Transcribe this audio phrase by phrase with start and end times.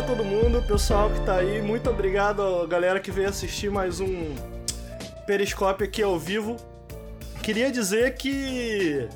[0.00, 1.60] a todo mundo, pessoal que tá aí.
[1.60, 4.34] Muito obrigado galera que veio assistir mais um
[5.26, 6.56] Periscópio aqui ao vivo.
[7.42, 9.06] Queria dizer que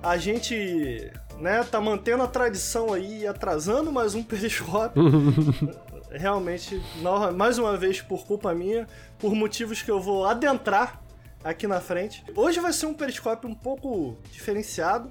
[0.00, 5.02] a gente, né, tá mantendo a tradição aí, atrasando mais um Periscópio.
[6.12, 6.80] Realmente,
[7.34, 8.86] mais uma vez por culpa minha,
[9.18, 11.02] por motivos que eu vou adentrar
[11.42, 12.24] aqui na frente.
[12.36, 15.10] Hoje vai ser um Periscópio um pouco diferenciado.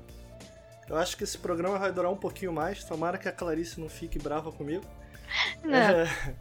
[0.88, 2.86] Eu acho que esse programa vai durar um pouquinho mais.
[2.86, 4.86] Tomara que a Clarice não fique brava comigo.
[5.64, 5.76] Não.
[5.76, 6.36] É,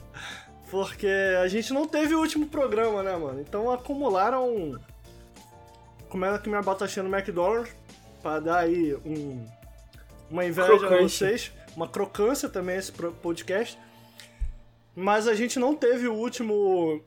[0.71, 1.09] porque
[1.43, 3.41] a gente não teve o último programa, né, mano?
[3.41, 4.79] Então acumularam.
[6.09, 7.75] Comendo aqui minha batatinha no McDonald's.
[8.23, 9.47] Pra dar aí um,
[10.31, 10.95] uma inveja Crocante.
[10.95, 11.53] a vocês.
[11.77, 13.79] Uma crocância também esse podcast.
[14.95, 17.03] Mas a gente não teve o último.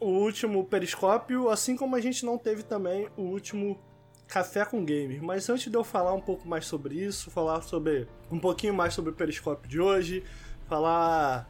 [0.00, 3.78] O último periscópio, assim como a gente não teve também o último
[4.26, 5.22] Café com Gamer.
[5.22, 8.94] Mas antes de eu falar um pouco mais sobre isso, falar sobre um pouquinho mais
[8.94, 10.24] sobre o Periscópio de hoje,
[10.72, 11.46] falar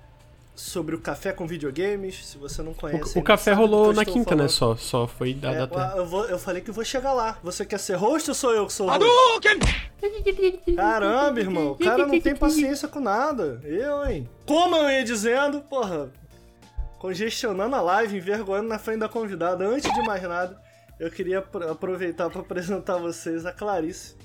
[0.54, 3.16] sobre o café com videogames, se você não conhece.
[3.16, 4.42] O, o café rolou na quinta, falando.
[4.42, 4.48] né?
[4.48, 5.98] Só, só foi dado é, até.
[5.98, 7.38] Eu, vou, eu falei que vou chegar lá.
[7.42, 9.48] Você quer ser host ou sou eu que sou host?
[10.76, 11.70] Caramba, irmão.
[11.70, 13.60] O cara não tem paciência com nada.
[13.64, 14.28] Eu, hein?
[14.44, 16.10] Como eu ia dizendo, porra.
[16.98, 19.64] Congestionando a live, envergonhando na frente da convidada.
[19.64, 20.60] Antes de mais nada,
[20.98, 21.38] eu queria
[21.70, 24.16] aproveitar para apresentar vocês a Clarice.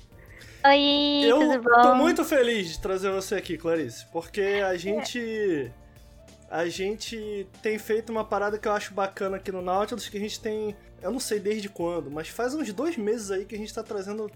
[0.64, 1.82] Oi, eu tudo bom?
[1.82, 5.70] tô muito feliz de trazer você aqui, Clarice, porque a gente
[6.50, 10.20] a gente tem feito uma parada que eu acho bacana aqui no Nautilus, que a
[10.20, 13.58] gente tem, eu não sei desde quando, mas faz uns dois meses aí que a
[13.58, 14.30] gente tá trazendo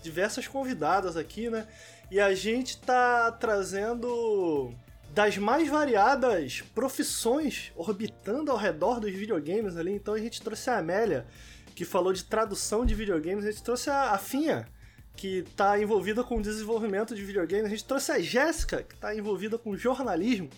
[0.00, 1.66] diversas convidadas aqui, né?
[2.10, 4.72] E a gente tá trazendo
[5.10, 9.92] das mais variadas profissões orbitando ao redor dos videogames ali.
[9.92, 11.26] Então a gente trouxe a Amélia,
[11.74, 14.68] que falou de tradução de videogames, a gente trouxe a, Finha,
[15.16, 19.14] que está envolvida com o desenvolvimento de videogames, a gente trouxe a Jéssica, que está
[19.14, 20.50] envolvida com jornalismo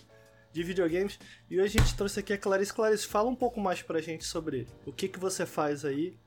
[0.51, 2.73] de videogames, e hoje a gente trouxe aqui a Clarice.
[2.73, 6.17] Clarice, fala um pouco mais pra gente sobre o que, que você faz aí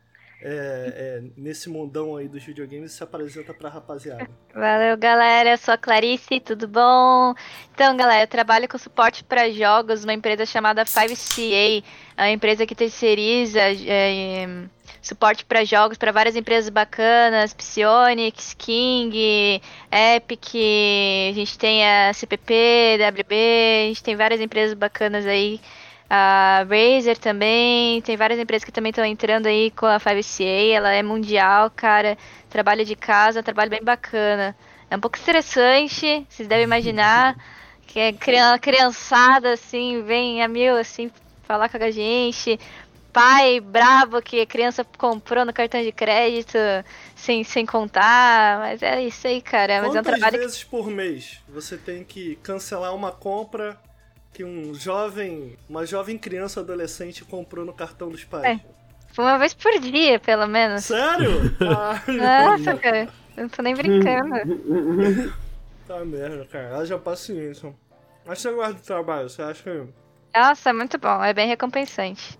[0.44, 4.28] é, é, nesse mundão aí dos videogames se apresenta pra rapaziada.
[4.53, 5.50] Valeu, galera.
[5.50, 7.32] Eu sou a Clarice, tudo bom?
[7.72, 11.84] Então, galera, eu trabalho com suporte para jogos numa empresa chamada 5CA,
[12.16, 14.66] é uma empresa que terceiriza é,
[15.00, 19.60] suporte para jogos para várias empresas bacanas, Psionics, King,
[19.91, 20.54] Epic,
[21.31, 23.34] a gente tem a CPP, WB,
[23.84, 25.60] a gente tem várias empresas bacanas aí,
[26.14, 30.92] a Razer também, tem várias empresas que também estão entrando aí com a 5CA, ela
[30.92, 32.18] é mundial, cara,
[32.50, 34.54] trabalho de casa, trabalho bem bacana.
[34.90, 37.34] É um pouco estressante, vocês devem imaginar,
[37.88, 41.10] que é criançada assim, vem a mil assim
[41.44, 42.60] falar com a gente,
[43.10, 46.58] pai bravo que a criança comprou no cartão de crédito
[47.16, 48.58] sem, sem contar.
[48.58, 49.80] Mas é isso aí, cara.
[49.80, 50.70] Mas Quantas é um trabalho vezes que...
[50.70, 53.80] por mês você tem que cancelar uma compra
[54.32, 58.44] que um jovem, uma jovem criança adolescente comprou no cartão dos pais?
[58.44, 59.20] É.
[59.20, 60.84] Uma vez por dia, pelo menos.
[60.84, 61.54] Sério?
[61.60, 63.09] Nossa, cara.
[63.37, 65.32] Eu não tô nem brincando.
[65.87, 66.78] tá merda, cara.
[66.78, 67.75] Haja paciência.
[68.25, 70.38] Mas você gosta do trabalho, você acha que.
[70.38, 71.22] Nossa, é muito bom.
[71.22, 72.38] É bem recompensante.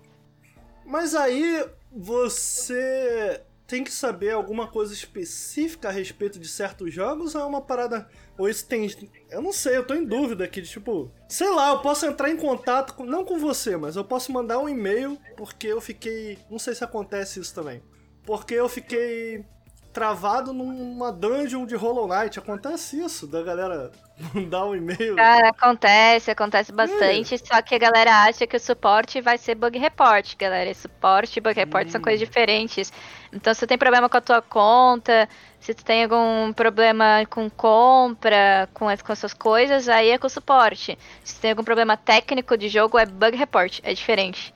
[0.85, 7.41] Mas aí você tem que saber alguma coisa específica a respeito de certos jogos ou
[7.41, 8.07] é uma parada.
[8.37, 8.89] Ou isso tem.
[9.29, 10.61] Eu não sei, eu tô em dúvida aqui.
[10.61, 13.05] De, tipo, sei lá, eu posso entrar em contato, com...
[13.05, 16.39] não com você, mas eu posso mandar um e-mail porque eu fiquei.
[16.49, 17.81] Não sei se acontece isso também.
[18.25, 19.45] Porque eu fiquei
[19.93, 22.39] travado numa dungeon de Hollow Knight.
[22.39, 23.91] Acontece isso, da galera
[24.33, 25.15] mandar um e-mail.
[25.15, 27.35] Cara, acontece, acontece bastante.
[27.35, 27.37] É.
[27.37, 30.69] Só que a galera acha que o suporte vai ser bug report, galera.
[30.69, 31.91] E suporte e bug report hum.
[31.91, 32.91] são coisas diferentes.
[33.31, 35.29] Então, se você tem problema com a tua conta,
[35.63, 40.17] se tu tem algum problema com compra, com as, com as suas coisas, aí é
[40.17, 40.99] com o suporte.
[41.23, 44.53] Se tem algum problema técnico de jogo, é bug report, é diferente.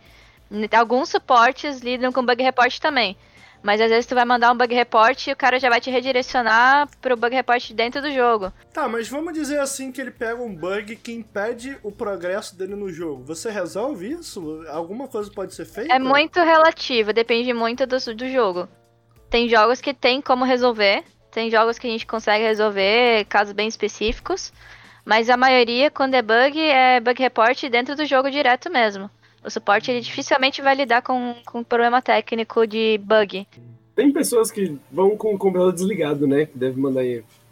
[0.77, 3.15] Alguns suportes lidam com bug report também.
[3.63, 5.89] Mas às vezes tu vai mandar um bug report e o cara já vai te
[5.89, 8.51] redirecionar pro bug report dentro do jogo.
[8.74, 12.75] Tá, mas vamos dizer assim que ele pega um bug que impede o progresso dele
[12.75, 13.24] no jogo.
[13.24, 14.62] Você resolve isso?
[14.68, 15.94] Alguma coisa pode ser feita?
[15.94, 18.68] É muito relativo, depende muito do, do jogo.
[19.29, 23.68] Tem jogos que tem como resolver, tem jogos que a gente consegue resolver, casos bem
[23.68, 24.51] específicos.
[25.06, 29.09] Mas a maioria, quando é bug, é bug report dentro do jogo direto mesmo.
[29.44, 33.47] O suporte ele dificilmente vai lidar com, com problema técnico de bug.
[33.95, 36.45] Tem pessoas que vão com o computador desligado, né?
[36.45, 37.03] Que deve mandar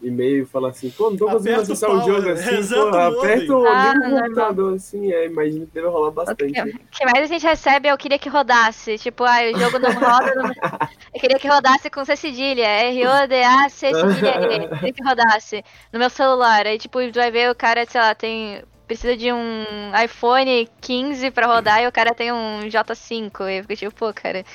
[0.06, 3.68] e-mail e falar assim, pô, não tô conseguindo acessar o jogo assim, pô, aperta o
[3.68, 6.44] ah, computador assim, é, imagina que deve rolar bastante.
[6.44, 9.92] O que, mais a gente recebe eu queria que rodasse, tipo, ah, o jogo não
[9.92, 10.46] roda, não...
[11.14, 16.10] eu queria que rodasse com C cedilha, R-O-D-A-C cedilha E, queria que rodasse no meu
[16.10, 19.64] celular, aí tipo, vai ver o cara, sei lá, tem precisa de um
[20.04, 23.50] iPhone 15 pra rodar e o cara tem um J5.
[23.50, 24.46] E eu fico tipo, pô, cara,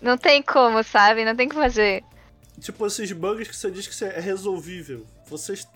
[0.00, 1.24] não tem como, sabe?
[1.24, 2.02] Não tem o que fazer.
[2.60, 5.06] Tipo, esses bugs que você diz que é resolvível.
[5.26, 5.66] Vocês.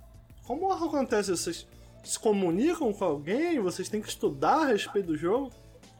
[0.46, 1.30] Como acontece?
[1.30, 1.66] Vocês
[2.04, 3.58] se comunicam com alguém?
[3.58, 5.50] Vocês têm que estudar a respeito do jogo?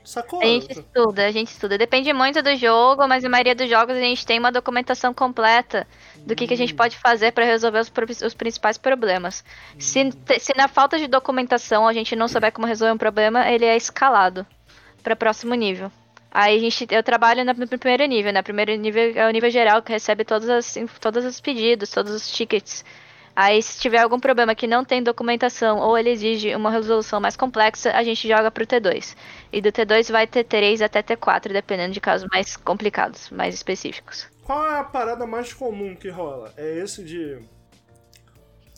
[0.04, 0.42] Sacou?
[0.42, 1.78] A gente estuda, a gente estuda.
[1.78, 5.86] Depende muito do jogo, mas a maioria dos jogos a gente tem uma documentação completa
[6.18, 6.48] do que, hum.
[6.48, 6.76] que a gente hum.
[6.76, 7.90] pode fazer para resolver os,
[8.22, 9.42] os, principais problemas.
[9.74, 9.80] Hum.
[9.80, 13.64] Se, se na falta de documentação a gente não souber como resolver um problema, ele
[13.64, 14.46] é escalado
[15.02, 15.90] para próximo nível.
[16.34, 18.42] Aí a gente, eu trabalho no primeiro nível, né?
[18.42, 22.28] Primeiro nível é o nível geral que recebe todos, as, todos os pedidos, todos os
[22.28, 22.84] tickets.
[23.36, 27.36] Aí, se tiver algum problema que não tem documentação ou ele exige uma resolução mais
[27.36, 29.16] complexa, a gente joga pro T2.
[29.52, 34.28] E do T2 vai T3 até T4, dependendo de casos mais complicados, mais específicos.
[34.42, 36.52] Qual é a parada mais comum que rola?
[36.56, 37.40] É esse de.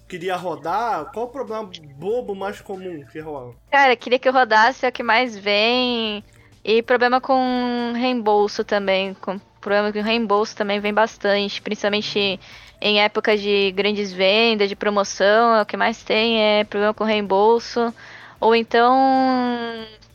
[0.06, 1.11] Queria rodar?
[1.12, 3.55] Qual o problema bobo mais comum que rola?
[3.70, 6.23] Cara, queria que eu rodasse é o que mais vem.
[6.69, 9.15] E problema com reembolso também.
[9.15, 12.41] Com problema com reembolso também vem bastante, principalmente
[12.81, 17.05] em épocas de grandes vendas, de promoção, é o que mais tem é problema com
[17.05, 17.95] reembolso.
[18.41, 18.97] Ou então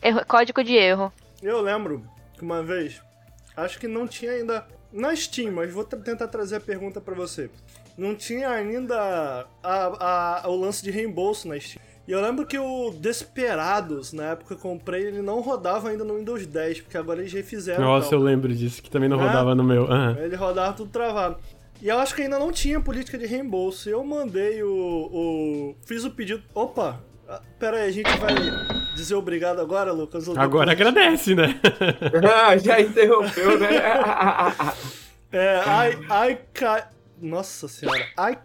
[0.02, 1.10] erro, código de erro.
[1.42, 2.04] Eu lembro
[2.34, 3.00] que uma vez,
[3.56, 7.48] acho que não tinha ainda na Steam, mas vou tentar trazer a pergunta para você.
[7.96, 11.82] Não tinha ainda a, a, o lance de reembolso na Steam.
[12.06, 16.02] E eu lembro que o Desperados, na época que eu comprei, ele não rodava ainda
[16.02, 17.84] no Windows 10, porque agora eles refizeram.
[17.84, 19.26] Nossa, eu lembro disso, que também não é?
[19.26, 19.84] rodava no meu.
[19.84, 20.18] Uhum.
[20.18, 21.36] Ele rodava tudo travado.
[21.80, 23.88] E eu acho que ainda não tinha política de reembolso.
[23.88, 24.68] Eu mandei o.
[25.12, 26.42] o fiz o pedido.
[26.54, 27.00] Opa!
[27.28, 28.34] Ah, pera aí, a gente vai
[28.94, 30.28] dizer obrigado agora, Lucas?
[30.36, 31.58] Agora agradece, né?
[32.30, 33.68] ah, já interrompeu, né?
[35.32, 36.88] é, ai, ai, ca...
[37.22, 38.04] Nossa senhora.
[38.16, 38.36] Ai,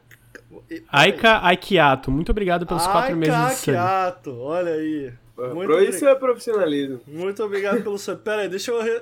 [0.89, 3.77] Aika Aikiato, muito obrigado pelos Aika quatro meses de sub.
[3.77, 5.13] Aikiato, olha aí.
[5.53, 7.01] Muito isso é profissionalismo.
[7.07, 8.21] Muito obrigado pelo sub.
[8.21, 9.01] Pera aí, deixa eu, re...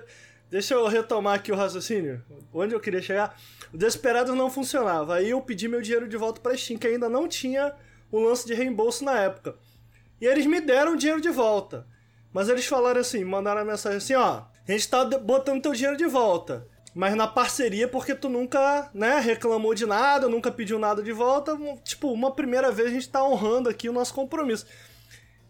[0.49, 2.23] deixa eu retomar aqui o raciocínio.
[2.53, 3.37] Onde eu queria chegar?
[3.73, 5.15] O Desesperados não funcionava.
[5.15, 7.73] Aí eu pedi meu dinheiro de volta pra Steam, que ainda não tinha
[8.11, 9.55] o lance de reembolso na época.
[10.19, 11.85] E eles me deram o dinheiro de volta.
[12.33, 15.95] Mas eles falaram assim, mandaram a mensagem assim, ó, a gente tá botando teu dinheiro
[15.97, 21.03] de volta mas na parceria porque tu nunca, né, reclamou de nada, nunca pediu nada
[21.03, 21.57] de volta.
[21.83, 24.65] Tipo, uma primeira vez a gente tá honrando aqui o nosso compromisso.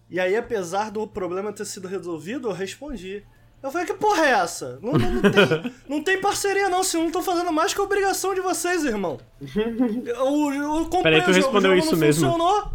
[0.10, 3.24] E aí, apesar do problema ter sido resolvido, eu respondi.
[3.62, 4.80] Eu falei, que porra é essa?
[4.82, 7.84] Não, não, não, tem, não tem, parceria não, se não tô fazendo mais que a
[7.84, 9.20] obrigação de vocês, irmão.
[9.56, 12.26] Eu, eu comprei Peraí, tu respondeu jogo, isso mesmo.
[12.26, 12.72] Funcionou.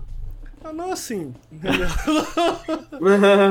[0.63, 1.35] Ah, não assim.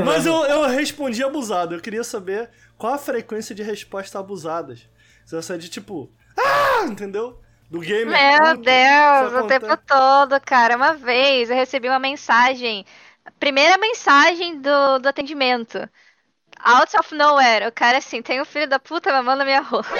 [0.05, 1.75] Mas eu, eu respondi abusado.
[1.75, 4.87] Eu queria saber qual a frequência de respostas abusadas.
[5.29, 6.09] Você sai de tipo.
[6.35, 6.85] Ah!
[6.87, 7.39] Entendeu?
[7.69, 8.05] Do game.
[8.05, 10.75] Meu Deus, o tempo todo, cara.
[10.75, 12.83] Uma vez eu recebi uma mensagem.
[13.39, 15.87] Primeira mensagem do, do atendimento.
[16.59, 17.67] Out of nowhere.
[17.67, 19.95] O cara assim, tem um filho da puta mamando minha roupa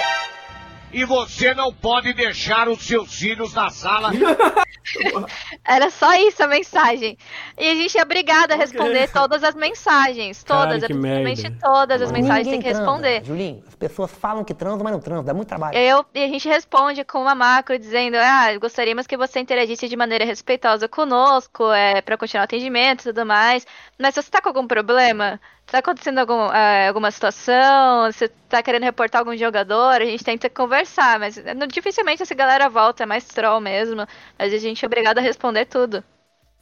[0.92, 4.10] e você não pode deixar os seus filhos na sala.
[5.64, 7.16] Era só isso a mensagem.
[7.58, 9.08] E a gente é obrigado a responder okay.
[9.08, 10.42] todas as mensagens.
[10.42, 13.24] Todas, absolutamente todas as mensagens tem que responder.
[13.24, 15.76] Julinho, as pessoas falam que transam, mas não transam, dá muito trabalho.
[15.76, 19.96] Eu, e a gente responde com uma macro dizendo: ah, gostaríamos que você interagisse de
[19.96, 23.66] maneira respeitosa conosco, é, para continuar o atendimento e tudo mais.
[23.98, 25.40] Mas se você tá com algum problema,
[25.70, 30.50] tá acontecendo algum, uh, alguma situação, você tá querendo reportar algum jogador, a gente tenta
[30.50, 34.06] conversar, mas não, dificilmente essa galera volta, é mais troll mesmo.
[34.38, 36.02] Mas a gente é obrigado a responder tudo.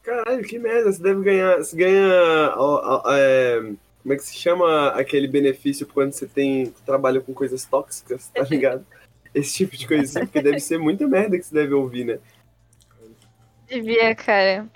[0.03, 1.59] Caralho, que merda, você deve ganhar.
[1.59, 2.55] Você ganha.
[2.57, 3.61] Ó, ó, é,
[4.03, 6.73] como é que se chama aquele benefício quando você tem.
[6.87, 8.87] trabalha com coisas tóxicas, tá ligado?
[9.35, 12.19] Esse tipo de coisa assim, porque deve ser muita merda que você deve ouvir, né?
[13.69, 14.67] Devia, cara.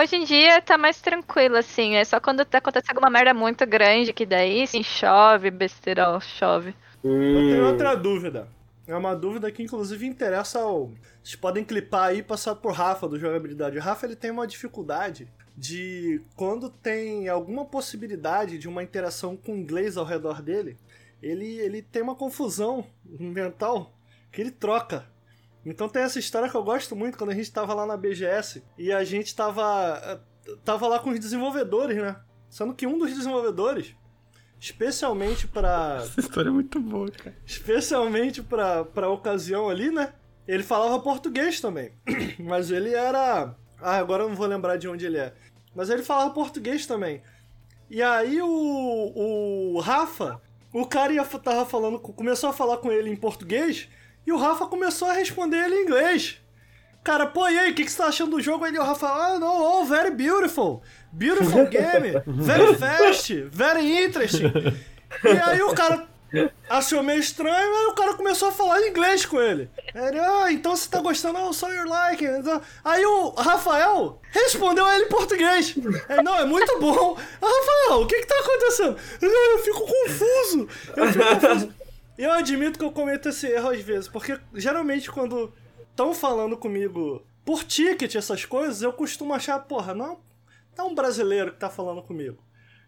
[0.00, 1.96] Hoje em dia tá mais tranquilo, assim.
[1.96, 6.74] É só quando acontece alguma merda muito grande que daí sim chove, besteirol, chove.
[7.02, 7.22] Hum.
[7.22, 8.48] Eu tenho outra dúvida.
[8.86, 10.92] É uma dúvida que inclusive interessa ao.
[11.22, 13.78] Vocês podem clipar aí e passar por Rafa do jogabilidade.
[13.78, 15.26] O Rafa ele tem uma dificuldade
[15.56, 20.76] de quando tem alguma possibilidade de uma interação com inglês ao redor dele,
[21.22, 23.92] ele, ele tem uma confusão mental
[24.30, 25.06] que ele troca
[25.64, 28.62] então tem essa história que eu gosto muito quando a gente tava lá na BGS
[28.76, 30.22] e a gente tava,
[30.64, 32.16] tava lá com os desenvolvedores, né?
[32.50, 33.94] Sendo que um dos desenvolvedores,
[34.60, 37.36] especialmente para Essa história é muito boa, cara.
[37.44, 40.12] Especialmente pra, pra ocasião ali, né?
[40.46, 41.92] ele falava português também.
[42.38, 43.54] Mas ele era.
[43.80, 45.32] Ah, agora eu não vou lembrar de onde ele é.
[45.74, 47.22] Mas ele falava português também.
[47.90, 50.40] E aí o, o Rafa,
[50.72, 53.88] o cara ia, tava falando, começou a falar com ele em português
[54.26, 56.40] e o Rafa começou a responder ele em inglês.
[57.04, 58.64] Cara, pô, e aí, o que, que você tá achando do jogo?
[58.64, 60.82] Aí o Rafa, ah, não, oh, very beautiful.
[61.12, 62.12] Beautiful game.
[62.26, 63.42] Very fast.
[63.52, 64.50] Very interesting.
[65.22, 66.06] E aí o cara
[66.68, 69.70] achou meio estranho, aí o cara começou a falar inglês com ele.
[69.94, 72.26] Ele, ah, então você tá gostando, oh, so you're liking.
[72.82, 75.74] Aí o Rafael respondeu a ele em português.
[76.08, 77.18] Ele, não, é muito bom.
[77.40, 78.96] Ah, Rafael, o que que tá acontecendo?
[79.20, 80.68] Eu fico confuso.
[80.96, 81.83] Eu fico confuso.
[82.16, 85.52] Eu admito que eu cometo esse erro às vezes, porque geralmente quando
[85.90, 90.20] estão falando comigo por ticket, essas coisas, eu costumo achar, porra, não,
[90.76, 92.43] é um brasileiro que tá falando comigo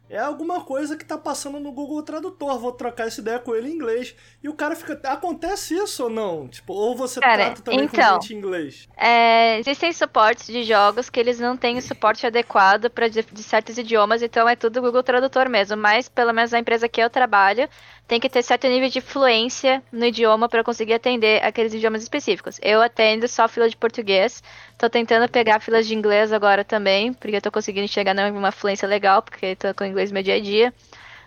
[0.08, 2.58] é alguma coisa que tá passando no Google Tradutor.
[2.58, 4.14] Vou trocar essa ideia com ele em inglês.
[4.42, 4.98] E o cara fica.
[5.10, 6.46] Acontece isso ou não?
[6.48, 8.88] Tipo, ou você cara, trata também então, com gente em inglês?
[8.96, 13.42] É, existem suportes de jogos que eles não têm o suporte adequado para de, de
[13.42, 15.76] certos idiomas, então é tudo Google Tradutor mesmo.
[15.76, 17.68] Mas, pelo menos a empresa que eu trabalho,
[18.06, 22.60] tem que ter certo nível de fluência no idioma para conseguir atender aqueles idiomas específicos.
[22.62, 24.42] Eu atendo só fila de português,
[24.78, 28.86] tô tentando pegar filas de inglês agora também, porque eu tô conseguindo chegar numa fluência
[28.86, 30.72] legal, porque tô com inglês meu dia a dia.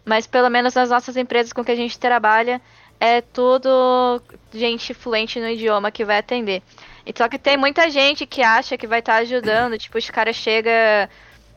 [0.06, 2.62] Mas pelo menos nas nossas empresas com que a gente trabalha,
[3.00, 4.22] é tudo
[4.54, 6.62] gente fluente no idioma que vai atender.
[7.06, 10.10] E só que tem muita gente que acha que vai estar tá ajudando, tipo, os
[10.10, 11.10] caras chega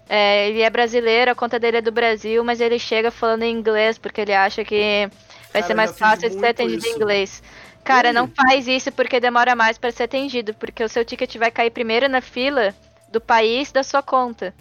[0.08, 3.50] é, ele é brasileiro, a conta dele é do Brasil, mas ele chega falando em
[3.50, 5.08] inglês porque ele acha que
[5.52, 6.88] vai Cara, ser mais fácil de ser atendido isso.
[6.88, 7.42] em inglês.
[7.84, 11.50] Cara, não faz isso porque demora mais para ser atendido, porque o seu ticket vai
[11.50, 12.74] cair primeiro na fila
[13.10, 14.54] do país da sua conta.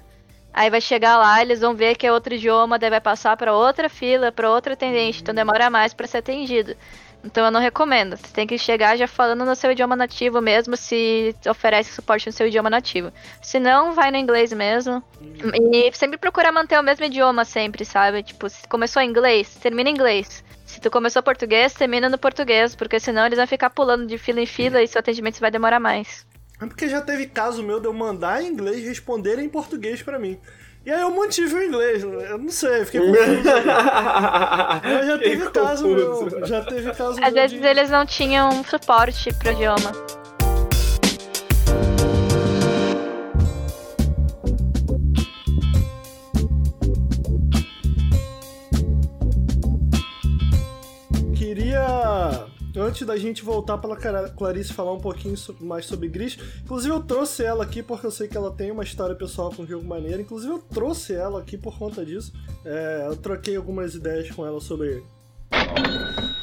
[0.53, 3.55] Aí vai chegar lá, eles vão ver que é outro idioma, daí vai passar para
[3.55, 6.75] outra fila, para outra atendente, então demora mais para ser atendido.
[7.23, 8.17] Então eu não recomendo.
[8.17, 12.33] Você tem que chegar já falando no seu idioma nativo mesmo, se oferece suporte no
[12.33, 13.13] seu idioma nativo.
[13.41, 15.03] Se não, vai no inglês mesmo.
[15.71, 18.23] E sempre procura manter o mesmo idioma sempre, sabe?
[18.23, 20.43] Tipo, se começou em inglês, termina em inglês.
[20.71, 24.39] Se tu começou português, termina no português, porque senão eles vão ficar pulando de fila
[24.39, 26.25] em fila e seu atendimento vai demorar mais.
[26.61, 30.01] É porque já teve caso meu de eu mandar em inglês e responder em português
[30.01, 30.39] para mim.
[30.85, 33.43] E aí eu mantive o inglês, eu não sei, fiquei confuso.
[34.81, 37.67] Mas já teve caso, meu, já teve caso Às vezes de...
[37.67, 40.20] eles não tinham suporte pro idioma.
[51.53, 57.03] Queria antes da gente voltar para Clarice falar um pouquinho mais sobre Gris, inclusive eu
[57.03, 59.85] trouxe ela aqui porque eu sei que ela tem uma história pessoal com o jogo
[59.85, 62.31] maneiro, inclusive eu trouxe ela aqui por conta disso.
[62.63, 65.03] É, eu troquei algumas ideias com ela sobre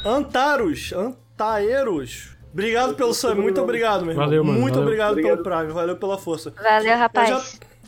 [0.05, 2.37] Antaros, Antaeros.
[2.53, 4.27] Obrigado pelo sub, muito obrigado, meu irmão.
[4.27, 4.59] Valeu, mano.
[4.59, 4.87] Muito valeu.
[4.87, 6.51] obrigado, obrigado, pelo Prime, valeu pela força.
[6.51, 7.29] Valeu, rapaz.
[7.29, 7.43] Já...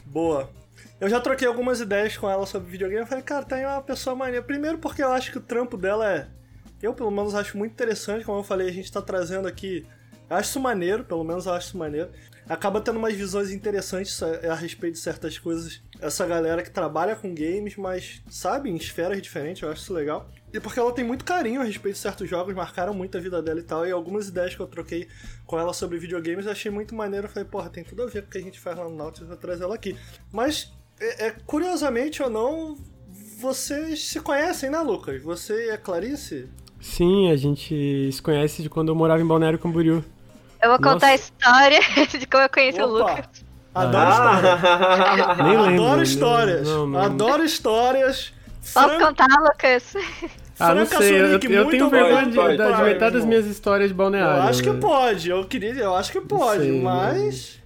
[0.07, 0.49] Boa.
[0.99, 3.01] Eu já troquei algumas ideias com ela sobre videogame.
[3.01, 4.43] Eu falei, cara, tem uma pessoa maneira.
[4.43, 6.27] Primeiro porque eu acho que o trampo dela é
[6.81, 9.85] eu, pelo menos, acho muito interessante, como eu falei, a gente tá trazendo aqui.
[10.29, 12.09] Acho isso maneiro, pelo menos eu acho isso maneiro.
[12.47, 15.81] Acaba tendo umas visões interessantes a, a respeito de certas coisas.
[15.99, 20.29] Essa galera que trabalha com games, mas sabe, em esferas diferentes, eu acho isso legal.
[20.53, 23.41] E porque ela tem muito carinho a respeito de certos jogos, marcaram muito a vida
[23.41, 23.85] dela e tal.
[23.85, 25.07] E algumas ideias que eu troquei
[25.45, 27.27] com ela sobre videogames eu achei muito maneiro.
[27.27, 28.95] Eu falei, porra, tem tudo a ver com o que a gente faz lá no
[28.95, 29.97] Nautilus, vou trazer ela aqui.
[30.31, 32.77] Mas, é, é, curiosamente ou não,
[33.39, 35.21] vocês se conhecem, né, Lucas?
[35.23, 36.49] Você e a Clarice?
[36.81, 40.03] Sim, a gente se conhece de quando eu morava em Balneário Camboriú.
[40.61, 40.93] Eu vou Nossa.
[40.93, 41.79] contar a história
[42.19, 42.91] de como eu conheci Opa.
[42.91, 43.25] o Lucas.
[43.73, 44.35] Adoro ah.
[44.35, 45.37] histórias.
[45.37, 45.83] Nem lembro.
[45.83, 46.67] Adoro histórias.
[46.67, 46.99] Não, não.
[46.99, 48.33] Adoro histórias.
[48.73, 48.99] Posso Fran...
[48.99, 49.93] contar, Lucas?
[50.59, 53.89] Ah, não sei, eu, eu tenho vergonha de, pode, de, de metade das minhas histórias
[53.89, 54.43] de balneário.
[54.43, 57.59] Eu acho que pode, eu queria, eu acho que pode, sei, mas...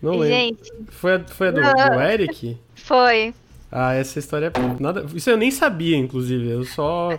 [0.00, 0.28] Não, lembro.
[0.28, 0.72] Gente...
[0.88, 2.58] Foi a, foi a do, do Eric?
[2.74, 3.34] Foi.
[3.70, 4.82] Ah, essa história é...
[4.82, 5.04] Nada...
[5.14, 7.18] Isso eu nem sabia, inclusive, eu só...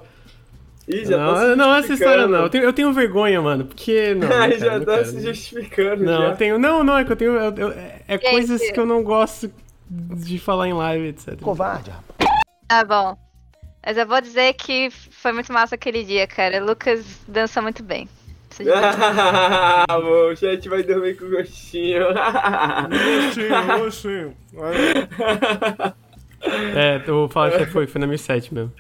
[0.88, 2.44] Ih, já não, tá não, essa história não.
[2.44, 3.66] Eu tenho, eu tenho vergonha, mano.
[3.66, 4.16] Porque.
[4.16, 6.04] Não, Ai, não já tá se justificando.
[6.04, 6.28] Não, já.
[6.30, 6.58] eu tenho.
[6.58, 7.34] Não, não, é que eu tenho.
[7.34, 7.74] Eu, eu,
[8.08, 9.52] é coisas que eu não gosto
[9.90, 11.42] de falar em live, etc.
[11.42, 12.30] Covarde, rapaz.
[12.68, 13.18] Tá bom.
[13.86, 16.64] Mas eu vou dizer que foi muito massa aquele dia, cara.
[16.64, 18.08] Lucas dança muito bem.
[18.74, 22.06] Ah, o chat vai dormir com gostinho.
[22.90, 25.98] gostinho, gostinho.
[26.76, 28.72] É, eu vou falar que foi, foi na 1007 mesmo.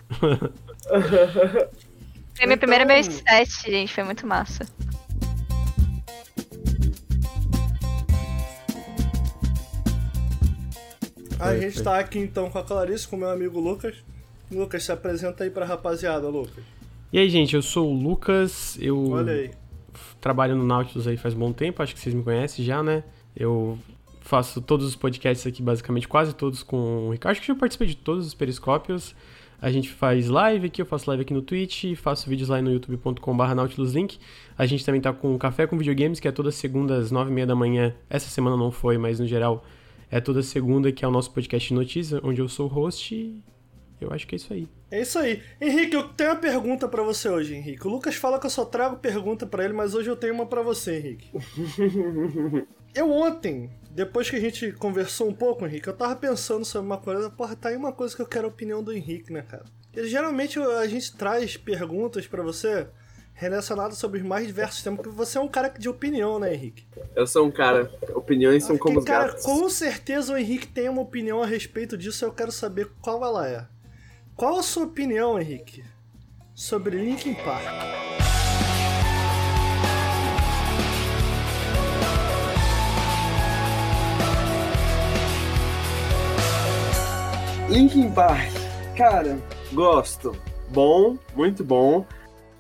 [2.38, 2.70] Foi minha então...
[2.70, 4.63] primeira vez 7, gente, foi muito massa.
[11.39, 13.96] A gente tá aqui então com a Clarice, com o meu amigo Lucas.
[14.51, 16.63] Lucas, se apresenta aí pra rapaziada, Lucas.
[17.12, 19.10] E aí, gente, eu sou o Lucas, eu.
[19.10, 19.51] Olha aí.
[20.22, 23.03] trabalho no Nautilus aí faz um bom tempo, acho que vocês me conhecem já, né?
[23.36, 23.79] Eu
[24.22, 27.32] faço todos os podcasts aqui, basicamente, quase todos com o Ricardo.
[27.32, 29.15] Acho que eu já participei de todos os periscópios.
[29.60, 32.72] A gente faz live aqui, eu faço live aqui no Twitch, faço vídeos lá no
[32.72, 34.20] youtube.com.br nautiluslink.
[34.58, 37.32] A gente também tá com o Café com Videogames, que é toda segunda às nove
[37.32, 37.94] e meia da manhã.
[38.10, 39.66] Essa semana não foi, mas no geral
[40.12, 43.16] é toda segunda, que é o nosso podcast de notícias, onde eu sou o host
[43.16, 43.42] e
[44.00, 44.68] eu acho que é isso aí.
[44.92, 45.42] É isso aí.
[45.60, 47.88] Henrique, eu tenho uma pergunta para você hoje, Henrique.
[47.88, 50.46] O Lucas fala que eu só trago pergunta para ele, mas hoje eu tenho uma
[50.46, 51.32] para você, Henrique.
[52.94, 57.00] eu ontem, depois que a gente conversou um pouco, Henrique, eu tava pensando sobre uma
[57.00, 57.32] coisa.
[57.32, 59.66] Porra, tá aí uma coisa que eu quero a opinião do Henrique, né, cara?
[59.92, 62.86] Ele, geralmente a gente traz perguntas para você
[63.34, 66.86] relacionadas sobre os mais diversos temas, porque você é um cara de opinião, né, Henrique?
[67.16, 67.92] Eu sou um cara.
[68.13, 69.44] Opiniões são como os cara, gatos.
[69.44, 73.50] com certeza o Henrique tem uma opinião a respeito disso, eu quero saber qual ela
[73.50, 73.66] é.
[74.36, 75.84] Qual a sua opinião, Henrique,
[76.54, 78.37] sobre Linkin Park?
[87.69, 88.50] Linkin Park,
[88.95, 89.38] cara,
[89.74, 90.33] gosto.
[90.69, 92.05] Bom, muito bom.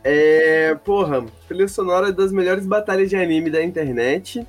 [0.03, 4.45] É, porra, trilha sonora das melhores batalhas de anime da internet.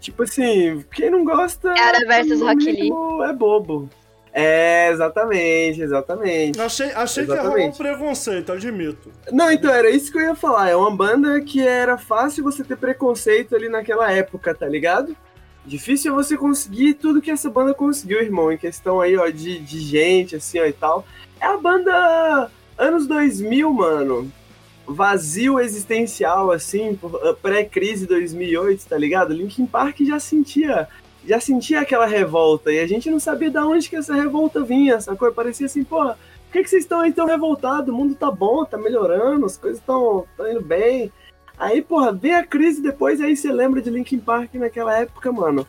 [0.00, 1.72] Tipo assim, quem não gosta.
[1.74, 2.90] Cara versus no Rock Lee.
[3.28, 3.88] É bobo.
[4.32, 6.60] É, exatamente, exatamente.
[6.60, 7.78] Achei, achei que ia rolar um Exatamente.
[7.78, 9.12] preconceito, admito.
[9.30, 10.70] Não, então era isso que eu ia falar.
[10.70, 15.16] É uma banda que era fácil você ter preconceito ali naquela época, tá ligado?
[15.66, 19.58] Difícil é você conseguir tudo que essa banda conseguiu, irmão, em questão aí, ó, de,
[19.58, 21.06] de gente, assim, ó, e tal.
[21.40, 24.30] É a banda anos 2000, mano.
[24.86, 29.32] Vazio existencial, assim, uh, pré-crise 2008, tá ligado?
[29.32, 30.86] Linkin Park já sentia,
[31.26, 35.00] já sentia aquela revolta e a gente não sabia de onde que essa revolta vinha,
[35.00, 35.32] sacou?
[35.32, 37.88] Parecia assim, porra, por que, que vocês estão aí tão revoltados?
[37.88, 41.10] O mundo tá bom, tá melhorando, as coisas estão indo bem.
[41.58, 45.66] Aí, porra, vem a crise depois, aí você lembra de Linkin Park naquela época, mano.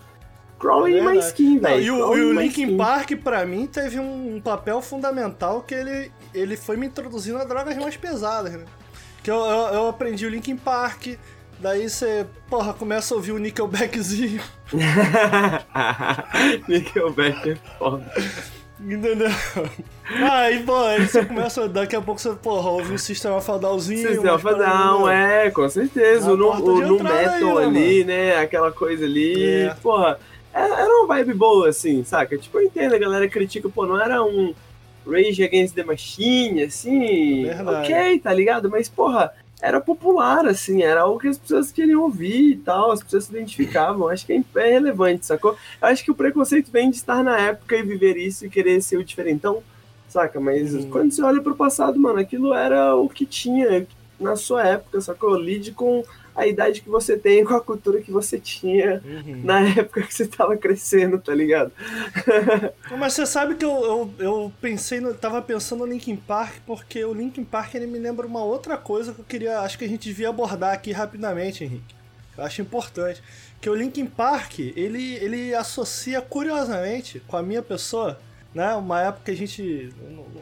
[0.60, 1.18] Crawling É My.
[1.20, 1.82] Skin, velho.
[1.84, 2.78] e o, e o Linkin Skin.
[2.78, 7.44] Park, pra mim, teve um, um papel fundamental que ele, ele foi me introduzindo a
[7.44, 8.66] drogas mais pesadas, né?
[9.22, 11.08] Que eu, eu, eu aprendi o Linkin Park,
[11.60, 14.42] daí você, porra, começa a ouvir o Nickelbackzinho,
[16.68, 18.12] Nickelback é foda.
[18.94, 19.30] Entendeu?
[20.32, 23.58] Aí, pô, aí você começa, daqui a pouco você, porra, ouve o System of a
[23.58, 24.08] Downzinho.
[24.08, 26.30] System umas of a Down, paradas, é, com certeza.
[26.30, 28.38] É O a nu, porta o de nu entrada aí, metal né, ali, né?
[28.38, 29.64] Aquela coisa ali.
[29.64, 29.76] É.
[29.82, 30.20] Porra,
[30.54, 32.38] era era uma vibe boa, assim, saca?
[32.38, 34.54] Tipo, eu entendo, a galera critica, pô, não era um
[35.08, 37.44] Rage Against the Machine, assim.
[37.46, 37.92] Verdade.
[37.92, 38.70] Ok, tá ligado?
[38.70, 39.34] Mas, porra,
[39.66, 43.32] era popular, assim, era algo que as pessoas queriam ouvir e tal, as pessoas se
[43.32, 44.08] identificavam.
[44.08, 45.58] Acho que é é relevante, sacou?
[45.82, 48.80] Eu acho que o preconceito vem de estar na época e viver isso e querer
[48.82, 49.64] ser o diferentão,
[50.08, 50.40] saca?
[50.40, 50.90] Mas Uhum.
[50.92, 53.88] quando você olha pro passado, mano, aquilo era o que tinha
[54.20, 55.36] na sua época, sacou?
[55.36, 56.04] Lide com
[56.36, 59.42] a idade que você tem, com a cultura que você tinha Uhum.
[59.44, 61.72] na época que você tava crescendo, tá ligado?
[62.98, 67.04] Mas você sabe que eu, eu, eu pensei, no, tava pensando no Linkin Park, porque
[67.06, 69.88] o Linkin Park ele me lembra uma outra coisa que eu queria, acho que a
[69.88, 71.96] gente devia abordar aqui rapidamente, Henrique.
[72.38, 73.24] Eu acho importante.
[73.62, 78.20] Que o Linkin Park, ele, ele associa curiosamente com a minha pessoa,
[78.54, 78.74] né?
[78.76, 79.94] Uma época que a gente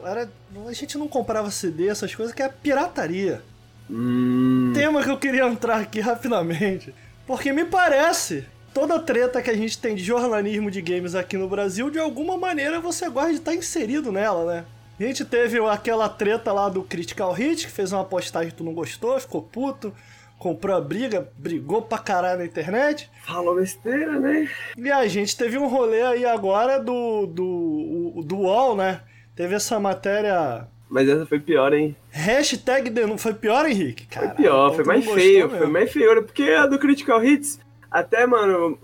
[0.03, 0.29] era,
[0.67, 3.41] a gente não comprava CD, essas coisas, que é pirataria.
[3.95, 6.93] Hum, Tema que eu queria entrar aqui rapidamente.
[7.27, 11.47] Porque me parece, toda treta que a gente tem de jornalismo de games aqui no
[11.47, 14.65] Brasil, de alguma maneira você gosta de estar inserido nela, né?
[14.99, 18.63] A gente teve aquela treta lá do Critical Hit, que fez uma postagem que tu
[18.63, 19.93] não gostou, ficou puto,
[20.37, 23.09] comprou a briga, brigou pra caralho na internet.
[23.25, 24.49] falou besteira, né?
[24.77, 29.01] E a gente teve um rolê aí agora do, do, do UOL, né?
[29.35, 30.67] Teve essa matéria.
[30.93, 31.95] Mas essa foi pior, hein?
[32.11, 33.17] Hashtag denúncia.
[33.17, 34.05] Foi pior, Henrique?
[34.13, 35.73] Foi pior, foi mais feio, gostou foi mesmo.
[35.73, 38.77] mais feio, porque a do Critical Hits, até, mano,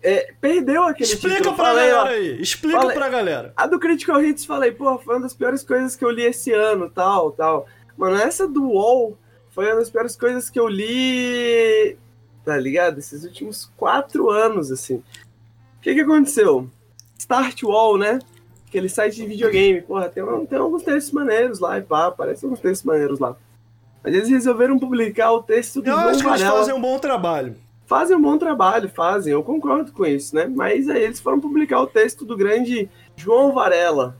[0.00, 1.56] é, perdeu aquele Explica título.
[1.56, 2.40] pra Falei, ó, galera aí.
[2.40, 3.52] Explica falei- pra galera.
[3.56, 6.52] A do Critical Hits, falei, pô, foi uma das piores coisas que eu li esse
[6.52, 7.66] ano, tal, tal.
[7.96, 9.18] Mano, essa do UOL
[9.50, 11.96] foi uma das piores coisas que eu li,
[12.44, 12.98] tá ligado?
[12.98, 14.96] Esses últimos quatro anos, assim.
[15.78, 16.70] O que que aconteceu?
[17.18, 18.20] Start UOL, né?
[18.68, 19.80] Aquele site de videogame.
[19.82, 23.36] Porra, tem, um- tem alguns textos maneiros lá e pá, aparecem alguns textos maneiros lá.
[24.02, 26.98] Mas eles resolveram publicar o texto do Eu João acho que eles fazem um bom
[26.98, 27.56] trabalho.
[27.86, 30.46] fazem um bom trabalho, fazem, eu concordo com isso, né?
[30.52, 34.16] Mas aí eles foram publicar o texto do grande João Varela.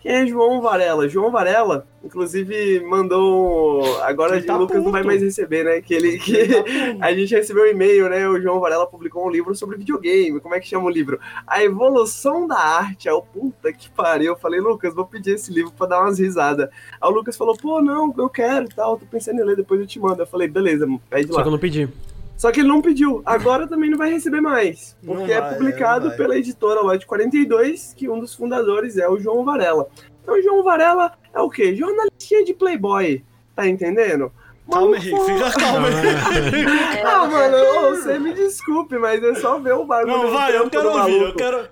[0.00, 1.08] Quem é João Varela?
[1.08, 4.00] João Varela, inclusive, mandou.
[4.02, 5.06] Agora tá o Lucas não vai puto.
[5.08, 5.80] mais receber, né?
[5.80, 6.18] Que ele.
[6.18, 6.46] Que...
[6.46, 7.04] Tá puto.
[7.04, 8.28] A gente recebeu um e-mail, né?
[8.28, 10.40] O João Varela publicou um livro sobre videogame.
[10.40, 11.18] Como é que chama o livro?
[11.46, 13.08] A Evolução da Arte.
[13.08, 14.32] Eu, puta que pariu.
[14.32, 16.68] Eu falei, Lucas, vou pedir esse livro pra dar umas risadas.
[17.00, 18.98] Aí o Lucas falou, pô, não, eu quero e tal.
[18.98, 20.22] Tô pensando em ler, depois eu te mando.
[20.22, 21.42] Eu falei, beleza, pede Só lá.
[21.42, 21.88] que eu não pedi.
[22.38, 23.20] Só que ele não pediu.
[23.26, 24.96] Agora também não vai receber mais.
[25.04, 26.16] Porque é vai, publicado não vai.
[26.16, 29.88] pela editora Lote 42, que um dos fundadores é o João Varela.
[30.22, 31.74] Então o João Varela é o quê?
[31.74, 33.24] Jornalistinha de Playboy.
[33.56, 34.32] Tá entendendo?
[34.70, 37.02] Calma, Henrique, fica calma aí.
[37.04, 40.16] Ah, mano, você me desculpe, mas é só ver o bagulho.
[40.16, 41.68] Não, vai, eu quero ouvir, eu quero.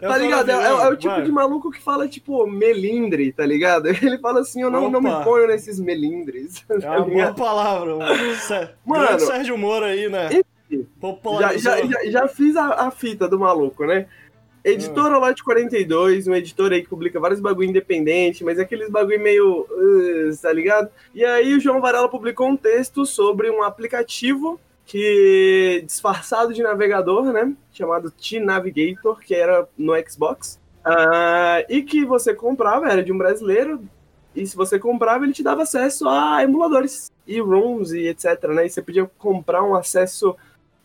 [0.00, 0.50] Eu Tá ligado?
[0.50, 1.22] É, é- é o tipo vai.
[1.24, 3.86] de maluco que fala, tipo, melindre, tá ligado?
[4.02, 6.64] Ele fala assim, eu não, não me ponho nesses melindres.
[6.70, 8.34] É tá uma boa palavra, mano.
[8.36, 9.20] Sé- Mano.
[9.20, 10.28] Sérgio Moro aí, né?
[10.70, 10.86] Enfim,
[11.40, 14.06] Já, já, já, já fiz a, a fita do maluco, né?
[14.64, 19.20] Editora Lote 42, um editor aí que publica vários bagulho independente, mas é aqueles bagulho
[19.20, 19.60] meio.
[19.70, 20.90] uh, tá ligado?
[21.14, 27.30] E aí o João Varela publicou um texto sobre um aplicativo que disfarçado de navegador,
[27.30, 27.52] né?
[27.72, 30.58] Chamado T-Navigator, que era no Xbox.
[30.82, 33.82] Ah, e que você comprava, era de um brasileiro,
[34.34, 38.64] e se você comprava, ele te dava acesso a emuladores e rooms e etc, né?
[38.64, 40.34] E você podia comprar um acesso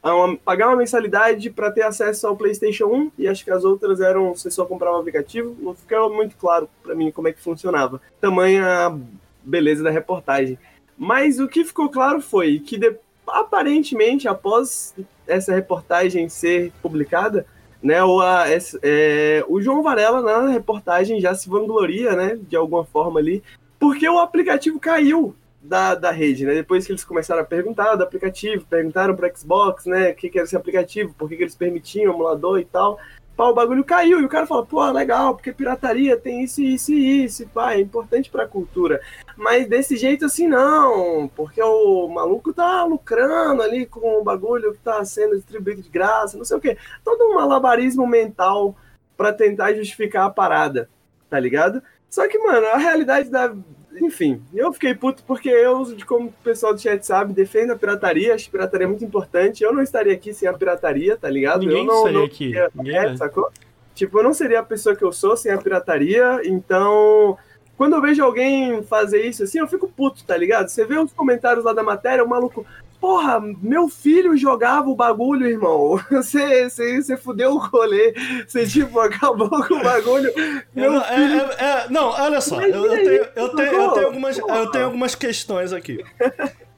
[0.02, 3.63] a uma- pagar uma mensalidade para ter acesso ao PlayStation 1 e acho que as
[3.63, 5.56] outras eram você só comprava o aplicativo.
[5.62, 8.02] Não ficava muito claro para mim como é que funcionava.
[8.20, 9.00] Tamanha
[9.42, 10.60] beleza da reportagem.
[10.98, 14.94] Mas o que ficou claro foi que de- aparentemente após
[15.28, 17.46] essa reportagem ser publicada,
[17.82, 18.46] né, ou a-
[18.82, 23.44] é, o João Varela na reportagem já se vangloria, né, de alguma forma ali,
[23.80, 26.54] porque o aplicativo caiu da, da rede, né?
[26.54, 30.38] Depois que eles começaram a perguntar do aplicativo, perguntaram para Xbox, né, o que, que
[30.38, 33.00] era esse aplicativo, por que, que eles permitiam emulador e tal.
[33.36, 36.93] Pá, o bagulho caiu e o cara fala, pô, legal, porque pirataria tem isso, isso
[36.93, 39.02] e isso, pá, é importante pra cultura.
[39.36, 44.80] Mas desse jeito assim não, porque o maluco tá lucrando ali com o bagulho que
[44.80, 46.78] tá sendo distribuído de graça, não sei o quê.
[47.04, 48.76] Todo um malabarismo mental
[49.17, 50.88] pra tentar justificar a parada,
[51.28, 51.82] tá ligado?
[52.10, 53.56] Só que, mano, a realidade da.
[54.02, 57.76] Enfim, eu fiquei puto porque eu, de como o pessoal do chat sabe, defendo a
[57.76, 59.64] pirataria, acho que pirataria é muito importante.
[59.64, 61.62] Eu não estaria aqui sem a pirataria, tá ligado?
[61.62, 62.54] Ninguém eu não, estaria não aqui.
[62.76, 63.18] Ninguém é, é.
[63.18, 63.52] sacou?
[63.94, 67.38] Tipo, eu não seria a pessoa que eu sou sem a pirataria, então.
[67.76, 70.70] Quando eu vejo alguém fazer isso assim, eu fico puto, tá ligado?
[70.70, 72.66] Você vê os comentários lá da matéria, o maluco.
[73.04, 76.00] Porra, meu filho jogava o bagulho, irmão.
[76.10, 78.13] Você, você, você fudeu o rolê.
[78.48, 80.32] Você, tipo, acabou com o bagulho.
[80.74, 81.42] Não, é- filho.
[81.42, 84.86] é- é- não, olha só, eu, eu tenho, eu, tenho, eu, tenho algumas, eu tenho
[84.86, 86.02] algumas questões aqui.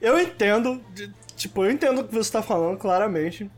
[0.00, 0.82] Eu entendo,
[1.36, 3.48] tipo, eu entendo o que você tá falando, claramente.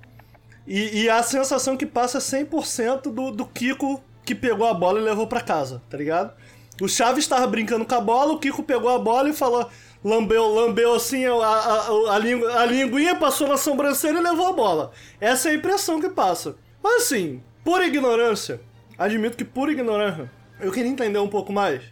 [0.66, 5.00] E, e a sensação que passa é 100% do, do Kiko que pegou a bola
[5.00, 6.34] e levou pra casa, tá ligado?
[6.82, 9.66] O Chaves tava brincando com a bola, o Kiko pegou a bola e falou.
[10.04, 14.46] Lambeu, lambeu assim a, a, a, a, lingu- a linguinha, passou na sobrancelha e levou
[14.48, 14.92] a bola.
[15.20, 16.56] Essa é a impressão que passa.
[16.82, 18.60] Mas assim, por ignorância,
[18.96, 20.30] admito que por ignorância,
[20.60, 21.82] eu queria entender um pouco mais.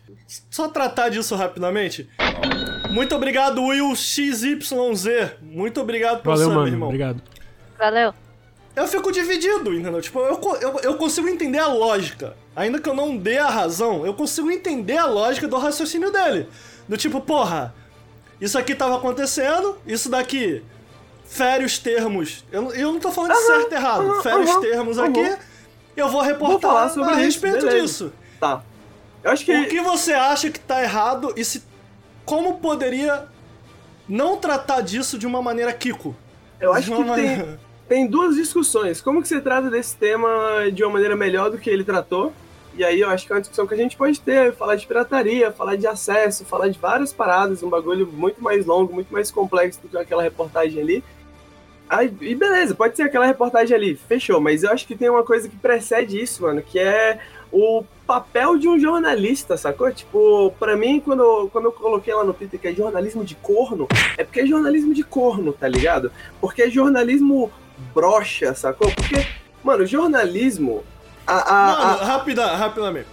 [0.50, 2.08] Só tratar disso rapidamente.
[2.90, 5.36] Muito obrigado, Will XYZ.
[5.42, 6.68] Muito obrigado pelo Valeu, sub, mano.
[6.68, 6.88] irmão.
[6.88, 7.22] Obrigado.
[7.78, 8.14] Valeu.
[8.74, 10.00] Eu fico dividido, entendeu?
[10.00, 12.36] Tipo, eu, eu, eu consigo entender a lógica.
[12.54, 16.48] Ainda que eu não dê a razão, eu consigo entender a lógica do raciocínio dele.
[16.88, 17.74] Do tipo, porra,
[18.40, 20.62] isso aqui tava acontecendo, isso daqui
[21.26, 22.44] fere os termos.
[22.52, 24.10] Eu, não- eu não tô falando de certo e errado.
[24.10, 25.08] aham, Fere os aham, termos aham.
[25.08, 25.36] aqui.
[25.96, 27.80] Eu vou reportar sobre a isso, respeito beleza.
[27.82, 28.12] disso.
[28.38, 28.62] Tá.
[29.24, 29.52] Eu acho que.
[29.56, 31.62] O que você acha que tá errado e se
[32.24, 33.24] como poderia
[34.08, 36.14] não tratar disso de uma maneira Kiko?
[36.60, 39.00] Eu acho que uma tem, maneira- tem duas discussões.
[39.00, 40.28] Como que você trata desse tema
[40.72, 42.32] de uma maneira melhor do que ele tratou?
[42.76, 44.86] E aí eu acho que é uma discussão que a gente pode ter, falar de
[44.86, 49.30] pirataria, falar de acesso, falar de várias paradas, um bagulho muito mais longo, muito mais
[49.30, 51.04] complexo do que aquela reportagem ali.
[51.88, 55.22] Aí, e beleza, pode ser aquela reportagem ali, fechou, mas eu acho que tem uma
[55.22, 57.20] coisa que precede isso, mano, que é
[57.52, 59.90] o papel de um jornalista, sacou?
[59.92, 63.36] Tipo, pra mim, quando eu, quando eu coloquei lá no Twitter que é jornalismo de
[63.36, 63.86] corno,
[64.18, 66.10] é porque é jornalismo de corno, tá ligado?
[66.40, 67.50] Porque é jornalismo
[67.94, 68.90] brocha, sacou?
[68.92, 69.26] Porque,
[69.62, 70.84] mano, jornalismo.
[71.26, 73.08] A, a, Mano, a- rapida, rapidamente.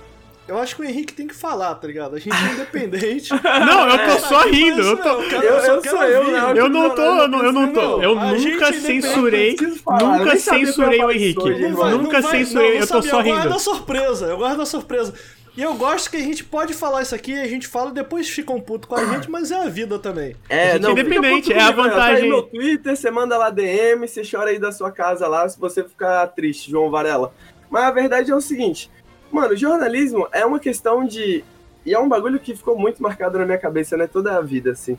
[0.45, 2.17] Eu acho que o Henrique tem que falar, tá ligado?
[2.17, 3.29] A gente é independente.
[3.65, 4.81] Não, eu tô só rindo.
[4.81, 6.53] Eu, tô, Eu, quero- Eu- só eu quero sou eu, né?
[6.59, 8.01] eu não tô, eu não, eu não tô.
[8.01, 9.55] Eu A gente nunca censurei.
[9.61, 11.49] eu Nunca eu censurei o Henrique.
[11.49, 13.55] Não Nunca não vai, censurei, não, não eu tô só Eu guardo rindo.
[13.55, 15.13] a surpresa, eu guardo a surpresa.
[15.55, 18.27] E eu gosto que a gente pode falar isso aqui, a gente fala e depois
[18.27, 20.35] ficam puto com a gente, mas é a vida também.
[20.49, 22.29] É, não, é independente, fica é a comigo, Tá aí vantagem.
[22.29, 25.83] meu Twitter, você manda lá DM, você chora aí da sua casa lá, se você
[25.83, 27.31] ficar triste, João Varela.
[27.73, 28.91] Mas a verdade é o seguinte,
[29.31, 31.43] mano, jornalismo é uma questão de...
[31.83, 34.73] E é um bagulho que ficou muito marcado na minha cabeça, né, toda a vida,
[34.73, 34.95] assim.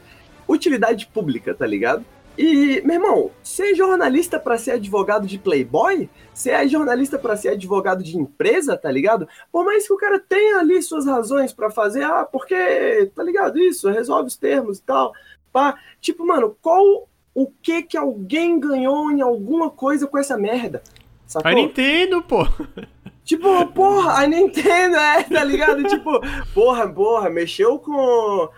[0.48, 2.04] Utilidade pública, tá ligado?
[2.36, 6.10] E, meu irmão, ser jornalista pra ser advogado de Playboy?
[6.34, 9.28] Ser jornalista pra ser advogado de empresa, tá ligado?
[9.52, 13.56] Por mais que o cara tenha ali suas razões pra fazer, ah, porque, tá ligado,
[13.56, 15.12] isso, resolve os termos e tal.
[15.52, 15.78] Pá.
[16.00, 20.82] Tipo, mano, qual o que que alguém ganhou em alguma coisa com essa merda.
[21.26, 21.50] Sacou?
[21.50, 22.46] A Nintendo, pô.
[23.24, 25.82] Tipo, porra, a Nintendo é, tá ligado?
[25.88, 26.20] tipo,
[26.52, 28.50] porra, porra, mexeu com.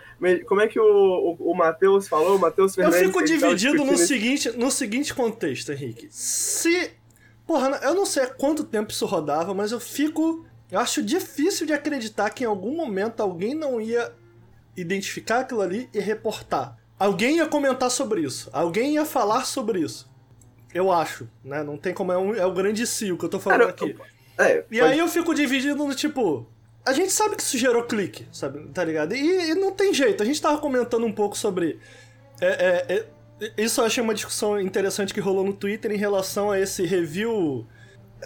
[0.45, 0.83] Como é que o,
[1.39, 2.35] o, o Matheus falou?
[2.35, 3.07] O Matheus Eu Fernandes.
[3.07, 6.09] fico gente tava dividido no seguinte, no seguinte contexto, Henrique.
[6.11, 6.91] Se.
[7.45, 10.45] Porra, eu não sei há quanto tempo isso rodava, mas eu fico.
[10.69, 14.11] Eu acho difícil de acreditar que em algum momento alguém não ia
[14.75, 16.77] identificar aquilo ali e reportar.
[16.99, 18.49] Alguém ia comentar sobre isso.
[18.51, 20.09] Alguém ia falar sobre isso.
[20.73, 21.63] Eu acho, né?
[21.63, 22.11] Não tem como.
[22.11, 23.95] É, um, é o grande cio que eu tô falando Cara, aqui.
[24.37, 26.45] É, E pode- aí eu fico dividido no tipo.
[26.85, 28.65] A gente sabe que isso gerou clique, sabe?
[28.73, 29.13] Tá ligado?
[29.13, 30.21] E, e não tem jeito.
[30.23, 31.79] A gente tava comentando um pouco sobre.
[32.39, 33.05] é, é,
[33.41, 36.85] é, isso eu achei uma discussão interessante que rolou no Twitter em relação a esse
[36.85, 37.65] review.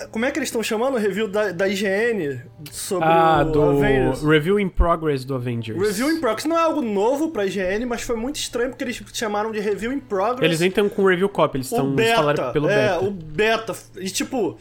[0.10, 0.98] Como é que eles estão chamando?
[0.98, 4.24] Review da, da IGN sobre Ah, o do Avengers.
[4.24, 5.78] Review in Progress do Avengers.
[5.80, 9.02] Review in Progress não é algo novo pra IGN, mas foi muito estranho porque eles
[9.14, 10.44] chamaram de Review in Progress.
[10.44, 13.06] Eles nem estão com review copy, eles O estão falaram pelo é, beta.
[13.06, 13.76] o beta.
[13.98, 14.58] E tipo.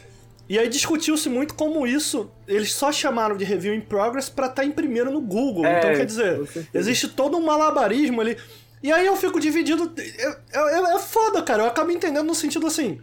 [0.49, 2.29] E aí discutiu-se muito como isso.
[2.49, 5.65] Eles só chamaram de review in progress pra estar em primeiro no Google.
[5.65, 6.41] É, então, quer dizer,
[6.75, 8.37] existe todo um malabarismo ali.
[8.83, 9.93] E aí eu fico dividido.
[9.97, 11.63] É, é, é foda, cara.
[11.63, 13.01] Eu acabo entendendo no sentido assim.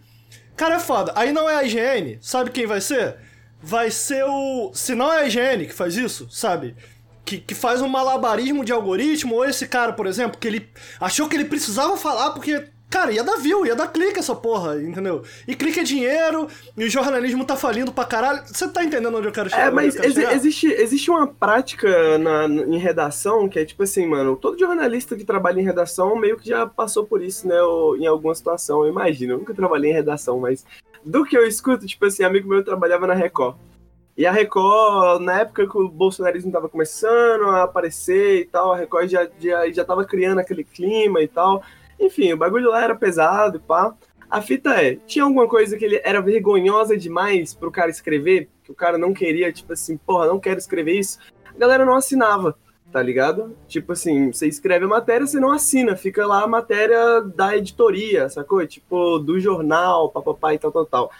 [0.57, 1.13] Cara, é foda.
[1.15, 2.17] Aí não é a IGN.
[2.19, 3.15] Sabe quem vai ser?
[3.61, 4.71] Vai ser o.
[4.73, 6.75] Se não é a IGN que faz isso, sabe?
[7.23, 11.29] Que, que faz um malabarismo de algoritmo, ou esse cara, por exemplo, que ele achou
[11.29, 12.69] que ele precisava falar porque.
[12.89, 15.21] Cara, ia dar view, ia dar clique essa porra, entendeu?
[15.45, 16.47] E clique é dinheiro,
[16.77, 18.41] e o jornalismo tá falindo pra caralho.
[18.45, 19.67] Você tá entendendo onde eu quero chegar?
[19.67, 20.33] É, mas exi- chegar?
[20.33, 25.25] existe, existe uma prática na, em redação que é tipo assim, mano, todo jornalista que
[25.25, 28.89] trabalha em redação meio que já passou por isso, né, ou, em alguma situação, eu
[28.89, 29.33] imagino.
[29.33, 30.65] Eu nunca trabalhei em redação, mas
[31.03, 33.57] do que eu escuto, tipo assim, amigo meu trabalhava na Record.
[34.15, 38.77] E a Record, na época que o bolsonarismo tava começando a aparecer e tal, a
[38.77, 41.61] Record já, já, já tava criando aquele clima e tal.
[41.99, 43.95] Enfim, o bagulho lá era pesado pá.
[44.29, 48.71] A fita é, tinha alguma coisa que ele era vergonhosa demais pro cara escrever, que
[48.71, 51.17] o cara não queria, tipo assim, porra, não quero escrever isso.
[51.55, 52.57] A galera não assinava,
[52.91, 53.55] tá ligado?
[53.69, 58.27] Tipo assim, você escreve a matéria, você não assina, fica lá a matéria da editoria,
[58.27, 58.65] sacou?
[58.67, 61.11] Tipo, do jornal, papapá e tal, tal, tal.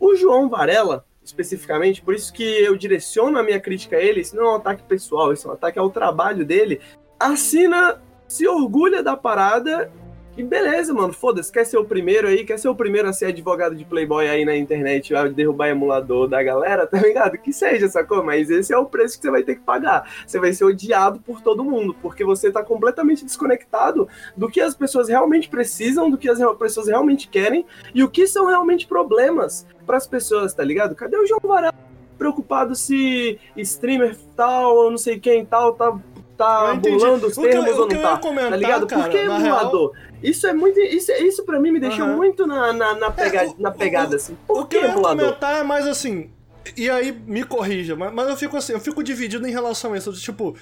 [0.00, 4.34] O João Varela, especificamente, por isso que eu direciono a minha crítica a ele, isso
[4.34, 6.80] não é um ataque pessoal, isso é um ataque ao trabalho dele,
[7.18, 9.90] assina, se orgulha da parada
[10.36, 13.26] e beleza, mano, foda-se, quer ser o primeiro aí, quer ser o primeiro a ser
[13.26, 17.38] advogado de Playboy aí na internet, a derrubar emulador da galera, tá ligado?
[17.38, 18.22] Que seja, sacou?
[18.22, 20.08] Mas esse é o preço que você vai ter que pagar.
[20.26, 24.74] Você vai ser odiado por todo mundo, porque você tá completamente desconectado do que as
[24.74, 29.66] pessoas realmente precisam, do que as pessoas realmente querem e o que são realmente problemas
[29.86, 30.94] pras pessoas, tá ligado?
[30.94, 31.72] Cadê o João Varela
[32.18, 35.96] preocupado se streamer tal, ou não sei quem tal, tá,
[36.36, 38.16] tá Eu burlando os O que eu- termos o ou não eu tá?
[38.18, 38.86] comentar, tá ligado?
[38.86, 39.92] cara, Por que emulador?
[40.28, 40.78] Isso é muito.
[40.80, 42.16] Isso, isso pra mim me deixou Aham.
[42.16, 44.36] muito na, na, na, pega- É, o- na pegada, o- assim.
[44.46, 46.30] Por O que que eu ia comentar é mais assim.
[46.76, 49.98] E aí, me corrija, mas, mas eu fico assim, eu fico dividido em relação a
[49.98, 50.12] isso.
[50.14, 50.56] Tipo,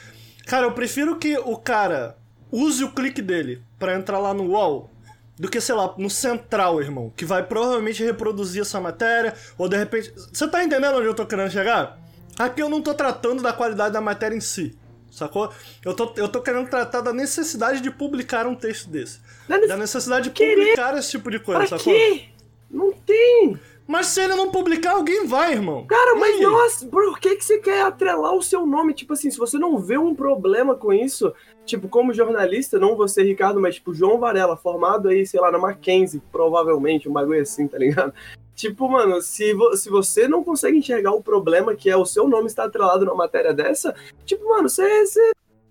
[0.47, 2.17] cara, eu prefiro que o cara
[2.53, 4.91] use o clique dele pra entrar lá no UOL
[5.39, 9.77] do que, sei lá, no Central, irmão, que vai provavelmente reproduzir essa matéria, ou de
[9.77, 10.13] repente.
[10.33, 11.99] Você tá entendendo onde eu tô querendo chegar?
[12.39, 14.77] Aqui eu não tô tratando da qualidade da matéria em si.
[15.11, 15.51] Sacou?
[15.85, 19.21] Eu tô, eu tô querendo tratar da necessidade de publicar um texto desse.
[19.49, 20.55] Da Da necessidade de Querer.
[20.57, 21.93] publicar esse tipo de coisa, Pra sacou?
[21.93, 22.25] quê?
[22.71, 23.59] Não tem.
[23.87, 25.85] Mas se ele não publicar, alguém vai, irmão.
[25.87, 28.95] Cara, mas nossa, por que, que você quer atrelar o seu nome?
[28.95, 31.35] Tipo assim, se você não vê um problema com isso,
[31.67, 35.59] tipo, como jornalista, não você, Ricardo, mas tipo, João Varela, formado aí, sei lá, na
[35.59, 38.15] Mackenzie, provavelmente, um bagulho assim, tá ligado?
[38.57, 42.27] Tipo, mano, se, vo- se você não consegue enxergar o problema que é o seu
[42.27, 45.05] nome estar atrelado numa matéria dessa, tipo, mano, você,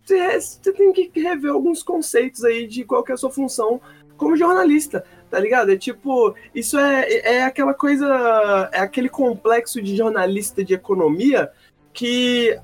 [0.03, 3.79] você, você, tem que rever alguns conceitos aí de qual é a sua função
[4.17, 5.71] como jornalista, tá ligado?
[5.71, 11.51] É tipo, isso é, é aquela coisa, é aquele complexo de jornalista de economia
[11.91, 12.57] que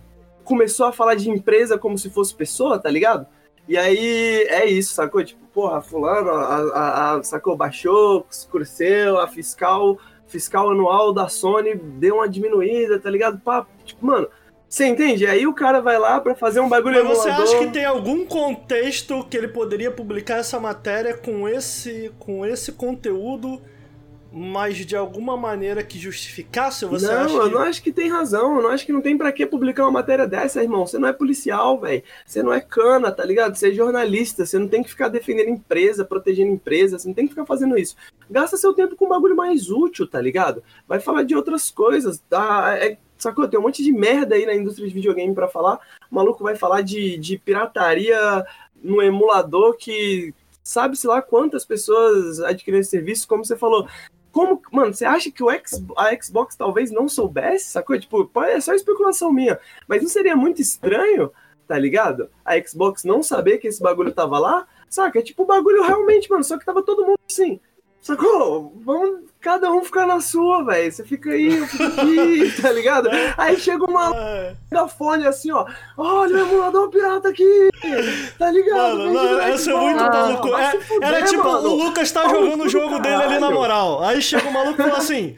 [0.43, 3.27] começou a falar de empresa como se fosse pessoa, tá ligado?
[3.67, 5.23] E aí é isso, sacou?
[5.23, 11.75] Tipo, porra, fulano, a, a, a- sacou, baixou, escureceu, a fiscal, fiscal anual da Sony
[11.75, 13.39] deu uma diminuída, tá ligado?
[13.39, 14.27] Pá, tipo, mano,
[14.69, 15.25] você entende?
[15.25, 17.55] Aí o cara vai lá pra fazer um bagulho Mas você emulador.
[17.55, 22.73] acha que tem algum contexto que ele poderia publicar essa matéria com esse, com esse
[22.73, 23.59] conteúdo,
[24.31, 26.85] mas de alguma maneira que justificasse?
[26.85, 27.49] Você não, acha eu que...
[27.49, 28.57] não acho que tem razão.
[28.57, 30.85] Eu não acho que não tem pra que publicar uma matéria dessa, irmão.
[30.85, 32.03] Você não é policial, velho.
[32.23, 33.55] Você não é cana, tá ligado?
[33.55, 34.45] Você é jornalista.
[34.45, 36.99] Você não tem que ficar defendendo empresa, protegendo empresa.
[36.99, 37.95] Você não tem que ficar fazendo isso.
[38.29, 40.63] Gasta seu tempo com um bagulho mais útil, tá ligado?
[40.87, 42.21] Vai falar de outras coisas.
[42.29, 42.77] Tá?
[42.77, 43.47] É, sacou?
[43.47, 45.79] Tem um monte de merda aí na indústria de videogame pra falar.
[46.09, 48.45] O maluco vai falar de, de pirataria
[48.81, 53.87] no emulador que sabe-se lá quantas pessoas adquiriram esse serviço, como você falou.
[54.31, 57.99] Como, mano, você acha que o X, a Xbox talvez não soubesse, sacou?
[57.99, 59.59] Tipo, é só especulação minha.
[59.87, 61.31] Mas não seria muito estranho,
[61.67, 62.29] tá ligado?
[62.45, 64.67] A Xbox não saber que esse bagulho tava lá?
[64.87, 65.19] Saca?
[65.19, 67.59] É tipo o bagulho realmente, mano, só que tava todo mundo assim.
[68.01, 68.73] Sacou?
[68.83, 70.91] Vamos cada um ficar na sua, velho.
[70.91, 73.09] Você fica aí, eu fico aqui, tá ligado?
[73.37, 74.55] Aí chega uma É.
[74.71, 75.65] megafone assim, ó.
[75.97, 77.69] Olha o emulador pirata aqui!
[78.37, 78.97] Tá ligado?
[78.99, 80.55] Mano, não, é de muito maluco.
[80.57, 81.69] É- fuder, era tipo, mano.
[81.69, 84.03] o Lucas tá jogando o jogo dele ali na moral.
[84.03, 85.35] Aí chega o maluco e fala assim: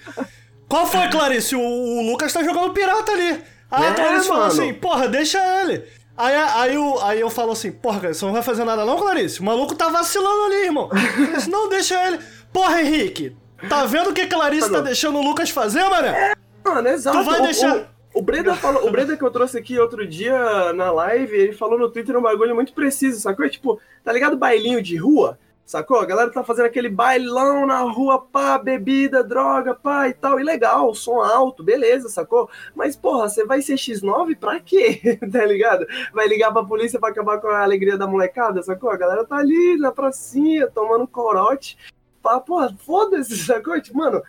[0.69, 1.55] Qual foi, Clarice?
[1.55, 3.43] O, o Lucas tá jogando pirata ali.
[3.71, 4.51] Aí a É, Clarice fala mano.
[4.51, 5.83] assim: Porra, deixa ele.
[6.17, 9.39] Aí, aí, eu, aí eu falo assim: Porra, você não vai fazer nada não, Clarice?
[9.39, 10.89] O maluco tá vacilando ali, irmão.
[11.17, 12.19] Eu disse, não, deixa ele.
[12.53, 13.35] Porra, Henrique,
[13.69, 16.33] tá vendo o que a Clarice tá Tá deixando o Lucas fazer, mané?
[16.65, 17.17] Mano, exato.
[17.17, 20.05] Tu vai O- deixar- O, o Breda falou, o Breda que eu trouxe aqui outro
[20.05, 23.45] dia na live, ele falou no Twitter um bagulho muito preciso, sacou?
[23.45, 25.39] É tipo, tá ligado bailinho de rua?
[25.63, 25.99] Sacou?
[26.01, 30.37] A galera tá fazendo aquele bailão na rua, pá, bebida, droga, pá e tal.
[30.37, 32.49] E legal, som alto, beleza, sacou?
[32.75, 35.17] Mas, porra, você vai ser X9 pra quê?
[35.31, 35.85] tá ligado?
[36.13, 38.89] Vai ligar pra polícia pra acabar com a alegria da molecada, sacou?
[38.89, 41.77] A galera tá ali na pracinha, tomando corote.
[42.21, 43.79] Porra, foda-se, sacou?
[43.81, 44.21] Tipo, mano,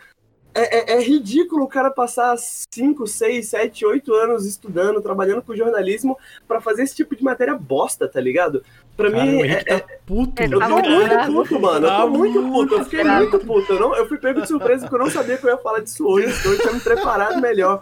[0.55, 5.57] é, é- é ridículo o cara passar 5, 6, 7, 8 anos estudando, trabalhando com
[5.57, 8.63] jornalismo pra fazer esse tipo de matéria bosta, tá ligado?
[8.97, 11.33] Pra Cara, mim, o é, Henrique tá puto, Ele eu tá tô muito bravo.
[11.33, 11.87] puto, mano.
[11.87, 12.75] Eu Tá tô muito puto.
[12.75, 13.19] Eu fiquei bravo.
[13.21, 13.73] muito puto.
[13.73, 15.81] Eu, não, eu fui pego de surpresa porque eu não sabia que eu ia falar
[15.81, 16.35] disso hoje.
[16.39, 17.81] Então eu tinha me preparado melhor.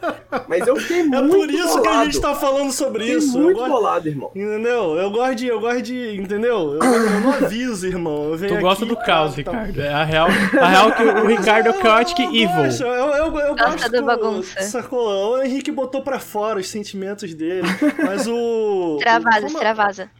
[0.49, 1.83] Mas eu fiquei É muito por isso bolado.
[1.83, 3.37] que a gente tá falando sobre Fiquei isso.
[3.37, 4.31] Eu muito gosto- bolado, irmão.
[4.35, 4.97] Entendeu?
[4.97, 5.47] Eu gosto de.
[5.49, 6.17] Eu gosto de.
[6.17, 6.75] Entendeu?
[6.75, 8.25] Eu, eu não aviso, irmão.
[8.31, 9.81] Eu venho Tu gosta aqui, do caos, tá- Ricardo.
[9.81, 10.29] É a real,
[10.61, 12.49] a real que o Ricardo é o Chaotic eu Evil.
[12.65, 14.61] gosto, Eu, eu, eu Gosta gosto da do- bagunça.
[14.63, 15.33] Sacou?
[15.39, 17.67] O Henrique botou pra fora os sentimentos dele.
[18.07, 18.97] Mas o.
[19.01, 20.11] Extravasa, como- extravasa.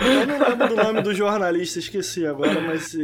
[0.00, 2.96] Eu não lembro do nome do jornalista, esqueci agora, mas.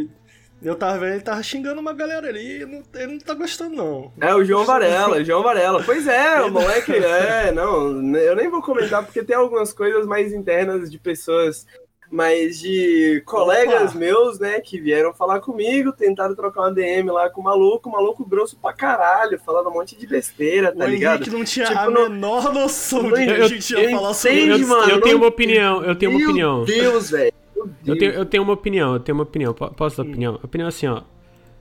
[0.63, 3.77] Eu tava vendo, ele tava xingando uma galera ali e não- ele não tá gostando,
[3.77, 4.13] não.
[4.19, 5.83] É, o João Varela, João Varela.
[5.85, 10.33] Pois é, o moleque, é, não, eu nem vou comentar porque tem algumas coisas mais
[10.33, 11.67] internas de pessoas,
[12.15, 13.99] mas de colegas Opa.
[13.99, 17.93] meus, né, que vieram falar comigo, tentaram trocar uma DM lá com o maluco, o
[17.93, 21.17] maluco grosso pra caralho, falando um monte de besteira, tá o ligado?
[21.23, 23.91] Henrique não tinha Tipo, a não- menor noção de que a eu- gente ia eu
[23.91, 24.69] falar sobre entendo, isso.
[24.69, 24.83] mano.
[24.91, 26.65] eu não- tenho uma opinião, eu tenho uma Meu opinião.
[26.65, 27.33] Deus, velho.
[27.57, 27.99] Meu Eu Deus.
[27.99, 29.53] tenho, eu tenho uma opinião, eu tenho uma opinião.
[29.53, 30.39] Po- Posso dar opinião?
[30.41, 31.03] A opinião é assim, ó.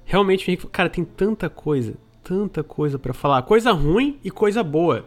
[0.05, 3.41] Realmente, cara, tem tanta coisa, tanta coisa pra falar.
[3.43, 5.05] Coisa ruim e coisa boa.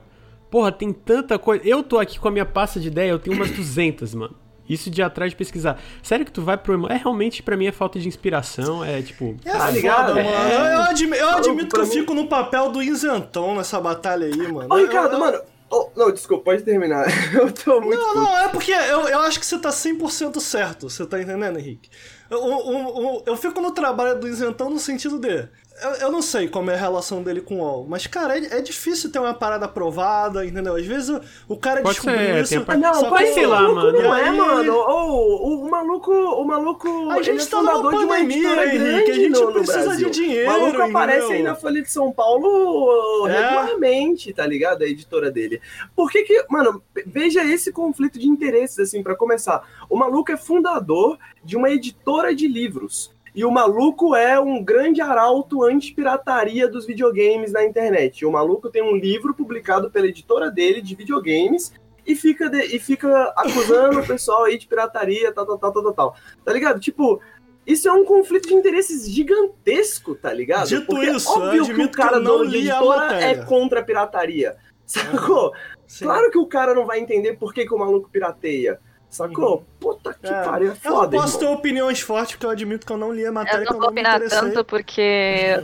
[0.50, 1.62] Porra, tem tanta coisa.
[1.66, 4.34] Eu tô aqui com a minha pasta de ideia, eu tenho umas 200, mano.
[4.68, 5.80] Isso de atrás de pesquisar.
[6.02, 6.86] Sério que tu vai pro...
[6.90, 8.84] É realmente, pra mim, é falta de inspiração.
[8.84, 9.36] É tipo...
[9.44, 10.08] É Tá foda, ligado?
[10.14, 10.20] mano.
[10.28, 10.74] É.
[10.74, 14.26] Eu, admi- eu admito que pra eu mim- fico no papel do isentão nessa batalha
[14.26, 14.68] aí, mano.
[14.70, 15.40] Ô, Eu- Ricardo, eu- mano.
[15.70, 17.06] oh, não, desculpa, pode terminar.
[17.34, 17.96] Eu tô muito.
[17.98, 18.20] Não, puto.
[18.20, 21.88] não, é porque eu, eu acho que você tá 100% certo, você tá entendendo, Henrique?
[22.30, 25.48] Eu, eu, eu, eu fico no trabalho do isentão no sentido de.
[25.82, 28.58] Eu, eu não sei como é a relação dele com o UOL, mas, cara, é,
[28.58, 30.74] é difícil ter uma parada aprovada, entendeu?
[30.74, 32.64] Às vezes o, o cara Pode descobriu ser, isso.
[32.66, 33.92] Ah, não, só pode que- ser lá, mano.
[33.92, 34.72] Não é, aí- mano.
[34.74, 35.06] Ô,
[35.48, 38.40] o, o maluco, o maluco, A gente ele é tá numa fundador de uma Henrique,
[38.40, 40.10] grande a gente no, no precisa Brasil.
[40.10, 41.36] de dinheiro, O maluco aparece entendeu?
[41.36, 43.32] aí na Folha de São Paulo É.
[43.38, 44.82] regularmente, tá ligado?
[44.82, 45.60] A editora dele.
[45.94, 49.62] Por que que, mano, veja esse conflito de interesses, assim, pra começar.
[49.90, 53.14] O maluco é fundador de uma editora de livros.
[53.36, 58.24] E o maluco é um grande arauto anti-pirataria dos videogames na internet.
[58.24, 61.70] O maluco tem um livro publicado pela editora dele de videogames
[62.06, 65.92] e fica, de- e fica acusando o pessoal aí de pirataria, tal, tal, tal, tal,
[65.92, 66.16] tal.
[66.42, 66.80] Tá ligado?
[66.80, 67.20] Tipo,
[67.66, 70.68] isso é um conflito de interesses gigantesco, tá ligado?
[70.68, 73.84] Dito Porque isso, é óbvio que o cara não dono de editora é contra a
[73.84, 74.56] pirataria.
[74.86, 75.52] Sacou?
[75.86, 76.04] Sim.
[76.04, 78.80] Claro que o cara não vai entender por que, que o maluco pirateia.
[79.10, 79.64] Sacou?
[79.80, 80.42] Puta que É.
[80.42, 83.12] pariu, é Eu não foda, posso ter opiniões fortes, porque eu admito que eu não
[83.12, 85.54] li a matéria, Eu não eu vou não me opinar tanto porque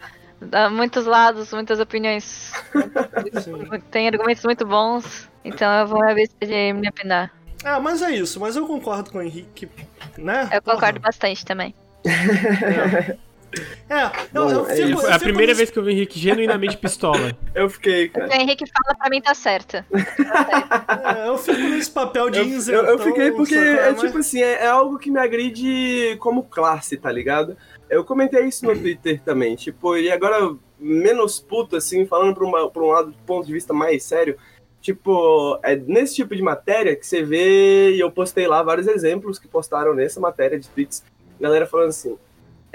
[0.40, 2.52] dá muitos lados, muitas opiniões.
[3.90, 7.32] Tem argumentos muito bons, então eu vou abster de me opinar.
[7.64, 9.68] É, mas é isso, mas eu concordo com o Henrique,
[10.16, 10.48] né?
[10.52, 10.76] Eu Porra.
[10.76, 11.74] concordo bastante também.
[12.06, 13.16] É,
[13.54, 16.18] eu, Bom, eu é fico, eu É a primeira vez que eu vi o Henrique
[16.18, 17.36] genuinamente pistola.
[17.54, 18.28] Eu fiquei, cara.
[18.28, 19.76] O Henrique fala pra mim tá certo.
[21.16, 22.84] é, eu fico nesse papel de Eu, isentão.
[22.84, 26.42] eu, eu fiquei porque é Mas- tipo assim, é, é algo que me agride como
[26.42, 27.56] classe, tá ligado?
[27.88, 32.68] Eu comentei isso no Twitter também, tipo, e agora menos puto, assim, falando pra, uma,
[32.70, 34.36] pra um lado, ponto de vista mais sério,
[34.80, 39.38] tipo, é nesse tipo de matéria que você vê, e eu postei lá vários exemplos
[39.38, 41.02] que postaram nessa matéria de tweets,
[41.40, 42.18] galera falando assim,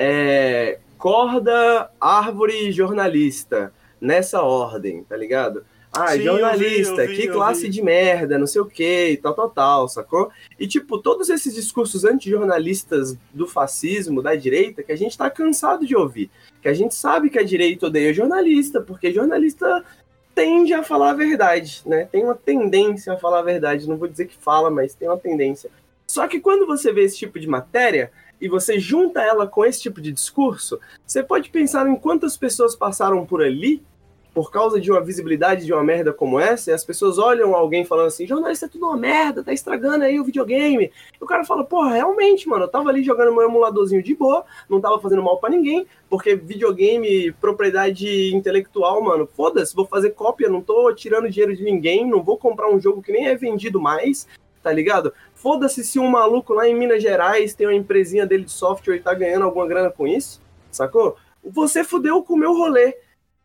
[0.04, 5.64] é, corda, árvore, jornalista, nessa ordem, tá ligado?
[5.94, 9.20] Ah, Sim, jornalista, eu vi, eu vi, que classe de merda, não sei o que,
[9.22, 10.32] tal, tal, tal, sacou?
[10.60, 15.86] E, tipo, todos esses discursos antijornalistas do fascismo, da direita, que a gente tá cansado
[15.86, 16.32] de ouvir.
[16.64, 19.84] Que a gente sabe que a direita odeia jornalista, porque jornalista
[20.34, 22.08] tende a falar a verdade, né?
[22.12, 23.88] Tem uma tendência a falar a verdade.
[23.88, 25.70] Não vou dizer que fala, mas tem uma tendência.
[26.08, 28.12] Só que quando você vê esse tipo de matéria
[28.42, 32.76] e você junta ela com esse tipo de discurso, você pode pensar em quantas pessoas
[32.76, 33.82] passaram por ali
[34.34, 37.84] por causa de uma visibilidade de uma merda como essa, e as pessoas olham alguém
[37.84, 40.86] falando assim, jornalista é tudo uma merda, tá estragando aí o videogame.
[41.20, 44.46] E o cara fala, porra, realmente, mano, eu tava ali jogando meu emuladorzinho de boa,
[44.70, 50.50] não tava fazendo mal pra ninguém, porque videogame, propriedade intelectual, mano, foda-se, vou fazer cópia,
[50.50, 53.82] não tô tirando dinheiro de ninguém, não vou comprar um jogo que nem é vendido
[53.82, 54.28] mais,
[54.64, 55.14] tá ligado?
[55.42, 59.00] Foda-se se um maluco lá em Minas Gerais tem uma empresinha dele de software e
[59.00, 60.40] tá ganhando alguma grana com isso,
[60.72, 61.18] sacou?
[61.44, 62.96] Você fudeu com o meu rolê.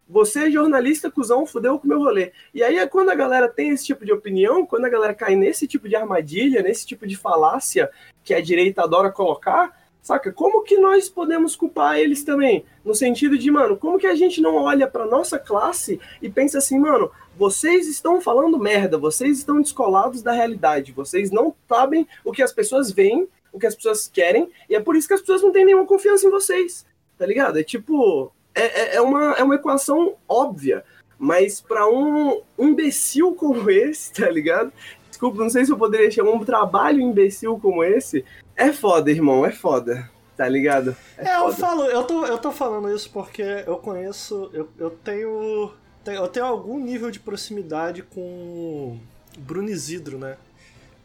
[0.06, 2.32] Você, jornalista, cuzão, fudeu com o meu rolê.
[2.52, 5.36] E aí é quando a galera tem esse tipo de opinião, quando a galera cai
[5.36, 7.90] nesse tipo de armadilha, nesse tipo de falácia
[8.22, 10.30] que a direita adora colocar, saca?
[10.30, 12.66] Como que nós podemos culpar eles também?
[12.84, 16.58] No sentido de, mano, como que a gente não olha pra nossa classe e pensa
[16.58, 22.32] assim, mano, vocês estão falando merda, vocês estão descolados da realidade, vocês não sabem o
[22.32, 25.20] que as pessoas veem, o que as pessoas querem, e é por isso que as
[25.20, 26.84] pessoas não têm nenhuma confiança em vocês,
[27.18, 27.58] tá ligado?
[27.58, 30.84] É tipo, é, é, é uma, é uma equação óbvia,
[31.18, 34.72] mas pra um imbecil como esse, tá ligado?
[35.08, 38.22] Desculpa, não sei se eu poderia chamar um trabalho imbecil como esse.
[38.54, 40.94] É foda, irmão, é foda, tá ligado?
[41.16, 41.54] É, eu foda.
[41.54, 45.72] falo, eu tô, eu tô falando isso porque eu conheço, eu, eu tenho-
[46.14, 48.98] eu tenho algum nível de proximidade com
[49.38, 50.36] Bruno Isidro, né?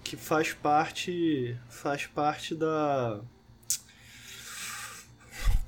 [0.03, 3.19] Que faz parte, faz parte da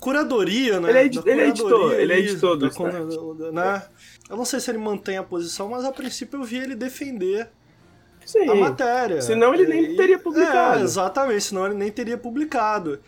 [0.00, 0.90] curadoria, né?
[0.90, 3.82] Ele é edi- ele é editor, ele é editor do da né?
[4.28, 7.48] Eu não sei se ele mantém a posição, mas a princípio eu vi ele defender
[8.24, 8.48] Sim.
[8.48, 9.20] a matéria.
[9.20, 10.80] Senão ele nem E- teria publicado.
[10.80, 13.00] É, exatamente, senão ele nem teria publicado.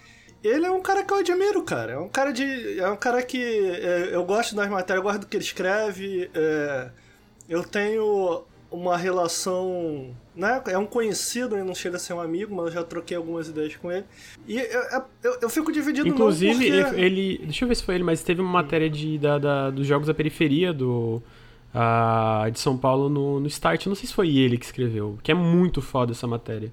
[0.46, 1.92] Ele é um cara que eu admiro, cara.
[1.92, 2.78] É um cara de.
[2.78, 3.38] É um cara que.
[3.42, 6.30] é, eu gosto das matérias, eu gosto do que ele escreve.
[6.34, 6.88] é,
[7.48, 10.14] eu tenho uma relação.
[10.34, 10.62] Né?
[10.68, 13.48] É um conhecido, ele não chega a ser um amigo, mas eu já troquei algumas
[13.48, 14.04] ideias com ele.
[14.46, 14.82] E eu,
[15.22, 17.00] eu, eu fico dividido Inclusive, não porque...
[17.00, 19.86] ele, Deixa eu ver se foi ele, mas teve uma matéria de, da, da- dos
[19.86, 21.22] jogos da periferia do.
[21.74, 23.86] ah, de São Paulo no, no Start.
[23.86, 26.70] Não sei se foi ele que escreveu, que é muito foda essa matéria.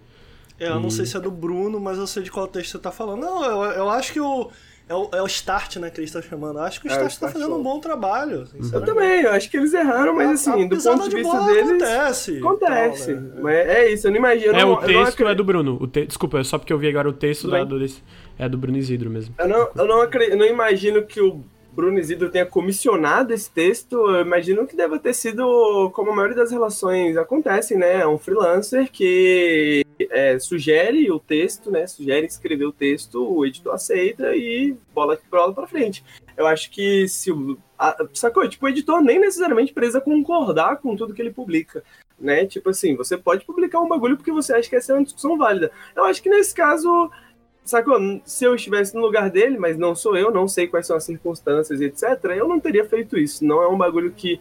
[0.64, 2.80] É, eu não sei se é do Bruno, mas eu sei de qual texto você
[2.80, 3.22] tá falando.
[3.22, 4.50] Não, eu, eu acho que o.
[4.90, 6.60] É o, é o Start, né, que eles estão chamando.
[6.60, 8.40] Eu acho que o É, o Start tá Start fazendo um bom trabalho.
[8.42, 8.86] Eu sinceramente.
[8.94, 11.70] também, eu acho que eles erraram, mas assim, do A ponto de de vista deles.
[11.84, 12.38] Acontece.
[12.40, 13.14] Acontece.
[13.14, 13.32] tal, né?
[13.42, 14.54] Mas é isso, eu não imagino.
[14.54, 15.78] é, eu não- o eu não texto acre- é do Bruno.
[15.82, 18.04] O te- Desculpa, é só porque eu vi agora o texto da, do, desse-
[18.38, 19.34] é do Bruno Isidro mesmo.
[19.40, 21.46] Eu não, eu não, acre- eu não imagino que o
[21.76, 23.96] Bruno Isidro tenha comissionado esse texto.
[23.96, 28.02] Eu imagino que deva ter sido, como a maioria das relações acontecem, né?
[28.02, 31.88] É um freelancer que é, sugere o texto, né?
[31.88, 36.04] Sugere escrever o texto, o editor aceita e bola, bola pra frente.
[36.38, 37.58] Eu acho que se o.
[38.14, 38.48] sacou?
[38.48, 41.84] Tipo, o editor nem necessariamente precisa concordar com tudo que ele publica.
[42.20, 42.46] Né?
[42.46, 45.38] Tipo assim, você pode publicar um bagulho porque você acha que essa é uma discussão
[45.38, 45.72] válida.
[45.96, 47.12] Eu acho que nesse caso,
[47.64, 47.98] Sacou?
[48.26, 51.04] Se eu estivesse no lugar dele, mas não sou eu, não sei quais são as
[51.04, 53.46] circunstâncias etc., eu não teria feito isso.
[53.46, 54.40] Não é um bagulho que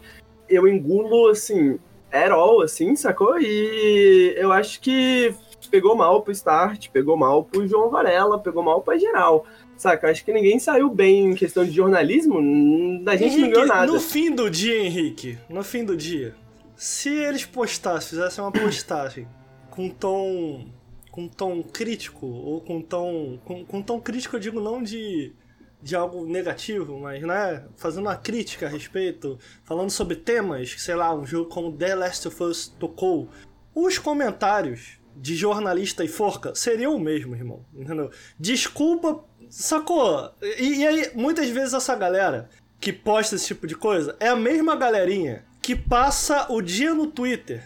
[0.49, 1.79] eu engulo, assim,
[2.11, 3.39] at all, assim, sacou?
[3.39, 5.33] E eu acho que
[5.71, 9.45] pegou mal pro Start, pegou mal pro João Varela, pegou mal pra geral.
[9.77, 10.09] Saca?
[10.09, 13.67] Acho que ninguém saiu bem em questão de jornalismo, hum, a gente não Henrique, ganhou
[13.67, 13.91] nada.
[13.91, 16.35] No fim do dia, Henrique, no fim do dia,
[16.75, 19.27] se eles postassem, fizessem uma postagem
[19.71, 20.67] com tom
[21.13, 25.31] com tom crítico ou com tom com, com tom crítico eu digo não de
[25.79, 31.13] de algo negativo, mas né, fazendo uma crítica a respeito, falando sobre temas, sei lá,
[31.13, 33.27] um jogo como The Last of Us tocou,
[33.75, 37.65] os comentários de jornalista e forca seriam o mesmo, irmão.
[37.75, 38.09] Entendeu?
[38.39, 40.31] Desculpa, sacou?
[40.41, 42.49] E, e aí, muitas vezes essa galera
[42.79, 47.07] que posta esse tipo de coisa é a mesma galerinha que passa o dia no
[47.07, 47.61] Twitter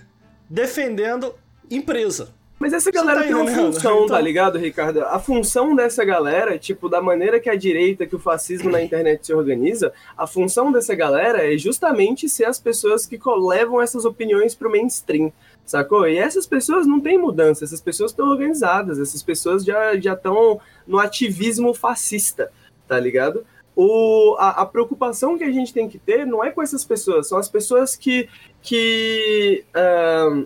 [0.50, 1.36] defendendo
[1.70, 2.34] empresa.
[2.60, 5.02] Mas essa galera tá tem uma função, Então- tá ligado, Ricardo?
[5.04, 9.28] A função dessa galera, tipo, da maneira que a direita, que o fascismo na internet
[9.28, 14.56] se organiza, a função dessa galera é justamente ser as pessoas que levam essas opiniões
[14.56, 15.32] pro mainstream,
[15.64, 16.08] sacou?
[16.08, 20.98] E essas pessoas não têm mudança, essas pessoas estão organizadas, essas pessoas já estão no
[20.98, 22.52] ativismo fascista,
[22.88, 23.46] tá ligado?
[23.76, 27.28] O, a, a preocupação que a gente tem que ter não é com essas pessoas,
[27.28, 28.28] são as pessoas que,
[28.64, 30.46] que ahn,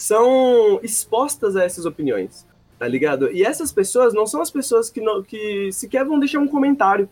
[0.00, 2.46] são expostas a essas opiniões,
[2.78, 3.30] tá ligado?
[3.30, 7.06] E essas pessoas não são as pessoas que, não, que sequer vão deixar um comentário,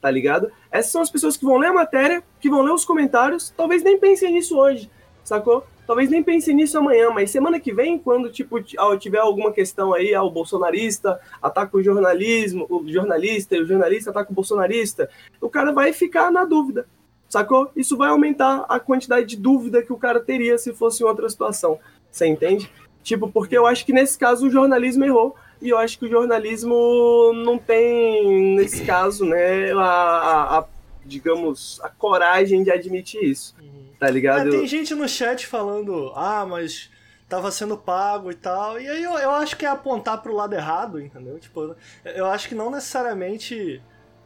[0.00, 0.50] tá ligado?
[0.68, 3.84] Essas são as pessoas que vão ler a matéria, que vão ler os comentários, talvez
[3.84, 4.90] nem pensem nisso hoje,
[5.22, 5.64] sacou?
[5.86, 9.94] Talvez nem pense nisso amanhã, mas semana que vem, quando tipo ah, tiver alguma questão
[9.94, 15.08] aí, ah, o bolsonarista ataca o jornalismo, o jornalista, e o jornalista ataca o bolsonarista,
[15.40, 16.88] o cara vai ficar na dúvida,
[17.28, 17.70] sacou?
[17.76, 21.28] Isso vai aumentar a quantidade de dúvida que o cara teria se fosse em outra
[21.28, 21.78] situação,
[22.12, 22.70] você entende?
[23.02, 26.10] Tipo, porque eu acho que nesse caso o jornalismo errou, e eu acho que o
[26.10, 30.64] jornalismo não tem, nesse caso, né, a, a- a,
[31.04, 33.54] digamos, a coragem de admitir isso,
[33.98, 34.50] tá Ah, ligado?
[34.50, 36.90] tem gente no chat falando, ah, mas
[37.28, 38.80] tava sendo pago e tal.
[38.80, 41.38] E aí eu, eu acho que é apontar pro lado errado, entendeu?
[41.38, 43.82] Tipo, eu acho que não necessariamente.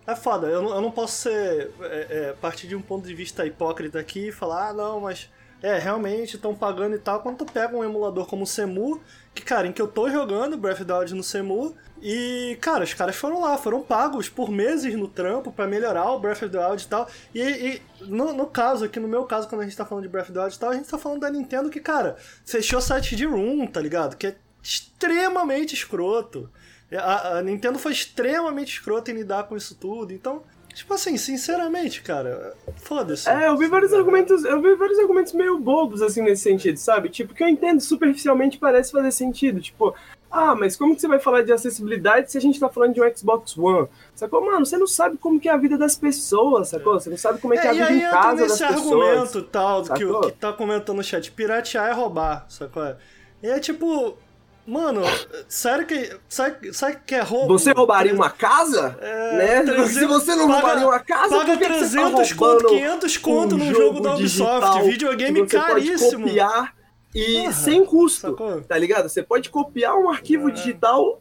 [0.06, 1.70] É foda, eu não, eu não posso ser.
[1.82, 5.28] É, é, partir de um ponto de vista hipócrita aqui e falar, ah, não, mas.
[5.66, 7.20] É, realmente estão pagando e tal.
[7.20, 9.00] Quando tu pega um emulador como o Semu,
[9.34, 12.84] que, cara, em que eu tô jogando Breath of the Wild no Semu, e, cara,
[12.84, 16.50] os caras foram lá, foram pagos por meses no trampo pra melhorar o Breath of
[16.50, 17.08] the Wild e tal.
[17.34, 20.08] E, e no, no caso, aqui no meu caso, quando a gente tá falando de
[20.08, 22.14] Breath of the Wild e tal, a gente tá falando da Nintendo que, cara,
[22.44, 24.16] fechou site de room, tá ligado?
[24.16, 26.48] Que é extremamente escroto.
[26.92, 30.44] A, a Nintendo foi extremamente escrota em lidar com isso tudo, então.
[30.76, 33.26] Tipo assim, sinceramente, cara, foda-se.
[33.30, 37.08] É, eu vi vários argumentos, eu vi vários argumentos meio bobos assim nesse sentido, sabe?
[37.08, 39.94] Tipo, que eu entendo superficialmente parece fazer sentido, tipo,
[40.30, 43.00] ah, mas como que você vai falar de acessibilidade se a gente tá falando de
[43.00, 43.88] um Xbox One?
[44.14, 44.44] Sacou?
[44.44, 47.00] Mano, você não sabe como que é a vida das pessoas, sacou?
[47.00, 48.76] Você não sabe como é que é, a e vida aí em casa das pessoas.
[48.76, 52.94] argumento tal que, que tá comentando no chat, piratear é roubar, sacou?
[53.42, 54.18] E é tipo,
[54.66, 55.02] mano,
[55.48, 56.16] sério que.
[56.28, 57.58] Sabe, sabe que é roubo?
[57.58, 58.98] Você roubaria uma casa?
[59.00, 59.62] É, né?
[59.62, 62.32] 300 Se você não paga- roubaria uma casa, Paga por que que você tá 300
[62.32, 66.10] conto, roubando 500 conto um num jogo da Ubisoft, videogame caríssimo.
[66.10, 66.74] Pode copiar
[67.14, 68.60] e sem custo, sacou?
[68.62, 69.08] tá ligado?
[69.08, 70.52] Você pode copiar um arquivo É.
[70.52, 71.20] digital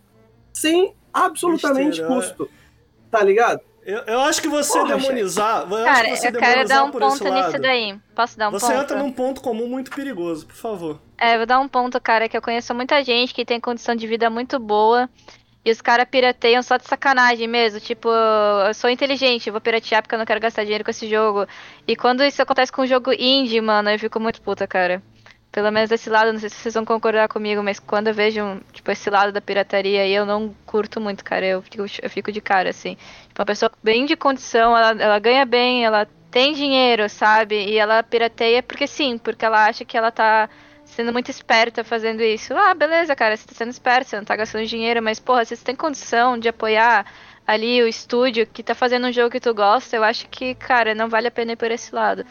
[0.54, 2.16] sem absolutamente Besteira, é.
[2.16, 2.50] custo,
[3.12, 3.62] tá ligado?
[3.86, 5.68] Eu, eu acho que você Porra, demonizar.
[5.70, 7.62] Eu acho Cara, que você eu quero demonizar dar um por esse ponto nisso lado,
[7.62, 8.00] daí.
[8.16, 8.82] Posso dar um Você ponto?
[8.82, 11.00] entra num ponto comum muito perigoso, por favor.
[11.18, 14.08] É, vou dar um ponto, cara, que eu conheço muita gente que tem condição de
[14.08, 15.08] vida muito boa.
[15.64, 17.80] E os caras pirateiam só de sacanagem mesmo.
[17.80, 18.10] Tipo,
[18.68, 21.48] eu sou inteligente, eu vou piratear porque eu não quero gastar dinheiro com esse jogo.
[21.88, 25.02] E quando isso acontece com um jogo indie, mano, eu fico muito puta, cara.
[25.56, 28.60] Pelo menos desse lado, não sei se vocês vão concordar comigo, mas quando eu vejo,
[28.74, 31.46] tipo, esse lado da pirataria aí, eu não curto muito, cara.
[31.46, 32.96] Eu fico, eu fico de cara, assim.
[33.30, 37.56] Tipo, uma pessoa bem de condição, ela, ela ganha bem, ela tem dinheiro, sabe?
[37.56, 40.50] E ela pirateia porque sim, porque ela acha que ela tá
[40.84, 42.54] sendo muito esperta fazendo isso.
[42.54, 45.56] Ah, beleza, cara, você tá sendo esperto, você não tá gastando dinheiro, mas, porra, você
[45.56, 47.06] tem condição de apoiar
[47.48, 50.94] ali o estúdio que tá fazendo um jogo que tu gosta, eu acho que, cara,
[50.94, 52.26] não vale a pena ir por esse lado.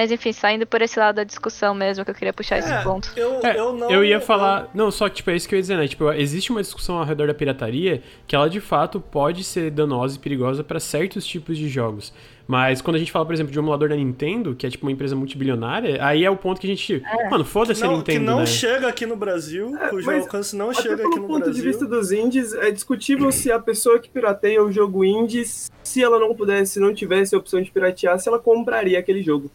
[0.00, 2.80] Mas enfim, saindo por esse lado da discussão mesmo, que eu queria puxar esse É,
[2.82, 3.12] ponto.
[3.14, 3.90] Eu, É, eu não.
[3.90, 4.70] eu ia falar.
[4.72, 5.86] Não, só que, tipo, é isso que eu ia dizer, né?
[5.86, 10.16] Tipo, existe uma discussão ao redor da pirataria que ela de fato pode ser danosa
[10.16, 12.14] e perigosa para certos tipos de jogos.
[12.48, 14.86] Mas quando a gente fala, por exemplo, de um emulador da Nintendo, que é tipo
[14.86, 17.02] uma empresa multibilionária, aí é o ponto que a gente.
[17.30, 18.46] Mano, foda-se a não, Nintendo, que não né?
[18.46, 21.52] chega aqui no Brasil, cujo mas alcance não chega aqui no ponto Brasil.
[21.52, 26.02] de vista dos indies, é discutível se a pessoa que pirateia o jogo indie, se
[26.02, 29.50] ela não pudesse, se não tivesse a opção de piratear, se ela compraria aquele jogo.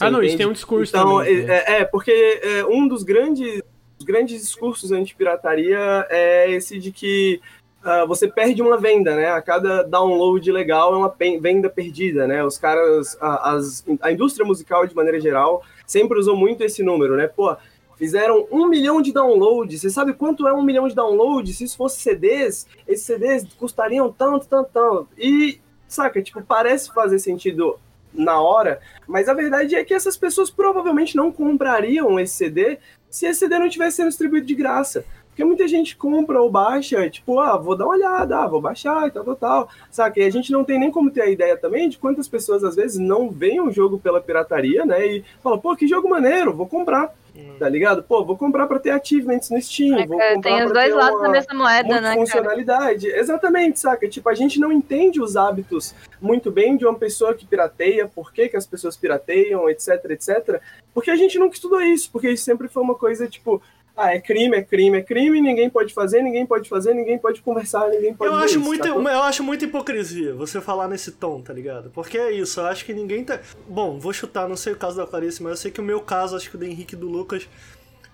[0.00, 1.42] Você Ah, não, isso tem um discurso Então, também.
[1.44, 1.56] né?
[1.66, 3.60] é, é, porque é, um dos grandes,
[3.98, 7.38] os grandes discursos anti-pirataria é esse de que
[7.84, 9.30] ah, você perde uma venda, né?
[9.30, 12.42] A cada download legal é uma venda perdida, né?
[12.42, 17.14] Os caras, a, as- a indústria musical, de maneira geral, sempre usou muito esse número,
[17.14, 17.26] né?
[17.26, 17.54] Pô,
[17.98, 19.82] fizeram um milhão de downloads.
[19.82, 21.58] Você sabe quanto é um milhão de downloads?
[21.58, 25.08] Se isso fosse CDs, esses CDs custariam tanto, tanto, tanto.
[25.18, 27.78] E, saca, tipo, parece fazer sentido
[28.12, 33.26] na hora, mas a verdade é que essas pessoas provavelmente não comprariam esse CD se
[33.26, 35.04] esse CD não estivesse sendo distribuído de graça.
[35.28, 39.06] Porque muita gente compra ou baixa, tipo, ah, vou dar uma olhada, ah, vou baixar
[39.06, 39.68] e tal, tal, tal.
[39.90, 40.20] Saca?
[40.20, 42.76] E a gente não tem nem como ter a ideia também de quantas pessoas às
[42.76, 45.06] vezes não veem o jogo pela pirataria, né?
[45.06, 47.14] E falam, pô, que jogo maneiro, vou comprar.
[47.58, 48.02] Tá ligado?
[48.02, 49.98] Pô, vou comprar pra ter achievements no Steam.
[49.98, 52.16] É, vou cara, comprar tem os dois ter lados da mesma moeda, né, cara?
[52.16, 53.06] multifuncionalidade.
[53.08, 54.08] Exatamente, saca?
[54.08, 58.32] Tipo, a gente não entende os hábitos muito bem de uma pessoa que pirateia, por
[58.32, 60.60] que, que as pessoas pirateiam, etc, etc.
[60.94, 63.62] Porque a gente nunca estudou isso, porque isso sempre foi uma coisa, tipo,
[63.96, 67.42] ah, é crime, é crime, é crime, ninguém pode fazer, ninguém pode fazer, ninguém pode
[67.42, 69.02] conversar, ninguém pode Eu acho, isso, muito, sacou?
[69.02, 71.90] eu acho muita hipocrisia você falar nesse tom, tá ligado?
[71.90, 73.40] Porque é isso, eu acho que ninguém tá.
[73.68, 76.00] Bom, vou chutar, não sei o caso da Clarice, mas eu sei que o meu
[76.00, 77.48] caso, acho que o do Henrique e do Lucas,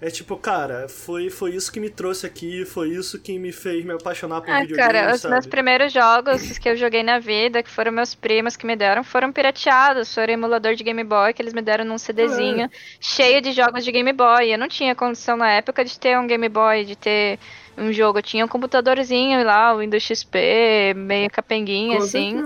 [0.01, 3.85] é tipo, cara, foi, foi isso que me trouxe aqui, foi isso que me fez
[3.85, 5.33] me apaixonar por Ah, videogame, cara, os sabe?
[5.35, 9.03] meus primeiros jogos que eu joguei na vida, que foram meus primos que me deram,
[9.03, 10.15] foram pirateados.
[10.15, 12.71] Foram emulador de Game Boy, que eles me deram num CDzinho
[13.01, 14.53] cheio de jogos de Game Boy.
[14.53, 17.39] Eu não tinha condição na época de ter um Game Boy, de ter
[17.77, 18.19] um jogo.
[18.19, 22.37] Eu tinha um computadorzinho lá, o Windows XP, meio capenguinha, assim.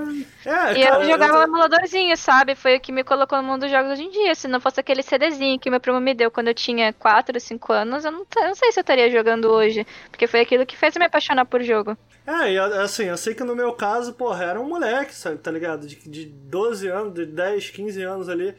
[0.44, 2.54] É, E cara, eu jogava eu- um emuladorzinho, sabe?
[2.54, 4.34] Foi o que me colocou no mundo dos jogos hoje em dia.
[4.34, 7.72] Se não fosse aquele CDzinho que meu primo me deu quando eu tinha 4, 5
[7.72, 9.86] anos, eu não, eu não sei se eu estaria jogando hoje.
[10.10, 11.96] Porque foi aquilo que fez eu me apaixonar por jogo.
[12.26, 15.50] É, e assim, eu sei que no meu caso, porra, era um moleque, sabe, tá
[15.50, 15.86] ligado?
[15.86, 18.54] De, de 12 anos, de 10, 15 anos ali,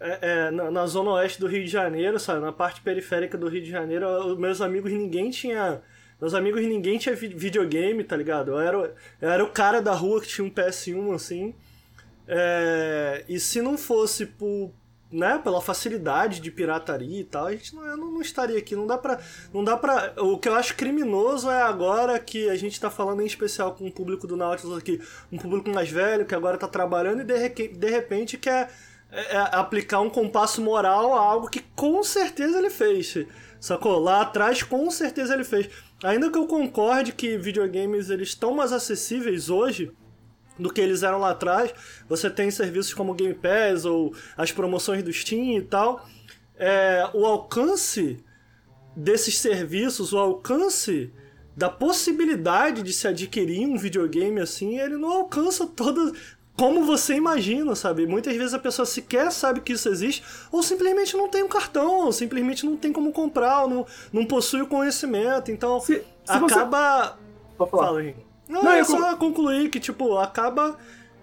[0.00, 2.40] é, é, na, na zona oeste do Rio de Janeiro, sabe?
[2.40, 5.82] Na parte periférica do Rio de Janeiro, os meus amigos, ninguém tinha.
[6.22, 8.52] Meus amigos, ninguém tinha vi- videogame, tá ligado?
[8.52, 11.52] Eu era, eu era o cara da rua que tinha um PS1, assim.
[12.28, 14.70] É, e se não fosse por,
[15.10, 18.76] né, pela facilidade de pirataria e tal, a gente não, não, não estaria aqui.
[18.76, 19.18] Não dá pra.
[19.52, 20.14] Não dá pra.
[20.18, 23.84] O que eu acho criminoso é agora que a gente tá falando em especial com
[23.88, 25.02] o público do Nautilus aqui,
[25.32, 28.70] um público mais velho que agora tá trabalhando e de, de repente quer
[29.10, 33.26] é, é, aplicar um compasso moral a algo que com certeza ele fez.
[33.60, 33.98] Sacou?
[34.00, 35.68] Lá atrás com certeza ele fez.
[36.02, 39.92] Ainda que eu concorde que videogames eles estão mais acessíveis hoje,
[40.58, 41.72] do que eles eram lá atrás.
[42.08, 46.06] Você tem serviços como Game Pass ou as promoções do Steam e tal.
[46.56, 48.22] É, o alcance
[48.94, 51.12] desses serviços, o alcance
[51.56, 56.12] da possibilidade de se adquirir um videogame assim, ele não alcança toda
[56.56, 58.06] como você imagina, sabe?
[58.06, 62.04] Muitas vezes a pessoa sequer sabe que isso existe, ou simplesmente não tem um cartão,
[62.04, 65.50] ou simplesmente não tem como comprar, ou não, não possui o conhecimento.
[65.50, 66.54] Então Se, se você...
[66.54, 67.18] acaba.
[67.56, 67.70] Falar.
[67.70, 68.26] Fala, Henrique.
[68.48, 70.76] Não, Não, é eu só concluir que, tipo, acaba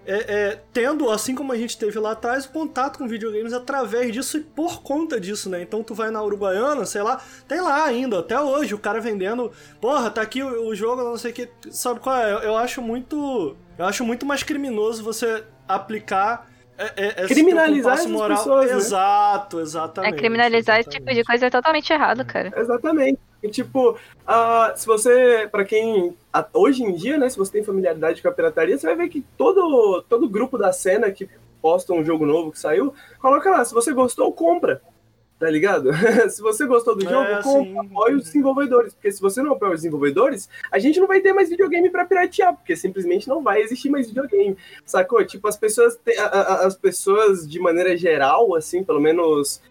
[0.06, 4.12] é, é, tendo, assim como a gente teve lá atrás, o contato com videogames através
[4.12, 5.62] disso e por conta disso, né?
[5.62, 9.52] Então tu vai na Uruguaiana, sei lá, tem lá ainda, até hoje, o cara vendendo,
[9.80, 12.32] porra, tá aqui o, o jogo, não sei o que, sabe qual é?
[12.32, 13.56] Eu, eu acho muito.
[13.80, 16.50] Eu acho muito mais criminoso você aplicar.
[16.76, 18.76] É, é, Criminalizar compasso essas pessoas, né?
[18.76, 20.14] Exato, exatamente.
[20.14, 21.18] É, criminalizar esse tipo exatamente.
[21.18, 22.52] de coisa é totalmente errado, cara.
[22.54, 23.18] Exatamente.
[23.42, 26.14] E, tipo, ah, se você, pra quem
[26.52, 29.24] hoje em dia, né, se você tem familiaridade com a pirataria, você vai ver que
[29.38, 31.26] todo todo grupo da cena que
[31.62, 34.82] posta um jogo novo que saiu, coloca lá, se você gostou, compra.
[35.40, 35.90] Tá ligado?
[36.28, 37.08] se você gostou do É,
[37.42, 37.78] jogo, sim.
[37.78, 38.92] apoia os desenvolvedores.
[38.92, 42.04] Porque se você não apoia os desenvolvedores, a gente não vai ter mais videogame pra
[42.04, 44.54] piratear, porque simplesmente não vai existir mais videogame.
[44.84, 45.24] Sacou?
[45.24, 49.62] Tipo, as pessoas, te- a- a- as pessoas de maneira geral, assim, pelo menos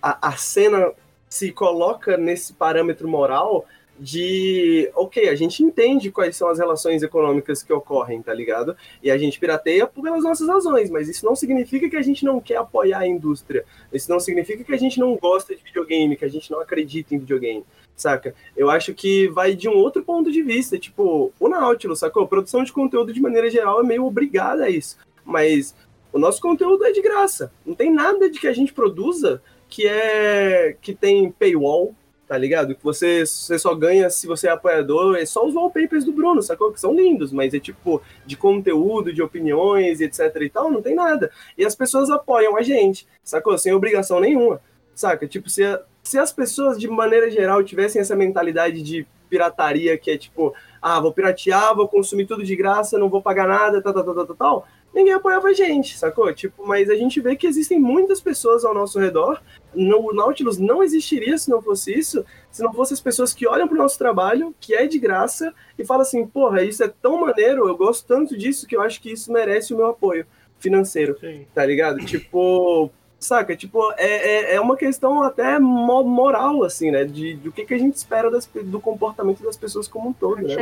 [0.00, 0.92] a, a cena
[1.28, 3.66] se coloca nesse parâmetro moral
[3.98, 8.76] de, ok, a gente entende quais são as relações econômicas que ocorrem, tá ligado?
[9.02, 12.40] E a gente pirateia pelas nossas razões, mas isso não significa que a gente não
[12.40, 13.64] quer apoiar a indústria.
[13.92, 17.14] Isso não significa que a gente não gosta de videogame, que a gente não acredita
[17.14, 17.64] em videogame,
[17.96, 18.34] saca?
[18.56, 22.28] Eu acho que vai de um outro ponto de vista, tipo, o Nautilus, sacou?
[22.28, 25.74] Produção de conteúdo de maneira geral é meio obrigada a isso, mas
[26.12, 27.52] o nosso conteúdo é de graça.
[27.66, 31.94] Não tem nada de que a gente produza que é que tem paywall,
[32.28, 32.74] tá ligado?
[32.74, 36.42] Que você, você só ganha se você é apoiador, é só os wallpapers do Bruno,
[36.42, 36.70] sacou?
[36.70, 40.94] Que são lindos, mas é tipo de conteúdo, de opiniões, etc e tal, não tem
[40.94, 41.32] nada.
[41.56, 43.56] E as pessoas apoiam a gente, sacou?
[43.56, 44.60] Sem obrigação nenhuma,
[44.94, 45.26] saca?
[45.26, 45.62] Tipo, se,
[46.02, 51.00] se as pessoas de maneira geral tivessem essa mentalidade de pirataria que é tipo, ah,
[51.00, 54.26] vou piratear, vou consumir tudo de graça, não vou pagar nada, tal, tal, tal, tal,
[54.26, 54.68] tal, tal,
[54.98, 56.32] ninguém apoiava a gente, sacou?
[56.34, 59.40] Tipo, mas a gente vê que existem muitas pessoas ao nosso redor.
[59.74, 63.46] No, o Nautilus não existiria se não fosse isso, se não fosse as pessoas que
[63.46, 67.20] olham pro nosso trabalho, que é de graça, e falam assim, porra, isso é tão
[67.20, 70.26] maneiro, eu gosto tanto disso que eu acho que isso merece o meu apoio
[70.58, 71.46] financeiro, Sim.
[71.54, 71.98] tá ligado?
[72.04, 73.54] Tipo, saca?
[73.56, 77.04] Tipo, é, é, é uma questão até mo- moral, assim, né?
[77.04, 80.42] De, do que, que a gente espera das do comportamento das pessoas como um todo,
[80.42, 80.54] né?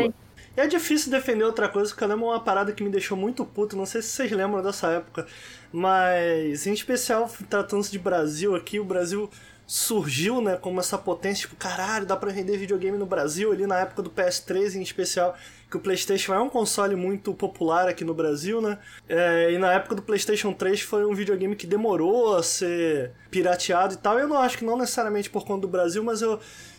[0.56, 3.44] E é difícil defender outra coisa, porque eu lembro uma parada que me deixou muito
[3.44, 5.26] puto, não sei se vocês lembram dessa época,
[5.70, 9.28] mas em especial tratando-se de Brasil aqui, o Brasil
[9.66, 13.80] surgiu, né, como essa potência, tipo, caralho, dá pra vender videogame no Brasil, ali na
[13.80, 15.36] época do PS3 em especial,
[15.68, 18.78] que o PlayStation é um console muito popular aqui no Brasil, né,
[19.08, 23.94] é, e na época do PlayStation 3 foi um videogame que demorou a ser pirateado
[23.94, 26.38] e tal, eu não acho que não necessariamente por conta do Brasil, mas eu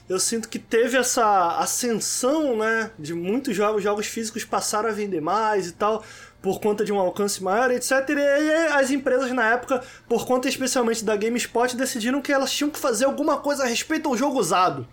[0.09, 5.21] eu sinto que teve essa ascensão, né, de muitos jogos, jogos físicos passaram a vender
[5.21, 6.03] mais e tal,
[6.41, 7.91] por conta de um alcance maior, etc.
[8.09, 12.79] E as empresas na época, por conta especialmente da GameSpot, decidiram que elas tinham que
[12.79, 14.87] fazer alguma coisa a respeito ao jogo usado.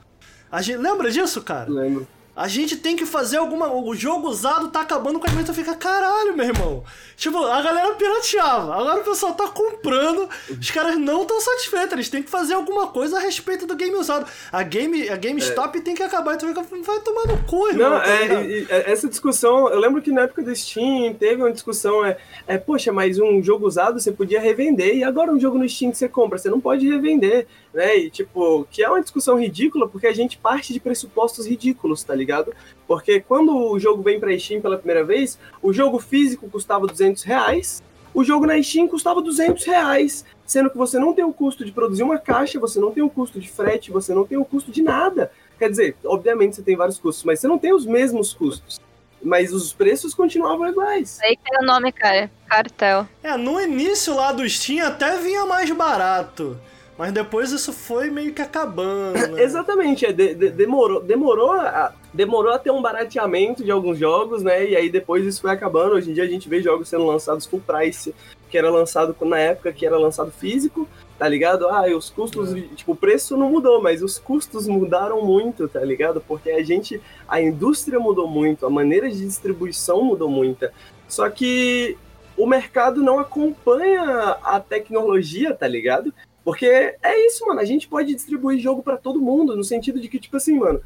[0.50, 1.70] A gente, lembra disso, cara?
[1.70, 2.06] Lembro.
[2.36, 3.72] A gente tem que fazer alguma.
[3.72, 5.52] O jogo usado tá acabando com a gente.
[5.52, 6.82] Fica, caralho, meu irmão.
[7.16, 8.74] Tipo, a galera pirateava.
[8.74, 10.28] Agora o pessoal tá comprando.
[10.50, 11.92] Os caras não estão satisfeitos.
[11.92, 14.26] Eles têm que fazer alguma coisa a respeito do game usado.
[14.50, 16.34] A, game, a GameStop tem que acabar.
[16.34, 17.90] Então fica, vai tomar no cu, irmão.
[17.90, 21.52] Não, tá é, e- essa discussão, eu lembro que na época do Steam teve uma
[21.52, 22.16] discussão, é,
[22.48, 25.92] é, poxa, mas um jogo usado você podia revender, e agora um jogo no Steam
[25.92, 27.46] que você compra, você não pode revender.
[27.74, 27.98] Né?
[27.98, 32.14] E, tipo, que é uma discussão ridícula porque a gente parte de pressupostos ridículos, tá
[32.14, 32.54] ligado?
[32.86, 37.24] Porque quando o jogo vem pra Steam pela primeira vez, o jogo físico custava 200
[37.24, 37.82] reais,
[38.14, 41.72] o jogo na Steam custava 200 reais, sendo que você não tem o custo de
[41.72, 44.70] produzir uma caixa, você não tem o custo de frete, você não tem o custo
[44.70, 45.32] de nada.
[45.58, 48.80] Quer dizer, obviamente você tem vários custos, mas você não tem os mesmos custos.
[49.20, 51.18] Mas os preços continuavam iguais.
[51.22, 52.30] Aí que é o nome, cara.
[52.46, 53.08] Cartel.
[53.22, 56.60] É, no início lá do Steam até vinha mais barato.
[56.96, 59.14] Mas depois isso foi meio que acabando.
[59.32, 59.42] Né?
[59.42, 64.42] Exatamente, é, de- de- demorou, demorou, a, demorou a ter um barateamento de alguns jogos,
[64.42, 64.64] né?
[64.64, 65.94] E aí depois isso foi acabando.
[65.96, 68.14] Hoje em dia a gente vê jogos sendo lançados full price,
[68.48, 70.88] que era lançado na época que era lançado físico,
[71.18, 71.68] tá ligado?
[71.68, 75.80] Ah, e os custos, tipo, o preço não mudou, mas os custos mudaram muito, tá
[75.80, 76.20] ligado?
[76.20, 80.68] Porque a gente, a indústria mudou muito, a maneira de distribuição mudou muito.
[81.08, 81.98] Só que
[82.36, 86.14] o mercado não acompanha a tecnologia, tá ligado?
[86.44, 87.60] Porque é isso, mano.
[87.60, 90.80] A gente pode distribuir jogo pra todo mundo, no sentido de que, tipo assim, mano,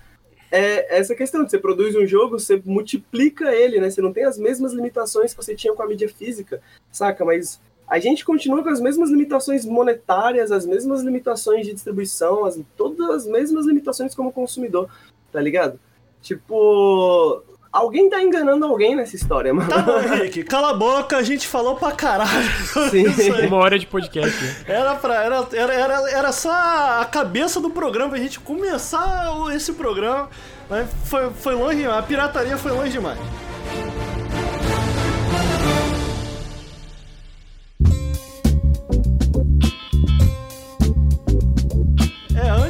[0.50, 3.90] é essa questão de você produz um jogo, você multiplica ele, né?
[3.90, 7.24] Você não tem as mesmas limitações que você tinha com a mídia física, saca?
[7.24, 12.58] Mas a gente continua com as mesmas limitações monetárias, as mesmas limitações de distribuição, as,
[12.76, 14.88] todas as mesmas limitações como consumidor,
[15.32, 15.78] tá ligado?
[16.22, 17.42] Tipo,
[17.72, 19.68] alguém tá enganando alguém nessa história, mano.
[19.68, 22.48] Tá bom, Henrique, cala a boca, a gente falou pra caralho.
[22.90, 23.46] Sim.
[23.46, 24.56] Uma hora de podcast, né?
[24.66, 29.72] Era, pra, era, era, era, era só a cabeça do programa pra gente começar esse
[29.72, 30.28] programa.
[30.68, 33.18] Mas foi, foi longe, a pirataria foi longe demais.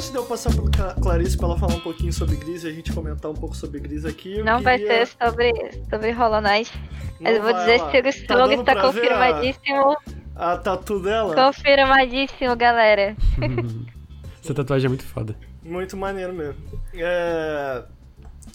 [0.08, 2.72] Antes de eu passar Cla- Clarice pra ela falar um pouquinho sobre Gris e a
[2.72, 4.42] gente comentar um pouco sobre Gris aqui.
[4.42, 5.52] Não vai queria- ser sobre,
[5.90, 6.72] sobre Hollow Knight.
[7.20, 7.90] Mas eu vou vai dizer lá.
[7.90, 9.96] que o Strong dando tá, pra ver a- confirmadíssimo.
[10.34, 11.34] A, tatu dela?
[11.34, 13.16] Confirmadíssimo, galera.
[14.42, 15.36] Essa tatuagem é muito foda.
[15.62, 16.56] Muito maneiro mesmo.
[16.94, 17.82] É,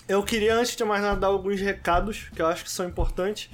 [0.07, 3.49] Eu queria, antes de mais nada, dar alguns recados que eu acho que são importantes.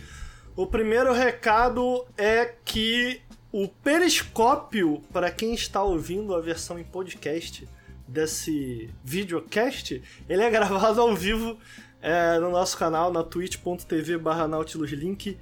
[0.56, 3.22] O primeiro recado é que
[3.52, 7.68] o Periscópio, para quem está ouvindo a versão em podcast
[8.10, 11.58] desse videocast, ele é gravado ao vivo
[12.02, 15.38] é, no nosso canal, na twitch.tv barra nautiluslink.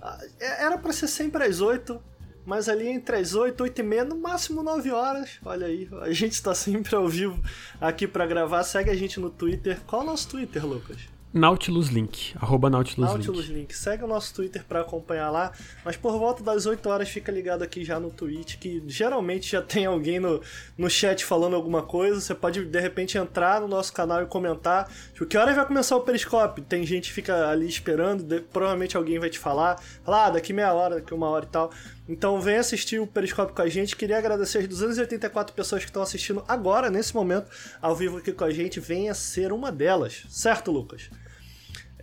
[0.00, 2.00] Ah, é- Era para ser sempre às 8,
[2.46, 5.38] mas ali entre as 8, 8 e meia, no máximo 9 horas.
[5.44, 7.42] Olha aí, a gente tá sempre ao vivo
[7.80, 8.62] aqui pra gravar.
[8.64, 9.80] Segue a gente no Twitter.
[9.86, 10.98] Qual é o nosso Twitter, Lucas?
[11.34, 13.58] Nautilus Link, arroba Nautilus, Nautilus Link.
[13.58, 13.76] Link.
[13.76, 15.50] Segue o nosso Twitter pra acompanhar lá.
[15.84, 19.60] Mas por volta das 8 horas fica ligado aqui já no Twitch, que geralmente já
[19.60, 20.40] tem alguém no,
[20.78, 22.20] no chat falando alguma coisa.
[22.20, 24.88] Você pode de repente entrar no nosso canal e comentar.
[25.12, 26.62] Tipo, que horas vai começar o Periscope?
[26.62, 29.82] Tem gente que fica ali esperando, de- provavelmente alguém vai te falar.
[30.04, 31.72] Falar, ah, daqui meia hora, daqui uma hora e tal.
[32.08, 33.96] Então vem assistir o Periscope com a gente.
[33.96, 37.50] Queria agradecer as 284 pessoas que estão assistindo agora, nesse momento,
[37.82, 38.78] ao vivo aqui com a gente.
[38.78, 40.22] Venha ser uma delas.
[40.28, 41.10] Certo, Lucas?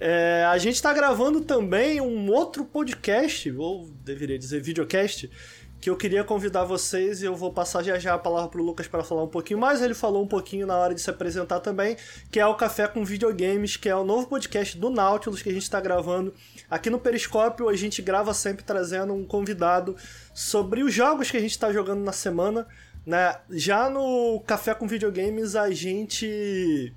[0.03, 5.29] É, a gente está gravando também um outro podcast, ou deveria dizer videocast,
[5.79, 8.87] que eu queria convidar vocês e eu vou passar já já a palavra pro Lucas
[8.87, 9.79] para falar um pouquinho mais.
[9.79, 11.97] Ele falou um pouquinho na hora de se apresentar também,
[12.31, 15.53] que é o Café com Videogames, que é o novo podcast do Nautilus que a
[15.53, 16.33] gente está gravando.
[16.67, 19.95] Aqui no Periscópio a gente grava sempre trazendo um convidado
[20.33, 22.65] sobre os jogos que a gente está jogando na semana.
[23.05, 23.35] Né?
[23.51, 26.91] Já no Café com Videogames a gente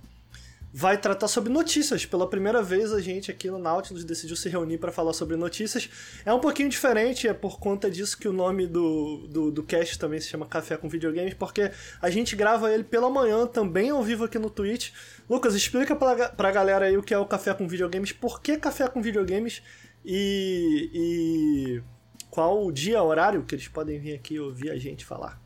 [0.76, 2.04] vai tratar sobre notícias.
[2.04, 5.88] Pela primeira vez a gente aqui no Nautilus decidiu se reunir para falar sobre notícias.
[6.26, 9.96] É um pouquinho diferente, é por conta disso que o nome do, do, do cast
[9.96, 11.70] também se chama Café com Videogames, porque
[12.02, 14.90] a gente grava ele pela manhã também ao vivo aqui no Twitch.
[15.30, 18.56] Lucas, explica pra, pra galera aí o que é o Café com Videogames, por que
[18.56, 19.62] Café com Videogames
[20.04, 21.82] e, e
[22.30, 25.43] qual o dia, horário que eles podem vir aqui ouvir a gente falar.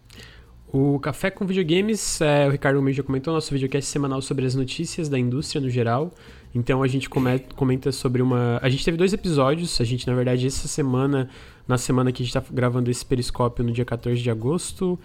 [0.71, 4.55] O Café com Videogames, é, o Ricardo Gomes já comentou, nosso videocast semanal sobre as
[4.55, 6.13] notícias da indústria no geral.
[6.55, 8.59] Então a gente come- comenta sobre uma.
[8.63, 11.31] A gente teve dois episódios, a gente, na verdade, essa semana,
[11.67, 14.99] na semana que a gente tá gravando esse periscópio no dia 14 de agosto.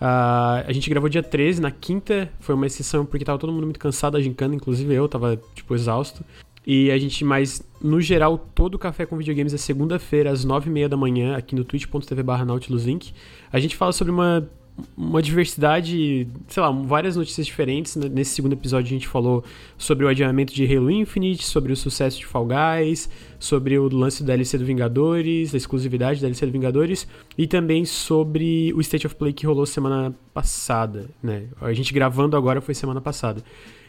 [0.00, 3.64] ah, a gente gravou dia 13, na quinta, foi uma exceção porque tava todo mundo
[3.64, 6.24] muito cansado da gincana, inclusive eu tava, tipo, exausto.
[6.66, 10.88] E a gente, mas no geral, todo o Café com Videogames é segunda-feira, às 9h30
[10.88, 13.12] da manhã, aqui no twitch.tv barra nautiluslink.
[13.52, 14.48] A gente fala sobre uma,
[14.96, 17.96] uma diversidade, sei lá, várias notícias diferentes.
[17.96, 19.44] N- Nesse segundo episódio a gente falou
[19.76, 24.22] sobre o adiamento de Halo Infinite, sobre o sucesso de Fall Guys, sobre o lance
[24.22, 27.06] do DLC do Vingadores, da exclusividade do DLC do Vingadores,
[27.36, 31.44] e também sobre o State of Play que rolou semana passada, né?
[31.60, 33.42] A gente gravando agora foi semana passada.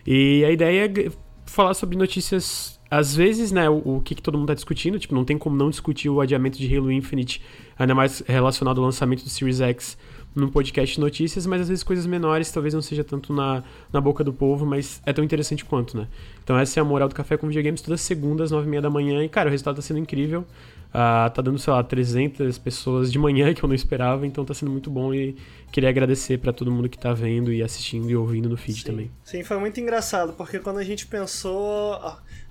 [0.05, 1.11] E a ideia é
[1.45, 5.13] falar sobre notícias, às vezes, né, o, o que, que todo mundo tá discutindo, tipo,
[5.13, 7.41] não tem como não discutir o adiamento de Halo Infinite,
[7.77, 9.97] ainda mais relacionado ao lançamento do Series X
[10.33, 13.99] num podcast de notícias, mas às vezes coisas menores, talvez não seja tanto na, na
[13.99, 16.07] boca do povo, mas é tão interessante quanto, né?
[16.43, 18.89] Então essa é a moral do Café com Videogames, todas segundas, nove e meia da
[18.89, 20.45] manhã, e cara, o resultado tá sendo incrível.
[20.91, 24.53] Uh, tá dando, sei lá, 300 pessoas de manhã que eu não esperava, então tá
[24.53, 25.37] sendo muito bom e
[25.71, 28.85] queria agradecer para todo mundo que tá vendo e assistindo e ouvindo no feed Sim.
[28.85, 29.11] também.
[29.23, 31.97] Sim, foi muito engraçado, porque quando a gente pensou.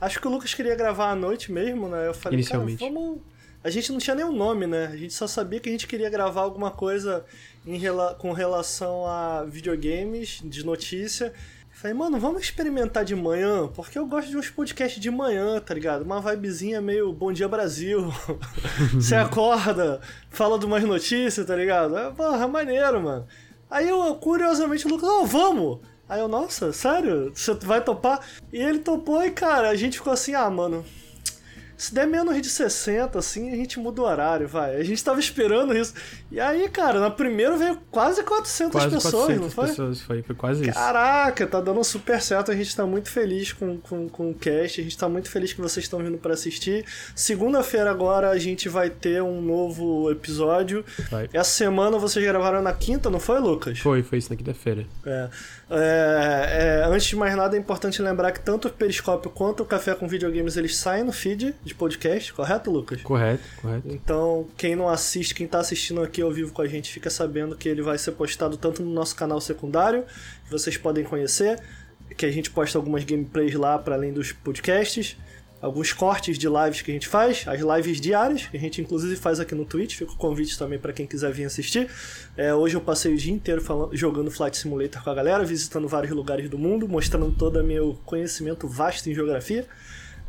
[0.01, 2.09] Acho que o Lucas queria gravar à noite mesmo, né?
[2.09, 2.79] Eu falei, cara, Inicialmente.
[2.79, 3.19] vamos.
[3.63, 4.87] A gente não tinha nenhum nome, né?
[4.87, 7.27] A gente só sabia que a gente queria gravar alguma coisa
[7.67, 8.15] rela...
[8.15, 11.33] com relação a videogames, de notícia.
[11.71, 15.73] Falei, mano, vamos experimentar de manhã, porque eu gosto de uns podcasts de manhã, tá
[15.73, 16.03] ligado?
[16.03, 18.13] Uma vibezinha meio Bom Dia Brasil.
[18.93, 21.97] Você acorda, fala de umas notícias, tá ligado?
[21.97, 23.27] É, porra, maneiro, mano.
[23.71, 25.79] Aí eu, curiosamente, o Lucas, ó, vamos!
[26.07, 27.33] Aí eu, nossa, sério?
[27.35, 28.21] Você vai topar?
[28.53, 30.85] E ele topou e, cara, a gente ficou assim, ah, mano.
[31.81, 34.77] Se der menos de 60, assim, a gente muda o horário, vai.
[34.77, 35.95] A gente tava esperando isso.
[36.31, 39.67] E aí, cara, na primeira veio quase 400 Quase pessoas, 400 não foi?
[39.69, 40.75] pessoas, foi, foi quase isso.
[40.75, 42.51] Caraca, tá dando super certo.
[42.51, 44.79] A gente tá muito feliz com, com, com o cast.
[44.79, 46.85] A gente tá muito feliz que vocês estão vindo pra assistir.
[47.15, 50.85] Segunda-feira agora a gente vai ter um novo episódio.
[51.11, 51.31] Vai.
[51.33, 53.79] Essa semana vocês gravaram na quinta, não foi, Lucas?
[53.79, 54.85] Foi, foi isso na quinta-feira.
[55.07, 55.31] É.
[55.71, 59.67] É, é, antes de mais nada, é importante lembrar que tanto o Periscópio quanto o
[59.67, 63.01] Café com Videogames eles saem no feed de podcast, correto, Lucas?
[63.03, 63.89] Correto, correto.
[63.89, 67.57] Então, quem não assiste, quem tá assistindo aqui ao vivo com a gente, fica sabendo
[67.57, 70.05] que ele vai ser postado tanto no nosso canal secundário,
[70.45, 71.61] que vocês podem conhecer,
[72.17, 75.17] que a gente posta algumas gameplays lá para além dos podcasts,
[75.63, 79.15] alguns cortes de lives que a gente faz, as lives diárias, que a gente inclusive
[79.15, 81.89] faz aqui no Twitch, fica o convite também para quem quiser vir assistir.
[82.37, 85.87] É, hoje eu passei o dia inteiro falando- jogando Flight Simulator com a galera, visitando
[85.87, 89.67] vários lugares do mundo, mostrando todo o meu conhecimento vasto em geografia.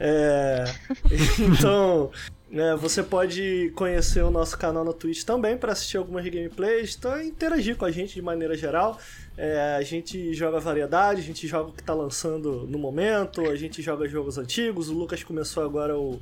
[0.03, 0.65] É,
[1.39, 2.09] então,
[2.49, 7.21] né, você pode conhecer o nosso canal no Twitch também para assistir algumas gameplays, então
[7.21, 8.97] interagir com a gente de maneira geral.
[9.37, 13.55] É, a gente joga variedade, a gente joga o que tá lançando no momento, a
[13.55, 14.89] gente joga jogos antigos.
[14.89, 16.19] O Lucas começou agora o.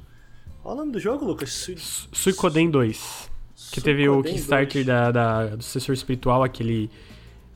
[0.61, 1.49] Qual é o nome do jogo, Lucas?
[1.51, 3.29] Su- Suicoden 2.
[3.71, 4.85] Que teve o Suicoden Kickstarter 2.
[4.85, 6.89] da, da- do sucessor espiritual, aquele.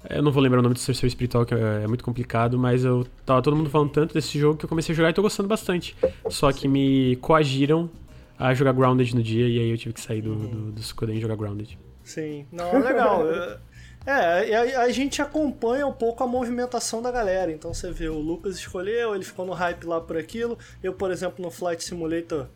[0.10, 2.84] Eu não vou lembrar o nome do sucessor espiritual, que é, é muito complicado, mas
[2.84, 5.22] eu tava todo mundo falando tanto desse jogo que eu comecei a jogar e tô
[5.22, 5.96] gostando bastante.
[6.30, 7.90] Só que me coagiram
[8.38, 11.18] a jogar Grounded no dia, e aí eu tive que sair do, do, do Suicoden
[11.18, 11.78] e jogar Grounded.
[12.04, 13.24] Sim, não, legal.
[14.06, 17.52] É, e a, a gente acompanha um pouco a movimentação da galera.
[17.52, 20.58] Então você vê, o Lucas escolheu, ele ficou no hype lá por aquilo.
[20.84, 22.48] Eu, por exemplo, no Flight Simulator,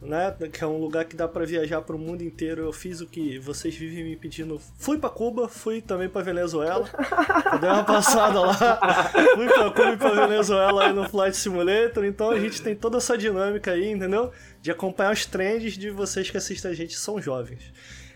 [0.00, 3.06] né, que é um lugar que dá pra viajar pro mundo inteiro, eu fiz o
[3.06, 4.60] que vocês vivem me pedindo.
[4.78, 6.88] Fui pra Cuba, fui também pra Venezuela.
[7.60, 8.54] Dei uma passada lá.
[9.34, 12.04] Fui pra Cuba e pra Venezuela aí no Flight Simulator.
[12.04, 14.32] Então a gente tem toda essa dinâmica aí, entendeu?
[14.62, 17.72] De acompanhar os trends de vocês que assistem a gente são jovens.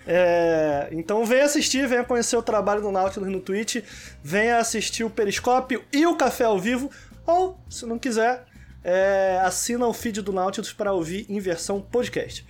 [0.06, 3.82] É, então venha assistir, venha conhecer o trabalho do Nautilus no Twitch,
[4.22, 6.90] venha assistir o Periscópio e o Café ao Vivo,
[7.26, 8.44] ou, se não quiser,
[8.84, 12.46] é, assina o feed do Nautilus para ouvir em versão podcast.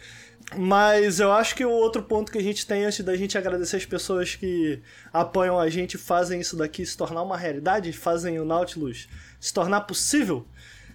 [0.56, 3.76] Mas eu acho que o outro ponto que a gente tem antes da gente agradecer
[3.76, 4.82] as pessoas que
[5.12, 9.08] apoiam a gente, fazem isso daqui se tornar uma realidade, fazem o Nautilus
[9.40, 10.46] se tornar possível,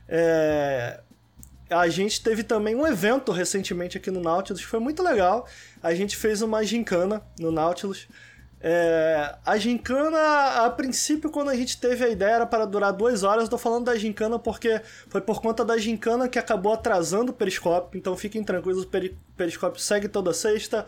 [0.07, 0.99] é,
[1.69, 5.47] a gente teve também um evento recentemente aqui no Nautilus, que foi muito legal.
[5.83, 8.07] A gente fez uma gincana no Nautilus.
[8.61, 13.23] É, a gincana, a princípio, quando a gente teve a ideia, era para durar duas
[13.23, 13.43] horas.
[13.45, 17.33] Eu tô falando da gincana porque foi por conta da gincana que acabou atrasando o
[17.35, 17.97] periscópio.
[17.97, 20.85] Então fiquem tranquilos, o peri- periscópio segue toda sexta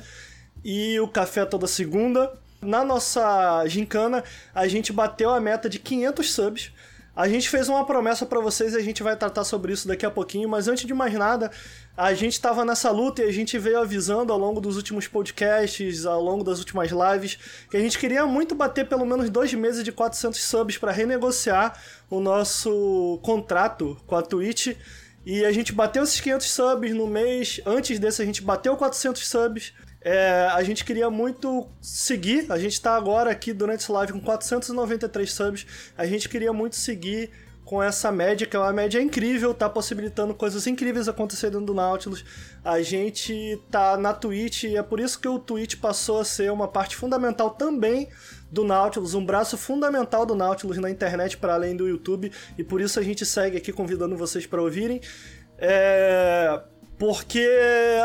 [0.64, 2.34] e o café toda segunda.
[2.62, 6.72] Na nossa gincana, a gente bateu a meta de 500 subs.
[7.16, 10.06] A gente fez uma promessa pra vocês e a gente vai tratar sobre isso daqui
[10.06, 11.52] a pouquinho, mas antes de mais nada,
[11.96, 16.06] a gente tava nessa luta e a gente veio avisando ao longo dos últimos podcasts,
[16.06, 17.38] ao longo das últimas lives,
[17.70, 21.78] que a gente queria muito bater pelo menos dois meses de 400 subs pra renegociar
[22.10, 24.76] o nosso contrato com a Twitch.
[25.26, 27.62] E a gente bateu esses 500 subs no mês.
[27.66, 29.74] Antes desse, a gente bateu 400 subs.
[30.02, 32.52] É, a gente queria muito seguir.
[32.52, 35.68] A gente tá agora aqui durante essa live com 493 subs.
[35.96, 37.30] A gente queria muito seguir
[37.72, 42.26] com essa média, que é uma média incrível, tá possibilitando coisas incríveis acontecerem do Nautilus.
[42.66, 46.52] A gente tá na Twitch e é por isso que o Twitch passou a ser
[46.52, 48.10] uma parte fundamental também
[48.52, 52.82] do Nautilus, um braço fundamental do Nautilus na internet para além do YouTube, e por
[52.82, 55.00] isso a gente segue aqui convidando vocês para ouvirem.
[55.58, 56.62] É...
[57.00, 57.48] Porque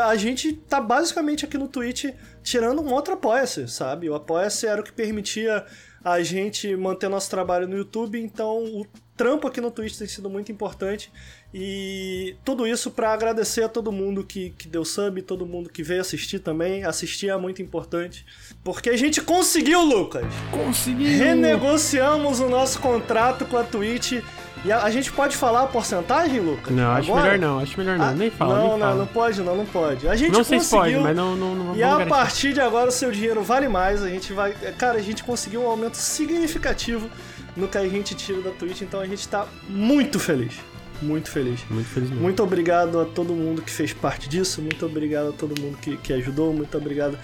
[0.05, 2.05] a gente tá basicamente aqui no Twitch
[2.41, 4.09] tirando um outro Apoia-se, sabe?
[4.09, 5.65] O Apoia-se era o que permitia
[6.01, 8.87] a gente manter nosso trabalho no YouTube, então o
[9.17, 11.11] trampo aqui no Twitch tem sido muito importante.
[11.53, 15.81] E tudo isso para agradecer a todo mundo que, que deu sub, todo mundo que
[15.81, 16.83] veio assistir também.
[16.83, 18.25] Assistir é muito importante.
[18.63, 20.25] Porque a gente conseguiu, Lucas!
[20.51, 21.17] Conseguiu!
[21.17, 24.21] Renegociamos o nosso contrato com a Twitch.
[24.65, 26.75] E a, a gente pode falar a porcentagem, Lucas?
[26.75, 27.31] Não, acho Agora?
[27.31, 28.05] melhor não, acho melhor não.
[28.05, 28.95] Ah, nem fala, não, nem não, fala.
[28.95, 30.07] não pode, não, não pode.
[30.07, 30.99] A gente Não sei se conseguiu.
[30.99, 34.03] pode, mas não, não, não E a partir de agora o seu dinheiro vale mais.
[34.03, 34.53] A gente vai.
[34.77, 37.09] Cara, a gente conseguiu um aumento significativo
[37.57, 40.53] no que a gente tira da Twitch, então a gente tá muito feliz.
[41.01, 41.63] Muito feliz.
[41.69, 42.23] Muito feliz mesmo.
[42.23, 45.97] Muito obrigado a todo mundo que fez parte disso, muito obrigado a todo mundo que,
[45.97, 47.17] que ajudou, muito obrigado.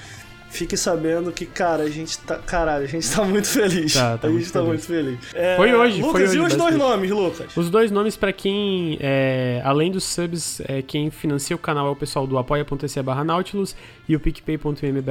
[0.53, 2.35] Fique sabendo que, cara, a gente tá.
[2.37, 3.95] Caralho, a gente tá muito feliz.
[3.95, 4.67] Tá, tá a gente muito tá feliz.
[4.67, 5.19] muito feliz.
[5.33, 7.57] É, Foi hoje, Lucas, foi hoje, e os dois nomes, Lucas?
[7.57, 11.89] Os dois nomes pra quem, é, além dos subs, é, quem financia o canal é
[11.89, 13.75] o pessoal do apoia.se barra Nautilus
[14.07, 15.01] e o picpay.me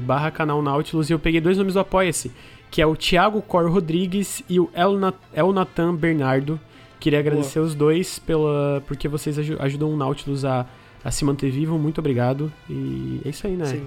[0.00, 2.30] barra canal Nautilus e eu peguei dois nomes do Apoia-se,
[2.70, 6.60] que é o Thiago Cor Rodrigues e o Elna- Elnatan Bernardo.
[7.00, 10.66] Queria agradecer os dois pela, porque vocês aju- ajudam o Nautilus a,
[11.04, 12.52] a se manter vivo, muito obrigado.
[12.68, 13.66] E é isso aí, né?
[13.66, 13.86] Sim.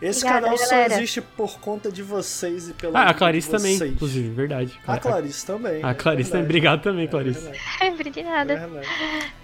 [0.00, 0.94] Esse Obrigada, canal só galera.
[0.94, 4.76] existe por conta de vocês e pela Ah, a Clarice de também, inclusive, verdade.
[4.84, 5.80] A Clarice também.
[5.84, 6.44] A é Clarice também.
[6.44, 7.48] Obrigado também, É Clarice.
[8.12, 8.68] de É.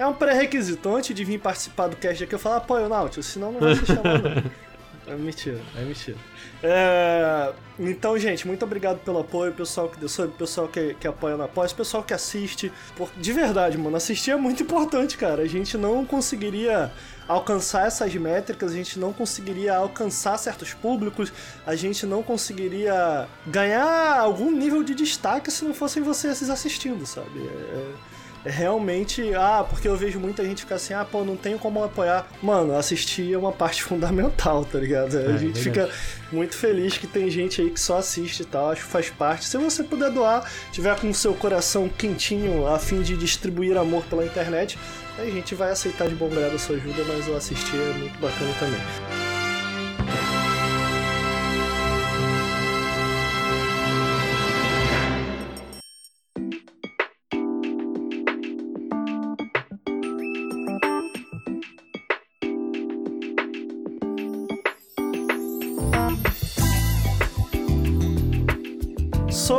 [0.01, 0.89] É um pré-requisito.
[0.93, 3.75] Antes de vir participar do cast aqui, eu falar apoio o Nautilus, senão não vai
[3.77, 4.29] ser chamado.
[4.29, 4.51] não.
[5.09, 6.17] É mentira, é mentira.
[6.63, 11.37] É, Então, gente, muito obrigado pelo apoio, pessoal que deu sub, pessoal que, que apoia
[11.37, 12.73] no apoio, pessoal que assiste.
[12.97, 15.43] Por- De verdade, mano, assistir é muito importante, cara.
[15.43, 16.91] A gente não conseguiria
[17.29, 21.33] alcançar essas métricas, a gente não conseguiria alcançar certos públicos,
[21.67, 27.39] a gente não conseguiria ganhar algum nível de destaque se não fossem vocês assistindo, sabe?
[27.47, 28.08] É
[28.49, 32.27] realmente, ah, porque eu vejo muita gente ficar assim, ah, pô, não tenho como apoiar.
[32.43, 35.17] Mano, assistir é uma parte fundamental, tá ligado?
[35.17, 35.61] a É, gente verdade.
[35.61, 35.91] fica
[36.33, 39.45] muito feliz que tem gente aí que só assiste e tal, acho que faz parte.
[39.47, 44.03] Se você puder doar, tiver com o seu coração quentinho a fim de distribuir amor
[44.05, 44.79] pela internet,
[45.19, 48.19] a gente vai aceitar de bom grado a sua ajuda, mas o assistir é muito
[48.21, 50.38] bacana também.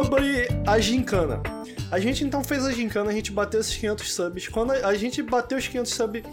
[0.10, 1.40] Sobre a gincana.
[1.92, 4.48] A gente então fez a gincana, a gente bateu esses 500 subs.
[4.48, 6.24] Quando a a gente bateu os 500 subs,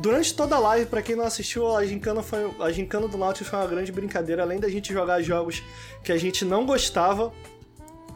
[0.00, 3.48] durante toda a live, pra quem não assistiu, a gincana, foi, a gincana do Nautilus
[3.48, 4.42] foi uma grande brincadeira.
[4.42, 5.62] Além da gente jogar jogos
[6.04, 7.32] que a gente não gostava,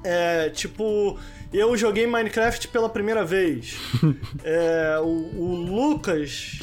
[0.05, 1.19] é, tipo,
[1.51, 3.75] eu joguei Minecraft pela primeira vez.
[4.45, 6.61] É, o, o Lucas...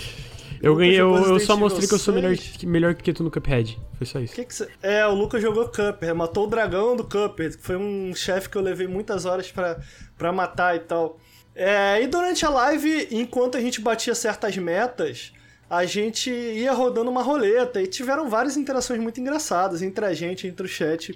[0.64, 2.58] Eu ganhei, eu, eu só mostrei que eu sou melhor 6.
[2.58, 3.78] que, melhor que tu no Cuphead.
[3.98, 4.34] Foi só isso.
[4.34, 7.76] Que que cê- É, o Lucas jogou Cuphead, matou o dragão do Cuphead, que foi
[7.76, 9.80] um chefe que eu levei muitas horas pra,
[10.18, 11.20] pra matar e tal.
[11.54, 15.34] É, e durante a live, enquanto a gente batia certas metas,
[15.70, 20.48] a gente ia rodando uma roleta e tiveram várias interações muito engraçadas entre a gente,
[20.48, 21.14] entre o chat.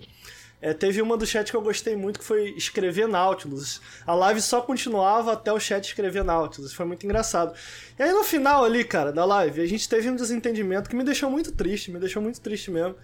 [0.59, 3.79] É, teve uma do chat que eu gostei muito que foi escrever Nautilus.
[4.05, 6.73] A live só continuava até o chat escrever Nautilus.
[6.73, 7.53] Foi muito engraçado.
[7.97, 11.03] E aí no final ali, cara, da live, a gente teve um desentendimento que me
[11.03, 12.95] deixou muito triste, me deixou muito triste mesmo.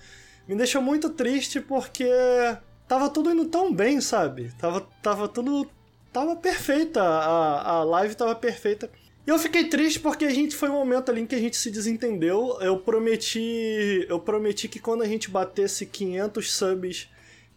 [0.47, 2.10] Me deixou muito triste porque
[2.88, 4.51] tava tudo indo tão bem, sabe?
[4.60, 5.70] Tava, tava tudo.
[6.12, 8.89] Tava perfeita, a, a live tava perfeita.
[9.26, 11.56] E eu fiquei triste porque a gente foi um momento ali em que a gente
[11.56, 12.58] se desentendeu.
[12.60, 17.10] Eu prometi, eu prometi que quando a gente batesse 500 subs,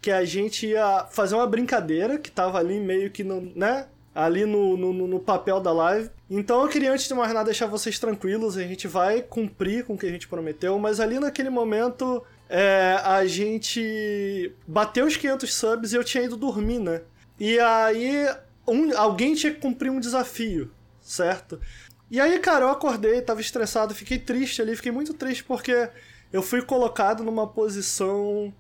[0.07, 3.89] que a gente ia fazer uma brincadeira que tava ali meio que no, né?
[4.15, 6.09] Ali no, no, no papel da live.
[6.31, 8.57] Então eu queria, antes de mais nada, deixar vocês tranquilos.
[8.57, 13.01] A gente vai cumprir com o que a gente prometeu, mas ali naquele momento é,
[13.03, 17.03] a gente bateu os 500 subs e eu tinha ido dormir, né?
[17.37, 18.29] E aí
[18.65, 21.61] um- alguém tinha que cumprir um desafio, certo?
[22.09, 25.89] E aí, cara, eu acordei, tava estressado, fiquei triste ali, fiquei muito triste porque
[26.33, 28.55] eu fui colocado numa posição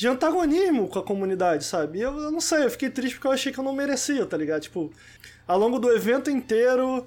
[0.00, 1.98] de antagonismo com a comunidade, sabe?
[1.98, 4.24] E eu, eu não sei, eu fiquei triste porque eu achei que eu não merecia,
[4.24, 4.62] tá ligado?
[4.62, 4.90] Tipo,
[5.46, 7.06] ao longo do evento inteiro.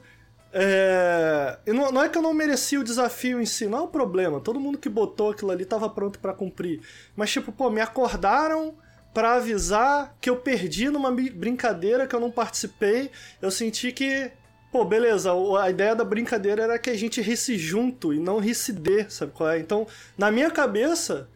[0.53, 1.57] É...
[1.65, 4.39] Não, não é que eu não merecia o desafio em si, não é um problema.
[4.39, 6.81] Todo mundo que botou aquilo ali tava pronto pra cumprir.
[7.15, 8.75] Mas, tipo, pô, me acordaram
[9.11, 13.09] pra avisar que eu perdi numa brincadeira que eu não participei.
[13.41, 14.29] Eu senti que,
[14.71, 18.37] pô, beleza, o- a ideia da brincadeira era que a gente risse junto e não
[18.37, 19.57] risse de, sabe qual é?
[19.57, 21.27] Então, na minha cabeça,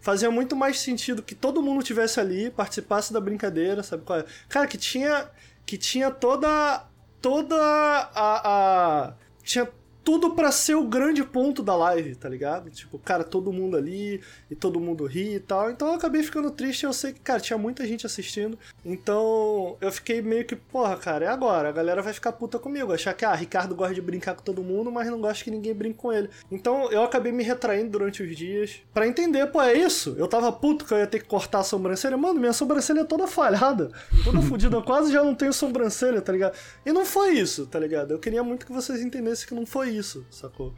[0.00, 4.24] fazia muito mais sentido que todo mundo tivesse ali, participasse da brincadeira, sabe qual é?
[4.48, 5.30] Cara, que tinha
[5.64, 6.84] que tinha toda
[7.20, 9.68] toda a, a tinha
[10.02, 12.70] tudo pra ser o grande ponto da live, tá ligado?
[12.70, 14.20] Tipo, cara, todo mundo ali
[14.50, 15.70] e todo mundo ri e tal.
[15.70, 16.84] Então eu acabei ficando triste.
[16.84, 18.58] Eu sei que, cara, tinha muita gente assistindo.
[18.84, 21.68] Então eu fiquei meio que, porra, cara, é agora.
[21.68, 22.92] A galera vai ficar puta comigo.
[22.92, 25.74] Achar que, ah, Ricardo gosta de brincar com todo mundo, mas não gosta que ninguém
[25.74, 26.30] brinque com ele.
[26.50, 30.14] Então eu acabei me retraindo durante os dias pra entender, pô, é isso.
[30.18, 32.16] Eu tava puto que eu ia ter que cortar a sobrancelha.
[32.16, 33.90] Mano, minha sobrancelha é toda falhada,
[34.24, 34.76] toda fodida.
[34.76, 36.56] Eu quase já não tenho sobrancelha, tá ligado?
[36.84, 38.12] E não foi isso, tá ligado?
[38.12, 40.74] Eu queria muito que vocês entendessem que não foi isso, sacou?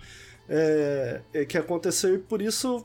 [0.49, 2.85] É, é que aconteceu e por isso,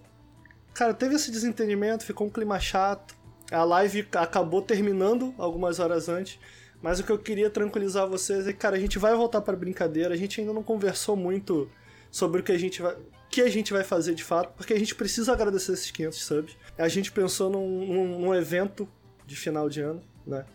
[0.73, 3.15] cara, teve esse desentendimento, ficou um clima chato.
[3.51, 6.39] A live acabou terminando algumas horas antes.
[6.82, 9.55] Mas o que eu queria tranquilizar vocês é que, cara, a gente vai voltar pra
[9.55, 10.13] brincadeira.
[10.13, 11.69] A gente ainda não conversou muito
[12.11, 12.95] sobre o que a gente vai,
[13.30, 16.57] que a gente vai fazer de fato, porque a gente precisa agradecer esses 500 subs.
[16.78, 18.88] A gente pensou num, num, num evento
[19.25, 20.45] de final de ano, né?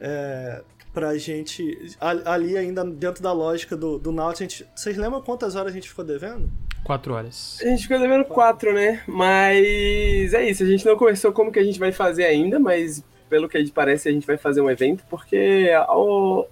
[0.00, 0.62] É,
[0.92, 1.96] pra gente.
[2.00, 5.72] a- Ali ainda dentro da lógica do, do Nautilus, a gente, vocês lembram quantas horas
[5.72, 6.50] a gente ficou devendo?
[6.84, 7.58] Quatro horas.
[7.62, 9.02] A gente ficou devendo quatro, né?
[9.06, 13.04] Mas é isso, a gente não conversou como que a gente vai fazer ainda, mas
[13.28, 16.44] pelo que parece a gente vai fazer um evento, porque o,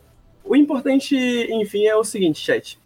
[0.44, 1.14] o importante,
[1.50, 2.78] enfim, é o seguinte, chat.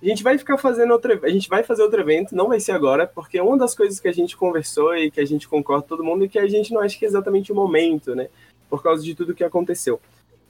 [0.00, 2.70] A gente vai ficar fazendo outro, a gente vai fazer outro evento, não vai ser
[2.72, 6.04] agora, porque uma das coisas que a gente conversou e que a gente concorda todo
[6.04, 8.28] mundo é que a gente não acha que é exatamente o momento, né?
[8.70, 10.00] Por causa de tudo que aconteceu.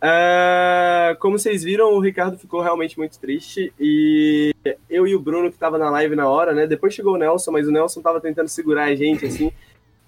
[0.01, 4.55] Ah, como vocês viram, o Ricardo ficou realmente muito triste e
[4.89, 6.67] eu e o Bruno, que tava na live na hora, né?
[6.67, 9.53] Depois chegou o Nelson, mas o Nelson tava tentando segurar a gente, assim.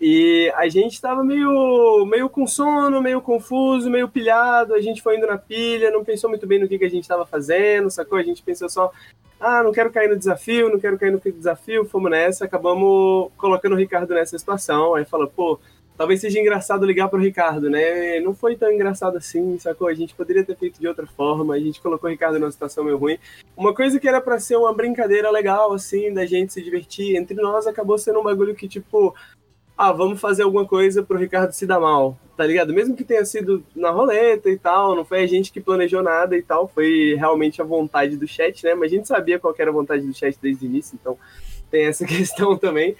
[0.01, 4.75] E a gente tava meio, meio com sono, meio confuso, meio pilhado.
[4.75, 7.07] A gente foi indo na pilha, não pensou muito bem no que, que a gente
[7.07, 8.17] tava fazendo, sacou?
[8.17, 8.91] A gente pensou só,
[9.39, 11.85] ah, não quero cair no desafio, não quero cair no desafio.
[11.85, 14.95] Fomos nessa, acabamos colocando o Ricardo nessa situação.
[14.95, 15.61] Aí falou, pô,
[16.01, 18.21] talvez seja engraçado ligar pro Ricardo, né?
[18.21, 19.87] Não foi tão engraçado assim, sacou?
[19.87, 22.83] A gente poderia ter feito de outra forma, a gente colocou o Ricardo numa situação
[22.83, 23.19] meio ruim.
[23.55, 27.37] Uma coisa que era pra ser uma brincadeira legal, assim, da gente se divertir entre
[27.37, 29.15] nós, acabou sendo um bagulho que, tipo,
[29.77, 32.73] ah, vamos fazer alguma coisa pro Ricardo se dar mal, tá ligado?
[32.73, 36.35] Mesmo que tenha sido na roleta e tal, não foi a gente que planejou nada
[36.35, 38.75] e tal, foi realmente a vontade do chat, né?
[38.75, 41.19] Mas a gente sabia qual era a vontade do chat desde o início, então
[41.71, 42.97] tem essa questão também.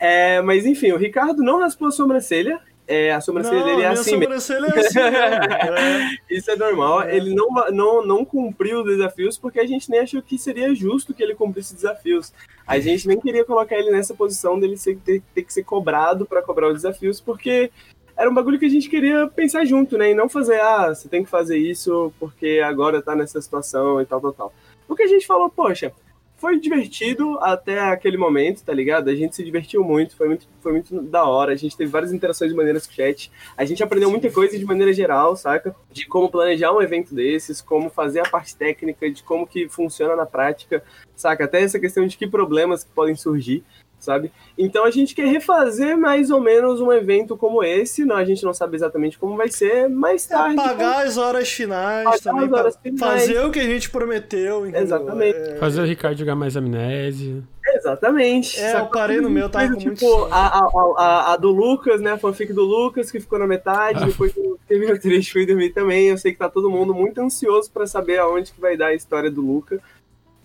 [0.00, 2.58] É, mas enfim, o Ricardo não raspou a sobrancelha.
[2.88, 4.98] É, a sobrancelha Não, dele é assim sobrancelha é assim.
[4.98, 6.34] É.
[6.34, 7.02] Isso é normal.
[7.02, 7.16] É.
[7.16, 11.14] Ele não, não, não cumpriu os desafios porque a gente nem achou que seria justo
[11.14, 12.32] que ele cumprisse desafios.
[12.66, 16.26] A gente nem queria colocar ele nessa posição dele ser, ter, ter que ser cobrado
[16.26, 17.70] para cobrar os desafios, porque
[18.16, 20.10] era um bagulho que a gente queria pensar junto, né?
[20.10, 24.06] E não fazer, ah, você tem que fazer isso porque agora tá nessa situação e
[24.06, 24.54] tal, tal, tal.
[24.88, 25.92] Porque a gente falou, poxa,
[26.40, 29.10] foi divertido até aquele momento, tá ligado?
[29.10, 31.52] A gente se divertiu muito, foi muito, foi muito da hora.
[31.52, 33.30] A gente teve várias interações de maneiras com o chat.
[33.56, 35.76] A gente aprendeu muita coisa de maneira geral, saca?
[35.92, 40.16] De como planejar um evento desses, como fazer a parte técnica, de como que funciona
[40.16, 40.82] na prática,
[41.14, 41.44] saca?
[41.44, 43.62] Até essa questão de que problemas que podem surgir,
[44.00, 44.32] sabe?
[44.58, 48.04] Então a gente quer refazer mais ou menos um evento como esse.
[48.04, 50.56] Não, a gente não sabe exatamente como vai ser, mais tarde.
[50.56, 53.22] Pagar as horas finais Pagar também, as horas finais.
[53.22, 54.82] fazer o que a gente prometeu, entendeu?
[54.82, 55.38] Exatamente.
[55.38, 57.42] É, Fazer o Ricardo jogar mais amnésia.
[57.72, 58.58] Exatamente.
[58.58, 58.90] É, eu Sacou?
[58.90, 62.12] parei no meu, tava com tipo, muito a, a, a, a do Lucas, né?
[62.12, 65.70] A fanfic do Lucas, que ficou na metade, depois que teve o trecho fui dormir
[65.70, 66.08] também.
[66.08, 68.94] Eu sei que tá todo mundo muito ansioso pra saber aonde que vai dar a
[68.94, 69.80] história do Luca.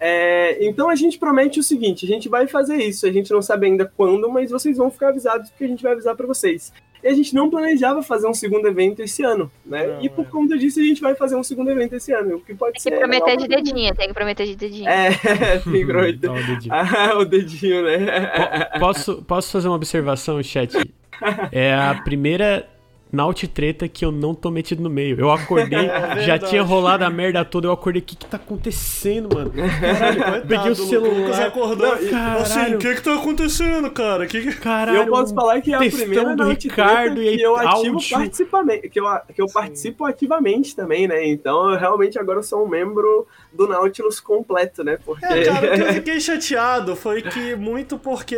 [0.08, 3.08] É, então a gente promete o seguinte: a gente vai fazer isso.
[3.08, 5.94] A gente não sabe ainda quando, mas vocês vão ficar avisados porque a gente vai
[5.94, 6.72] avisar pra vocês.
[7.04, 9.88] E a gente não planejava fazer um segundo evento esse ano, né?
[9.88, 10.30] Não, e por é.
[10.30, 12.82] conta disso a gente vai fazer um segundo evento esse ano, o que pode Tem
[12.82, 12.92] ser.
[12.92, 14.88] que prometer de dedinho, tem que prometer de dedinho.
[14.88, 15.10] É,
[15.58, 16.30] tem prometer.
[16.30, 16.74] O dedinho.
[16.76, 18.70] Ah, o dedinho, né?
[18.74, 20.72] Po- posso, posso fazer uma observação, chat?
[21.52, 22.68] É a primeira
[23.16, 25.20] Naut treta que eu não tô metido no meio.
[25.20, 28.38] Eu acordei, É já tinha rolado a merda toda, eu acordei, o que que tá
[28.38, 29.52] acontecendo, mano?
[29.82, 31.46] Caralho, coitado, Peguei o Lucas celular.
[31.48, 31.88] acordou.
[31.88, 32.10] Não, e- assim,
[32.56, 32.76] caralho.
[32.76, 34.28] o que que tá acontecendo, cara?
[34.28, 34.54] Que que...
[34.58, 37.44] Caralho, eu posso falar que é a primeira do Naut Ricardo Treta e aí que
[37.44, 41.26] eu ativo participamente, que eu, que eu participo ativamente também, né?
[41.28, 44.98] Então eu realmente agora sou um membro do Nautilus completo, né?
[45.06, 48.36] Porque É, cara, o que eu fiquei chateado foi que muito porque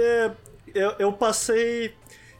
[0.74, 1.94] eu, eu passei.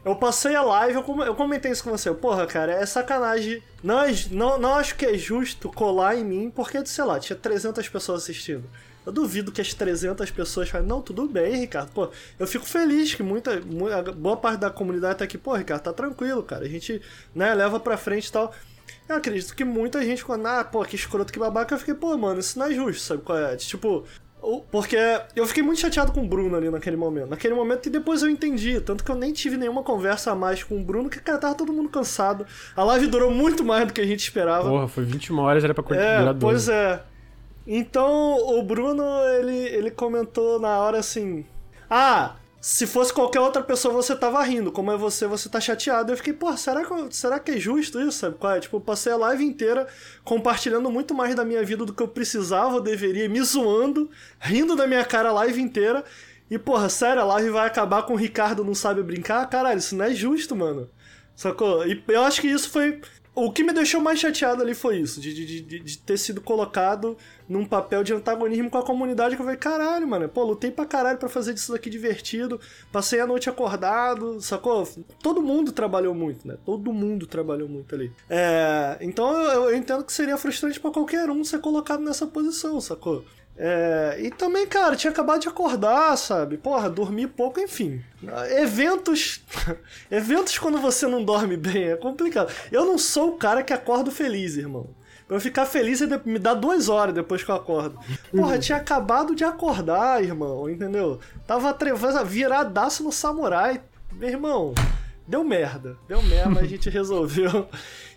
[0.04, 2.10] Eu passei a live, eu, com- eu comentei isso com você.
[2.12, 3.62] Porra, cara, é sacanagem.
[3.82, 7.36] Não, é não, não acho que é justo colar em mim, porque, sei lá, tinha
[7.36, 8.64] 300 pessoas assistindo.
[9.04, 11.90] Eu duvido que as 300 pessoas falem, não, tudo bem, Ricardo.
[11.92, 15.54] Pô, eu fico feliz que muita, mu- a boa parte da comunidade tá aqui, pô,
[15.54, 16.64] Ricardo, tá tranquilo, cara.
[16.64, 17.00] A gente,
[17.34, 18.52] né, leva pra frente e tal.
[19.08, 22.16] Eu acredito que muita gente, quando, ah, pô, que escroto, que babaca, eu fiquei, pô,
[22.18, 23.56] mano, isso não é justo, sabe qual é?
[23.56, 24.04] Tipo,
[24.70, 24.96] porque
[25.36, 27.30] eu fiquei muito chateado com o Bruno ali naquele momento.
[27.30, 28.80] Naquele momento e depois eu entendi.
[28.80, 31.54] Tanto que eu nem tive nenhuma conversa a mais com o Bruno, que, cara, tava
[31.54, 32.46] todo mundo cansado.
[32.76, 34.68] A live durou muito mais do que a gente esperava.
[34.68, 36.72] Porra, foi 21 horas, era pra É, durar pois 12.
[36.72, 37.00] é.
[37.66, 39.04] Então o Bruno,
[39.38, 41.44] ele, ele comentou na hora assim:
[41.90, 46.12] Ah, se fosse qualquer outra pessoa você tava rindo, como é você, você tá chateado.
[46.12, 48.60] Eu fiquei, pô, será que, será que é justo isso, sabe qual é?
[48.60, 49.86] Tipo, eu passei a live inteira
[50.24, 54.10] compartilhando muito mais da minha vida do que eu precisava ou deveria, me zoando,
[54.40, 56.04] rindo da minha cara a live inteira.
[56.50, 59.48] E, porra, sério, a live vai acabar com o Ricardo não sabe brincar?
[59.48, 60.90] Caralho, isso não é justo, mano.
[61.36, 61.86] Sacou?
[61.86, 63.00] E eu acho que isso foi.
[63.34, 66.40] O que me deixou mais chateado ali foi isso, de, de, de, de ter sido
[66.40, 67.16] colocado
[67.48, 70.84] num papel de antagonismo com a comunidade que eu falei, caralho, mano, pô, lutei pra
[70.84, 72.60] caralho pra fazer disso daqui divertido,
[72.92, 74.86] passei a noite acordado, sacou?
[75.22, 76.56] Todo mundo trabalhou muito, né?
[76.64, 78.12] Todo mundo trabalhou muito ali.
[78.28, 82.80] É, então eu, eu entendo que seria frustrante pra qualquer um ser colocado nessa posição,
[82.80, 83.24] sacou?
[83.60, 86.56] É, e também, cara, tinha acabado de acordar, sabe?
[86.56, 88.00] Porra, dormi pouco, enfim.
[88.56, 89.40] Eventos.
[90.08, 92.52] Eventos quando você não dorme bem é complicado.
[92.70, 94.86] Eu não sou o cara que acordo feliz, irmão.
[95.28, 97.98] Pra eu ficar feliz, me dá duas horas depois que eu acordo.
[98.34, 101.20] Porra, tinha acabado de acordar, irmão, entendeu?
[101.46, 103.82] Tava trevando, viradaço no samurai.
[104.10, 104.74] Meu irmão,
[105.26, 105.98] deu merda.
[106.08, 107.68] Deu merda, a gente resolveu.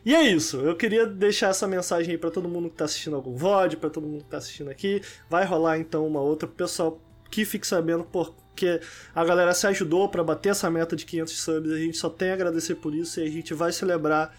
[0.06, 3.18] E é isso, eu queria deixar essa mensagem aí pra todo mundo que tá assistindo
[3.18, 5.02] algum VOD, pra todo mundo que tá assistindo aqui.
[5.30, 6.98] Vai rolar então uma outra pro pessoal
[7.30, 8.80] que fique sabendo porque
[9.14, 11.74] a galera se ajudou para bater essa meta de 500 subs.
[11.74, 14.34] A gente só tem a agradecer por isso e a gente vai celebrar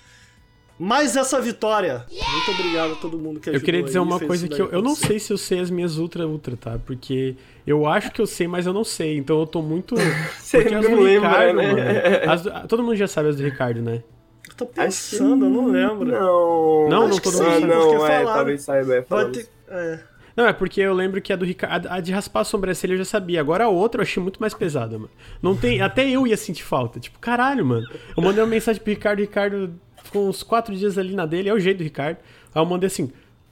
[0.79, 2.05] mais essa vitória.
[2.11, 3.61] Muito obrigado a todo mundo que ajudou.
[3.61, 5.71] Eu queria dizer aí, uma coisa que eu, eu não sei se eu sei as
[5.71, 6.79] minhas ultra ultra, tá?
[6.85, 7.37] Porque
[7.67, 9.17] eu acho que eu sei, mas eu não sei.
[9.19, 9.95] Então eu tô muito.
[10.39, 11.67] Você não lembra, Ricardo, né?
[11.73, 11.81] mano,
[12.33, 14.03] as do- todo mundo já sabe as do Ricardo, né?
[14.49, 14.83] Eu tô Acho que-
[15.17, 16.07] pensando, eu não lembro.
[16.07, 16.89] Não.
[16.89, 17.67] Não, não todo mundo Ah, sabe.
[17.67, 18.95] não, porque é, talvez saiba.
[18.97, 19.49] É, Vai ter...
[19.69, 20.01] é.
[20.35, 21.87] Não, é porque eu lembro que a do Ricardo.
[21.91, 23.39] A de raspar a sobrancelha eu já sabia.
[23.39, 25.11] Agora a outra eu achei muito mais pesada, mano.
[25.43, 25.83] Não tem.
[25.83, 26.99] Até eu ia sentir falta.
[26.99, 27.87] Tipo, caralho, mano.
[28.17, 31.49] Eu mandei uma mensagem pro Ricardo, o Ricardo ficou uns quatro dias ali na dele,
[31.49, 32.19] é o jeito do Ricardo.
[32.55, 33.11] Aí eu mandei assim.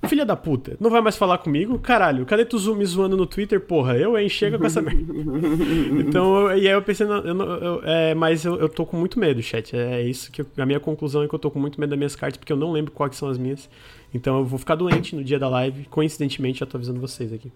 [0.09, 1.79] Filha da puta, não vai mais falar comigo?
[1.79, 3.61] Caralho, cadê tu me zoando no Twitter?
[3.61, 4.31] Porra, eu, hein?
[4.31, 5.13] Chega com essa merda.
[6.01, 8.97] então, eu- e aí eu pensei, não, eu eu- é, mas eu, eu tô com
[8.97, 9.77] muito medo, chat.
[9.77, 12.17] É isso que a minha conclusão é que eu tô com muito medo das minhas
[12.17, 13.69] cartas, porque eu não lembro quais são as minhas.
[14.15, 15.85] Então eu vou ficar doente no dia da live.
[15.91, 17.53] Coincidentemente, já tô avisando vocês aqui.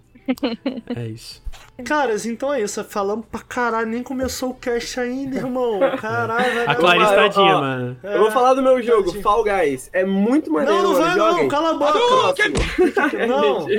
[0.97, 1.43] É isso.
[1.85, 2.83] Caras, então é isso.
[2.85, 5.81] Falamos pra caralho, nem começou o cast ainda, irmão.
[6.01, 7.97] Caralho, vai A Clarice tadinha, ó, mano.
[8.03, 9.23] É, Eu vou falar do meu jogo, tadinho.
[9.23, 9.91] Fall Guys.
[9.93, 11.49] É muito maneiro, Não, não vai não, Joguem.
[11.49, 11.99] cala a boca.
[13.27, 13.67] Não.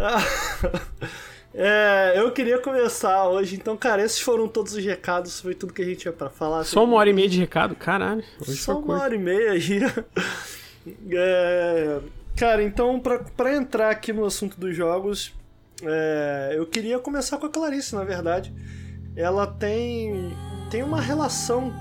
[1.52, 5.82] É, eu queria começar hoje, então, cara, esses foram todos os recados, foi tudo que
[5.82, 6.62] a gente tinha pra falar.
[6.62, 7.74] Só uma hora e meia de recado?
[7.74, 8.22] Caralho.
[8.40, 9.02] Hoje Só uma curto.
[9.02, 9.80] hora e meia aí.
[11.12, 11.98] É,
[12.36, 15.32] cara, então, pra, pra entrar aqui no assunto dos jogos,
[15.82, 18.54] é, eu queria começar com a Clarice, na verdade.
[19.16, 20.36] Ela tem,
[20.70, 21.72] tem uma relação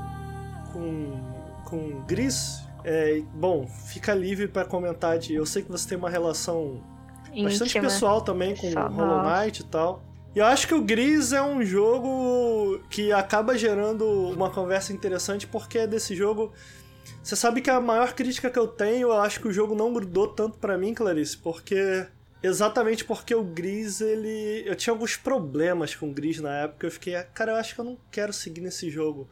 [0.73, 2.61] com, com Gris.
[2.83, 5.33] É, bom, fica livre pra comentar de.
[5.33, 6.81] Eu sei que você tem uma relação
[7.43, 7.83] bastante Íntima.
[7.83, 10.03] pessoal também com Pessoal, Hollow Knight e tal.
[10.35, 15.47] E eu acho que o Gris é um jogo que acaba gerando uma conversa interessante
[15.47, 16.53] porque é desse jogo.
[17.21, 19.91] Você sabe que a maior crítica que eu tenho, eu acho que o jogo não
[19.91, 22.05] grudou tanto pra mim, Clarice, porque
[22.41, 26.91] exatamente porque o Gris, ele, eu tinha alguns problemas com o Gris na época, eu
[26.91, 29.29] fiquei, cara, eu acho que eu não quero seguir nesse jogo.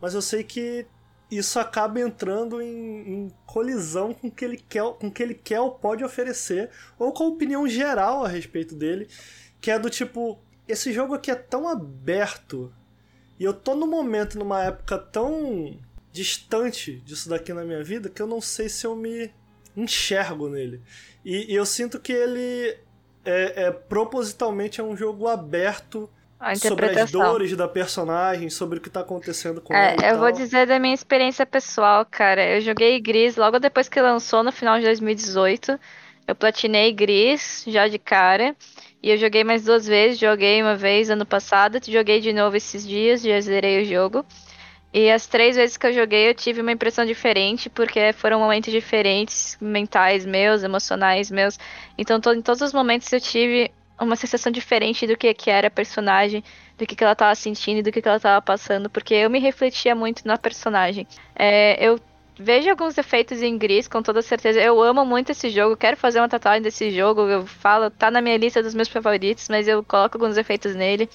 [0.00, 0.86] Mas eu sei que
[1.30, 5.34] isso acaba entrando em, em colisão com o que ele quer, com o que ele
[5.34, 9.08] quer ou pode oferecer, ou com a opinião geral a respeito dele,
[9.60, 12.72] que é do tipo, esse jogo aqui é tão aberto
[13.38, 15.78] e eu tô num momento, numa época tão
[16.12, 19.30] distante disso daqui na minha vida que eu não sei se eu me
[19.76, 20.82] enxergo nele.
[21.24, 22.76] E, e eu sinto que ele
[23.24, 26.10] é, é propositalmente é um jogo aberto
[26.54, 30.02] sobre as dores da personagem, sobre o que tá acontecendo com É, ela.
[30.02, 32.44] eu vou dizer da minha experiência pessoal, cara.
[32.56, 35.78] Eu joguei Gris logo depois que lançou, no final de 2018.
[36.26, 38.56] Eu platinei Gris já de cara.
[39.02, 40.18] E eu joguei mais duas vezes.
[40.18, 44.24] Joguei uma vez ano passado, joguei de novo esses dias, já zerei o jogo.
[44.92, 48.72] E as três vezes que eu joguei eu tive uma impressão diferente, porque foram momentos
[48.72, 51.58] diferentes, mentais meus, emocionais meus.
[51.96, 55.70] Então, em todos os momentos eu tive uma sensação diferente do que, que era a
[55.70, 56.42] personagem,
[56.76, 59.30] do que, que ela tava sentindo e do que, que ela tava passando, porque eu
[59.30, 61.06] me refletia muito na personagem.
[61.36, 62.00] É, eu
[62.38, 64.58] vejo alguns defeitos em Gris, com toda certeza.
[64.60, 67.22] Eu amo muito esse jogo, quero fazer uma tatuagem desse jogo.
[67.22, 71.08] Eu falo, tá na minha lista dos meus favoritos, mas eu coloco alguns defeitos nele.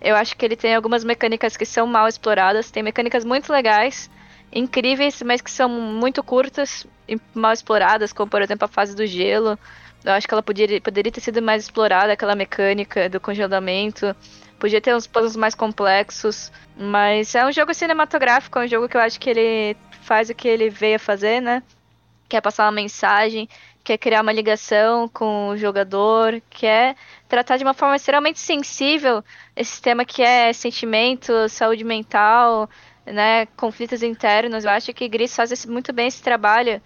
[0.00, 4.10] Eu acho que ele tem algumas mecânicas que são mal exploradas, tem mecânicas muito legais,
[4.52, 9.06] incríveis, mas que são muito curtas e mal exploradas, como por exemplo a fase do
[9.06, 9.58] gelo.
[10.04, 14.14] Eu acho que ela poderia, poderia ter sido mais explorada, aquela mecânica do congelamento.
[14.58, 16.52] Podia ter uns puzzles mais complexos.
[16.76, 20.34] Mas é um jogo cinematográfico, é um jogo que eu acho que ele faz o
[20.34, 21.62] que ele veio a fazer, né?
[22.28, 23.48] Que é passar uma mensagem.
[23.86, 26.96] Quer criar uma ligação com o jogador, quer
[27.28, 29.22] tratar de uma forma extremamente sensível
[29.54, 32.68] esse tema que é sentimento, saúde mental,
[33.06, 34.64] né, conflitos internos.
[34.64, 36.82] Eu acho que Gris faz esse, muito bem esse trabalho.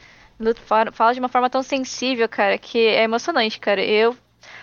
[0.93, 3.83] Fala de uma forma tão sensível, cara, que é emocionante, cara.
[3.83, 4.15] Eu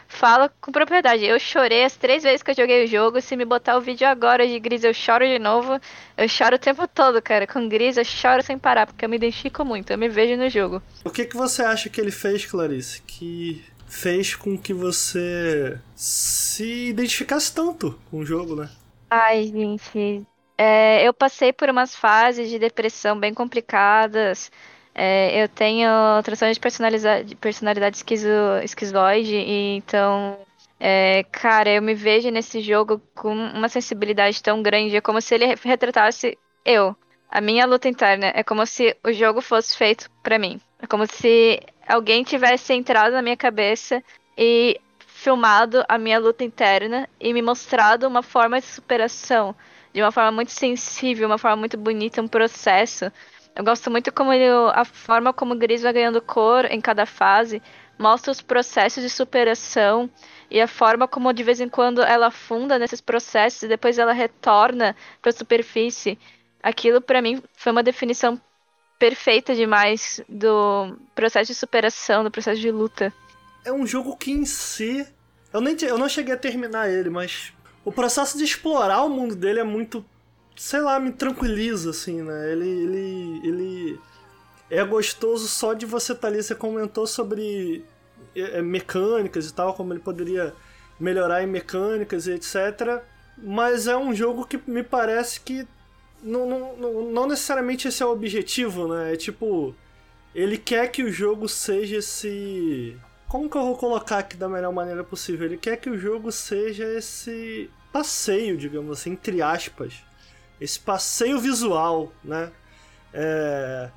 [0.08, 1.26] falo com propriedade.
[1.26, 3.22] Eu chorei as três vezes que eu joguei o jogo.
[3.22, 5.80] Se me botar o vídeo agora de Gris, eu choro de novo.
[6.18, 7.46] Eu choro o tempo todo, cara.
[7.46, 9.92] Com Gris, eu choro sem parar, porque eu me identifico muito.
[9.92, 10.82] Eu me vejo no jogo.
[11.04, 13.02] O que, que você acha que ele fez, Clarice?
[13.04, 18.70] Que fez com que você se identificasse tanto com o jogo, né?
[19.10, 20.26] Ai, gente.
[20.58, 24.52] É, eu passei por umas fases de depressão bem complicadas.
[25.00, 25.88] É, eu tenho
[26.24, 28.28] transtorno de personalidade, personalidade esquizo,
[28.64, 30.40] esquizoide, e então,
[30.80, 35.36] é, cara, eu me vejo nesse jogo com uma sensibilidade tão grande, é como se
[35.36, 36.96] ele retratasse eu,
[37.30, 38.32] a minha luta interna.
[38.36, 40.60] É como se o jogo fosse feito para mim.
[40.82, 44.04] É como se alguém tivesse entrado na minha cabeça
[44.38, 49.56] e filmado a minha luta interna e me mostrado uma forma de superação,
[49.94, 53.12] de uma forma muito sensível, uma forma muito bonita, um processo.
[53.58, 57.08] Eu gosto muito como ele, a forma como o Gris vai ganhando cor em cada
[57.08, 57.60] fase,
[57.98, 60.08] mostra os processos de superação
[60.52, 64.14] e a forma como de vez em quando ela afunda nesses processos e depois ela
[64.14, 66.20] retorna para a superfície.
[66.62, 68.40] Aquilo para mim foi uma definição
[69.00, 73.12] perfeita demais do processo de superação, do processo de luta.
[73.66, 75.04] É um jogo que em si
[75.52, 77.52] eu nem eu não cheguei a terminar ele, mas
[77.84, 80.06] o processo de explorar o mundo dele é muito
[80.58, 82.52] sei lá, me tranquiliza, assim, né?
[82.52, 84.00] Ele, ele, ele
[84.70, 86.44] é gostoso só de você estar tá ali.
[86.44, 87.86] Você comentou sobre
[88.36, 90.54] é, é, mecânicas e tal, como ele poderia
[91.00, 93.02] melhorar em mecânicas e etc.
[93.38, 95.68] Mas é um jogo que me parece que
[96.24, 99.14] não, não, não necessariamente esse é o objetivo, né?
[99.14, 99.76] É tipo,
[100.34, 102.98] ele quer que o jogo seja esse.
[103.28, 105.46] Como que eu vou colocar aqui da melhor maneira possível?
[105.46, 110.07] Ele quer que o jogo seja esse passeio, digamos assim, entre aspas,
[110.60, 112.52] esse passeio visual, né?
[113.14, 113.90] É,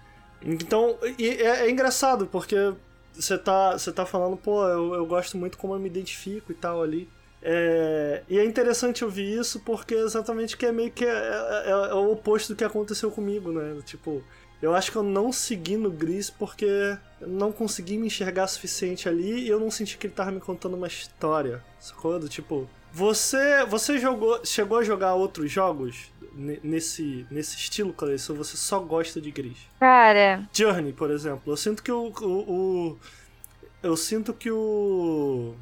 [0.42, 2.72] então, é, é, engraçado, porque
[3.12, 6.54] você tá, você tá falando, pô, eu, eu gosto muito como eu me identifico e
[6.54, 7.08] tal ali.
[7.42, 11.94] É, e é interessante ouvir isso porque exatamente que é meio que é, é, é,
[11.94, 13.80] o oposto do que aconteceu comigo, né?
[13.84, 14.22] Tipo,
[14.60, 19.44] eu acho que eu não segui no Gris porque não consegui me enxergar suficiente ali
[19.44, 22.20] e eu não senti que ele tava me contando uma história, sacou?
[22.28, 26.12] Tipo, você, você jogou, chegou a jogar outros jogos
[26.62, 29.58] nesse, nesse estilo, Clarice, ou você só gosta de Gris?
[29.78, 30.48] Cara.
[30.52, 31.52] Journey, por exemplo.
[31.52, 32.12] Eu sinto que o.
[32.20, 32.98] o, o
[33.82, 35.54] eu sinto que o.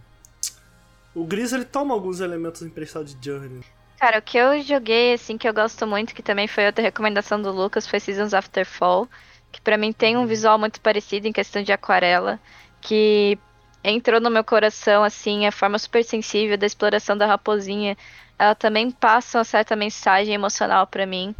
[1.14, 3.62] O Gris ele toma alguns elementos emprestados de Journey.
[3.98, 7.42] Cara, o que eu joguei, assim, que eu gosto muito, que também foi outra recomendação
[7.42, 9.08] do Lucas, foi Seasons After Fall.
[9.50, 10.26] Que para mim tem um uhum.
[10.26, 12.38] visual muito parecido em questão de aquarela.
[12.80, 13.38] Que
[13.82, 17.96] entrou no meu coração, assim, a forma super sensível da exploração da raposinha
[18.38, 21.34] ela também passa uma certa mensagem emocional para mim.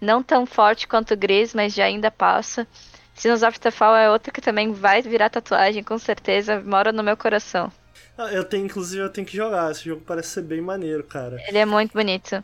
[0.00, 2.66] Não tão forte quanto o Gris, mas já ainda passa.
[3.14, 7.02] Sinos of the Fall é outra que também vai virar tatuagem, com certeza, mora no
[7.02, 7.70] meu coração.
[8.16, 9.70] Ah, eu tenho, inclusive, eu tenho que jogar.
[9.70, 11.40] Esse jogo parece ser bem maneiro, cara.
[11.48, 12.42] Ele é muito bonito.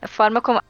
[0.00, 0.60] A forma como.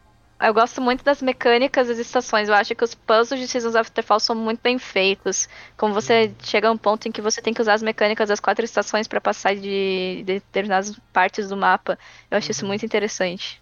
[0.40, 2.48] Eu gosto muito das mecânicas das estações.
[2.48, 5.48] Eu acho que os puzzles de Seasons the Fall são muito bem feitos.
[5.76, 6.34] Como você uhum.
[6.44, 9.08] chega a um ponto em que você tem que usar as mecânicas das quatro estações
[9.08, 11.98] para passar de, determinadas partes do mapa.
[12.30, 12.50] Eu acho uhum.
[12.52, 13.60] isso muito interessante.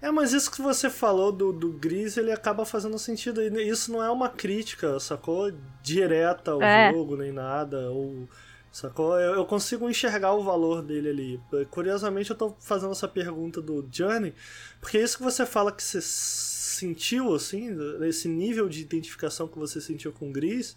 [0.00, 3.40] É, mas isso que você falou do, do Gris, ele acaba fazendo sentido.
[3.60, 5.52] Isso não é uma crítica, sacou?
[5.82, 6.92] Direta ao é.
[6.92, 7.90] jogo, nem nada.
[7.90, 8.28] Ou,
[8.72, 9.18] sacou?
[9.20, 11.40] Eu, consigo enxergar o valor dele ali.
[11.70, 14.34] Curiosamente, eu tô fazendo essa pergunta do Journey,
[14.80, 19.80] porque isso que você fala que você sentiu, assim, esse nível de identificação que você
[19.80, 20.74] sentiu com o Gris,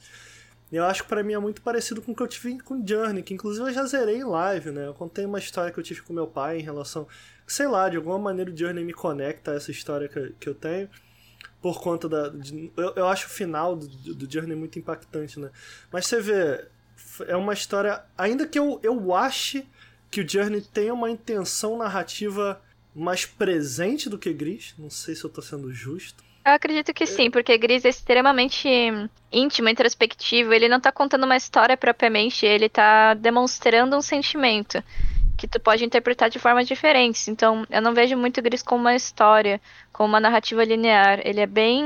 [0.71, 3.23] eu acho que para mim é muito parecido com o que eu tive com Journey,
[3.23, 4.87] que inclusive eu já zerei em live, né?
[4.87, 7.07] Eu contei uma história que eu tive com meu pai em relação.
[7.47, 10.55] Sei lá, de alguma maneira o Journey me conecta a essa história que, que eu
[10.55, 10.89] tenho.
[11.61, 12.29] Por conta da.
[12.29, 15.49] De, eu, eu acho o final do, do Journey muito impactante, né?
[15.91, 16.67] Mas você vê,
[17.27, 18.01] é uma história.
[18.17, 19.65] Ainda que eu, eu ache
[20.09, 22.61] que o Journey tenha uma intenção narrativa
[22.95, 24.73] mais presente do que Gris.
[24.77, 26.23] Não sei se eu tô sendo justo.
[26.45, 28.69] Eu acredito que sim, porque Gris é extremamente
[29.31, 30.53] íntimo, introspectivo.
[30.53, 34.83] Ele não tá contando uma história propriamente, ele tá demonstrando um sentimento
[35.35, 37.27] que tu pode interpretar de formas diferentes.
[37.27, 39.59] Então, eu não vejo muito Gris como uma história,
[39.91, 41.19] como uma narrativa linear.
[41.25, 41.83] Ele é bem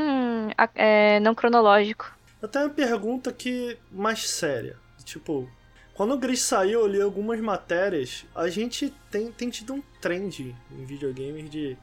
[0.75, 2.13] é, não cronológico.
[2.41, 4.77] Eu tenho uma pergunta aqui mais séria.
[5.09, 5.49] Tipo,
[5.93, 8.25] quando o Gris saiu, eu li algumas matérias.
[8.33, 11.77] A gente tem, tem tido um trend em videogames de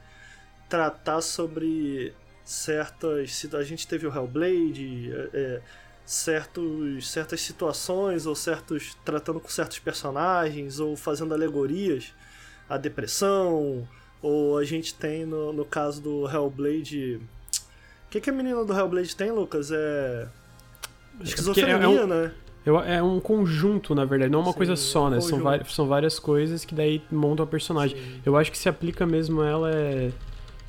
[0.69, 2.13] tratar sobre
[2.43, 3.45] certas.
[3.53, 5.61] A gente teve o Hellblade, é, é,
[6.05, 12.13] certos, certas situações ou certos tratando com certos personagens ou fazendo alegorias
[12.69, 13.87] à depressão
[14.21, 17.19] ou a gente tem no, no caso do Hellblade
[18.07, 19.69] o que, que a menina do Hellblade tem, Lucas?
[19.69, 20.29] É.
[21.21, 22.33] Esquizofrenia, é um- né?
[22.67, 25.21] Eu- é um conjunto, na verdade, não uma Sim, coisa só, né?
[25.21, 27.97] São, são várias coisas que daí montam a personagem.
[27.97, 28.21] Sim.
[28.25, 30.11] Eu acho que se aplica mesmo ela é.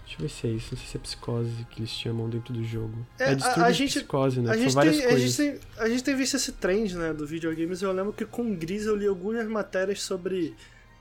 [0.04, 0.68] Deixa eu ver se é isso.
[0.72, 2.94] Não sei se é psicose que eles chamam dentro do jogo.
[3.18, 4.50] É, É, a- distúrbio a de gente- psicose, né?
[4.50, 7.12] A São gente, várias tem, a, gente tem, a gente tem visto esse trend né,
[7.12, 7.82] do videogames.
[7.82, 10.54] Eu lembro que com o Gris eu li algumas matérias sobre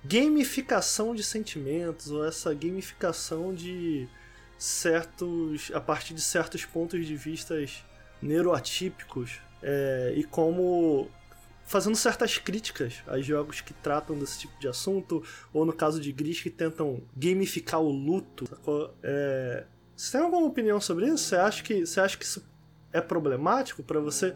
[0.04, 4.08] gamificação de sentimentos, ou essa gamificação de
[4.58, 5.72] certos.
[5.74, 7.84] a partir de certos pontos de vistas
[8.22, 11.10] neuroatípicos, é, e como.
[11.66, 15.22] fazendo certas críticas a jogos que tratam desse tipo de assunto,
[15.54, 18.46] ou no caso de Gris, que tentam gamificar o luto.
[19.04, 19.66] É,
[19.96, 21.26] você tem alguma opinião sobre isso?
[21.26, 22.42] Você acha que, você acha que isso
[22.94, 24.34] é problemático pra você?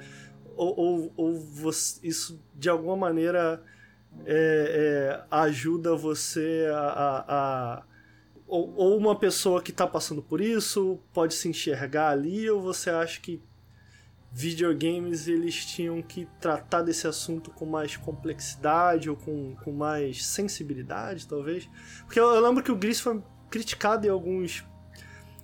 [0.57, 3.63] Ou, ou, ou você- isso de alguma maneira
[4.25, 6.79] é, é, ajuda você a.
[6.79, 7.83] a- a-
[8.45, 12.89] ou, ou uma pessoa que tá passando por isso pode se enxergar ali, ou você
[12.89, 13.41] acha que
[14.31, 21.27] videogames eles tinham que tratar desse assunto com mais complexidade ou com, com mais sensibilidade,
[21.27, 21.69] talvez?
[22.05, 24.63] Porque eu, eu lembro que o Gris foi criticado em alguns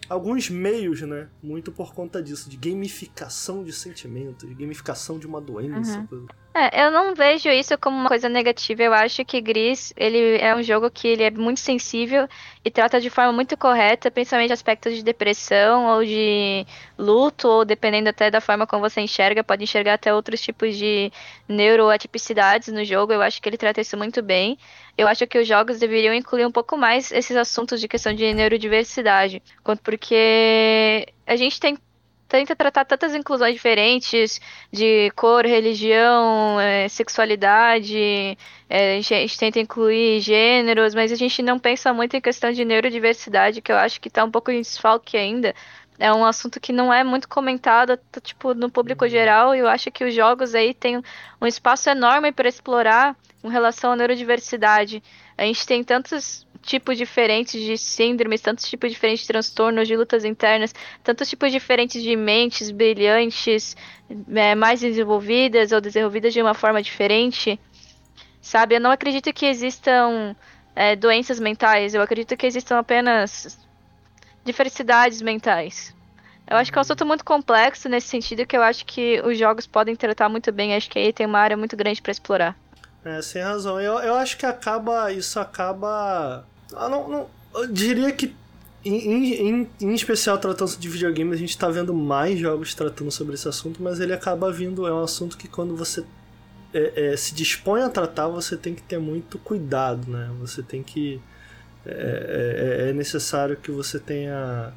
[0.10, 1.28] alguns meios, né?
[1.44, 6.00] Muito por conta disso, de gamificação de sentimentos, de gamificação de uma doença.
[6.08, 8.82] coisa- É, eu não vejo isso como uma coisa negativa.
[8.82, 12.28] Eu acho que Gris, ele é um jogo que ele é muito sensível
[12.66, 16.66] e trata de forma muito correta, principalmente aspectos de depressão ou de
[16.98, 21.12] luto, ou dependendo até da forma como você enxerga, pode enxergar até outros tipos de
[21.48, 23.14] neuroatipicidades no jogo.
[23.14, 24.58] Eu acho que ele trata isso muito bem.
[24.98, 28.34] Eu acho que os jogos deveriam incluir um pouco mais esses assuntos de questão de
[28.34, 29.44] neurodiversidade,
[29.84, 31.78] porque a gente tem
[32.28, 34.40] tenta tratar tantas inclusões diferentes
[34.72, 38.38] de cor, religião, eh, sexualidade,
[38.70, 42.64] eh, a gente tenta incluir gêneros, mas a gente não pensa muito em questão de
[42.66, 45.54] neurodiversidade, que eu acho que tá um pouco em desfalque ainda.
[46.00, 49.68] É um assunto que não é muito comentado, t- tipo, no público geral, e eu
[49.68, 51.02] acho que os jogos aí têm
[51.42, 55.02] um espaço enorme para explorar com relação à neurodiversidade.
[55.38, 60.26] A gente tem tantos tipos diferentes de síndromes, tantos tipos diferentes de transtornos, de lutas
[60.26, 63.76] internas, tantos tipos diferentes de mentes brilhantes,
[64.36, 67.60] é, mais desenvolvidas ou desenvolvidas de uma forma diferente,
[68.42, 68.76] sabe?
[68.76, 70.36] Eu não acredito que existam
[70.76, 73.58] é, doenças mentais, eu acredito que existam apenas
[74.44, 75.96] diversidades mentais.
[76.50, 79.38] Eu acho que é um assunto muito complexo nesse sentido que eu acho que os
[79.38, 80.76] jogos podem tratar muito bem.
[80.76, 82.56] Acho que aí tem uma área muito grande para explorar.
[83.04, 83.80] É, sem razão.
[83.80, 85.12] Eu, eu acho que acaba.
[85.12, 86.46] Isso acaba.
[86.76, 88.36] Ah, não, não- eu diria que.
[88.86, 93.34] Em, em, em- especial tratando de videogame, a gente tá vendo mais jogos tratando sobre
[93.34, 94.88] esse assunto, mas ele acaba vindo.
[94.88, 96.06] É um assunto que quando você
[96.74, 100.30] é, é, se dispõe a tratar, você tem que ter muito cuidado, né?
[100.40, 101.20] Você tem que.
[101.86, 104.72] É, é- é necessário que você tenha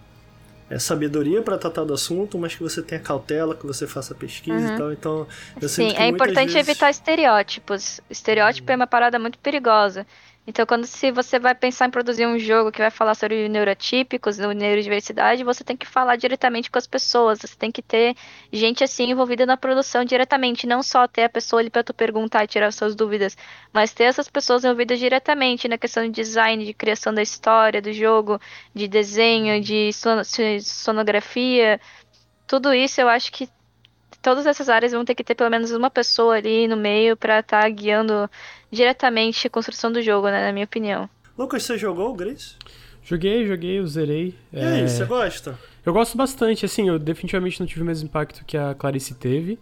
[0.68, 4.56] é, sabedoria para tratar do assunto, mas que você tenha cautela, que você faça pesquisa
[4.68, 4.74] Uhum.
[4.74, 4.92] e tal.
[4.92, 5.26] Então,
[5.60, 8.00] eu Sim, é importante vezes- evitar estereótipos.
[8.08, 10.06] Estereótipo é uma parada muito perigosa.
[10.50, 14.36] Então, quando se você vai pensar em produzir um jogo que vai falar sobre neurotípicos,
[14.36, 17.38] neurodiversidade, você tem que falar diretamente com as pessoas.
[17.38, 18.16] Você tem que ter
[18.52, 22.42] gente assim envolvida na produção diretamente, não só ter a pessoa ali para tu perguntar
[22.42, 23.38] e tirar suas dúvidas,
[23.72, 27.92] mas ter essas pessoas envolvidas diretamente na questão de design, de criação da história do
[27.92, 28.40] jogo,
[28.74, 30.24] de desenho, de sono-
[30.60, 31.80] sonografia.
[32.48, 33.48] Tudo isso eu acho que
[34.22, 37.40] todas essas áreas vão ter que ter pelo menos uma pessoa ali no meio para
[37.40, 38.28] estar guiando
[38.70, 41.08] diretamente a construção do jogo, né, na minha opinião.
[41.38, 42.54] Lucas, você jogou o Grace?
[43.02, 44.34] Joguei, joguei, eu zerei.
[44.52, 45.58] E É, aí, você gosta?
[45.84, 49.58] Eu gosto bastante, assim, eu definitivamente não tive o mesmo impacto que a Clarice teve,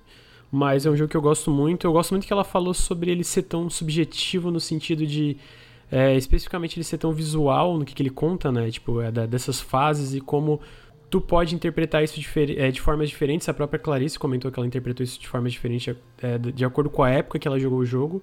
[0.51, 1.87] mas é um jogo que eu gosto muito.
[1.87, 5.37] Eu gosto muito que ela falou sobre ele ser tão subjetivo no sentido de,
[5.91, 8.69] é, especificamente, ele ser tão visual no que, que ele conta, né?
[8.71, 10.61] Tipo, é, da- dessas fases e como
[11.11, 13.49] tu pode interpretar isso difer- é, de formas diferentes.
[13.49, 16.91] A própria Clarice comentou que ela interpretou isso de formas diferentes, é, de de acordo
[16.91, 18.23] com a época que ela jogou o jogo.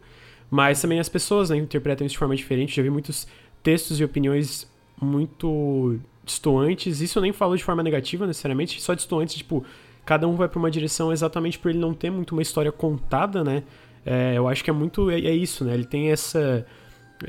[0.50, 2.76] Mas também as pessoas né, interpretam isso de forma diferente.
[2.76, 3.28] Já vi muitos
[3.64, 4.70] textos e opiniões
[5.02, 7.02] muito distoantes.
[7.02, 9.66] Isso eu nem falo de forma negativa necessariamente, só distoantes, tipo,
[10.06, 13.44] cada um vai pra uma direção exatamente por ele não ter muito uma história contada,
[13.44, 13.64] né?
[14.06, 15.10] É, eu acho que é muito.
[15.10, 15.74] É, é isso, né?
[15.74, 16.66] Ele tem essa.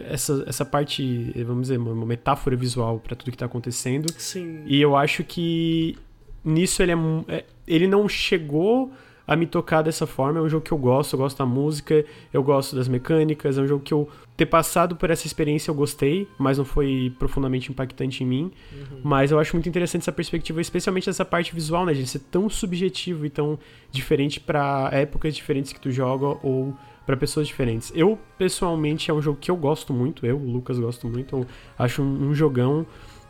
[0.08, 4.06] Essa, essa parte, vamos dizer, uma metáfora visual pra tudo que tá acontecendo.
[4.18, 4.62] Sim.
[4.66, 5.96] E eu acho que
[6.44, 6.96] nisso ele é,
[7.28, 8.92] é- ele não chegou
[9.26, 10.38] a me tocar dessa forma.
[10.38, 13.62] É um jogo que eu gosto, eu gosto da música, eu gosto das mecânicas, é
[13.62, 17.70] um jogo que eu ter passado por essa experiência eu gostei, mas não foi profundamente
[17.72, 18.52] impactante em mim.
[18.72, 19.00] Uhum.
[19.02, 22.48] Mas eu acho muito interessante essa perspectiva, especialmente essa parte visual, né, de ser tão
[22.48, 23.58] subjetivo e tão
[23.90, 26.76] diferente para épocas diferentes que tu joga ou
[27.06, 27.92] para pessoas diferentes.
[27.94, 31.46] Eu, pessoalmente, é um jogo que eu gosto muito, eu, o Lucas, gosto muito, eu
[31.78, 32.84] acho um, um jogão.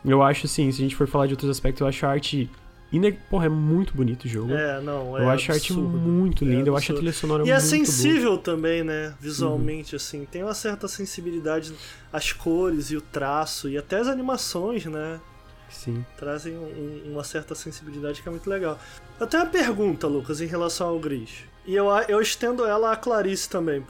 [0.05, 2.51] Eu acho, assim, se a gente for falar de outros aspectos, eu acho a arte
[2.93, 4.53] e, porra, é muito bonito o jogo.
[4.55, 5.83] É, não, é Eu acho absurdo.
[5.83, 8.43] a arte muito linda, é eu acho a trilha sonora e muito é sensível boa.
[8.43, 9.15] também, né?
[9.21, 9.97] Visualmente, uhum.
[9.97, 10.25] assim.
[10.25, 11.75] Tem uma certa sensibilidade,
[12.13, 15.21] as cores e o traço, e até as animações, né?
[15.69, 16.05] Sim.
[16.17, 18.79] Trazem um, uma certa sensibilidade que é muito legal.
[19.19, 21.45] Eu tenho uma pergunta, Lucas, em relação ao Gris.
[21.67, 23.85] E eu, eu estendo ela a Clarice também,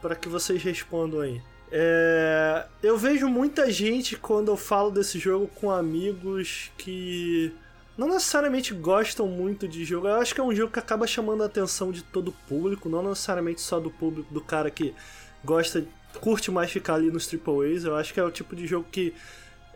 [0.00, 1.42] para que vocês respondam aí.
[1.70, 7.52] É, eu vejo muita gente quando eu falo desse jogo com amigos que
[7.98, 10.06] não necessariamente gostam muito de jogo.
[10.06, 12.88] Eu acho que é um jogo que acaba chamando a atenção de todo o público,
[12.88, 14.94] não necessariamente só do público, do cara que
[15.44, 15.84] gosta,
[16.20, 17.82] curte mais ficar ali nos Triple.
[17.84, 19.12] Eu acho que é o tipo de jogo que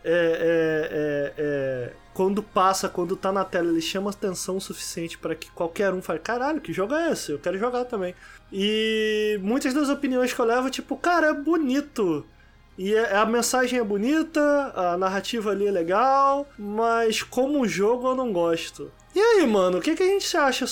[0.03, 5.17] é, é, é, é, quando passa, quando tá na tela, ele chama atenção o suficiente
[5.17, 7.31] para que qualquer um fale: caralho, que jogo é esse?
[7.31, 8.13] Eu quero jogar também.
[8.51, 12.25] E muitas das opiniões que eu levo, tipo, cara, é bonito.
[12.77, 14.41] E é, a mensagem é bonita,
[14.75, 18.91] a narrativa ali é legal, mas como jogo eu não gosto.
[19.13, 20.65] E aí, mano, o que, que a gente acha?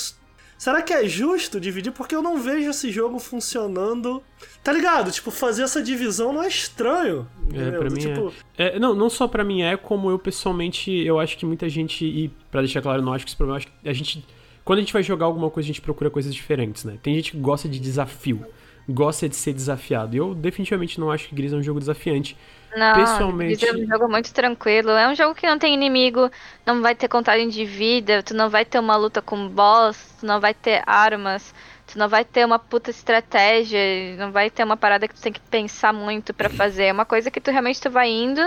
[0.60, 1.94] Será que é justo dividir?
[1.94, 4.22] Porque eu não vejo esse jogo funcionando.
[4.62, 5.10] Tá ligado?
[5.10, 7.26] Tipo, fazer essa divisão não é estranho.
[7.54, 8.34] É, pra mim tipo...
[8.58, 8.76] é.
[8.76, 8.80] é.
[8.80, 12.28] Não, não só pra mim é, como eu pessoalmente, eu acho que muita gente, e
[12.52, 14.26] para deixar claro, não acho que esse problema, acho que a gente.
[14.66, 17.00] Quando a gente vai jogar alguma coisa, a gente procura coisas diferentes, né?
[17.02, 18.46] Tem gente que gosta de desafio
[18.90, 20.16] gosta de ser desafiado.
[20.16, 22.36] E eu definitivamente não acho que Gris é um jogo desafiante.
[22.76, 23.68] Não, Pessoalmente...
[23.68, 24.92] É um jogo muito tranquilo.
[24.92, 26.30] É um jogo que não tem inimigo,
[26.66, 30.26] não vai ter contagem de vida, tu não vai ter uma luta com boss, tu
[30.26, 31.54] não vai ter armas,
[31.88, 35.34] tu não vai ter uma puta estratégia, não vai ter uma parada que tu tem
[35.34, 36.86] que pensar muito para fazer.
[36.86, 38.42] É uma coisa que tu realmente tu vai indo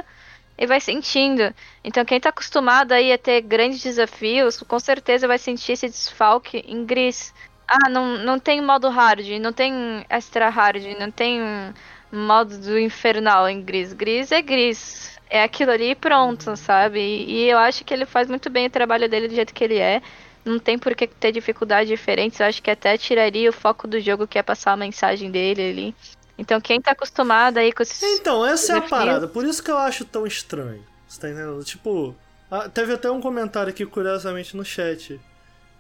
[0.57, 1.53] e vai sentindo.
[1.82, 6.65] Então quem tá acostumado aí a ter grandes desafios, com certeza vai sentir esse desfalque
[6.66, 7.35] em Gris.
[7.66, 11.40] Ah, não, não tem modo hard, não tem extra hard, não tem
[12.12, 13.93] modo do infernal em gris.
[13.93, 15.18] Gris é gris.
[15.30, 16.56] É aquilo ali e pronto, uhum.
[16.56, 17.01] sabe?
[17.01, 19.64] E, e eu acho que ele faz muito bem o trabalho dele do jeito que
[19.64, 20.02] ele é.
[20.44, 22.39] Não tem por que ter dificuldades diferentes.
[22.39, 25.70] Eu acho que até tiraria o foco do jogo, que é passar a mensagem dele
[25.70, 25.94] ali.
[26.36, 28.02] Então quem tá acostumado aí com esses.
[28.02, 29.28] Então, essa é a parada.
[29.28, 30.84] Por isso que eu acho tão estranho.
[31.09, 31.62] Você tá entendendo?
[31.62, 32.14] Tipo,
[32.74, 35.20] teve até um comentário aqui, curiosamente, no chat.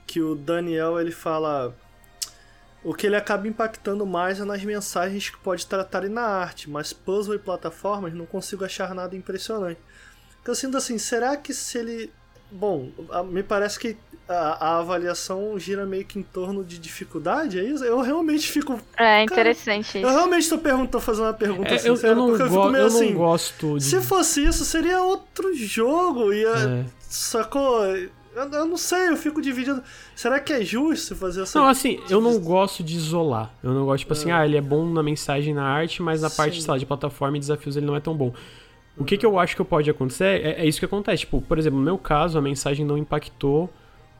[0.06, 1.74] Que o Daniel ele fala.
[2.84, 6.92] O que ele acaba impactando mais é nas mensagens que pode tratar na arte, mas
[6.92, 9.78] puzzle e plataformas não consigo achar nada impressionante.
[10.44, 12.12] Eu sinto assim, será que se ele.
[12.50, 12.90] Bom,
[13.30, 13.96] me parece que
[14.28, 17.84] a, a, avaliação gira meio que em torno de dificuldade, é isso?
[17.84, 18.78] Eu realmente fico.
[18.96, 19.92] É interessante.
[20.00, 22.48] Cara, eu realmente estou perguntando, fazendo uma pergunta é, assim, eu, eu, não porque eu
[22.48, 23.10] fico meio eu assim.
[23.10, 23.84] Não gosto de...
[23.84, 26.32] Se fosse isso, seria outro jogo.
[26.32, 26.84] Ia, é.
[27.00, 27.80] Sacou?
[28.34, 29.82] Eu, eu, não sei, eu fico dividindo.
[30.14, 31.58] Será que é justo fazer essa.
[31.58, 33.52] Não, assim, eu não gosto de isolar.
[33.62, 34.32] Eu não gosto, tipo assim, é.
[34.32, 36.36] assim, ah, ele é bom na mensagem, na arte, mas na Sim.
[36.36, 38.32] parte, sei lá, de plataforma e desafios ele não é tão bom.
[38.96, 41.20] O que, que eu acho que pode acontecer é, é isso que acontece.
[41.20, 43.70] Tipo, por exemplo, no meu caso, a mensagem não impactou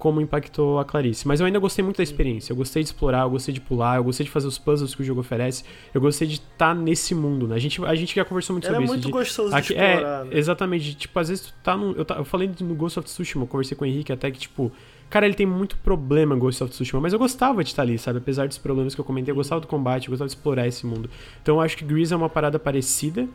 [0.02, 1.28] como impactou a Clarice.
[1.28, 2.52] Mas eu ainda gostei muito da experiência.
[2.52, 5.00] Eu gostei de explorar, eu gostei de pular, eu gostei de fazer os puzzles que
[5.00, 5.62] o jogo oferece.
[5.94, 7.54] Eu gostei de estar tá nesse mundo, né?
[7.54, 8.94] A gente, a gente já conversou muito Era sobre é isso.
[8.94, 10.22] É muito gostoso aqui, de explorar.
[10.22, 10.30] É, né?
[10.32, 10.94] exatamente.
[10.96, 11.92] Tipo, às vezes tu tá no.
[11.92, 14.40] Eu, tá, eu falei no Ghost of Tsushima, eu conversei com o Henrique até que,
[14.40, 14.72] tipo.
[15.08, 18.18] Cara, ele tem muito problema Ghost of Tsushima, mas eu gostava de estar ali, sabe?
[18.18, 20.84] Apesar dos problemas que eu comentei, eu gostava do combate, eu gostava de explorar esse
[20.84, 21.08] mundo.
[21.40, 23.28] Então eu acho que Grease é uma parada parecida.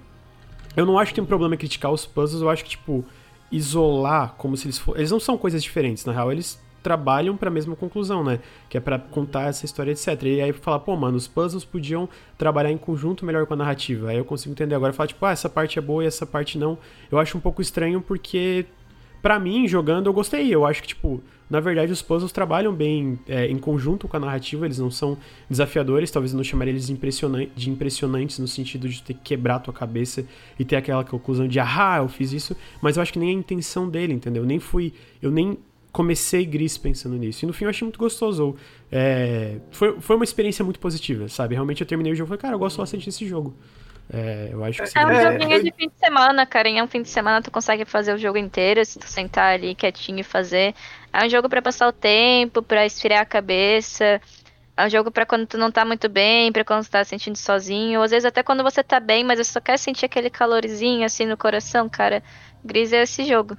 [0.75, 3.05] Eu não acho que tem um problema criticar os puzzles, eu acho que, tipo,
[3.51, 5.01] isolar como se eles fossem.
[5.01, 8.39] Eles não são coisas diferentes, na real, eles trabalham para a mesma conclusão, né?
[8.69, 10.23] Que é para contar essa história, etc.
[10.23, 12.07] E aí falar, pô, mano, os puzzles podiam
[12.37, 14.09] trabalhar em conjunto melhor com a narrativa.
[14.09, 14.73] Aí eu consigo entender.
[14.73, 16.77] Agora falar, tipo, ah, essa parte é boa e essa parte não.
[17.11, 18.65] Eu acho um pouco estranho porque,
[19.27, 20.47] para mim, jogando, eu gostei.
[20.55, 24.19] Eu acho que, tipo, na verdade, os puzzles trabalham bem é, em conjunto com a
[24.21, 25.17] narrativa, eles não são
[25.49, 29.19] desafiadores, talvez eu não chamaria eles de, impressionante, de impressionantes no sentido de ter que
[29.19, 30.25] quebrar a tua cabeça
[30.57, 33.33] e ter aquela conclusão de, ah, eu fiz isso, mas eu acho que nem a
[33.33, 34.43] intenção dele, entendeu?
[34.43, 35.57] Eu nem fui, eu nem
[35.91, 37.43] comecei gris pensando nisso.
[37.43, 38.55] E no fim eu achei muito gostoso.
[38.89, 41.53] É, foi, foi uma experiência muito positiva, sabe?
[41.53, 43.53] Realmente eu terminei o jogo e falei, cara, eu gosto bastante desse jogo.
[44.11, 46.69] É, eu acho que É um joguinho de fim de semana, cara.
[46.69, 49.75] Em um fim de semana tu consegue fazer o jogo inteiro, se tu sentar ali
[49.75, 50.73] quietinho e fazer.
[51.11, 54.21] É um jogo para passar o tempo, para esfriar a cabeça.
[54.77, 57.37] É um jogo para quando tu não tá muito bem, pra quando tu tá sentindo
[57.37, 57.99] sozinho.
[57.99, 61.05] Ou às vezes até quando você tá bem, mas você só quer sentir aquele calorzinho
[61.05, 62.23] assim no coração, cara.
[62.63, 63.57] Gris é esse jogo.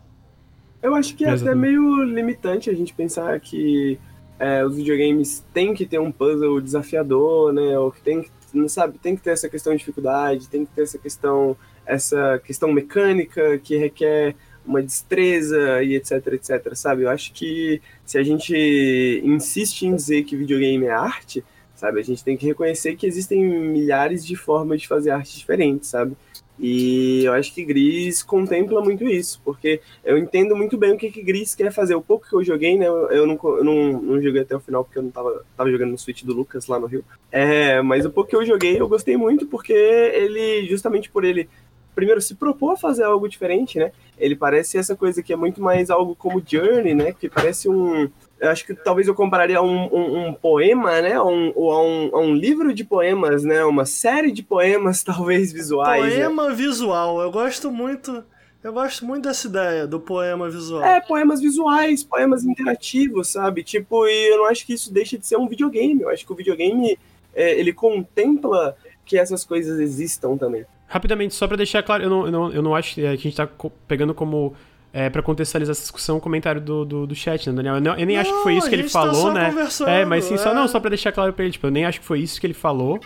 [0.81, 3.99] Eu acho que é até meio limitante a gente pensar que
[4.39, 7.77] é, os videogames têm que ter um puzzle desafiador, né?
[7.79, 10.73] Ou que tem que, não sabe, tem que ter essa questão de dificuldade, tem que
[10.73, 14.35] ter essa questão, essa questão mecânica que requer
[14.65, 17.03] uma destreza e etc, etc, sabe?
[17.03, 21.43] Eu acho que se a gente insiste em dizer que videogame é arte,
[21.75, 22.01] sabe?
[22.01, 26.17] A gente tem que reconhecer que existem milhares de formas de fazer arte diferentes, sabe?
[26.59, 31.11] E eu acho que Gris contempla muito isso, porque eu entendo muito bem o que,
[31.11, 31.95] que Gris quer fazer.
[31.95, 32.87] O pouco que eu joguei, né?
[32.87, 35.93] Eu não, eu não, não joguei até o final porque eu não tava, tava jogando
[35.93, 37.05] no Switch do Lucas lá no Rio.
[37.31, 41.49] É, mas o pouco que eu joguei eu gostei muito porque ele, justamente por ele,
[41.95, 43.93] primeiro, se propor a fazer algo diferente, né?
[44.19, 47.13] Ele parece essa coisa que é muito mais algo como Journey, né?
[47.13, 48.11] Que parece um,
[48.43, 51.21] acho que talvez eu compararia a um, um, um, poema, né?
[51.21, 53.65] Um, ou a um, a um livro de poemas, né?
[53.65, 56.05] Uma série de poemas, talvez visuais.
[56.05, 56.11] Né?
[56.11, 56.55] Poema né?
[56.55, 57.21] visual.
[57.21, 58.25] Eu gosto muito.
[58.63, 60.85] Eu gosto muito dessa ideia do poema visual.
[60.85, 63.63] É, poemas visuais, poemas interativos, sabe?
[63.63, 66.03] Tipo, e eu não acho que isso deixa de ser um videogame.
[66.03, 66.99] Eu acho que o videogame,
[67.35, 70.67] é, ele contempla que essas coisas existam também.
[70.89, 73.37] Rapidamente, só para deixar claro, eu não, eu, não, eu não acho que a gente
[73.37, 73.49] tá
[73.87, 74.55] pegando como
[74.99, 77.77] é, para contextualizar essa discussão, o comentário do, do, do chat, né, Daniel?
[77.77, 79.69] Eu, não, eu nem não, acho que foi isso que ele tá falou, tá né?
[79.87, 80.39] É, mas sim, é.
[80.39, 82.41] só não, só para deixar claro pra ele, tipo, eu nem acho que foi isso
[82.41, 82.99] que ele falou,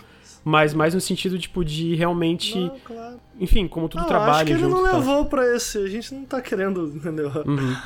[0.42, 2.58] mas mais no sentido, tipo, de realmente.
[2.58, 3.20] Não, claro.
[3.38, 4.32] Enfim, como tudo não, trabalha.
[4.32, 4.96] Acho que ele junto, não tá.
[4.96, 5.78] levou pra esse.
[5.78, 7.30] A gente não tá querendo, entendeu?
[7.44, 7.76] Uhum.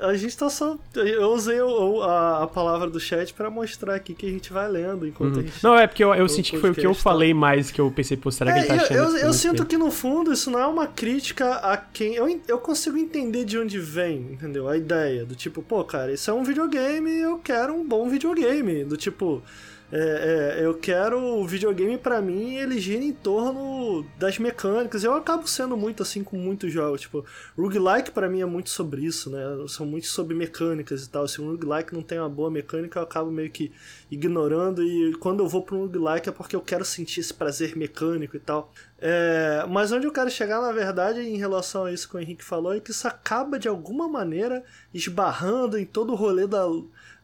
[0.00, 0.78] A, a, gente tá só.
[0.94, 4.68] Eu usei o, a, a, palavra do chat pra mostrar aqui que a gente vai
[4.68, 5.40] lendo enquanto uhum.
[5.40, 5.62] a gente.
[5.62, 7.00] Não, é porque eu, eu senti que foi o que eu tá.
[7.00, 8.96] falei mais que eu pensei, pô, será que é, ele tá achando?
[8.96, 12.14] Eu, eu, eu sinto que no fundo isso não é uma crítica a quem.
[12.14, 14.68] Eu, eu consigo entender de onde vem, entendeu?
[14.68, 18.84] A ideia do tipo, pô, cara, isso é um videogame eu quero um bom videogame.
[18.84, 19.42] Do tipo.
[19.90, 25.04] É, é, eu quero o videogame para mim ele gira em torno das mecânicas.
[25.04, 27.02] Eu acabo sendo muito assim com muitos jogos.
[27.02, 27.24] Tipo,
[27.56, 29.40] roguelike para mim é muito sobre isso, né?
[29.68, 31.28] São muito sobre mecânicas e tal.
[31.28, 33.72] Se um roguelike não tem uma boa mecânica, eu acabo meio que
[34.10, 34.82] ignorando.
[34.82, 38.36] E quando eu vou pra um roguelike é porque eu quero sentir esse prazer mecânico
[38.36, 38.72] e tal.
[38.98, 42.42] É, mas onde eu quero chegar, na verdade, em relação a isso que o Henrique
[42.42, 46.66] falou, é que isso acaba de alguma maneira esbarrando em todo o rolê da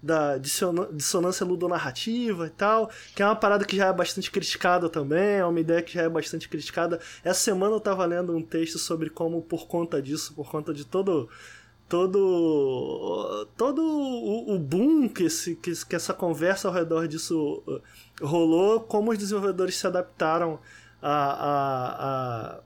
[0.02, 5.36] da dissonância ludonarrativa e tal, que é uma parada que já é bastante criticada também,
[5.36, 6.98] é uma ideia que já é bastante criticada.
[7.22, 10.84] Essa semana eu tava lendo um texto sobre como, por conta disso, por conta de
[10.84, 11.28] todo
[11.88, 17.80] todo todo o, o boom que, esse, que, que essa conversa ao redor disso uh,
[18.26, 20.58] rolou, como os desenvolvedores se adaptaram
[21.02, 22.60] a, a,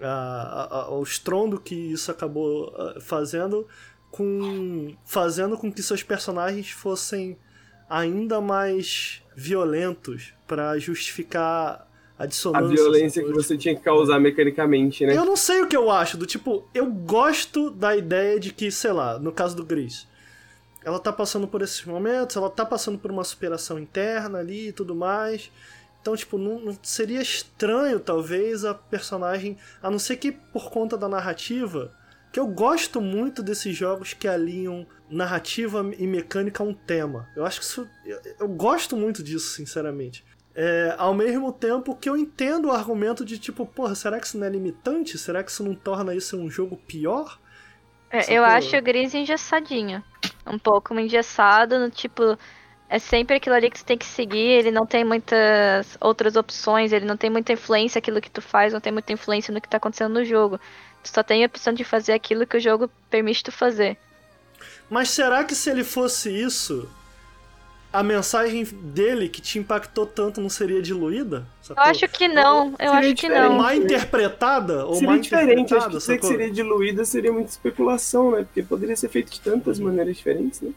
[0.00, 3.68] a, a, ao estrondo que isso acabou uh, fazendo
[4.10, 7.36] com fazendo com que seus personagens fossem
[7.88, 11.88] ainda mais violentos para justificar
[12.18, 12.66] a dissonância.
[12.66, 15.16] A violência que você tinha que causar mecanicamente, né?
[15.16, 18.70] Eu não sei o que eu acho, do tipo, eu gosto da ideia de que,
[18.70, 20.06] sei lá, no caso do Gris,
[20.84, 24.72] ela tá passando por esses momentos, ela tá passando por uma superação interna ali e
[24.72, 25.50] tudo mais.
[26.00, 30.96] Então, tipo, não, não, seria estranho, talvez, a personagem, a não ser que por conta
[30.96, 31.92] da narrativa,
[32.32, 37.28] que eu gosto muito desses jogos que alinham narrativa e mecânica a um tema.
[37.34, 37.88] Eu acho que isso.
[38.04, 40.24] Eu, eu gosto muito disso, sinceramente.
[40.54, 44.38] É, ao mesmo tempo que eu entendo o argumento de tipo, porra, será que isso
[44.38, 45.16] não é limitante?
[45.16, 47.38] Será que isso não torna isso um jogo pior?
[48.10, 50.02] É, eu acho o Gris engessadinho.
[50.46, 52.36] Um pouco engessado, no tipo.
[52.88, 56.92] É sempre aquilo ali que você tem que seguir, ele não tem muitas outras opções,
[56.92, 59.68] ele não tem muita influência aquilo que tu faz, não tem muita influência no que
[59.68, 60.58] tá acontecendo no jogo.
[61.02, 63.96] Tu só tem a opção de fazer aquilo que o jogo permite tu fazer.
[64.88, 66.88] Mas será que se ele fosse isso,
[67.92, 71.46] a mensagem dele que te impactou tanto não seria diluída?
[71.62, 71.82] Sacou?
[71.82, 73.52] Eu acho que não, eu acho que não.
[73.52, 74.84] Ou mal interpretada?
[74.84, 78.44] Ou seria mal diferente, acho que dizer que seria diluída seria muita especulação, né?
[78.44, 80.72] Porque poderia ser feito de tantas maneiras diferentes, né?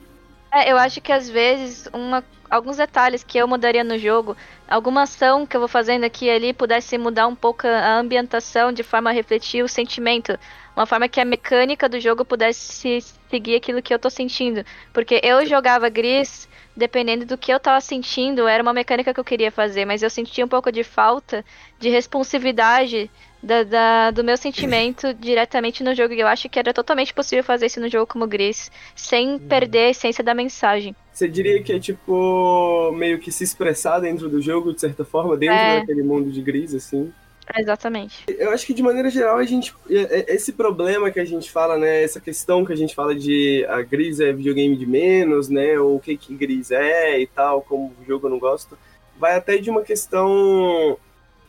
[0.55, 5.01] É, eu acho que às vezes uma, alguns detalhes que eu mudaria no jogo, alguma
[5.03, 8.83] ação que eu vou fazendo aqui e ali pudesse mudar um pouco a ambientação de
[8.83, 10.37] forma a refletir o sentimento,
[10.75, 13.01] uma forma que a mecânica do jogo pudesse
[13.31, 14.63] seguir aquilo que eu tô sentindo,
[14.93, 16.47] porque eu jogava Gris
[16.77, 20.09] dependendo do que eu tava sentindo, era uma mecânica que eu queria fazer, mas eu
[20.09, 21.43] sentia um pouco de falta
[21.79, 23.09] de responsividade
[23.43, 26.13] da, da, do meu sentimento diretamente no jogo.
[26.13, 29.87] E eu acho que era totalmente possível fazer isso no jogo como Gris, sem perder
[29.87, 30.95] a essência da mensagem.
[31.11, 35.35] Você diria que é tipo meio que se expressar dentro do jogo, de certa forma,
[35.35, 35.79] dentro é.
[35.81, 37.11] daquele mundo de Gris, assim?
[37.57, 38.23] Exatamente.
[38.27, 39.75] Eu acho que de maneira geral a gente.
[39.89, 42.01] Esse problema que a gente fala, né?
[42.01, 45.77] Essa questão que a gente fala de a Gris é videogame de menos, né?
[45.77, 48.77] Ou o que, que Gris é e tal, como o jogo eu não gosto,
[49.19, 50.97] vai até de uma questão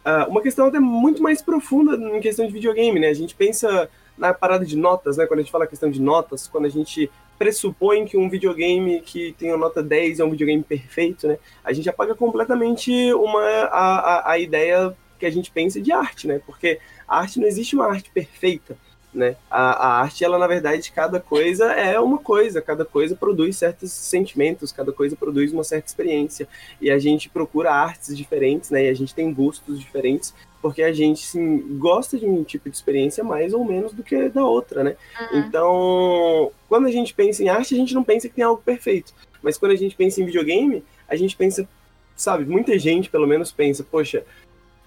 [0.04, 3.08] uh, uma questão até muito mais profunda em questão de videogame, né?
[3.08, 5.26] A gente pensa na parada de notas, né?
[5.26, 9.34] Quando a gente fala questão de notas, quando a gente pressupõe que um videogame que
[9.38, 11.38] tem a nota 10 é um videogame perfeito, né?
[11.64, 16.28] A gente apaga completamente uma, a, a, a ideia que a gente pensa de arte,
[16.28, 16.40] né?
[16.46, 16.78] Porque
[17.08, 18.76] a arte não existe uma arte perfeita
[19.14, 19.36] né?
[19.50, 23.92] A, a, arte, ela na verdade, cada coisa é uma coisa, cada coisa produz certos
[23.92, 26.48] sentimentos, cada coisa produz uma certa experiência.
[26.80, 28.86] E a gente procura artes diferentes, né?
[28.86, 32.76] E a gente tem gostos diferentes, porque a gente sim, gosta de um tipo de
[32.76, 34.96] experiência mais ou menos do que da outra, né?
[35.20, 35.38] Uhum.
[35.40, 39.12] Então, quando a gente pensa em arte, a gente não pensa que tem algo perfeito.
[39.42, 41.68] Mas quando a gente pensa em videogame, a gente pensa,
[42.16, 44.24] sabe, muita gente pelo menos pensa, poxa,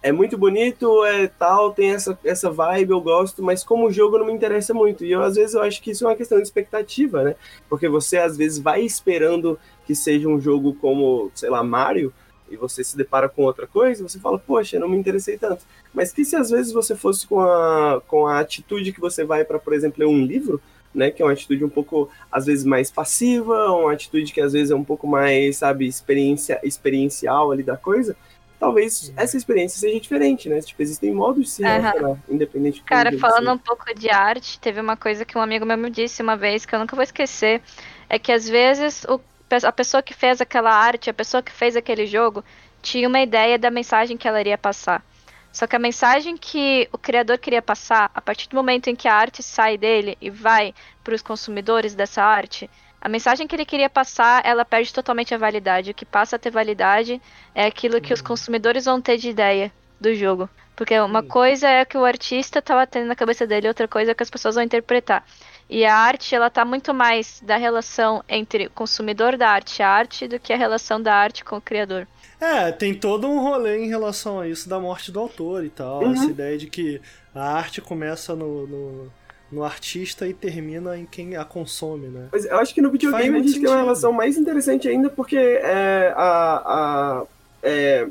[0.01, 4.25] é muito bonito, é tal, tem essa, essa vibe, eu gosto, mas como jogo não
[4.25, 5.03] me interessa muito.
[5.03, 7.35] E eu, às vezes, eu acho que isso é uma questão de expectativa, né?
[7.69, 12.13] Porque você, às vezes, vai esperando que seja um jogo como, sei lá, Mario,
[12.49, 15.65] e você se depara com outra coisa, você fala, poxa, não me interessei tanto.
[15.93, 19.43] Mas que se às vezes você fosse com a, com a atitude que você vai
[19.43, 20.61] para, por exemplo, ler um livro,
[20.93, 24.53] né, que é uma atitude um pouco, às vezes, mais passiva, uma atitude que às
[24.53, 28.15] vezes é um pouco mais, sabe, experiência, experiencial ali da coisa,
[28.59, 30.59] talvez essa experiência seja diferente, né?
[30.61, 32.19] Tipo, existem modos de se relacionar, uhum.
[32.29, 35.89] independente Cara, falando um pouco de arte, teve uma coisa que um amigo meu me
[35.89, 37.61] disse uma vez que eu nunca vou esquecer,
[38.09, 39.19] é que às vezes o,
[39.63, 42.43] a pessoa que fez aquela arte, a pessoa que fez aquele jogo,
[42.81, 45.03] tinha uma ideia da mensagem que ela iria passar.
[45.51, 49.07] Só que a mensagem que o criador queria passar, a partir do momento em que
[49.07, 50.73] a arte sai dele e vai
[51.03, 52.69] para os consumidores dessa arte,
[53.07, 55.91] a mensagem que ele queria passar, ela perde totalmente a validade.
[55.91, 57.21] O que passa a ter validade
[57.55, 58.25] é aquilo que os uhum.
[58.27, 60.49] consumidores vão ter de ideia do jogo.
[60.75, 64.13] Porque uma coisa é que o artista estava tendo na cabeça dele, outra coisa é
[64.13, 65.25] que as pessoas vão interpretar.
[65.69, 69.83] E a arte, ela tá muito mais da relação entre o consumidor da arte e
[69.83, 72.05] a arte do que a relação da arte com o criador.
[72.41, 76.03] É, tem todo um rolê em relação a isso da morte do autor e tal.
[76.03, 76.11] Uhum.
[76.11, 77.01] Essa ideia de que
[77.33, 79.11] a arte começa no, no
[79.51, 82.27] no artista e termina em quem a consome, né?
[82.31, 83.65] Mas eu acho que no videogame a gente sentido.
[83.65, 87.23] tem uma relação mais interessante ainda porque é, a, a
[87.63, 88.07] é,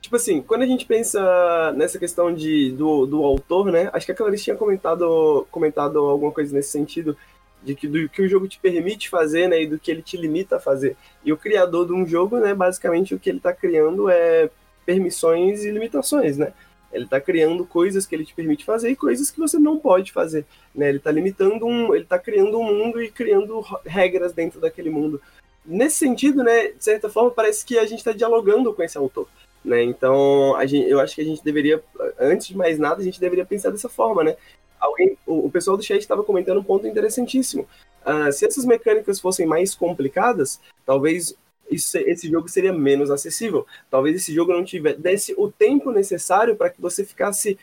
[0.00, 3.90] tipo assim, quando a gente pensa nessa questão de, do, do autor, né?
[3.92, 7.16] Acho que a Clarice tinha comentado, comentado alguma coisa nesse sentido
[7.62, 10.16] de que do que o jogo te permite fazer, né, e do que ele te
[10.16, 10.96] limita a fazer.
[11.24, 14.48] E o criador de um jogo, né, basicamente o que ele está criando é
[14.86, 16.52] permissões e limitações, né?
[16.92, 20.12] Ele está criando coisas que ele te permite fazer e coisas que você não pode
[20.12, 20.44] fazer.
[20.74, 20.88] Né?
[20.88, 21.94] Ele está limitando um.
[21.94, 25.20] Ele está criando um mundo e criando regras dentro daquele mundo.
[25.64, 29.28] Nesse sentido, né, de certa forma, parece que a gente está dialogando com esse autor.
[29.64, 29.82] Né?
[29.82, 31.82] Então, gente, eu acho que a gente deveria,
[32.18, 34.36] antes de mais nada, a gente deveria pensar dessa forma, né?
[34.80, 37.68] Alguém, o, o pessoal do chat estava comentando um ponto interessantíssimo.
[38.04, 41.36] Uh, se essas mecânicas fossem mais complicadas, talvez
[41.70, 43.66] isso, esse jogo seria menos acessível.
[43.90, 47.58] Talvez esse jogo não tivesse o tempo necessário para que você ficasse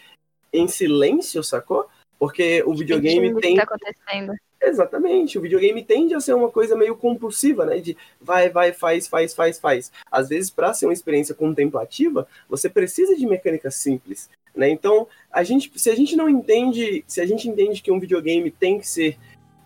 [0.51, 1.87] em silêncio, sacou?
[2.17, 3.55] Porque o videogame tem.
[3.55, 4.33] Que tá acontecendo.
[4.59, 7.77] Exatamente, o videogame tende a ser uma coisa meio compulsiva, né?
[7.79, 9.91] De vai, vai, faz, faz, faz, faz.
[10.11, 14.67] Às vezes, para ser uma experiência contemplativa, você precisa de mecânicas simples, né?
[14.69, 18.49] Então, a gente, se a gente não entende, se a gente entende que um videogame
[18.49, 19.15] tem que ser,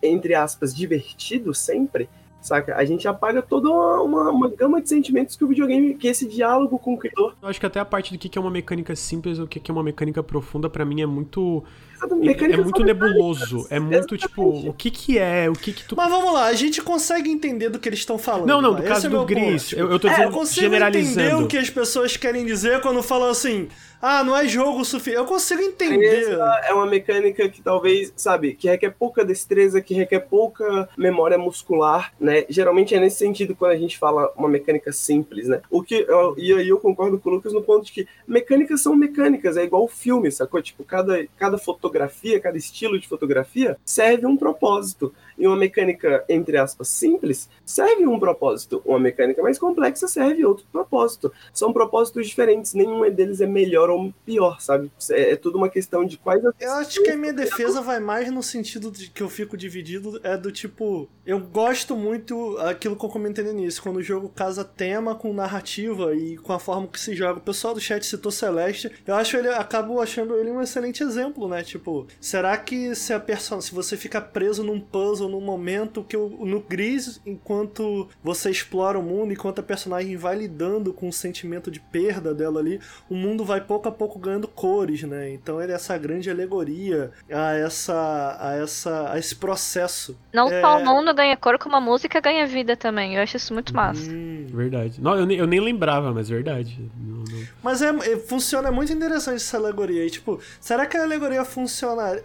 [0.03, 2.09] entre aspas, divertido sempre,
[2.41, 2.75] saca?
[2.75, 6.27] A gente apaga toda uma, uma, uma, gama de sentimentos que o videogame, que esse
[6.27, 7.35] diálogo com o criador.
[7.41, 9.61] Eu acho que até a parte do que é uma mecânica simples ou o que
[9.69, 11.63] é uma mecânica profunda, para mim é muito.
[12.01, 13.67] É, é muito nebuloso.
[13.69, 15.95] É muito tipo, o que que é, o que que tu.
[15.95, 18.47] Mas vamos lá, a gente consegue entender do que eles estão falando.
[18.47, 21.21] Não, não, do caso é do Gris, eu, eu tô dizendo, é, eu consigo generalizando.
[21.21, 23.67] entender o que as pessoas querem dizer quando falam assim,
[24.01, 25.17] ah, não é jogo suficiente.
[25.17, 26.37] Eu consigo entender.
[26.63, 32.11] É uma mecânica que talvez, sabe, que requer pouca destreza, que requer pouca memória muscular,
[32.19, 32.45] né?
[32.49, 35.61] Geralmente é nesse sentido quando a gente fala uma mecânica simples, né?
[35.69, 38.81] O que eu, e aí eu concordo com o Lucas no ponto de que mecânicas
[38.81, 40.61] são mecânicas, é igual filme, sacou?
[40.61, 41.59] Tipo, cada, cada
[41.91, 45.13] fotografia, cada estilo de fotografia serve um propósito.
[45.41, 48.79] E uma mecânica, entre aspas, simples, serve um propósito.
[48.85, 51.33] Uma mecânica mais complexa serve outro propósito.
[51.51, 54.91] São propósitos diferentes, nenhum deles é melhor ou pior, sabe?
[55.09, 56.43] É, é tudo uma questão de quais.
[56.59, 60.21] Eu acho que a minha defesa vai mais no sentido de que eu fico dividido,
[60.23, 61.09] é do tipo.
[61.25, 65.33] Eu gosto muito aquilo que eu comentei no início, quando o jogo casa tema com
[65.33, 67.39] narrativa e com a forma que se joga.
[67.39, 68.91] O pessoal do chat citou Celeste.
[69.07, 71.63] Eu acho ele, acabo achando ele um excelente exemplo, né?
[71.63, 76.15] Tipo, será que se a pessoa, se você fica preso num puzzle no momento que
[76.15, 81.13] eu, no gris, enquanto você explora o mundo, enquanto a personagem vai lidando com o
[81.13, 82.79] sentimento de perda dela ali,
[83.09, 85.31] o mundo vai pouco a pouco ganhando cores, né?
[85.31, 90.17] Então ele é essa grande alegoria a essa a essa a esse processo.
[90.33, 90.61] Não é...
[90.61, 93.15] só o mundo ganha cor, como a música ganha vida também.
[93.15, 94.11] Eu acho isso muito massa.
[94.11, 94.47] Hum.
[94.51, 95.01] Verdade.
[95.01, 96.89] Não, eu, nem, eu nem lembrava, mas verdade.
[96.97, 97.47] Não, não...
[97.63, 100.05] Mas é, é, funciona é muito interessante essa alegoria.
[100.05, 102.21] E, tipo, será que a alegoria funciona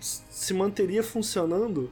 [0.00, 1.90] se manteria funcionando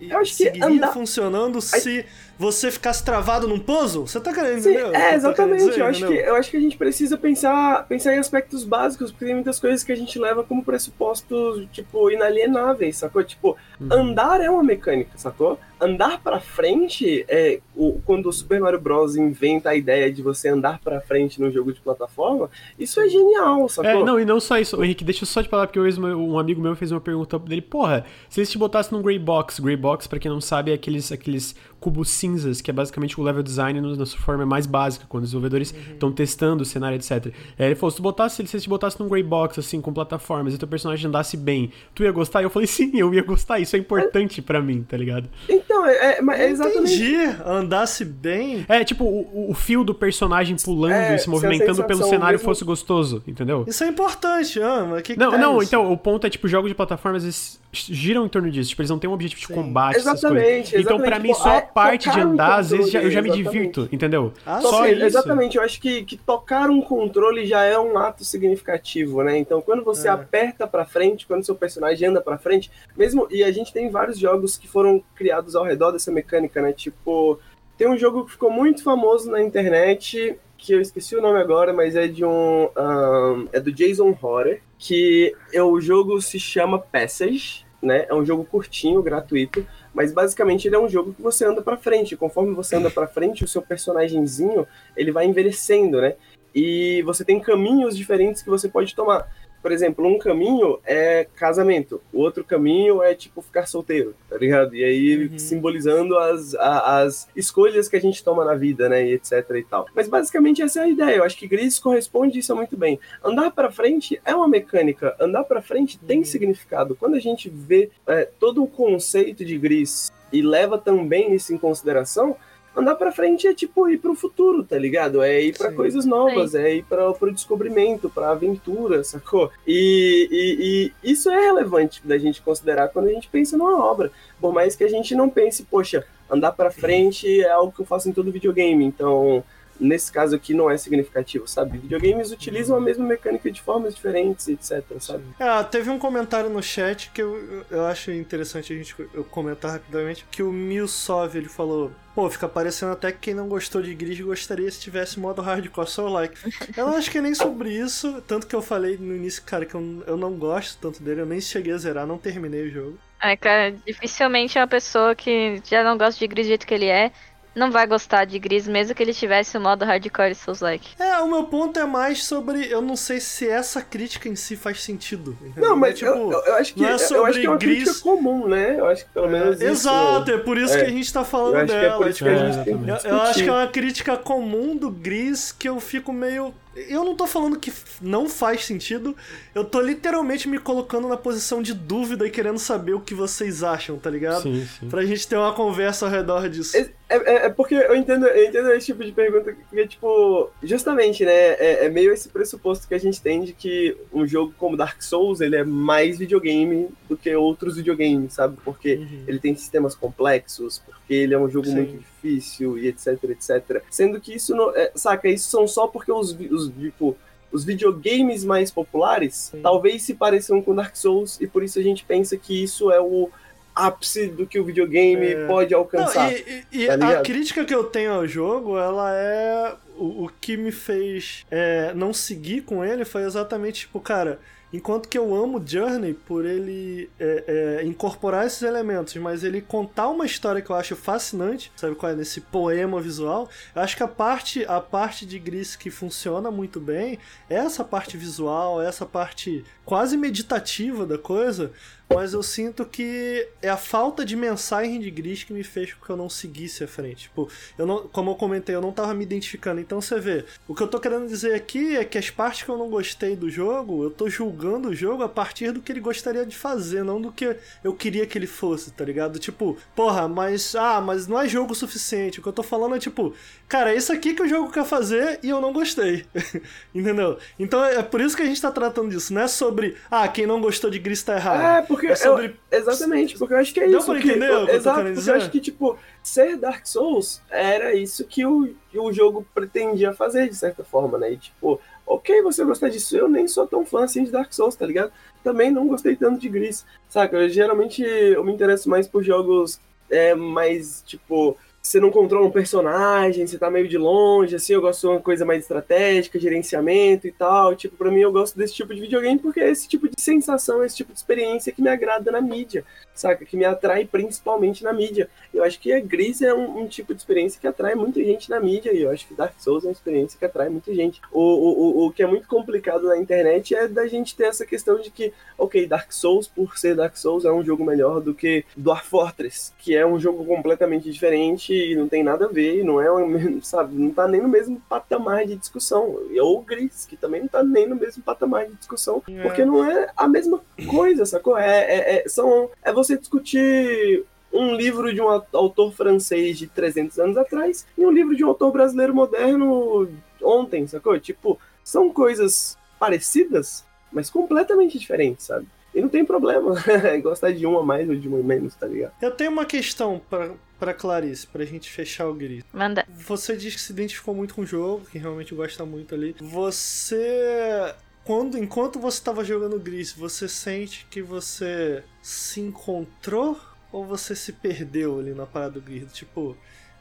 [0.00, 2.04] Eu acho que andar- funcionando se
[2.38, 4.06] você ficasse travado num puzzle?
[4.06, 4.94] Você tá querendo, Sim, entendeu?
[4.94, 5.64] é, exatamente.
[5.64, 9.10] Dizer, eu, acho que, eu acho que a gente precisa pensar, pensar em aspectos básicos,
[9.10, 13.22] porque tem muitas coisas que a gente leva como pressupostos, tipo, inalienáveis, sacou?
[13.24, 13.88] Tipo, Uhum.
[13.92, 15.58] andar é uma mecânica, sacou?
[15.78, 17.60] Andar pra frente é.
[17.74, 19.14] O, quando o Super Mario Bros.
[19.16, 22.48] inventa a ideia de você andar pra frente num jogo de plataforma,
[22.78, 23.90] isso é genial, sacou?
[23.90, 24.82] É, não, e não só isso.
[24.82, 27.60] Henrique, deixa eu só te falar, porque hoje um amigo meu fez uma pergunta dele,
[27.60, 30.74] porra, se eles te botassem num Grey Box, Grey Box, pra quem não sabe, é
[30.74, 31.54] aqueles, aqueles
[31.86, 35.22] cubos cinzas, que é basicamente o level design no- na sua forma mais básica, quando
[35.22, 37.32] os desenvolvedores estão testando o cenário, etc.
[37.56, 39.92] É, ele falou, se tu botasse, se eles te botassem num Grey Box, assim, com
[39.92, 42.40] plataformas, e teu personagem andasse bem, tu ia gostar?
[42.40, 45.28] E eu falei, sim, eu ia gostar, isso é importante pra mim, tá ligado?
[45.48, 46.92] Então, é, é- mas é exatamente.
[46.94, 48.66] Entendi, andasse bem.
[48.68, 52.44] É, tipo, o, o fio do personagem pulando É, e se movimentando pelo cenário mesmo-
[52.44, 53.64] fosse gostoso, entendeu?
[53.68, 55.68] Isso é importante, ah, mas que que Não, é não, isso?
[55.68, 58.70] então, o ponto é, tipo, jogos de plataforma às vezes giram em torno disso.
[58.70, 59.54] Tipo, eles não têm um objetivo de Sim.
[59.54, 60.76] combate, essas Exatamente.
[60.76, 63.10] Então, pra mim, tipo, só é parte de tocar um andar, às vezes, já- eu
[63.10, 64.32] já me divirto, entendeu?
[64.44, 65.02] Ah, só isso.
[65.04, 69.36] Exatamente, eu acho que, que tocar um controle já é um ato significativo, né?
[69.38, 70.10] Então, quando você É.
[70.10, 74.18] aperta pra frente, quando seu personagem anda pra frente, mesmo e a gente tem vários
[74.18, 76.72] jogos que foram criados ao redor dessa mecânica, né?
[76.72, 77.38] Tipo,
[77.76, 81.72] tem um jogo que ficou muito famoso na internet, que eu esqueci o nome agora,
[81.72, 86.78] mas é de um, ahn, é do Jason Horner, que é, o jogo se chama
[86.78, 88.06] Passage, né?
[88.08, 89.66] É um jogo curtinho, gratuito,
[89.96, 92.14] mas basicamente ele é um jogo que você anda pra frente.
[92.14, 96.16] Conforme você anda pra frente, o seu personagemzinho, ele vai envelhecendo, né?
[96.54, 99.26] E você tem caminhos diferentes que você pode tomar.
[99.66, 104.76] Por exemplo, um caminho é casamento, o outro caminho é tipo ficar solteiro, tá ligado?
[104.76, 105.38] E aí Uhum.
[105.40, 109.04] simbolizando as, a- as escolhas que a gente toma na vida, né?
[109.04, 109.88] E etc e tal.
[109.92, 111.16] Mas basicamente essa é a ideia.
[111.16, 113.00] Eu acho que Gris corresponde isso muito bem.
[113.24, 115.16] Andar pra frente é uma mecânica.
[115.18, 116.94] Andar pra frente tem significado.
[116.94, 121.58] Quando a gente vê é, todo o conceito de Gris e leva também isso em
[121.58, 122.36] consideração,
[122.76, 125.22] andar pra frente é tipo ir pro futuro, tá ligado?
[125.22, 125.76] É ir pra Sim.
[125.76, 129.50] coisas novas, é ir para pro descobrimento, pra aventura, sacou?
[129.66, 134.10] E, e- e isso é relevante da gente considerar quando a gente pensa numa obra.
[134.40, 137.86] Por mais que a gente não pense, poxa, andar pra frente é algo que eu
[137.86, 139.42] faço em todo videogame, então
[139.80, 141.78] nesse caso aqui não é significativo, sabe?
[141.78, 145.24] Videogames utilizam a mesma mecânica de formas diferentes, etc, sabe?
[145.38, 149.72] Ah, teve um comentário no chat que eu, eu acho interessante a gente eu comentar
[149.72, 153.94] rapidamente, que o Milsov, ele falou, pô, fica parecendo até que quem não gostou de
[153.94, 156.36] Gris gostaria se tivesse modo hardcore só like.
[156.76, 159.66] Eu não acho que é nem sobre isso, tanto que eu falei no início, cara,
[159.66, 162.70] que eu, eu não gosto tanto dele, eu nem cheguei a zerar, não terminei o
[162.70, 162.98] jogo.
[163.22, 166.86] É, cara, dificilmente uma pessoa que já não gosta de Gris do jeito que ele
[166.86, 167.10] é,
[167.56, 170.86] não vai gostar de Gris, mesmo que ele tivesse o modo hardcore Souls like.
[170.98, 174.54] É, o meu ponto é mais sobre, eu não sei se essa crítica em si
[174.56, 175.36] faz sentido.
[175.40, 175.70] entendeu?
[175.70, 177.46] Não, mas É tipo, eu, eu- eu acho que não é eu sobre acho que
[177.46, 178.76] é uma Gris- crítica comum, né?
[178.78, 180.78] Eu acho que pelo menos isso, Exato, é por isso É.
[180.80, 181.96] que a gente tá Eu falando que é dela.
[181.96, 183.04] por isso que a É, gente tem que exatamente.
[183.06, 186.54] Eu, eu acho que é uma crítica comum do Gris que eu fico meio.
[186.88, 187.72] Eu não tô falando que
[188.02, 189.16] não faz sentido,
[189.54, 193.62] eu tô literalmente me colocando na posição de dúvida e querendo saber o que vocês
[193.62, 194.42] acham, tá ligado?
[194.42, 194.88] Sim, sim.
[194.88, 196.76] Pra gente ter uma conversa ao redor disso.
[196.76, 201.24] É, é- é porque eu entendo, eu entendo esse tipo de pergunta, porque, tipo, justamente,
[201.24, 204.76] né, é, é meio esse pressuposto que a gente tem de que um jogo como
[204.76, 208.58] Dark Souls, ele é mais videogame do que outros videogames, sabe?
[208.64, 209.24] Porque Uhum.
[209.26, 211.74] ele tem sistemas complexos, porque ele é um jogo Sim.
[211.76, 213.80] muito difícil e etc, etc.
[213.88, 217.16] Sendo que isso, não, é, saca, isso são só porque os, os tipo,
[217.52, 219.60] os videogames mais populares Sim.
[219.62, 223.00] talvez se pareçam com Dark Souls e por isso a gente pensa que isso é
[223.00, 223.30] o
[223.72, 225.46] ápice do que o videogame É.
[225.46, 226.32] pode Não, alcançar.
[226.32, 229.74] e e- e tá a crítica que eu tenho ao jogo, ela é.
[229.98, 234.38] O, o que me fez é, não seguir com ele foi exatamente, tipo, cara.
[234.72, 240.08] Enquanto que eu amo Journey por ele é, é, incorporar esses elementos, mas ele contar
[240.08, 242.16] uma história que eu acho fascinante, sabe qual é?
[242.16, 246.80] Nesse poema visual, eu acho que a parte, a parte de Gris que funciona muito
[246.80, 247.18] bem
[247.48, 251.72] é essa parte visual, é essa parte quase meditativa da coisa,
[252.08, 256.04] mas eu sinto que é a falta de mensagem de Gris que me fez com
[256.04, 257.22] que eu não seguisse à frente.
[257.22, 259.80] Tipo, eu não, como eu comentei, eu não tava me identificando.
[259.80, 262.68] Então você vê, o que eu tô querendo dizer aqui é que as partes que
[262.68, 266.00] eu não gostei do jogo, eu tô julgando o jogo a partir do que ele
[266.00, 269.40] gostaria de fazer, não do que eu queria que ele fosse, tá ligado?
[269.40, 272.38] Tipo, porra, mas ah, mas não é jogo suficiente.
[272.38, 273.34] O que eu tô falando é tipo,
[273.68, 276.24] cara, é isso aqui que o jogo quer fazer e eu não gostei.
[276.94, 277.36] Entendeu?
[277.58, 279.75] Então é por isso que a gente tá tratando disso, não é sobre,
[280.10, 281.60] ah, quem não gostou de Gris tá errado.
[281.78, 284.28] É, porque É sobre- eu- exatamente, porque eu acho que é Deu isso pra que
[284.30, 285.30] entender que eu tô exato, porque dizer?
[285.32, 290.12] eu acho que tipo ser Dark Souls era isso que o, que o jogo pretendia
[290.12, 291.32] fazer de certa forma, né?
[291.32, 293.16] E tipo ok você gostar disso.
[293.16, 295.12] Eu nem sou tão fã assim de Dark Souls, tá ligado?
[295.44, 297.36] Também não gostei tanto de Gris, saca?
[297.36, 299.80] Eu, geralmente eu me interesso mais por jogos
[300.10, 301.56] é, mais, tipo,
[301.86, 305.20] você não controla um personagem, você tá meio de longe, assim, eu gosto de uma
[305.20, 307.76] coisa mais estratégica, gerenciamento e tal.
[307.76, 310.82] Tipo, pra mim eu gosto desse tipo de videogame porque é esse tipo de sensação,
[310.82, 312.84] esse tipo de experiência que me agrada na mídia,
[313.14, 313.44] saca?
[313.44, 315.30] Que me atrai principalmente na mídia.
[315.54, 318.50] Eu acho que a Gris é um, um tipo de experiência que atrai muita gente
[318.50, 321.20] na mídia e eu acho que Dark Souls é uma experiência que atrai muita gente.
[321.30, 324.66] O, o, o, o que é muito complicado na internet é da gente ter essa
[324.66, 328.34] questão de que, ok, Dark Souls, por ser Dark Souls, é um jogo melhor do
[328.34, 332.84] que Dwarf Fortress, que é um jogo completamente diferente e não tem nada a ver,
[332.84, 333.06] não é,
[333.62, 336.18] sabe, não tá nem no mesmo patamar de discussão.
[336.40, 339.42] Ou Gris, que também não tá nem no mesmo patamar de discussão, É.
[339.42, 341.56] porque não é a mesma coisa, sacou?
[341.58, 347.18] É, é, é, são, é você discutir um livro de um autor francês de 300
[347.18, 350.08] anos atrás e um livro de um autor brasileiro moderno
[350.42, 351.18] ontem, sacou?
[351.18, 355.66] Tipo, são coisas parecidas, mas completamente diferentes, sabe?
[355.96, 356.74] E não tem problema
[357.22, 359.14] gostar de uma mais ou de uma menos, tá ligado?
[359.22, 362.62] Eu tenho uma questão pra, pra Clarice, pra gente fechar o Gris.
[362.70, 363.06] Manda.
[363.08, 366.36] Você diz que se identificou muito com o jogo, que realmente gosta muito ali.
[366.38, 367.94] Você.
[368.24, 373.58] Quando, enquanto você estava jogando Gris, você sente que você se encontrou
[373.90, 376.12] ou você se perdeu ali na parada do Gris?
[376.12, 376.54] Tipo,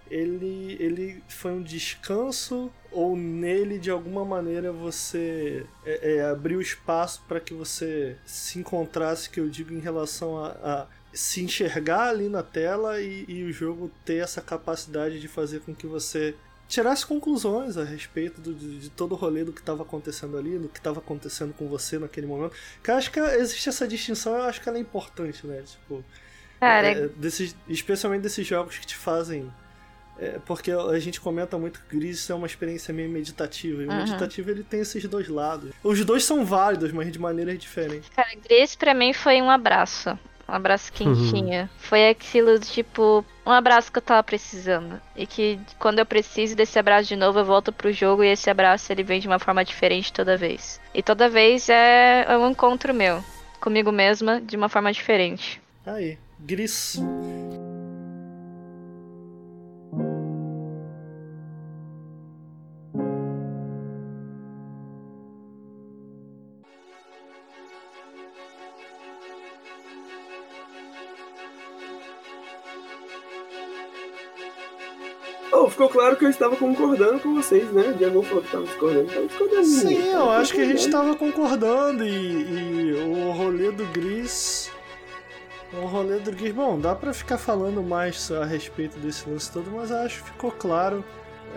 [0.09, 7.23] ele, ele foi um descanso ou nele de alguma maneira você é, é, abriu espaço
[7.27, 12.29] para que você se encontrasse, que eu digo em relação a, a se enxergar ali
[12.29, 16.35] na tela e, e o jogo ter essa capacidade de fazer com que você
[16.67, 20.57] tirasse conclusões a respeito do- de, de todo o rolê do que estava acontecendo ali,
[20.57, 22.55] do que estava acontecendo com você naquele momento.
[22.83, 25.61] Que acho que existe essa distinção, eu acho que ela é importante, né?
[25.63, 26.03] Tipo,
[26.59, 29.51] Cara, é, desses, especialmente desses jogos que te fazem.
[30.19, 33.81] É, porque a gente comenta muito que Gris é uma experiência meio meditativa.
[33.83, 33.97] E o Uhum.
[33.97, 35.71] meditativo ele tem esses dois lados.
[35.83, 38.09] Os dois são válidos, mas de maneiras diferentes.
[38.15, 40.17] Cara, Gris pra mim foi um abraço.
[40.47, 41.67] Um abraço quentinho.
[41.77, 45.01] Foi aquilo tipo, um abraço que eu tava precisando.
[45.15, 48.47] E que quando eu preciso desse abraço de novo, eu volto pro jogo e esse
[48.47, 50.79] abraço ele vem de uma forma diferente toda vez.
[50.93, 53.23] E toda vez é é um encontro meu.
[53.59, 55.59] Comigo mesma, de uma forma diferente.
[55.83, 56.99] Aí, Gris.
[75.75, 77.89] Ficou claro que eu estava concordando com vocês, né?
[77.89, 79.65] O Diego falou que estava discordando, estava discordando.
[79.65, 81.05] Sim, eu tava acho que a gente concordando.
[81.05, 84.71] tava concordando e, e o rolê do Gris.
[85.73, 86.53] O rolê do Gris.
[86.53, 90.29] Bom, dá pra ficar falando mais a respeito desse lance todo, mas eu acho que
[90.31, 91.03] ficou claro.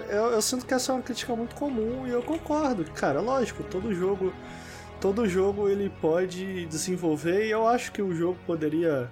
[0.08, 2.84] Eu, eu sinto que essa é uma crítica muito comum e eu concordo.
[2.94, 4.32] Cara, lógico, todo jogo.
[5.00, 9.08] Todo jogo ele pode desenvolver e eu acho que o jogo poderia.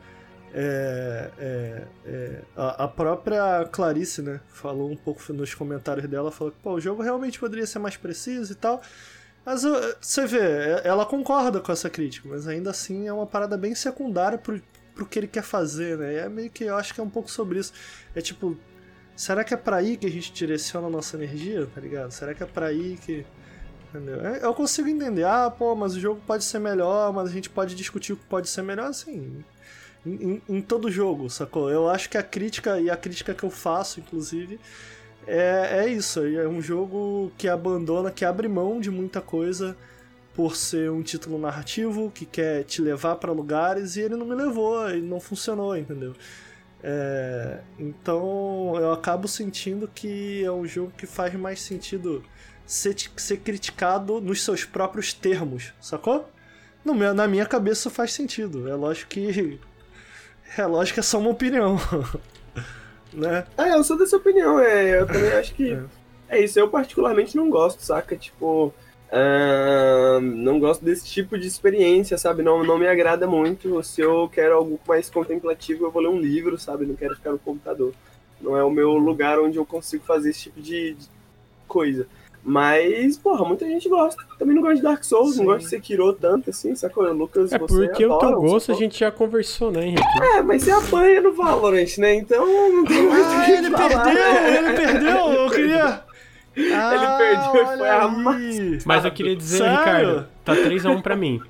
[0.58, 6.50] É, é, é, a, a própria Clarice, né, falou um pouco nos comentários dela, falou
[6.52, 8.80] que o jogo realmente poderia ser mais preciso e tal.
[9.44, 9.62] Mas
[10.00, 13.74] você vê, é- ela concorda com essa crítica, mas ainda assim é uma parada bem
[13.74, 14.60] secundária pro,
[14.94, 16.14] pro que ele quer fazer, né?
[16.14, 17.72] É meio que eu acho que é um pouco sobre isso.
[18.14, 18.56] É tipo,
[19.14, 22.10] será que é pra aí que a gente direciona a nossa energia, tá ligado?
[22.12, 23.24] Será que é pra aí que.
[23.90, 24.20] Entendeu?
[24.26, 27.48] É, Eu consigo entender, ah, pô, mas o jogo pode ser melhor, mas a gente
[27.50, 29.44] pode discutir o que pode ser melhor, assim.
[30.06, 31.70] Em, em- todo jogo, sacou?
[31.70, 34.60] Eu acho que a crítica, e a crítica que eu faço, inclusive,
[35.26, 36.20] é, é isso.
[36.24, 39.76] É um jogo que abandona, que abre mão de muita coisa
[40.34, 44.34] por ser um título narrativo, que quer te levar pra lugares, e ele não me
[44.34, 46.14] levou, ele não funcionou, entendeu?
[46.82, 52.22] É, então eu acabo sentindo que é um jogo que faz mais sentido
[52.66, 56.28] ser, ser criticado nos seus próprios termos, sacou?
[56.84, 58.68] No meu, na minha cabeça faz sentido.
[58.68, 59.58] É lógico que.
[60.56, 61.76] É lógico que é só uma opinião.
[63.12, 63.46] né?
[63.56, 65.00] É, eu sou dessa opinião, é.
[65.00, 65.78] Eu também acho que.
[66.28, 68.16] É isso, eu particularmente não gosto, saca?
[68.16, 68.74] Tipo.
[69.12, 72.42] ahn, não gosto desse tipo de experiência, sabe?
[72.42, 73.80] Não, não me agrada muito.
[73.84, 76.84] Se eu quero algo mais contemplativo, eu vou ler um livro, sabe?
[76.84, 77.94] Não quero ficar no computador.
[78.40, 81.08] Não é o meu lugar onde eu consigo fazer esse tipo de, de
[81.68, 82.08] coisa.
[82.48, 84.22] Mas, porra, muita gente gosta.
[84.38, 85.38] Também não gosta de Dark Souls, Sim.
[85.40, 87.12] não gosta de Sekiro tanto assim, sacou?
[87.12, 90.22] Lucas, É você porque o teu gosto a gente já conversou, né, Henrique?
[90.22, 92.14] É, mas você apanha no Valorant, né?
[92.14, 94.32] Então não tem muito o Ah, que ele falar, perdeu!
[94.32, 94.56] né?
[94.58, 95.16] Ele perdeu!
[95.32, 95.84] Eu queria.
[96.72, 98.78] Ah, perdeu e foi amassado.
[98.86, 99.78] Mas eu queria dizer, Sério?
[99.78, 101.40] Ricardo, tá 3x1 pra mim.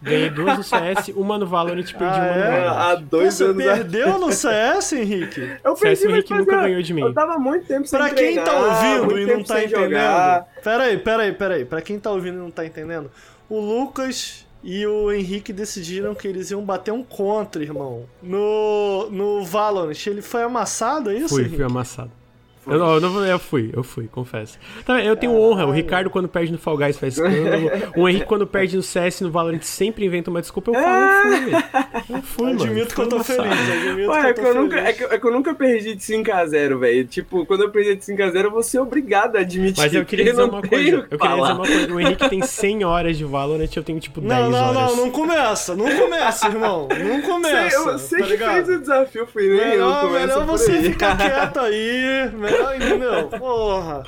[0.00, 2.60] Ganhei duas no CS, uma no Valorant e perdi Ah, uma no é?
[2.60, 2.76] Valorant.
[2.78, 5.40] Há dois Você anos perdeu no CS, Henrique?
[5.64, 7.00] Eu CS perdi, o mas Henrique nunca fazia- ganhou de mim.
[7.02, 9.84] Eu tava muito tempo sem Pra quem tá ouvindo e não tá entendendo.
[9.84, 10.46] jogar.
[10.62, 11.64] Peraí, peraí, peraí.
[11.64, 13.10] Pra quem tá ouvindo e não tá entendendo,
[13.48, 18.04] o Lucas e o Henrique decidiram que eles iam bater um contra, irmão.
[18.22, 20.06] No, no Valorant.
[20.06, 21.28] Ele foi amassado, é isso?
[21.30, 21.56] Fui, Henrique?
[21.56, 22.10] fui amassado.
[22.68, 24.58] Eu, não, eu, não, eu fui, eu fui, confesso.
[24.84, 28.26] Tá, eu tenho honra, o Ricardo quando perde no Fall Guys faz escândalo, o Henrique
[28.26, 31.40] quando perde no CS e no Valorant sempre inventa uma desculpa, eu falo, eu fui,
[31.40, 31.64] velho.
[32.10, 32.62] Eu fui, mano.
[32.64, 34.88] Admito que eu tô feliz, admito Ué, que é eu que tô eu, nunca, feliz.
[34.88, 37.04] é, que, é que eu nunca perdi de 5x0, velho.
[37.06, 39.82] Tipo, quando eu perdi de 5x0, eu vou ser obrigado a admitir.
[39.82, 42.00] Mas eu queria que dizer não uma coisa, eu que queria dizer uma coisa, o
[42.00, 44.74] Henrique tem 100 horas de Valorant, eu tenho tipo 10 Não, não, horas.
[44.74, 46.88] não, não começa, não começa, irmão.
[46.98, 47.78] Não começa.
[47.80, 48.52] Sei, eu sei tá que ligado?
[48.54, 49.66] fez o desafio, fui nem eu.
[49.68, 52.30] Melhor, começa melhor você ficar quieto aí.
[52.34, 53.28] Melhor, entendeu?
[53.28, 54.02] Porra.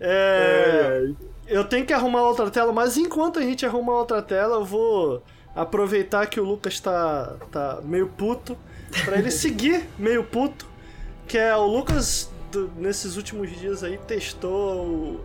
[0.00, 1.08] É,
[1.46, 5.22] eu tenho que arrumar outra tela, mas enquanto a gente arruma outra tela, eu vou
[5.54, 8.56] aproveitar que o Lucas tá, tá meio puto,
[9.04, 10.66] pra ele seguir meio puto,
[11.26, 15.20] que é o Lucas, do- nesses últimos dias aí, testou o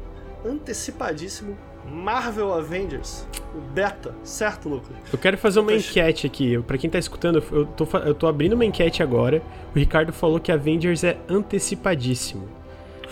[0.46, 1.58] antecipadíssimo
[1.92, 4.96] Marvel Avengers, o beta, certo, Lucas?
[5.12, 6.58] Eu quero fazer uma enquete aqui.
[6.60, 9.42] Pra quem tá escutando, eu tô, eu tô abrindo uma enquete agora.
[9.76, 12.48] O Ricardo falou que Avengers é antecipadíssimo.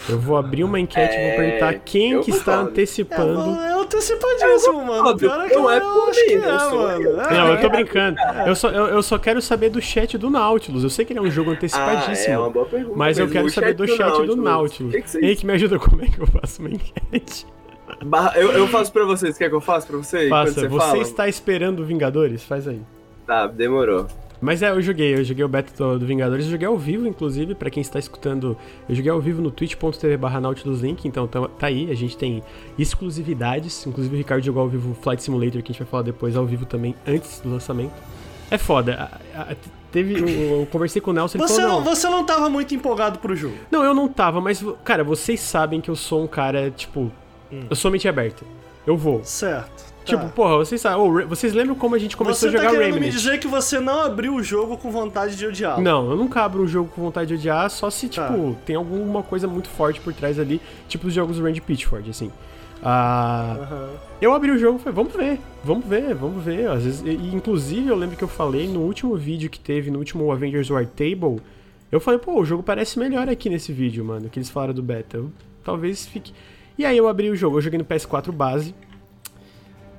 [0.07, 2.69] Eu vou abrir uma enquete e vou É, perguntar quem eu que está concordo.
[2.69, 3.60] antecipando.
[3.60, 4.94] É, é antecipadíssimo, mano.
[4.98, 5.18] concordo.
[5.19, 7.22] Pior é que Não é eu por acho mim, que não é, mano.
[7.22, 7.57] É, Não, eu é.
[7.57, 8.18] tô brincando.
[8.45, 10.84] Eu só, eu, eu só quero saber do chat do Nautilus.
[10.84, 12.31] Eu sei que ele é um jogo Ah, antecipadíssimo.
[12.35, 12.95] é uma boa pergunta.
[12.95, 14.94] Mas eu quero saber do chat do Nautilus.
[14.94, 17.48] O que que vocês- Henrique, me ajuda como é que eu faço uma enquete.
[18.35, 19.37] Eu, eu faço pra vocês.
[19.37, 20.27] Quer que eu faça pra você?
[20.27, 20.97] Enquanto Faça, você, você fala?
[20.99, 22.43] está esperando Vingadores?
[22.43, 22.81] Faz aí.
[23.25, 24.07] Tá, demorou.
[24.39, 27.07] Mas é, eu joguei, eu joguei o beta do, do Vingadores, eu joguei ao vivo,
[27.07, 28.55] inclusive, pra quem está escutando,
[28.87, 32.15] eu joguei ao vivo no twitch.tv barra Nautilus Link, então tá, tá aí, a gente
[32.15, 32.43] tem
[32.77, 36.35] exclusividades, inclusive o Ricardo jogou ao vivo Flight Simulator, que a gente vai falar depois
[36.35, 37.93] ao vivo também, antes do lançamento.
[38.51, 39.55] É foda, a- a-
[39.91, 42.75] teve, eu, eu conversei com o Nelson, ele Você falou, não, você não tava muito
[42.75, 43.55] empolgado pro jogo.
[43.71, 47.11] Não, eu não tava, mas, cara, vocês sabem que eu sou um cara, tipo,
[47.69, 48.43] eu sou mente aberta,
[48.85, 49.23] eu vou.
[49.23, 49.85] Certo.
[50.05, 50.29] Tipo, tá.
[50.29, 52.93] porra, vocês sabem, oh, vocês lembram como a gente começou Você a tá jogar querendo
[52.93, 53.07] Remnant?
[53.07, 55.81] me dizer que você não abriu o jogo com vontade de odiá-lo.
[55.81, 58.27] Não, eu nunca abro um jogo com vontade de odiar, só se, Tá.
[58.29, 62.09] tipo, tem alguma coisa muito forte por trás ali, tipo os jogos do Randy Pitchford,
[62.09, 62.31] assim.
[62.81, 63.89] Ah, Aham.
[64.21, 66.69] eu abri o jogo e falei, vamos ver, vamos ver, vamos ver.
[66.69, 69.91] Às vezes, e, e, inclusive, eu lembro que eu falei no último vídeo que teve,
[69.91, 71.41] no último Avengers War Table,
[71.91, 74.83] eu falei, pô, o jogo parece melhor aqui nesse vídeo, mano, que eles falaram do
[74.83, 75.17] beta.
[75.17, 75.31] Eu,
[75.65, 76.31] talvez fique...
[76.77, 78.75] E aí eu abri o jogo, eu joguei no PS4 base.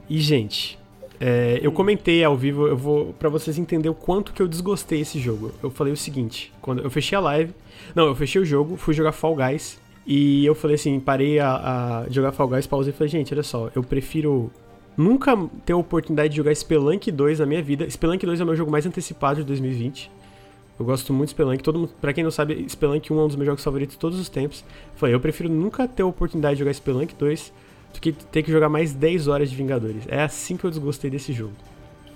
[0.09, 0.79] E, gente,
[1.21, 5.01] é, eu comentei ao vivo, eu vou para vocês entenderem o quanto que eu desgostei
[5.01, 5.53] esse jogo.
[5.63, 7.53] Eu falei o seguinte, quando eu fechei a live,
[7.95, 12.05] não, eu fechei o jogo, fui jogar Fall Guys e eu falei assim, parei a,
[12.05, 14.51] a jogar Fall Guys, pausei e falei, gente, olha só, eu prefiro
[14.97, 15.37] nunca
[15.67, 17.89] ter a oportunidade de jogar Spelunk 2 na minha vida.
[17.91, 20.11] Spelunk 2 é o meu jogo mais antecipado de 2020.
[20.79, 21.63] Eu gosto muito de Spelunk.
[21.63, 24.01] Todo mundo, pra quem não sabe, Spelunk 1 é um dos meus jogos favoritos de
[24.01, 24.65] todos os tempos.
[24.95, 27.53] Falei, eu prefiro nunca ter a oportunidade de jogar Spelunk 2
[27.95, 30.05] do que ter que jogar mais 10 horas de Vingadores.
[30.07, 31.55] É assim que eu desgostei desse jogo.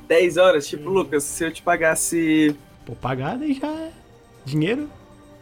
[0.07, 3.91] 10 horas, tipo, Lucas, se eu te pagasse Pô, pagar daí já é
[4.45, 4.89] dinheiro?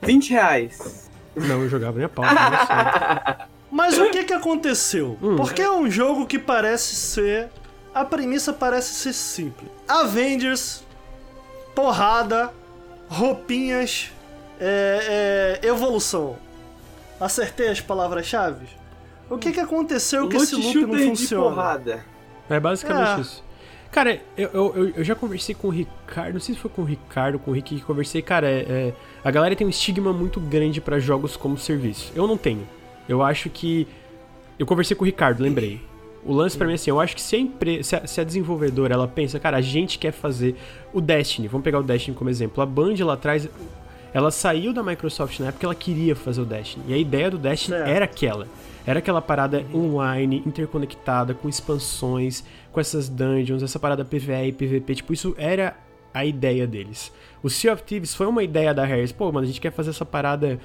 [0.02, 1.10] 20 reais.
[1.34, 2.24] Não, eu jogava minha pau.
[2.24, 3.46] não sei.
[3.70, 5.16] Mas o que que aconteceu?
[5.22, 5.36] Hum.
[5.36, 7.48] Porque é um jogo que parece ser.
[7.94, 10.84] A premissa parece ser simples: Avengers,
[11.74, 12.52] porrada,
[13.10, 14.10] roupinhas,
[14.60, 16.36] é, é, evolução.
[17.20, 18.66] Acertei as palavras-chave?
[19.28, 21.44] O que que aconteceu que esse loop não funciona?
[21.54, 22.04] porrada.
[22.48, 23.20] É basicamente É.
[23.20, 23.44] isso.
[23.92, 26.84] Cara, eu, eu, eu- já conversei com o Ricardo, não sei se foi com o
[26.84, 30.38] Ricardo, com o Rick que conversei, cara, é, é- a galera tem um estigma muito
[30.40, 32.12] grande pra jogos como serviço.
[32.14, 32.66] Eu não tenho.
[33.08, 33.88] Eu acho que.
[34.58, 35.80] Eu conversei com o Ricardo, lembrei.
[36.24, 37.82] O lance pra mim é assim, eu acho que se a, empre...
[37.82, 40.54] se, a, se a desenvolvedora ela pensa, cara, a gente quer fazer
[40.92, 42.62] o Destiny, vamos pegar o Destiny como exemplo.
[42.62, 43.48] A Band lá atrás,
[44.12, 46.84] ela saiu da Microsoft na época ela queria fazer o Destiny.
[46.88, 48.46] E a ideia do Destiny era aquela.
[48.86, 54.96] Era aquela parada online, interconectada, com expansões, com essas dungeons, essa parada PvE e PvP.
[54.96, 55.76] Tipo, isso era
[56.12, 57.12] a ideia deles.
[57.42, 59.12] O Sea of Thieves foi uma ideia da Harris.
[59.12, 60.58] Pô, mano, a gente quer fazer essa parada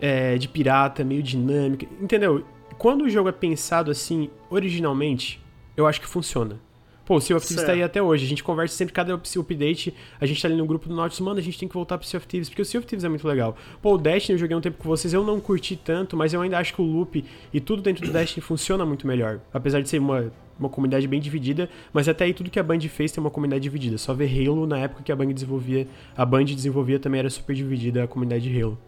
[0.00, 1.86] é, de pirata, meio dinâmica.
[2.00, 2.44] Entendeu?
[2.78, 5.40] Quando o jogo é pensado assim, originalmente,
[5.76, 6.58] eu acho que funciona.
[7.04, 8.24] Pô, o Sea of Thieves tá aí até hoje.
[8.24, 11.40] A gente conversa sempre, cada update, a gente tá ali no grupo do Nautilus, mano,
[11.40, 13.08] a gente tem que voltar pro Sea of Thieves, porque o Sea of Thieves é
[13.08, 13.56] muito legal.
[13.80, 16.40] Pô, o Destiny eu joguei um tempo com vocês, eu não curti tanto, mas eu
[16.40, 19.40] ainda acho que o loop e tudo dentro do Destiny funciona muito melhor.
[19.52, 22.80] Apesar de ser uma, uma comunidade bem dividida, mas até aí tudo que a Band
[22.82, 23.98] fez tem uma comunidade dividida.
[23.98, 27.54] Só ver Halo na época que a Band desenvolvia, a Band desenvolvia também era super
[27.54, 28.78] dividida a comunidade de Halo.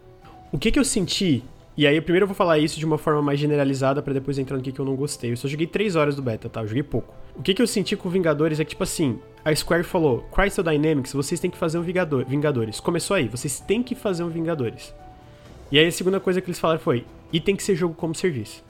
[0.51, 1.43] O que que eu senti
[1.77, 4.55] e aí, primeiro eu vou falar isso de uma forma mais generalizada pra depois entrar
[4.55, 5.31] no que, que eu não gostei.
[5.31, 6.61] Eu só joguei 3 horas do beta, tá?
[6.61, 7.13] Eu joguei pouco.
[7.35, 10.63] O que, que eu senti com Vingadores é que, tipo assim, a Square falou: Crystal
[10.63, 12.79] Dynamics, vocês têm que fazer um Vingador, Vingadores.
[12.79, 14.93] Começou aí, vocês têm que fazer um Vingadores.
[15.71, 17.03] E aí a segunda coisa que eles falaram foi:
[17.33, 18.63] e tem que ser jogo como serviço.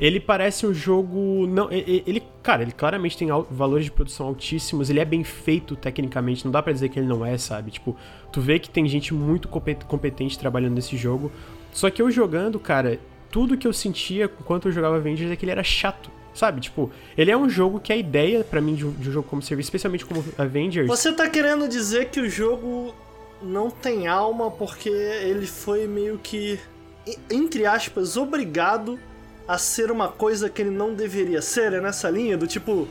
[0.00, 1.46] Ele parece um jogo.
[1.46, 5.76] não Ele, cara, ele claramente tem al- valores de produção altíssimos, ele é bem feito
[5.76, 7.70] tecnicamente, não dá pra dizer que ele não é, sabe?
[7.70, 7.94] Tipo,
[8.32, 11.30] tu vê que tem gente muito compet- competente trabalhando nesse jogo.
[11.72, 12.98] Só que eu jogando, cara,
[13.30, 16.10] tudo que eu sentia enquanto eu jogava Avengers é que ele era chato.
[16.34, 19.12] Sabe, tipo, ele é um jogo que a ideia pra mim de um, de um
[19.12, 22.94] jogo como serviço, especialmente como Avengers, Você tá querendo dizer que o jogo
[23.42, 26.60] não tem alma porque ele foi meio que,
[27.28, 28.98] entre aspas, obrigado
[29.48, 31.72] a ser uma coisa que ele não deveria ser?
[31.72, 32.86] É nessa linha do tipo.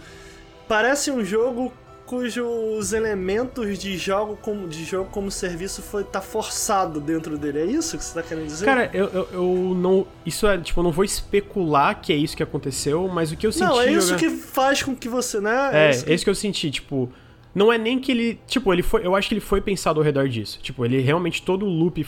[0.68, 1.72] Parece um jogo
[2.08, 7.60] cujos elementos de jogo como, de jogo como serviço foi tá forçado dentro dele.
[7.60, 8.66] É isso que você tá querendo dizer?
[8.66, 10.08] Cara, eu, eu, eu não.
[10.26, 13.46] Isso é, tipo, eu não vou especular que é isso que aconteceu, mas o que
[13.46, 13.66] eu senti.
[13.66, 15.70] não, é isso que faz com que você, né?
[15.74, 17.12] É, isso é isso que eu senti, tipo.
[17.58, 18.40] Não é nem que ele.
[18.46, 19.04] Tipo, ele foi.
[19.04, 20.60] Eu acho que ele foi pensado ao redor disso.
[20.62, 21.42] Tipo, ele realmente.
[21.42, 22.06] Todo o loop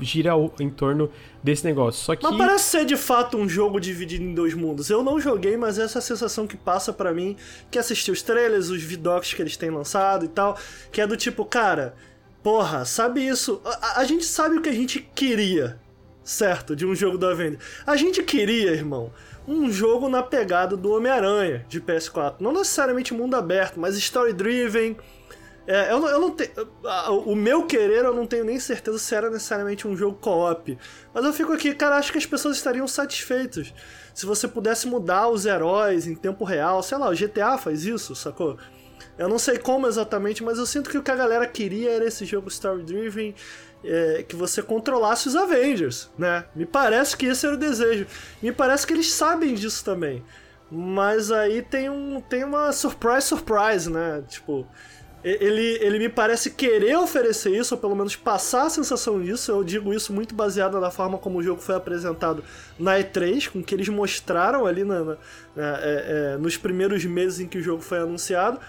[0.00, 1.10] gira em torno
[1.42, 2.02] desse negócio.
[2.02, 2.22] Só que.
[2.22, 4.88] Mas parece ser de fato um jogo dividido em dois mundos.
[4.88, 7.36] Eu não joguei, mas essa é a sensação que passa pra mim,
[7.70, 10.58] que assistir os trailers, os vidocs que eles têm lançado e tal,
[10.90, 11.94] que é do tipo, cara,
[12.42, 13.60] porra, sabe isso?
[13.66, 15.78] A, a gente sabe o que a gente queria,
[16.24, 16.74] certo?
[16.74, 17.62] De um jogo do Avengers.
[17.86, 19.12] A gente queria, irmão,
[19.46, 22.36] um jogo na pegada do Homem-Aranha de PS4.
[22.40, 24.96] Não necessariamente mundo aberto, mas story-driven.
[25.66, 26.36] É, eu eu não
[26.84, 30.78] ah, O meu querer eu não tenho nem certeza se era necessariamente um jogo co-op.
[31.12, 33.74] Mas eu fico aqui, cara, acho que as pessoas estariam satisfeitas
[34.14, 36.82] se você pudesse mudar os heróis em tempo real.
[36.82, 38.56] Sei lá, o GTA faz isso, sacou?
[39.18, 42.04] Eu não sei como exatamente, mas eu sinto que o que a galera queria era
[42.04, 43.34] esse jogo story-driven,
[43.86, 46.44] é, que você controlasse os Avengers, né?
[46.54, 48.06] Me parece que esse era o desejo.
[48.42, 50.22] Me parece que eles sabem disso também.
[50.70, 54.22] Mas aí tem, um, tem uma surprise, surprise, né?
[54.28, 54.66] Tipo,
[55.22, 59.50] ele, ele me parece querer oferecer isso, ou pelo menos passar a sensação disso.
[59.52, 62.42] Eu digo isso muito baseado na forma como o jogo foi apresentado
[62.78, 65.16] na E3, com o que eles mostraram ali na, na-
[65.56, 68.60] na- é, é, nos primeiros meses em que o jogo foi anunciado.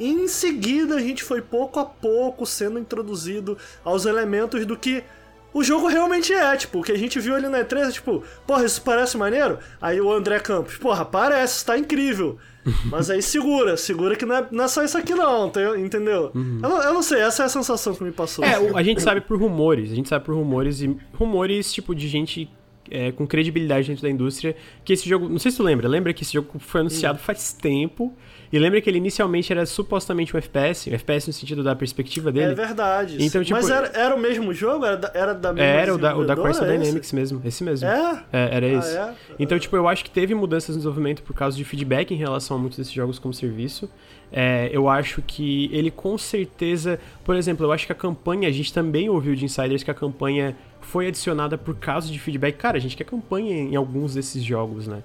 [0.00, 5.04] E em seguida a gente foi pouco a pouco sendo introduzido aos elementos do que
[5.52, 8.22] o jogo realmente é, tipo, o que a gente viu ali na E3 é tipo,
[8.46, 9.58] porra, isso parece maneiro?
[9.80, 12.38] Aí o André Campos, porra, parece, tá incrível.
[12.86, 16.30] Mas aí segura, segura que não é, não é só isso aqui não, tem- entendeu?
[16.34, 18.44] Eu, não, eu não sei, essa é a sensação que me passou.
[18.44, 21.94] É, o- a gente sabe por rumores, a gente sabe por rumores e rumores tipo
[21.94, 22.48] de gente
[22.90, 24.54] é, com credibilidade dentro da indústria
[24.84, 27.52] que esse jogo, não sei se tu lembra, lembra que esse jogo foi anunciado faz
[27.52, 28.12] tempo
[28.52, 32.30] e lembra que ele inicialmente era supostamente um FPS, um FPS no sentido da perspectiva
[32.30, 32.54] É dele.
[32.54, 33.16] verdade.
[33.20, 34.84] Então, tipo, Mas era, era o mesmo jogo?
[34.84, 36.78] Era da, era da mesma É, era o da, o da Crystal esse?
[36.78, 37.88] Dynamics mesmo, esse mesmo.
[37.88, 38.24] É?
[38.32, 38.96] É, era esse.
[38.96, 39.14] é?
[39.38, 42.56] Então, tipo, eu acho que teve mudanças no desenvolvimento por causa de feedback em relação
[42.56, 43.88] a muitos desses jogos como serviço.
[44.32, 47.00] É, eu acho que ele com certeza.
[47.24, 49.94] Por exemplo, eu acho que a campanha, a gente também ouviu de insiders que a
[49.94, 52.56] campanha foi adicionada por causa de feedback.
[52.56, 55.02] Cara, a gente quer campanha em alguns desses jogos, né?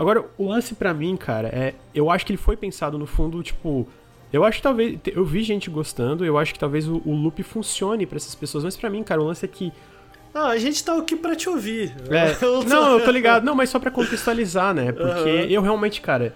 [0.00, 1.74] Agora, o lance pra mim, cara, é.
[1.94, 3.86] Eu acho que ele foi pensado no fundo, tipo.
[4.32, 4.98] Eu acho que talvez.
[5.14, 8.64] Eu vi gente gostando, eu acho que talvez o, o loop funcione pra essas pessoas,
[8.64, 9.72] mas pra mim, cara, o lance é que.
[10.32, 11.94] Não, a gente tá aqui pra te ouvir.
[12.08, 13.44] É, Eu tô- não, eu tô ligado.
[13.44, 14.92] Não, mas só pra contextualizar, né?
[14.92, 15.46] Porque Aham.
[15.50, 16.34] eu realmente, cara.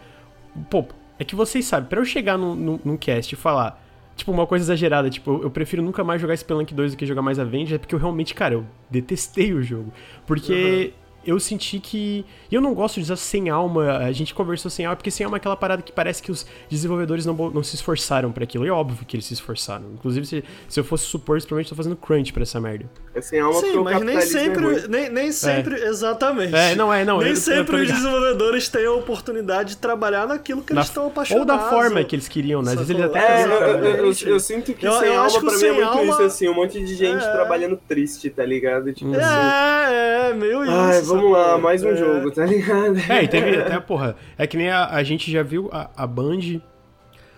[0.68, 0.84] Pô,
[1.18, 3.80] é que vocês sabem, pra eu chegar num, num, num cast e falar.
[4.16, 7.22] Tipo, uma coisa exagerada, tipo, eu- prefiro nunca mais jogar Spelunk 2 do que jogar
[7.22, 9.92] mais Avengers, é porque eu realmente, cara, eu detestei o jogo.
[10.26, 10.92] Porque
[11.26, 12.24] eu senti que.
[12.50, 15.24] E eu não gosto de usar sem alma, a gente conversou sem alma, porque sem
[15.24, 18.64] alma é aquela parada que parece que os desenvolvedores não, não se esforçaram pra aquilo.
[18.64, 19.84] E é óbvio que eles se esforçaram.
[19.94, 22.84] Inclusive, se, se eu fosse supor, eles provavelmente tô fazendo crunch pra essa merda.
[23.14, 26.54] É sem alma Sim, mas nem é sempre, nem, nem sempre, exatamente.
[26.54, 27.96] É, não, é, não, Nem eu- eu sempre os ligado.
[27.96, 31.52] desenvolvedores têm a oportunidade de trabalhar naquilo que Da- eles estão apaixonados.
[31.52, 32.72] ou da forma que eles queriam, né?
[32.72, 35.26] Às vezes eles até É, eu, eu- eu- eu sinto que Eu- sem eu alma
[35.26, 37.30] acho que pra mim é muito alma- isso, assim, um monte de gente É.
[37.32, 38.92] trabalhando triste, tá ligado?
[38.92, 39.20] Tipo assim.
[39.24, 40.72] É, é, meio isso.
[40.72, 41.96] Ai, vamos lá, mais um É.
[41.96, 42.96] jogo, tá ligado?
[43.10, 46.06] É, e teve até, porra, é que nem a, a gente já viu a, a
[46.06, 46.60] Band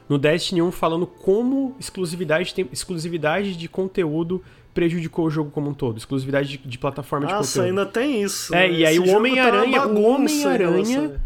[0.08, 4.42] no Destiny 1 falando como exclusividade, tem, exclusividade de conteúdo
[4.72, 5.96] prejudicou o jogo como um todo.
[5.96, 7.78] Exclusividade de, de plataforma de Nossa, conteúdo.
[7.80, 8.54] ainda tem isso.
[8.54, 8.70] É, né?
[8.74, 11.20] e aí Esse o jogo Homem-Aranha- tá o Homem-Aranha-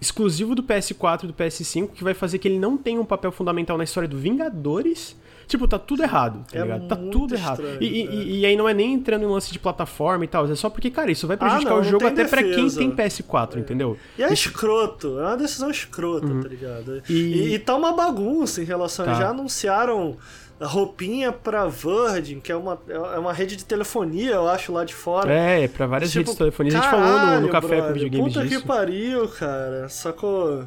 [0.00, 3.32] Exclusivo do PS4 e do PS5, que vai fazer que ele não tenha um papel
[3.32, 5.16] fundamental na história do Vingadores.
[5.48, 6.86] Tipo, tá tudo errado, tá É ligado?
[6.86, 7.60] Tá tudo errado.
[7.62, 8.12] estranho, E, e- é.
[8.14, 10.68] e- e aí não é nem entrando em lance de plataforma e tal, é só
[10.68, 13.96] porque, cara, isso vai prejudicar Ah, não, o jogo até pra quem tem PS4, entendeu?
[14.18, 16.88] E é escroto, é uma decisão escrota, tá ligado?
[16.92, 17.00] Uhum.
[17.08, 17.54] E- E...
[17.54, 19.06] e tá uma bagunça em relação.
[19.06, 19.14] Tá.
[19.14, 20.16] Já anunciaram
[20.60, 24.84] a roupinha pra Virgin, que é uma, é uma rede de telefonia, eu acho, lá
[24.84, 25.32] de fora.
[25.32, 26.72] É, pra várias Tipo, redes de telefonia.
[26.72, 28.60] A gente falou no, no caralho, Café com brother, Videogames Puta disso.
[28.60, 29.88] que pariu, cara.
[29.88, 30.64] Sacou?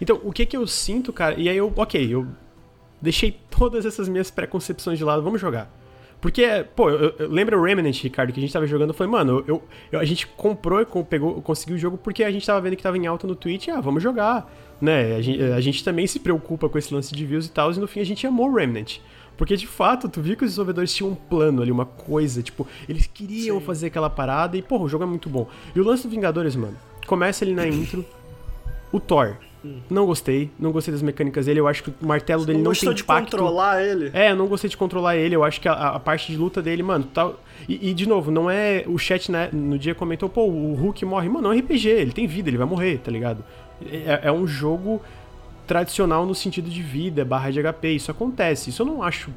[0.00, 2.26] Então, o que que eu sinto, cara, e aí eu, ok, eu
[3.00, 5.70] deixei todas essas minhas preconcepções de lado, vamos jogar.
[6.20, 8.90] Porque, pô, eu, eu, lembra o Remnant, Ricardo, que a gente tava jogando?
[8.90, 9.62] Eu falei, mano, eu,
[9.92, 12.82] eu, a gente comprou e pegou, conseguiu o jogo porque a gente tava vendo que
[12.82, 14.50] tava em alta no Twitch, ah, vamos jogar,
[14.80, 15.14] né?
[15.16, 17.78] A gente, a gente também se preocupa com esse lance de views e tal, e
[17.78, 18.98] no fim a gente amou o Remnant.
[19.36, 22.66] Porque de fato, tu viu que os desenvolvedores tinham um plano ali, uma coisa, tipo,
[22.88, 23.66] eles queriam Sim.
[23.66, 25.46] fazer aquela parada e, porra, o jogo é muito bom.
[25.74, 28.04] E o lance do Vingadores, mano, começa ali na intro,
[28.90, 29.36] o Thor.
[29.90, 32.70] Não gostei, não gostei das mecânicas dele, eu acho que o martelo dele Não não,
[32.70, 33.30] gostou tem de impacto.
[33.32, 34.10] controlar ele?
[34.12, 35.34] É, eu não gostei de controlar ele.
[35.34, 37.40] Eu acho que a, a parte de luta dele, mano, tal.
[37.68, 38.84] E, e, de novo, não é.
[38.86, 41.28] O chat né, no dia comentou, pô, o Hulk morre.
[41.28, 43.44] Mano, não é RPG, ele tem vida, ele vai morrer, tá ligado?
[43.84, 45.02] É, é um jogo
[45.66, 47.90] tradicional no sentido de vida, barra de HP.
[47.90, 48.70] Isso acontece.
[48.70, 49.30] Isso eu não acho.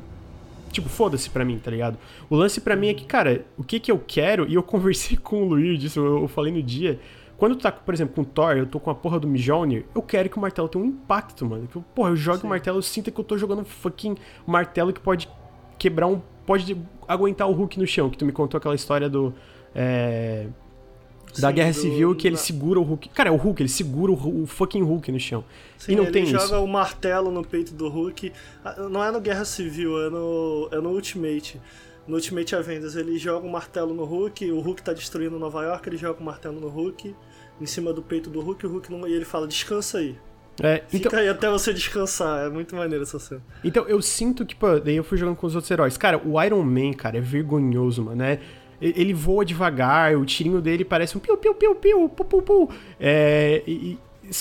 [0.72, 1.98] Tipo, foda-se pra mim, tá ligado?
[2.30, 5.18] O lance pra mim é que, cara, o que que eu quero, e eu conversei
[5.18, 7.00] com o Luiz disso, eu, eu falei no dia.
[7.40, 9.86] Quando tu tá, por exemplo, com o Thor, eu tô com a porra do Mjolnir,
[9.96, 11.68] eu quero que o martelo tenha um impacto, mano.
[11.68, 14.16] Que, eu, porra, eu jogo o martelo, eu sinto que eu tô jogando um fucking
[14.46, 15.30] martelo que pode
[15.78, 16.22] quebrar um.
[16.46, 16.76] Pode
[17.08, 19.34] aguentar o Hulk no chão, que tu me contou aquela história do.
[19.74, 20.48] É,
[21.40, 23.10] da Sim, Guerra do- Civil que ele segura o Hulk.
[23.10, 25.44] Cara, é o Hulk, ele segura o, o fucking Hulk no chão.
[25.78, 26.56] Sim, e não ele tem joga isso.
[26.64, 28.34] o martelo no peito do Hulk.
[28.66, 31.62] Ah, Não é no Guerra Civil, é no, é no Ultimate.
[32.08, 35.88] No Ultimate Avengers, ele joga o martelo no Hulk, o Hulk tá destruindo Nova York,
[35.88, 37.16] ele joga o martelo no Hulk,
[37.60, 40.16] em cima do peito do Hulk, o Hulk não, e ele fala, descansa aí.
[40.62, 43.42] É, Fica então, aí até você descansar, é muito maneiro essa cena.
[43.64, 45.98] Então, eu sinto que, pô, daí eu fui jogando com os outros heróis.
[45.98, 48.40] Cara, o Iron Man, cara, é vergonhoso, mano, né?
[48.82, 52.70] Ele voa devagar, o tirinho dele parece um piu, piu, piu, piu, pu, pu, pu.
[53.00, 53.62] É.
[53.68, 53.98] E.
[54.24, 54.32] e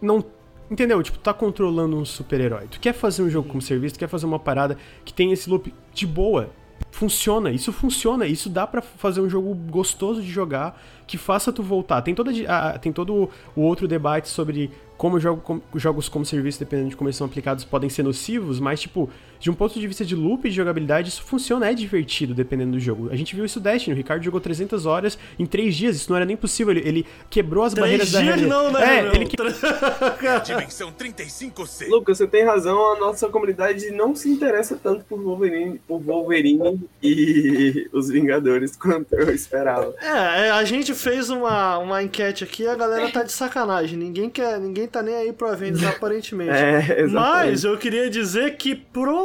[0.00, 0.24] não.
[0.70, 1.02] Entendeu?
[1.02, 2.66] Tipo, tá controlando um super-herói.
[2.70, 5.48] Tu quer fazer um jogo como serviço, tu quer fazer uma parada que tem esse
[5.48, 6.50] loop de boa.
[6.90, 11.62] Funciona, isso funciona, isso dá pra fazer um jogo gostoso de jogar, que faça tu
[11.62, 12.02] voltar.
[12.02, 16.58] Tem, toda, a- tem todo o outro debate sobre como jogo, com- jogos como serviço,
[16.60, 19.08] dependendo de como eles são aplicados, podem ser nocivos, mas, tipo,
[19.40, 22.72] de um ponto de vista de loop e de jogabilidade, isso funciona, é divertido, dependendo
[22.72, 23.08] do jogo.
[23.10, 26.10] A gente viu isso no Destiny, o Ricardo jogou 300 horas em 3 dias, isso
[26.10, 28.64] não era nem possível, ele, ele quebrou as barreiras Três da dias realidade.
[28.64, 29.14] não, né, É, meu?
[29.14, 29.36] ele que-
[30.44, 31.88] Dimensão 35C.
[31.88, 36.80] Lucas, você tem razão, a nossa comunidade não se interessa tanto por Wolverine, por Wolverine
[37.02, 39.94] e os Vingadores quanto eu esperava.
[40.00, 43.98] É, é, a gente fez uma, uma enquete aqui e a galera tá de sacanagem.
[43.98, 46.50] Ninguém quer, ninguém tá nem aí pro Avengers, aparentemente.
[46.50, 47.12] É, exatamente.
[47.12, 48.74] Mas eu queria dizer que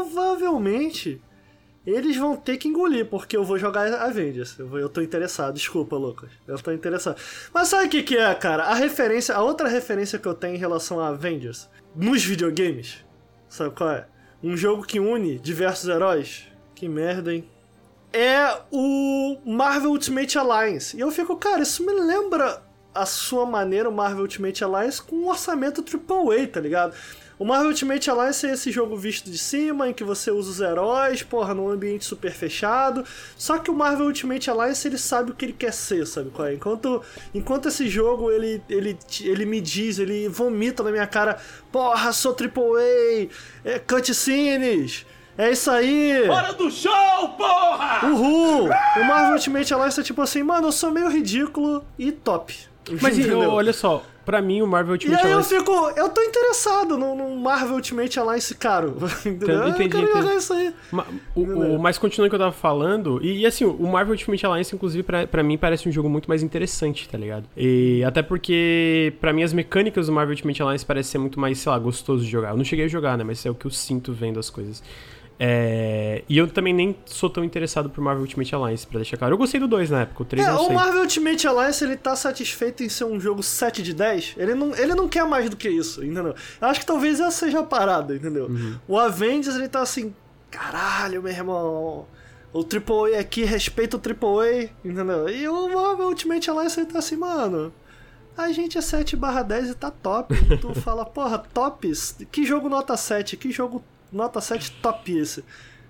[0.04, 1.22] provavelmente
[1.86, 4.58] eles vão ter que engolir, porque eu vou jogar Avengers.
[4.58, 6.30] Eu, vou- eu tô interessado, desculpa, Lucas.
[6.48, 7.18] Eu tô interessado.
[7.54, 8.64] Mas sabe o que, que é, cara?
[8.64, 13.04] A referência, a outra referência que eu tenho em relação a Avengers nos videogames,
[13.50, 14.08] sabe qual é?
[14.42, 16.48] Um jogo que une diversos heróis.
[16.76, 17.48] Que merda, hein?
[18.16, 20.96] é o Marvel Ultimate Alliance.
[20.96, 22.62] E eu fico, cara, isso me lembra
[22.94, 26.94] a sua maneira, o Marvel Ultimate Alliance, com um orçamento AAA, tá ligado?
[27.38, 30.62] O Marvel Ultimate Alliance é esse jogo visto de cima, em que você usa os
[30.62, 33.04] heróis, porra, num ambiente super fechado.
[33.36, 36.48] Só que o Marvel Ultimate Alliance, ele sabe o que ele quer ser, sabe qual
[36.48, 36.54] é?
[36.54, 37.02] Enquanto,
[37.34, 41.38] enquanto esse jogo, ele, ele, ele me diz, ele vomita na minha cara,
[41.72, 43.30] porra, sou AAA,
[43.66, 45.06] é cutscenes,
[45.36, 46.30] é isso aí!
[46.30, 48.06] Hora do show, porra!
[48.06, 48.66] Uhul!
[48.66, 52.56] O Marvel Ultimate Alliance é tipo assim, mano, eu sou meio ridículo e top.
[53.02, 55.58] Mas e, olha só, pra mim o Marvel E Ultimate aí eu Alliance...
[55.58, 58.96] fico, eu tô interessado no, no Marvel Ultimate Alliance caro.
[59.26, 60.08] Entendi, eu quero entendi.
[60.08, 60.74] jogar isso aí.
[60.92, 61.06] Ma-
[61.36, 64.46] o, o- mas continuando o que eu tava falando, e, e assim, o Marvel Ultimate
[64.46, 67.46] Alliance, inclusive, pra, pra mim parece um jogo muito mais interessante, tá ligado?
[67.58, 71.58] E até porque, pra mim, as mecânicas do Marvel Ultimate Alliance parecem ser muito mais,
[71.60, 72.50] sei lá, gostoso de jogar.
[72.52, 73.24] Eu não cheguei a jogar, né?
[73.24, 74.82] Mas é o que eu sinto vendo as coisas.
[75.40, 79.34] É, E eu também nem sou tão interessado por Marvel Ultimate Alliance, pra deixar claro.
[79.34, 80.76] Eu gostei do 2 na época, o 3 É, eu não o sei.
[80.76, 84.36] Marvel Ultimate Alliance, ele tá satisfeito em ser um jogo 7 de 10.
[84.38, 86.36] Ele não, ele não quer mais do que isso, entendeu?
[86.62, 88.46] Eu acho que talvez essa seja a parada, entendeu?
[88.46, 88.78] Uhum.
[88.88, 90.14] O Avengers, ele tá assim,
[90.50, 92.06] caralho, meu irmão.
[92.54, 95.28] O AAA aqui respeita o AAA, entendeu?
[95.28, 97.74] E o Marvel Ultimate Alliance, ele tá assim, mano...
[98.36, 100.34] A gente é 7 barra 10 e tá top.
[100.34, 102.18] E tu fala, porra, tops?
[102.32, 103.38] Que jogo nota 7?
[103.38, 103.84] Que jogo
[104.14, 105.44] nota 7 top esse?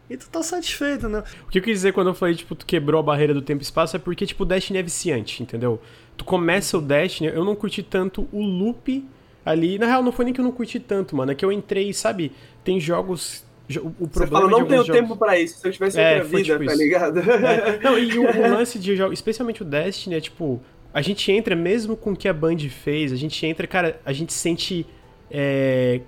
[0.09, 1.23] E tu tá satisfeito, né?
[1.47, 3.61] O que eu quis dizer quando eu falei, tipo, tu quebrou a barreira do tempo
[3.61, 5.81] e espaço é porque, tipo, o Destiny é viciante, entendeu?
[6.17, 9.03] Tu começa o Destiny, eu não curti tanto o loop
[9.45, 9.79] ali.
[9.79, 11.31] Na real, não foi nem que eu não curti tanto, mano.
[11.31, 12.31] É que eu entrei, sabe?
[12.63, 13.43] Tem jogos.
[13.67, 15.01] jo- O Você fala, não tenho jogos...
[15.01, 15.59] tempo pra isso.
[15.59, 16.83] Se eu tivesse É, outra vida, tipo tá isso.
[16.83, 17.19] ligado?
[17.19, 20.61] É, Não, e o, o lance de jogos, especialmente o Destiny, é tipo,
[20.93, 24.11] a gente entra, mesmo com o que a Band fez, a gente entra, cara, a
[24.13, 24.85] gente sente.
[25.31, 26.01] é,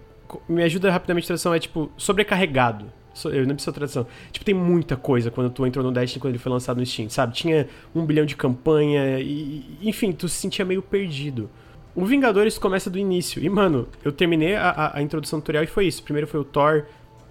[0.47, 2.85] me ajuda rapidamente a tradução, é tipo, sobrecarregado.
[3.13, 4.07] So- Eu não preciso de tradução.
[4.31, 7.09] Tipo, tem muita coisa quando tu entrou no Destiny quando ele foi lançado no Steam,
[7.09, 7.33] sabe?
[7.33, 11.49] Tinha um bilhão de campanha e, enfim, tu se sentia meio perdido.
[11.95, 13.41] O Vingadores começa do início.
[13.41, 16.03] E, mano, eu terminei a, a, a introdução tutorial e foi isso.
[16.03, 16.83] Primeiro foi o Thor,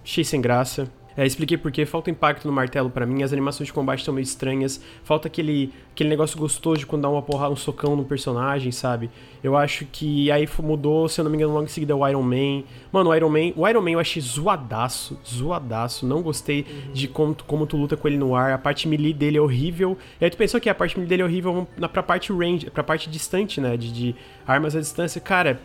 [0.03, 0.87] achei sem graça.
[1.17, 4.23] É, expliquei porque falta impacto no martelo para mim, as animações de combate estão meio
[4.23, 8.71] estranhas, falta aquele, aquele negócio gostoso de quando dá uma porrada, um socão no personagem,
[8.71, 9.09] sabe?
[9.41, 12.21] Eu acho que aí mudou, se eu não me engano, logo em seguida o Iron
[12.21, 12.63] Man.
[12.91, 16.93] Mano, o Iron Man, o Iron Man eu achei zoadaço, zoadaço, não gostei uhum.
[16.93, 19.97] de como, como tu luta com ele no ar, a parte melee dele é horrível.
[20.19, 22.69] E aí tu pensou que a parte melee dele é horrível na, pra parte range,
[22.69, 24.15] pra parte distante, né, de, de
[24.45, 25.21] armas à distância.
[25.21, 25.59] Cara,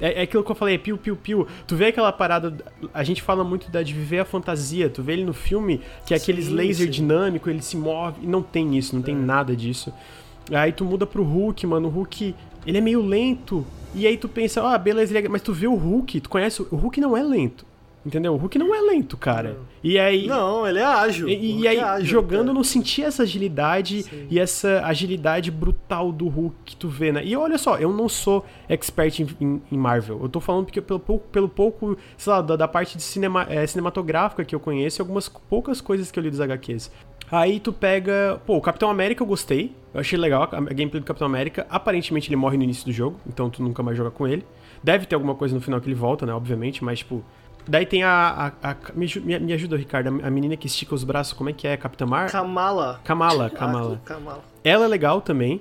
[0.00, 1.46] é, é aquilo que eu falei, é piu, piu, piu.
[1.66, 2.54] Tu vê aquela parada.
[2.92, 4.88] A gente fala muito da, de viver a fantasia.
[4.88, 6.90] Tu vê ele no filme, que é aqueles sim, laser sim.
[6.90, 8.20] dinâmico, ele se move.
[8.22, 9.06] E não tem isso, não é.
[9.06, 9.92] tem nada disso.
[10.52, 11.88] Aí tu muda pro Hulk, mano.
[11.88, 12.34] O Hulk,
[12.66, 13.64] ele é meio lento.
[13.94, 15.28] E aí tu pensa, ah, beleza, é...
[15.28, 16.62] mas tu vê o Hulk, tu conhece.
[16.62, 17.64] O Hulk não é lento.
[18.04, 18.34] Entendeu?
[18.34, 19.50] O Hulk não é lento, cara.
[19.50, 19.66] Não.
[19.82, 20.26] E aí.
[20.26, 21.26] Não, ele é ágil.
[21.26, 24.26] E, e aí, é ágil, jogando, eu não senti essa agilidade Sim.
[24.30, 27.24] e essa agilidade brutal do Hulk que tu vê, né?
[27.24, 30.20] E olha só, eu não sou expert em, em, em Marvel.
[30.22, 33.46] Eu tô falando porque pelo pouco, pelo pouco sei lá, da, da parte de cinema,
[33.48, 36.90] é, cinematográfica que eu conheço e algumas poucas coisas que eu li dos HQs.
[37.30, 38.40] Aí tu pega.
[38.46, 39.74] Pô, o Capitão América eu gostei.
[39.94, 41.66] Eu achei legal a gameplay do Capitão América.
[41.70, 44.44] Aparentemente ele morre no início do jogo, então tu nunca mais joga com ele.
[44.82, 46.34] Deve ter alguma coisa no final que ele volta, né?
[46.34, 47.24] Obviamente, mas tipo
[47.66, 48.52] Daí tem a.
[48.62, 49.08] a, a me,
[49.40, 50.08] me, ajuda, Ricardo.
[50.22, 51.76] A menina que estica os braços, como é que é?
[51.76, 52.30] Capitã Mar?
[52.30, 53.00] Kamala.
[53.04, 54.00] Kamala, Kamala.
[54.04, 54.44] Kamala.
[54.62, 55.60] Ela é legal também.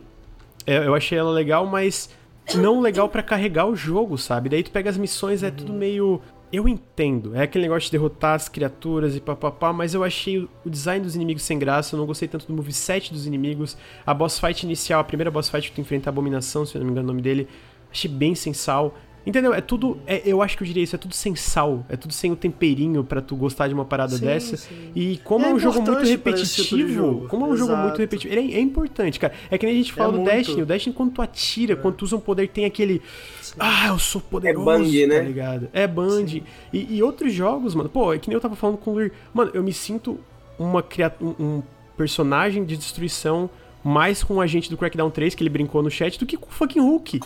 [0.65, 2.09] É, eu achei ela legal, mas
[2.55, 4.49] não legal para carregar o jogo, sabe?
[4.49, 5.77] Daí tu pega as missões, é tudo uhum.
[5.77, 6.21] meio.
[6.51, 10.69] Eu entendo, é aquele negócio de derrotar as criaturas e papapá, mas eu achei o
[10.69, 13.75] design dos inimigos sem graça, eu não gostei tanto do moveset dos inimigos.
[14.05, 16.79] A boss fight inicial, a primeira boss fight que tu enfrenta a Abominação, se eu
[16.79, 17.47] não me engano o nome dele,
[17.91, 18.93] achei bem sem sal.
[19.25, 19.53] Entendeu?
[19.53, 19.97] É tudo.
[20.05, 21.85] É, eu acho que eu diria isso, é tudo sem sal.
[21.87, 24.57] É tudo sem o temperinho para tu gostar de uma parada sim, dessa.
[24.57, 24.91] Sim.
[24.93, 26.77] E como é, é um jogo muito repetitivo.
[26.77, 27.27] Tipo jogo.
[27.29, 27.69] Como é um Exato.
[27.71, 28.33] jogo muito repetitivo.
[28.33, 29.33] Ele é, é, importante, cara.
[29.49, 30.33] É que nem a gente fala é do muito.
[30.33, 30.61] Destiny.
[30.61, 31.75] O Destiny, quando tu atira, é.
[31.75, 33.01] quando tu usa um poder, tem aquele.
[33.41, 33.55] Sim.
[33.59, 34.69] Ah, eu sou poderoso.
[34.69, 35.17] É bang, né?
[35.19, 35.69] Tá ligado?
[35.71, 36.25] É band.
[36.73, 37.87] E, e, outros jogos, mano.
[37.87, 39.13] Pô, é que nem eu tava falando com o Luir.
[39.33, 40.19] Mano, eu me sinto
[40.59, 41.33] uma criatura.
[41.39, 41.63] Um
[41.95, 43.49] personagem de destruição
[43.83, 46.49] mais com o agente do Crackdown 3, que ele brincou no chat, do que com
[46.49, 47.19] o fucking Hulk.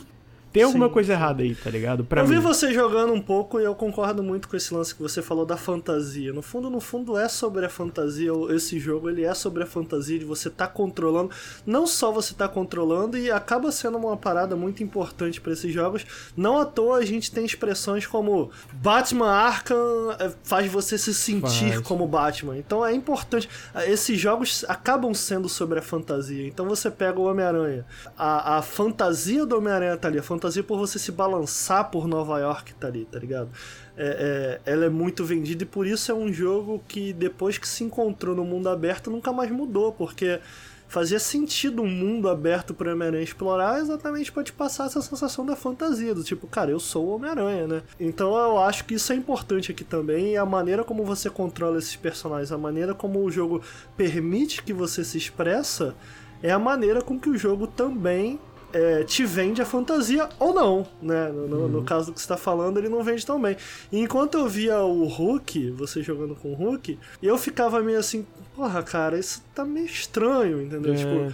[0.58, 1.20] Tem alguma sim, coisa sim.
[1.20, 2.04] errada aí, tá ligado?
[2.04, 2.36] Pra eu mim.
[2.36, 5.46] vi você jogando um pouco e eu concordo muito com esse lance que você falou
[5.46, 6.34] da fantasia.
[6.34, 8.32] No fundo, no fundo é sobre a fantasia.
[8.50, 11.30] Esse jogo ele é sobre a fantasia de você tá controlando.
[11.66, 16.06] Não só você tá controlando e acaba sendo uma parada muito importante para esses jogos.
[16.36, 21.74] Não à toa a gente tem expressões como Batman Arkham é, faz você se sentir
[21.74, 21.80] faz.
[21.82, 22.58] como Batman.
[22.58, 23.48] Então é importante.
[23.86, 26.48] Esses jogos acabam sendo sobre a fantasia.
[26.48, 27.86] Então você pega o Homem-Aranha.
[28.18, 30.18] A, a fantasia do Homem-Aranha tá ali.
[30.18, 33.50] A fantasia por você se balançar por Nova York tá ali, tá ligado?
[33.96, 37.68] É, é, ela é muito vendida e por isso é um jogo que depois que
[37.68, 40.40] se encontrou no mundo aberto nunca mais mudou, porque
[40.88, 45.56] fazia sentido um mundo aberto para Homem-Aranha explorar exatamente para te passar essa sensação da
[45.56, 47.82] fantasia, do tipo, cara, eu sou o Homem-Aranha, né?
[48.00, 51.78] Então eu acho que isso é importante aqui também, e a maneira como você controla
[51.78, 53.62] esses personagens, a maneira como o jogo
[53.98, 55.94] permite que você se expressa,
[56.42, 58.40] é a maneira com que o jogo também
[58.74, 61.30] é, te vende a fantasia ou não, né?
[61.30, 61.68] No, no, uhum.
[61.68, 63.56] no caso do que você está falando, ele não vende tão bem.
[63.92, 68.26] E enquanto eu via o Hulk, você jogando com o Hulk, eu ficava meio assim,
[68.56, 70.94] porra, cara, isso tá meio estranho, entendeu?
[70.94, 70.98] É.
[70.98, 71.34] Tipo.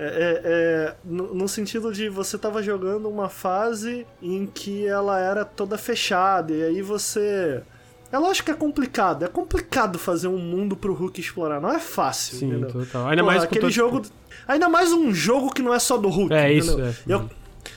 [0.00, 5.18] É, é, é, no, no, sentido de você tava jogando uma fase em que ela
[5.18, 7.62] era toda fechada, e aí você.
[8.10, 11.78] É lógico que é complicado, é complicado fazer um mundo pro Hulk explorar, não é
[11.78, 12.38] fácil.
[12.38, 12.72] Sim, entendeu?
[12.72, 13.08] total.
[13.08, 14.00] Ainda Porra, mais aquele jogo.
[14.00, 14.14] Tipo
[14.46, 16.32] Ainda mais um jogo que não é só do Hulk.
[16.32, 16.80] É isso.
[16.80, 16.94] É.
[17.06, 17.28] Eu,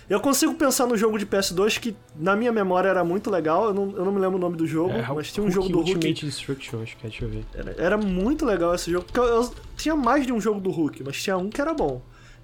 [0.10, 3.66] eu consigo pensar no jogo de PS2 que, na minha memória, era muito legal.
[3.66, 5.56] Eu não, eu não me lembro o nome do jogo, é, mas tinha um Hulk
[5.56, 5.92] jogo do Hulk.
[5.96, 7.46] Ultimate Destruction, acho que é, deixa eu ver.
[7.54, 10.72] Era, era muito legal esse jogo, porque eu, eu, tinha mais de um jogo do
[10.72, 12.02] Hulk, mas tinha um que era bom.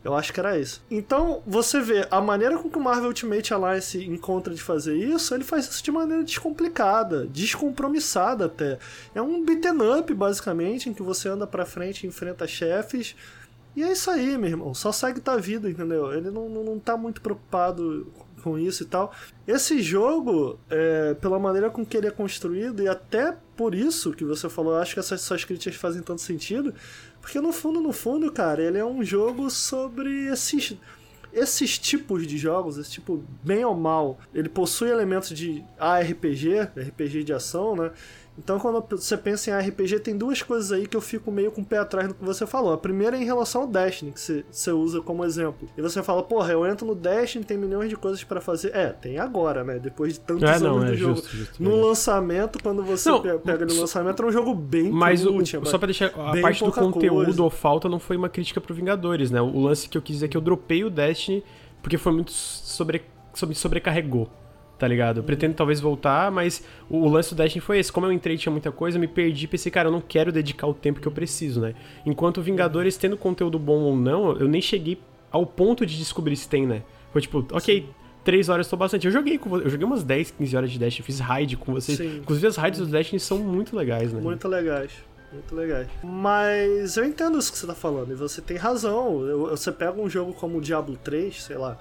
[0.07, 0.79] Eu acho que era esse.
[0.89, 5.35] Então, você vê a maneira com que o Marvel Ultimate Alliance encontra de fazer isso,
[5.35, 8.79] ele faz isso de maneira descomplicada, descompromissada até.
[9.13, 13.17] É um beaten up, basicamente, em que você anda pra frente e enfrenta chefes
[13.77, 14.73] e é isso aí, meu irmão.
[14.73, 16.11] Só segue tua vida, entendeu?
[16.11, 18.07] Ele não, não, não tá muito preocupado
[18.41, 19.13] com isso e tal.
[19.47, 24.23] Esse jogo, é, pela maneira com que ele é construído, e até por isso que
[24.23, 26.73] você falou, acho que essas suas críticas fazem tanto sentido,
[27.27, 30.77] porque no fundo, no fundo, cara, ele é um jogo sobre esses
[31.33, 37.25] esses tipos de jogos, esse tipo bem ou mal, ele possui elementos de ARPG, RPG
[37.25, 37.91] de ação, né?
[38.37, 41.61] Então, quando você pensa em RPG, tem duas coisas aí que eu fico meio com
[41.61, 42.71] o pé atrás no que você falou.
[42.71, 45.67] A primeira é em relação ao Destiny, que você, usa como exemplo.
[45.75, 48.75] E você fala, porra, eu entro no Destiny, tem milhões de coisas para fazer.
[48.75, 49.79] É, tem agora, né?
[49.79, 51.15] Depois de tantos é, não, anos é, do jogo.
[51.15, 55.25] Justo, justo, no lançamento, quando você não, pega no lançamento, era um jogo bem Mas
[55.25, 57.43] o, só pra deixar, a parte do conteúdo coisa.
[57.43, 59.41] ou falta não foi uma crítica pro Vingadores, né?
[59.41, 61.43] O lance que eu quis dizer é que eu dropei o Destiny
[61.81, 63.03] porque foi muito sobre
[63.45, 64.29] me sobrecarregou.
[64.77, 65.17] Tá ligado?
[65.17, 67.91] Eu pretendo talvez voltar, mas o, o lance do Destiny foi esse.
[67.91, 70.67] Como eu entrei tinha muita coisa, eu me perdi pensei, cara, eu não quero dedicar
[70.67, 71.73] o tempo que eu preciso, né?
[72.05, 74.99] Enquanto Vingadores, tendo conteúdo bom ou não, eu nem cheguei
[75.31, 76.83] ao ponto de descobrir se tem, né?
[77.11, 77.89] Foi tipo, ok,
[78.23, 79.07] três horas tô bastante.
[79.07, 81.97] Eu joguei com eu joguei umas 10, 15 horas de Destiny, fiz raid com vocês.
[81.97, 82.17] Sim.
[82.17, 84.21] Inclusive as raids do Destiny são muito legais, né?
[84.21, 84.91] Muito legais.
[85.33, 85.87] Muito legais.
[86.03, 89.21] Mas eu entendo isso que você tá falando, e você tem razão.
[89.27, 91.77] Eu- você pega um jogo como o Diablo 3, sei lá.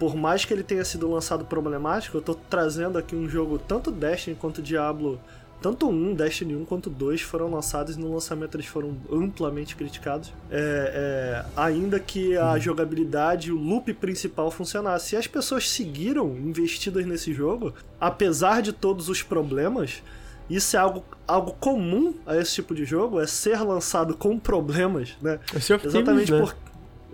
[0.00, 3.92] Por mais que ele tenha sido lançado problemático, eu tô trazendo aqui um jogo, tanto
[3.92, 5.20] Destiny quanto Diablo.
[5.60, 10.32] Tanto um, Destiny 1 quanto 2 foram lançados e no lançamento eles foram amplamente criticados.
[10.50, 15.14] É, é, ainda que a jogabilidade, o loop principal funcionasse.
[15.14, 20.02] E as pessoas seguiram investidas nesse jogo, apesar de todos os problemas,
[20.48, 25.14] isso é algo, algo comum a esse tipo de jogo, é ser lançado com problemas,
[25.20, 25.38] né?
[25.54, 26.40] É Exatamente né?
[26.40, 26.56] por.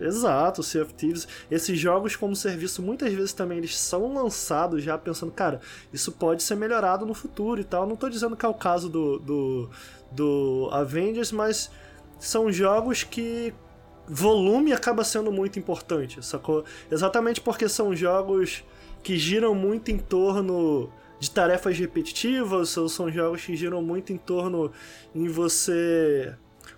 [0.01, 1.27] Exato, Sea of Thieves.
[1.51, 5.60] Esses jogos como serviço, muitas vezes também eles são lançados já pensando, cara,
[5.93, 7.86] isso pode ser melhorado no futuro e tal.
[7.86, 9.70] Não tô dizendo que é o caso do, do,
[10.12, 11.70] do Avengers, mas
[12.18, 13.55] são jogos que
[14.09, 16.64] volume acaba sendo muito importante, sacou?
[16.90, 18.64] Exatamente porque são jogos
[19.02, 24.18] que giram muito em torno de tarefas repetitivas, ou são jogos que giram muito em
[24.18, 24.70] torno
[25.14, 26.35] em você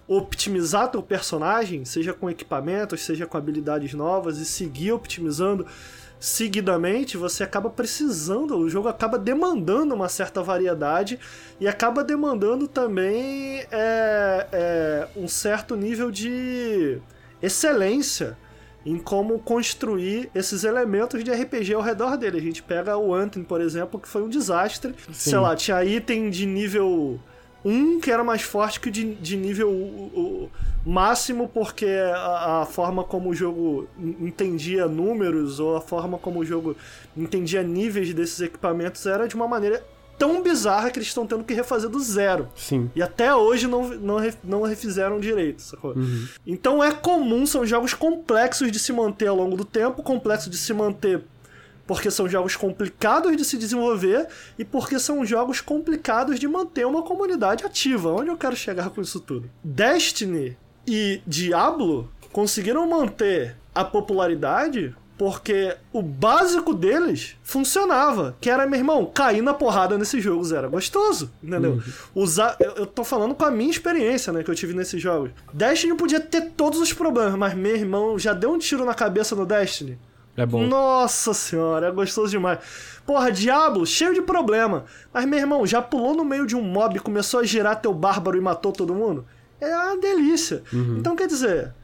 [0.08, 5.66] optimizar teu personagem, seja com equipamentos, seja com habilidades novas e seguir optimizando
[6.18, 11.18] seguidamente, você acaba precisando, o jogo acaba demandando uma certa variedade
[11.60, 16.98] e acaba demandando também é, é, um certo nível de
[17.40, 18.36] excelência
[18.84, 22.38] em como construir esses elementos de RPG ao redor dele.
[22.38, 24.94] A gente pega o Anthem, por exemplo, que foi um desastre.
[25.12, 25.30] Sim.
[25.30, 27.20] Sei lá, tinha item de nível
[27.68, 30.50] 1 que era mais forte que o de, de nível o-
[30.84, 36.18] o máximo, porque a, a forma como o jogo en- entendia números ou a forma
[36.18, 36.76] como o jogo
[37.16, 39.84] entendia níveis desses equipamentos era de uma maneira
[40.18, 42.48] tão bizarra que eles estão tendo que refazer do zero.
[42.56, 42.90] Sim.
[42.96, 45.94] E até hoje não, não, não refizeram direito, sacou?
[46.46, 50.56] Então é comum, são jogos complexos de se manter ao longo do tempo, complexos de
[50.56, 51.22] se manter
[51.88, 54.28] porque são jogos complicados de se desenvolver
[54.58, 58.12] e porque são jogos complicados de manter uma comunidade ativa.
[58.12, 59.50] Onde eu quero chegar com isso tudo?
[59.64, 60.54] Destiny
[60.86, 68.36] e Diablo conseguiram manter a popularidade porque o básico deles funcionava.
[68.38, 71.82] Que era, meu irmão, cair na porrada nesses jogos era gostoso, entendeu?
[72.14, 72.54] Usar.
[72.60, 75.30] Eu, eu tô falando com a minha experiência, né, que eu tive nesses jogos.
[75.54, 79.34] Destiny podia ter todos os problemas, mas meu irmão já deu um tiro na cabeça
[79.34, 79.98] no Destiny.
[80.38, 80.66] É bom.
[80.66, 82.58] Nossa senhora, é gostoso demais.
[83.04, 84.84] Porra, Diablo, cheio de problema.
[85.12, 87.92] Mas, meu irmão, já pulou no meio de um mob e começou a girar teu
[87.92, 89.26] bárbaro e matou todo mundo?
[89.60, 90.62] É uma delícia.
[90.72, 91.74] Então, quer dizer,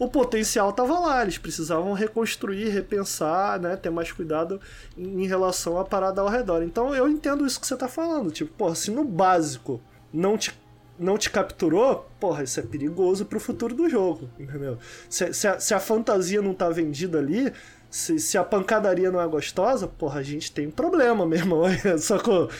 [0.00, 4.58] o potencial tava lá, eles precisavam reconstruir, repensar, né, ter mais cuidado
[4.96, 6.62] em em relação à parada ao redor.
[6.62, 9.80] Então eu entendo isso que você tá falando, tipo, porra, se no básico
[10.10, 10.58] não te,
[11.00, 14.78] não te capturou, porra, isso é perigoso pro futuro do jogo, entendeu?
[15.08, 17.50] Se, se, a, se a fantasia não tá vendida ali,
[17.90, 21.62] se, se a pancadaria não é gostosa, porra, a gente tem um problema, meu irmão,
[21.98, 22.50] sacou?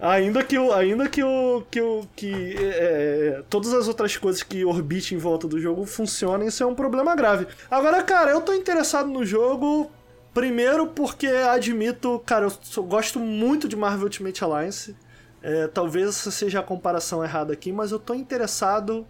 [0.00, 0.72] Ainda que o.
[0.72, 1.62] Ainda que o.
[1.70, 6.48] Que, o, que é, todas as outras coisas que orbitem em volta do jogo funcionem,
[6.48, 7.46] isso é um problema grave.
[7.70, 9.90] Agora, cara, eu tô interessado no jogo.
[10.34, 14.96] Primeiro porque admito, cara, eu gosto muito de Marvel Ultimate Alliance.
[15.46, 19.06] É, talvez essa seja a comparação errada aqui, mas eu tô interessado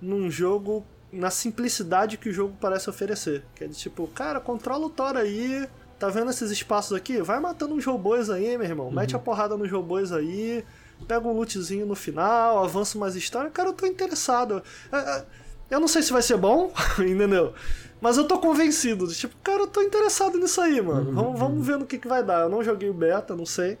[0.00, 3.44] num jogo na simplicidade que o jogo parece oferecer.
[3.52, 5.68] Que é de tipo, cara, controla o Thor aí,
[5.98, 7.20] tá vendo esses espaços aqui?
[7.20, 8.92] Vai matando uns robôs aí, meu irmão.
[8.92, 10.64] Mete a porrada nos robôs aí,
[11.08, 13.52] pega um lootzinho no final, avança umas histórias.
[13.52, 14.62] Cara, eu tô interessado.
[14.92, 15.24] É, é,
[15.68, 17.54] Eu não sei se vai ser bom, entendeu?
[18.00, 19.08] Mas eu tô convencido.
[19.08, 21.12] Tipo, cara, eu tô interessado nisso aí, mano.
[21.12, 22.42] Vamos, vamos ver no que, que vai dar.
[22.42, 23.78] Eu não joguei o beta, não sei.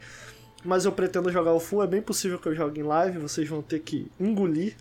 [0.64, 1.82] Mas eu pretendo jogar o full.
[1.82, 3.18] É bem possível que eu jogue em live.
[3.18, 4.74] Vocês vão ter que engolir.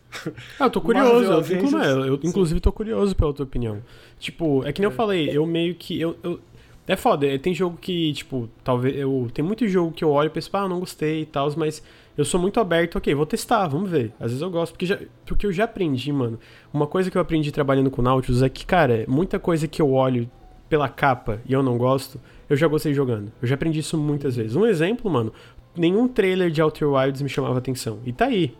[0.59, 1.71] Ah, eu tô curioso, eu, Avengers.
[1.71, 3.81] né, eu inclusive tô curioso pela tua opinião.
[4.19, 5.99] Tipo, é que nem eu falei, eu meio que.
[5.99, 6.39] Eu, eu-
[6.87, 8.97] é foda, é, tem jogo que, tipo, talvez.
[8.97, 11.81] Eu, tem muito jogo que eu olho e penso, ah, não gostei e tal, mas
[12.17, 14.11] eu sou muito aberto, ok, vou testar, vamos ver.
[14.19, 16.37] Às vezes eu gosto, porque, já, porque eu já aprendi, mano.
[16.73, 19.91] Uma coisa que eu aprendi trabalhando com Nautilus é que, cara, muita coisa que eu
[19.93, 20.29] olho
[20.67, 23.31] pela capa e eu não gosto, eu já gostei jogando.
[23.41, 24.55] Eu já aprendi isso muitas vezes.
[24.55, 25.31] Um exemplo, mano,
[25.76, 27.99] nenhum trailer de Outer Wilds me chamava atenção.
[28.06, 28.53] E tá aí.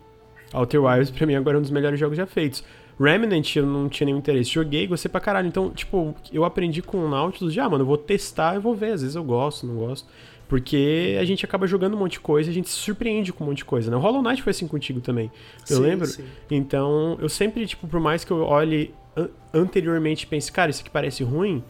[0.54, 2.64] Outer Wilds, pra mim, agora é um dos melhores jogos já feitos.
[3.00, 4.50] Remnant, eu não tinha nenhum interesse.
[4.52, 5.48] Joguei, gostei pra caralho.
[5.48, 8.94] Então, tipo, eu aprendi com o Nautilus já, mano, eu vou testar e vou ver.
[8.94, 10.08] Às vezes eu gosto, não gosto.
[10.48, 13.44] Porque a gente acaba jogando um monte de coisa e a gente se surpreende com
[13.44, 13.96] um monte de coisa, né?
[13.96, 15.32] O Hollow Knight foi assim contigo também.
[15.70, 16.06] Eu Sim, lembro.
[16.06, 16.26] sim.
[16.50, 20.82] Então, eu sempre, tipo, por mais que eu olhe an- anteriormente e pense, cara, isso
[20.82, 21.64] aqui parece ruim,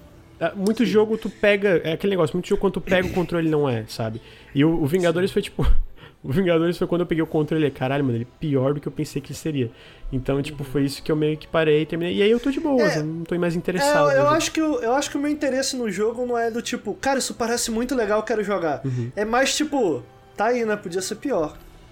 [0.44, 1.80] Ah, Muito jogo tu pega.
[1.84, 4.20] É aquele negócio, muito jogo quando tu pega o controle não é, sabe?
[4.56, 5.66] E o, o Vingadores foi tipo.
[6.24, 8.88] O Vingadores foi quando eu peguei o controle caralho, mano, ele é pior do que
[8.88, 9.72] eu pensei que ele seria.
[10.14, 12.16] Então, tipo, foi isso que eu meio que parei e terminei.
[12.16, 13.00] E aí eu tô de boas, É.
[13.00, 14.12] eu não tô mais É, interessado.
[14.12, 14.30] eu, eu né?
[14.38, 16.94] acho que o, eu acho que o meu interesse no jogo não é do tipo,
[16.94, 18.82] cara, isso parece muito legal, eu quero jogar.
[18.86, 19.12] Uhum.
[19.16, 20.04] É mais tipo,
[20.38, 20.76] tá aí, né?
[20.76, 21.58] Podia ser pior.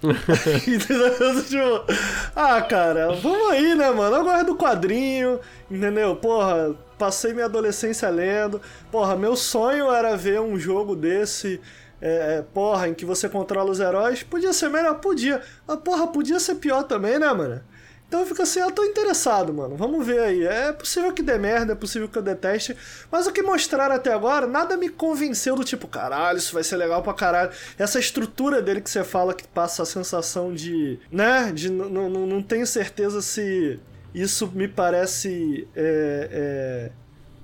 [0.66, 1.42] Entendeu?
[1.44, 1.92] Tipo,
[2.36, 4.14] ah, cara, vamos aí, né, mano?
[4.16, 6.14] Eu gosto do quadrinho, entendeu?
[6.16, 8.60] Porra, passei minha adolescência lendo.
[8.92, 11.60] Porra, meu sonho era ver um jogo desse.
[12.00, 14.22] É, é, porra, em que você controla os heróis.
[14.22, 15.00] Podia ser melhor?
[15.00, 15.42] Podia.
[15.66, 17.62] Mas, porra, podia ser pior também, né, mano?
[18.10, 19.76] Então eu fico assim, eu tô interessado, mano.
[19.76, 20.44] Vamos ver aí.
[20.44, 22.76] É possível que dê merda, é possível que eu deteste.
[23.08, 26.76] Mas o que mostraram até agora, nada me convenceu do tipo, caralho, isso vai ser
[26.76, 27.52] legal pra caralho.
[27.78, 30.98] Essa estrutura dele que você fala que passa a sensação de.
[31.12, 31.52] né?
[31.52, 33.78] De não tenho certeza se
[34.12, 35.68] isso me parece.
[35.76, 36.92] é, é,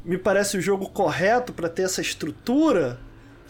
[0.05, 2.99] me parece o jogo correto pra ter essa estrutura,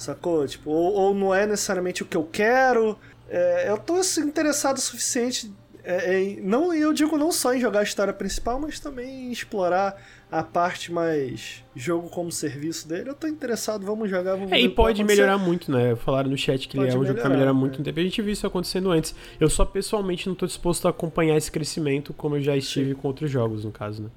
[0.02, 0.46] sacou?
[0.46, 2.98] Tipo, ou, ou não é necessariamente o que eu quero.
[3.28, 5.52] É, eu tô assim, interessado o suficiente
[5.86, 9.30] é, em, não, eu digo não só em jogar a história principal, mas também em
[9.30, 9.96] explorar
[10.28, 13.10] a parte mais jogo como serviço dele.
[13.10, 15.94] Eu tô interessado, vamos jogar, vamos É, e pode melhorar muito, né?
[15.94, 17.78] Falaram no chat que ele Pode é um jogo que vai melhorar, muito é.
[17.78, 18.00] no tempo.
[18.00, 19.14] A gente viu isso acontecendo antes.
[19.38, 23.06] Eu só pessoalmente não tô disposto a acompanhar esse crescimento como eu já estive com
[23.06, 24.08] outros jogos, no caso, né?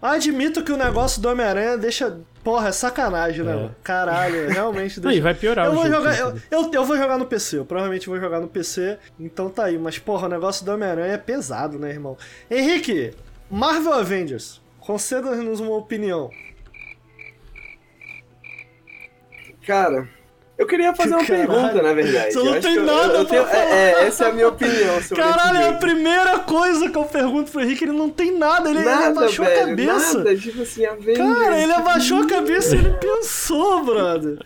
[0.00, 2.18] Admito que o negócio do Homem-Aranha deixa.
[2.44, 3.54] Porra, é sacanagem, né, É.
[3.56, 3.76] mano?
[3.82, 5.16] Caralho, realmente deixa.
[5.18, 5.96] e vai piorar eu o vou jogo.
[5.96, 9.50] jogar, eu, eu, eu vou jogar no PC, eu provavelmente vou jogar no PC, então
[9.50, 9.76] tá aí.
[9.78, 12.16] Mas, porra, o negócio do Homem-Aranha é pesado, né, irmão?
[12.48, 13.12] Henrique,
[13.50, 16.30] Marvel Avengers, conceda-nos uma opinião.
[19.66, 20.08] Cara,
[20.58, 21.46] eu queria fazer uma Caralho.
[21.48, 22.32] pergunta, na verdade.
[22.32, 23.64] Você não acho tem nada eu, eu pra tenho- falar.
[23.64, 27.04] é, é, essa é a minha opinião sobre Caralho, é a primeira coisa que eu
[27.04, 30.18] pergunto pro Henrique, ele não tem nada, ele, ele Nada, abaixou velho, a cabeça.
[30.18, 31.18] Nada, tipo assim, Avengers.
[31.18, 34.38] Cara, ele abaixou a cabeça e ele pensou, brother.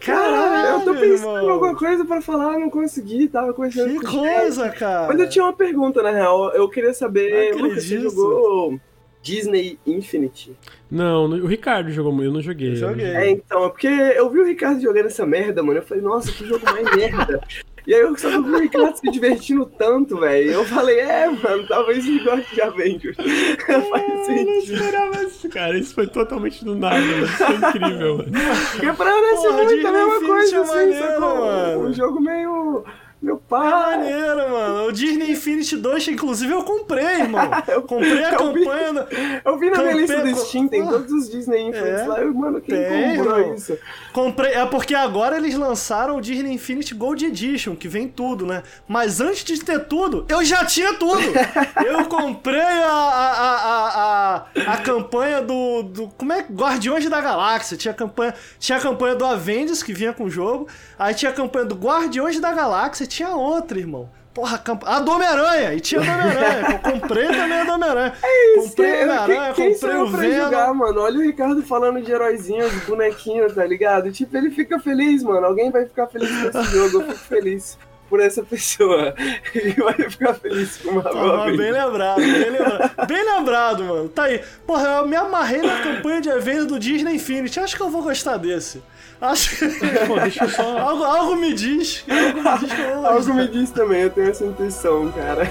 [0.00, 1.42] Caralho, eu tô pensando irmão.
[1.46, 5.06] em alguma coisa pra falar, não consegui, tava conversando Que com coisa, cara.
[5.08, 6.50] Mas eu tinha uma pergunta, na real.
[6.54, 8.80] Eu queria saber, Lucas, você jogou
[9.22, 10.56] Disney Infinity?
[10.90, 12.72] Não, no- o Ricardo jogou muito, eu não joguei.
[12.72, 13.06] Eu joguei.
[13.06, 15.78] É, então, é porque eu vi o Ricardo jogando essa merda, mano.
[15.78, 17.40] Eu falei, nossa, que jogo mais merda.
[17.84, 20.52] E aí eu só vi o Ricardo se divertindo tanto, velho.
[20.52, 23.16] Eu falei, é, mano, talvez ele goste de Avengers.
[23.66, 24.72] Faz Eu não sentido.
[24.74, 25.76] esperava isso, cara.
[25.76, 27.24] Isso foi totalmente do nada, mano.
[27.24, 28.30] Isso foi incrível, mano.
[28.70, 31.36] Porque Porra, muito Disney a mesma coisa, é assim, maneiro, sacou?
[31.40, 31.80] mano.
[31.88, 32.84] Um jogo meio.
[33.22, 33.70] Meu Que pai.
[33.98, 34.86] maneiro, mano.
[34.88, 37.48] O Disney Infinity 2, inclusive, eu comprei, irmão.
[37.86, 38.64] Comprei a Eu vi.
[38.64, 38.92] campanha.
[38.94, 39.06] do-
[39.44, 42.06] Eu vi na minha lista do Steam, tem todos os Disney Infinites É.
[42.06, 42.18] lá.
[42.20, 43.54] Eu, mano, quem Tem, comprou irmão.
[43.54, 43.78] isso?
[44.12, 44.52] Comprei.
[44.52, 48.62] É porque agora eles lançaram o Disney Infinity Gold Edition, que vem tudo, né?
[48.88, 51.22] Mas antes de ter tudo, eu já tinha tudo.
[51.86, 54.36] Eu comprei a, a, a, a,
[54.66, 56.08] a, a campanha do, do.
[56.16, 56.42] Como é?
[56.50, 57.76] Guardiões da Galáxia.
[57.76, 60.66] Tinha a campanha, tinha a campanha do Avengers, que vinha com o jogo.
[60.98, 63.06] Aí tinha a campanha do Guardiões da Galáxia.
[63.12, 64.08] Tinha outra, irmão.
[64.34, 65.74] Porra, a, do Homem-Aranha!
[65.74, 66.80] E tinha a do Homem-Aranha.
[66.82, 68.12] Eu comprei também a do Homem-Aranha.
[68.56, 70.74] comprei o Quem- Homem-Aranha, quem sou comprei o Venom.
[70.74, 71.00] mano?
[71.02, 74.10] Olha o Ricardo falando de heróizinhos, de bonequinho, tá ligado?
[74.10, 75.44] Tipo, ele fica feliz, mano.
[75.46, 77.02] Alguém vai ficar feliz com esse jogo.
[77.02, 77.78] Eu fico feliz
[78.08, 79.14] por essa pessoa.
[79.54, 83.06] Ele vai ficar feliz com uma Tava bem lembrado, bem lembrado.
[83.06, 84.08] Bem lembrado, mano.
[84.10, 84.42] Tá aí.
[84.66, 87.58] Porra, eu me amarrei na campanha de evento do Disney Infinity.
[87.58, 88.82] Acho que eu vou gostar desse.
[89.22, 89.68] Acho que.
[90.06, 90.62] Pô, deixa eu só.
[90.78, 92.04] algo, algo me diz.
[92.08, 95.44] Algo me diz que eu vou Algo me diz também, eu tenho essa intuição, cara.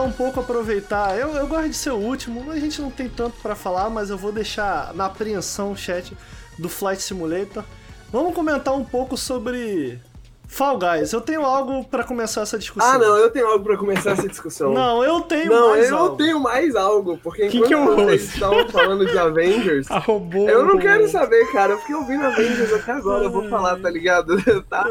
[0.00, 1.18] Comentar um pouco, aproveitar.
[1.18, 4.10] Eu, eu gosto de ser o último, a gente não tem tanto pra falar, mas
[4.10, 6.16] eu vou deixar na apreensão o chat
[6.58, 7.64] do Flight Simulator.
[8.10, 10.00] Vamos comentar um pouco sobre
[10.52, 11.12] Fall Guys.
[11.12, 12.90] Eu tenho algo pra começar essa discussão.
[12.92, 14.72] Ah, não, eu tenho algo pra começar essa discussão.
[14.72, 16.16] Não, eu tenho Não, mais eu algo.
[16.16, 20.48] tenho mais algo, porque Que enquanto que eu vocês estavam falando de Avengers, Arrobou.
[20.48, 21.74] eu não quero saber, cara.
[21.74, 24.36] Eu fiquei ouvindo Avengers até agora, eu vou falar, tá ligado?
[24.68, 24.84] tá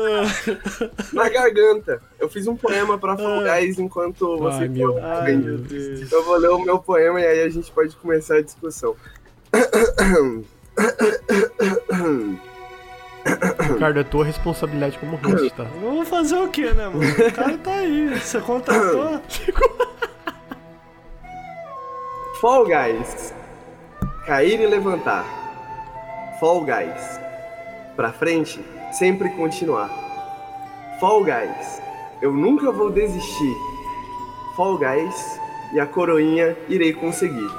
[1.12, 2.02] na garganta.
[2.18, 5.58] Eu fiz um poema pra Fall Guys enquanto você Ai, meu Ai, meu.
[5.58, 6.10] Deus.
[6.10, 8.96] Eu vou ler o meu poema e aí a gente pode começar a discussão.
[13.74, 15.66] Ricardo, é tua responsabilidade como host, tá?
[15.82, 17.00] Vamos fazer o que, né, mano?
[17.00, 18.20] O cara tá aí.
[18.20, 19.22] Você contratou.
[22.42, 23.34] Fall Guys.
[24.26, 25.26] Cair e levantar.
[26.40, 27.20] Fall Guys.
[27.96, 29.90] Pra frente, sempre continuar.
[31.00, 31.82] Fall Guys.
[32.22, 33.56] Eu nunca vou desistir.
[34.56, 35.40] Fall Guys
[35.74, 37.50] e a coroinha irei conseguir.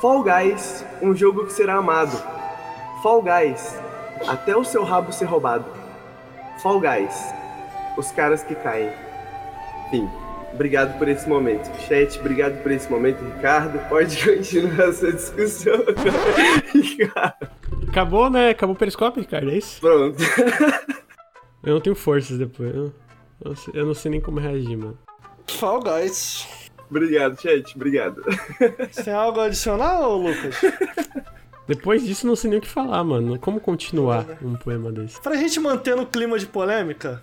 [0.00, 2.20] Fall Guys, um jogo que será amado.
[3.02, 3.78] Fall Guys,
[4.26, 5.64] até o seu rabo ser roubado.
[6.62, 7.34] Fall Guys,
[7.96, 8.90] os caras que caem.
[9.90, 10.08] Fim.
[10.52, 11.68] Obrigado por esse momento.
[11.80, 13.76] Chat, obrigado por esse momento, Ricardo.
[13.88, 15.74] Pode continuar essa discussão.
[16.72, 17.48] Ricardo.
[17.88, 18.50] Acabou, né?
[18.50, 19.80] Acabou o periscópio, Ricardo, é isso?
[19.80, 20.16] Pronto.
[21.64, 22.74] Eu não tenho forças depois.
[22.74, 22.92] Eu,
[23.40, 24.98] eu não sei- eu não sei nem como reagir, mano.
[25.48, 26.46] Fall Guys.
[26.90, 27.74] Obrigado, chat.
[27.74, 28.22] Obrigado.
[28.92, 30.60] Você tem algo a adicionar, ô Lucas?
[31.66, 33.38] Depois disso, não sei nem o que falar, mano.
[33.38, 35.20] Como continuar um poema desse?
[35.20, 37.22] Pra gente manter no clima de polêmica,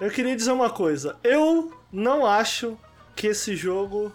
[0.00, 1.16] eu queria dizer uma coisa.
[1.24, 2.76] Eu não acho
[3.16, 4.12] que esse jogo.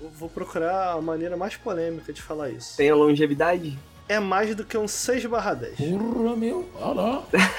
[0.00, 2.76] eu Vou procurar a maneira mais polêmica de falar isso.
[2.76, 3.78] Tem a longevidade?
[4.08, 5.76] É mais do que um 6/10.
[5.76, 6.68] Porra, meu.
[6.80, 7.24] Olha lá.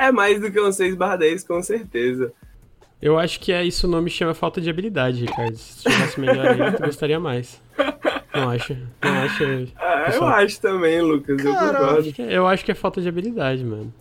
[0.00, 2.32] É mais do que um 6 10, com certeza.
[3.02, 5.56] Eu acho que é isso o nome chama falta de habilidade, Ricardo.
[5.56, 7.60] Se tu jogasse melhor aí, tu gostaria mais.
[8.34, 8.76] Não acho.
[9.02, 9.68] Não acho.
[9.76, 11.42] Ah, eu acho também, Lucas.
[11.42, 12.00] Eu Cara, concordo.
[12.00, 13.92] Acho que- Eu acho que é falta de habilidade, mano.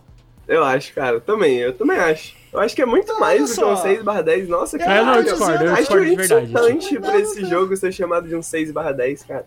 [0.47, 1.19] Eu acho, cara.
[1.21, 1.57] Também.
[1.59, 2.35] Eu também acho.
[2.51, 4.49] Eu acho que é muito mais do que um 6 10.
[4.49, 5.05] Nossa, É, cara.
[5.05, 6.51] não, eu tô discordo, eu dizendo- discordo de Acho verdade.
[6.51, 7.49] insultante pra Não, esse não.
[7.49, 9.45] jogo ser chamado de um 6 10, cara.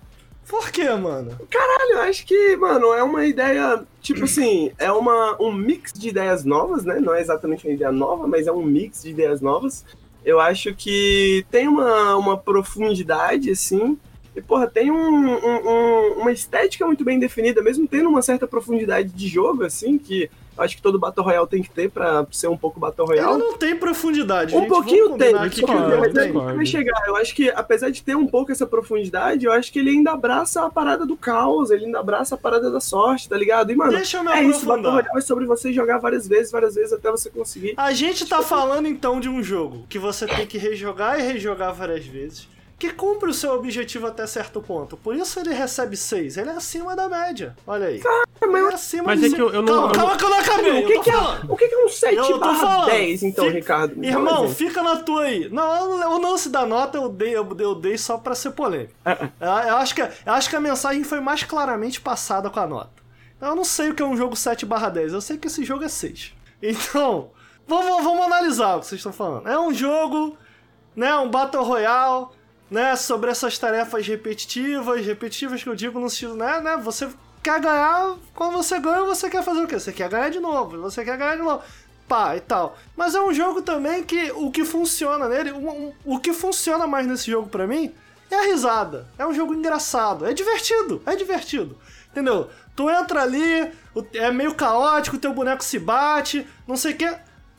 [0.49, 1.39] Por quê, mano?
[1.51, 6.09] Caralho, eu acho que, mano, é uma ideia, tipo assim, é uma, um mix de
[6.09, 6.99] ideias novas, né?
[7.01, 9.85] Não é exatamente uma ideia nova, mas é um mix de ideias novas.
[10.25, 13.99] Eu acho que tem uma, uma profundidade, assim,
[14.37, 18.47] e, porra, tem um, um- um- uma estética muito bem definida, mesmo tendo uma certa
[18.47, 22.49] profundidade de jogo, assim, que acho que todo Battle Royale tem que ter pra ser
[22.49, 23.39] um pouco Battle Ele Royale.
[23.39, 24.69] não tem profundidade, Um gente.
[24.69, 25.73] pouquinho tem, um pouquinho que
[26.13, 27.03] tem, mas aí vai chegar.
[27.07, 30.13] Eu acho que, apesar de ter um pouco essa profundidade, eu acho que ele ainda
[30.13, 33.73] abraça a parada do caos, ele ainda abraça a parada da sorte, tá ligado?
[33.73, 34.91] E, mano, Deixa eu me é isso, Battle.
[34.93, 37.75] Royale é sobre você jogar várias vezes, várias vezes, até você conseguir.
[37.77, 41.73] A gente tá falando então de um jogo que você tem que rejogar e rejogar
[41.73, 42.49] várias vezes,
[42.83, 44.97] que cumpre o seu objetivo até certo ponto.
[44.97, 46.37] Por isso ele recebe 6.
[46.37, 47.57] Ele é acima da média.
[47.65, 48.03] Olha aí.
[48.41, 50.25] Ele é acima Mas de é que eu- eu não- Calma, eu não- calma que
[50.25, 50.73] eu não acabei.
[50.73, 51.17] o eu que, que é,
[51.49, 52.87] o que, é um 7 Eu barra falando.
[52.91, 54.05] 10, então, Fica- Ricardo?
[54.05, 55.49] Irmão, fica na tua aí.
[55.49, 58.95] Não, o lance da nota eu dei, eu, eu dei só pra ser polêmico.
[59.05, 62.59] É, Eu, eu acho que, eu acho que a mensagem foi mais claramente passada com
[62.59, 63.01] a nota.
[63.41, 65.65] Eu não sei o que é um jogo 7 barra 10, eu sei que esse
[65.65, 66.35] jogo é 6.
[66.61, 67.31] Então,
[67.67, 69.49] vamos, vamos analisar o que vocês estão falando.
[69.49, 70.37] É um jogo,
[70.97, 72.27] né, um Battle Royale,
[72.73, 77.09] né, sobre essas tarefas repetitivas, repetitivas que eu digo no estilo, né, né, você
[77.43, 79.79] quer ganhar, quando você ganha, você quer fazer o quê?
[79.79, 81.63] Você quer ganhar de novo, você quer ganhar de novo.
[82.09, 82.77] Pá, e tal.
[82.97, 86.87] Mas é um jogo também que o que funciona nele, um- um- o que funciona
[86.87, 87.93] mais nesse jogo pra mim
[88.31, 89.09] é a risada.
[89.19, 91.79] É um jogo engraçado, é divertido, é divertido.
[92.11, 92.49] Entendeu?
[92.77, 93.71] Tu entra ali,
[94.15, 97.15] é meio caótico, teu boneco se bate, não sei o quê.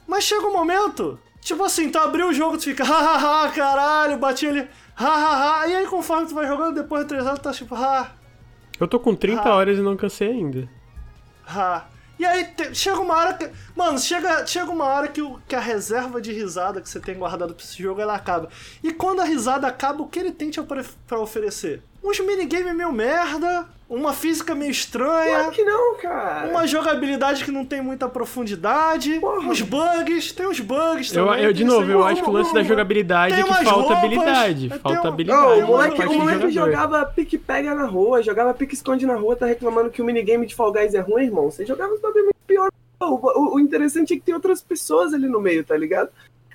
[0.08, 4.48] Mas chega um momento, tipo assim, tu abriu o jogo, tu fica, hahaha, caralho, bati
[4.48, 5.68] ali, hahaha.
[5.68, 8.12] E aí conforme tu vai jogando, depois de três horas, tu tá tipo, ha,
[8.80, 9.54] Eu tô com 30 Ah.
[9.56, 10.68] horas e não cansei ainda.
[11.48, 11.86] ha.
[12.20, 13.50] E aí te- chega uma hora que.
[13.76, 17.16] Mano, chega, chega uma hora que, o, que a reserva de risada que você tem
[17.16, 18.50] guardado pra esse jogo ela acaba.
[18.84, 21.82] E quando a risada acaba, o que ele tem te opre- pra oferecer?
[22.04, 25.36] Uns minigame meio merda, uma física meio estranha.
[25.40, 26.50] Claro que não, cara.
[26.50, 29.48] Uma jogabilidade que não tem muita profundidade, Porra.
[29.50, 31.44] uns bugs, tem uns bugs Eu, também.
[31.46, 33.54] eu, de novo, eu uma- acho que o uma- lance da jogabilidade tem é que
[33.54, 34.70] falta roupas, habilidade.
[34.70, 35.42] tem Falta um- habilidade.
[35.42, 39.46] Não, Tem o moleque, o moleque jogava pique-pega na rua, jogava pique-esconde na rua, tá
[39.46, 41.50] reclamando que o minigame de Fall Guys é ruim, irmão.
[41.50, 42.70] Você jogava os bagulho muito pior.
[43.00, 46.10] O, o- o interessante é que tem outras pessoas ali no meio, tá ligado?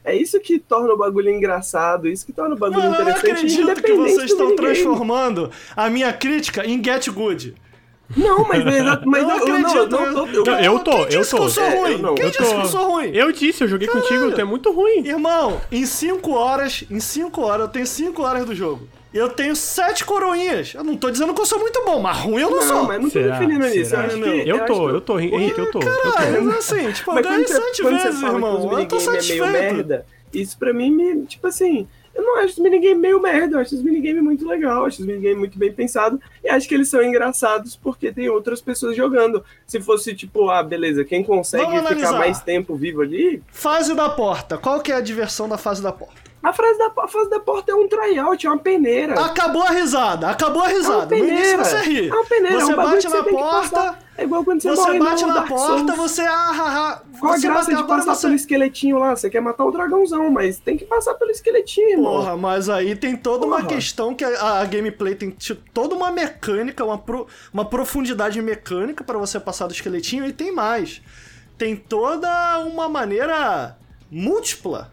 [0.08, 3.30] É isso que torna o bagulho engraçado, isso que torna o bagulho eu não interessante.
[3.30, 7.54] acredito que vocês estão transformando a minha crítica em Get Good.
[8.16, 10.26] Não, mas, não é exato- mas Eu não, eu, não, acredito, eu não, eu- tô-
[10.28, 11.36] eu- Não, eu tô, Quem eu disse tô.
[11.36, 11.92] que eu sou É, ruim?
[11.92, 12.14] eu não.
[12.14, 13.10] Quem Eu disse que eu sou ruim?
[13.12, 15.06] Eu disse, eu joguei contigo, tu é muito ruim.
[15.06, 18.88] Irmão, em 5 horas, em 5 horas, eu tenho 5 horas do jogo.
[19.12, 20.74] Eu tenho 7 coroinhas.
[20.74, 22.84] Eu não tô dizendo que eu sou muito bom, mas ruim eu não, Não, sou.
[22.84, 23.38] mas não tô Será?
[23.38, 23.94] definindo nisso.
[23.96, 24.28] Eu que.
[24.28, 25.78] Eu Eu acho tô, que- eu tô, Henrique, eu tô.
[25.80, 26.12] eu tô.
[26.12, 28.54] Caralho, mas assim, tipo, eu ganhei quando você, 7 quando vezes, irmão.
[28.54, 29.46] Eu tô minigame é meio satisfeito.
[29.50, 33.60] merda, isso pra mim, me, tipo assim, eu não acho os minigame meio merda, eu
[33.60, 36.88] acho os minigame muito legal, acho os minigame muito bem pensado e acho que eles
[36.90, 39.42] são engraçados porque tem outras pessoas jogando.
[39.66, 42.18] Se fosse tipo, ah, beleza, quem consegue Vamos ficar analisar.
[42.18, 44.58] mais tempo vivo ali, Fase da porta.
[44.58, 46.27] Qual que é a diversão da fase da porta?
[46.42, 49.14] A frase da, a fase da porta é um tryout, é uma peneira.
[49.20, 51.16] Acabou a risada, acabou a é uma risada.
[51.16, 51.64] No início peneira.
[51.64, 52.08] você ri.
[52.08, 53.98] É uma peneira, Você é um bate na porta.
[54.16, 57.02] É igual quando você, Você bate na porta, você ah, ah, ah.
[57.18, 58.22] Qual a Você graça de passar você...
[58.22, 59.14] pelo esqueletinho lá?
[59.16, 62.12] Você quer matar o dragãozão, mas tem que passar pelo esqueletinho, irmão.
[62.16, 63.68] Porra, mas aí tem toda uma Porra.
[63.68, 69.02] questão que a, a gameplay tem tipo, toda uma mecânica, uma, pro- uma profundidade mecânica
[69.04, 71.00] pra você passar do esqueletinho e tem mais.
[71.56, 72.28] Tem toda
[72.60, 73.76] uma maneira
[74.10, 74.92] múltipla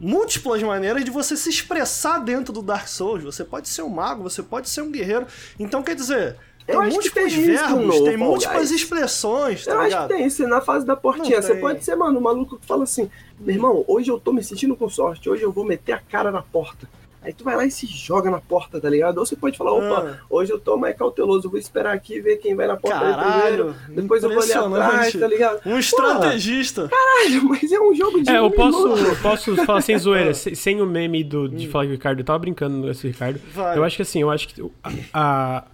[0.00, 3.24] múltiplas maneiras de você se expressar dentro do Dark Souls.
[3.24, 5.26] Você pode ser um mago, você pode ser um guerreiro.
[5.58, 6.36] Então, quer dizer,
[6.66, 10.08] tem Eu acho múltiplos tem verbos, no tem múltiplas expressões, tá Eu acho ligado?
[10.08, 11.40] que tem isso, na fase da portinha.
[11.40, 13.10] Você pode ser, mano, um maluco que fala assim:
[13.40, 16.30] meu irmão, hoje eu tô me sentindo com sorte, hoje eu vou meter a cara
[16.30, 16.88] na porta.
[17.20, 19.18] Aí tu vai lá e se joga na porta, tá ligado?
[19.18, 20.24] Ou você pode falar: opa, Ah.
[20.30, 23.74] hoje eu tô mais cauteloso, vou esperar aqui ver quem vai na porta Caralho, primeiro.
[24.02, 25.60] Depois eu vou ali atrás, tá ligado?
[25.66, 26.88] Um estrategista.
[26.88, 28.30] Caralho, mas é um jogo de.
[28.30, 31.84] É, eu posso, eu posso falar sem zoeira, sem, sem o meme do, de falar
[31.84, 33.40] que o Ricardo eu tava brincando nesse Ricardo.
[33.52, 33.76] Vai.
[33.76, 35.64] Eu acho que assim, eu acho que a, a,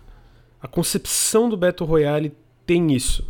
[0.63, 2.33] a concepção do Battle Royale
[2.65, 3.23] tem isso.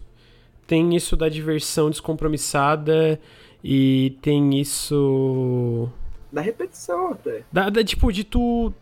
[0.67, 3.21] Tem isso da diversão descompromissada
[3.63, 5.91] e tem isso.
[6.35, 7.43] Da repetição até.
[7.53, 8.73] Da, da- tipo, de tu.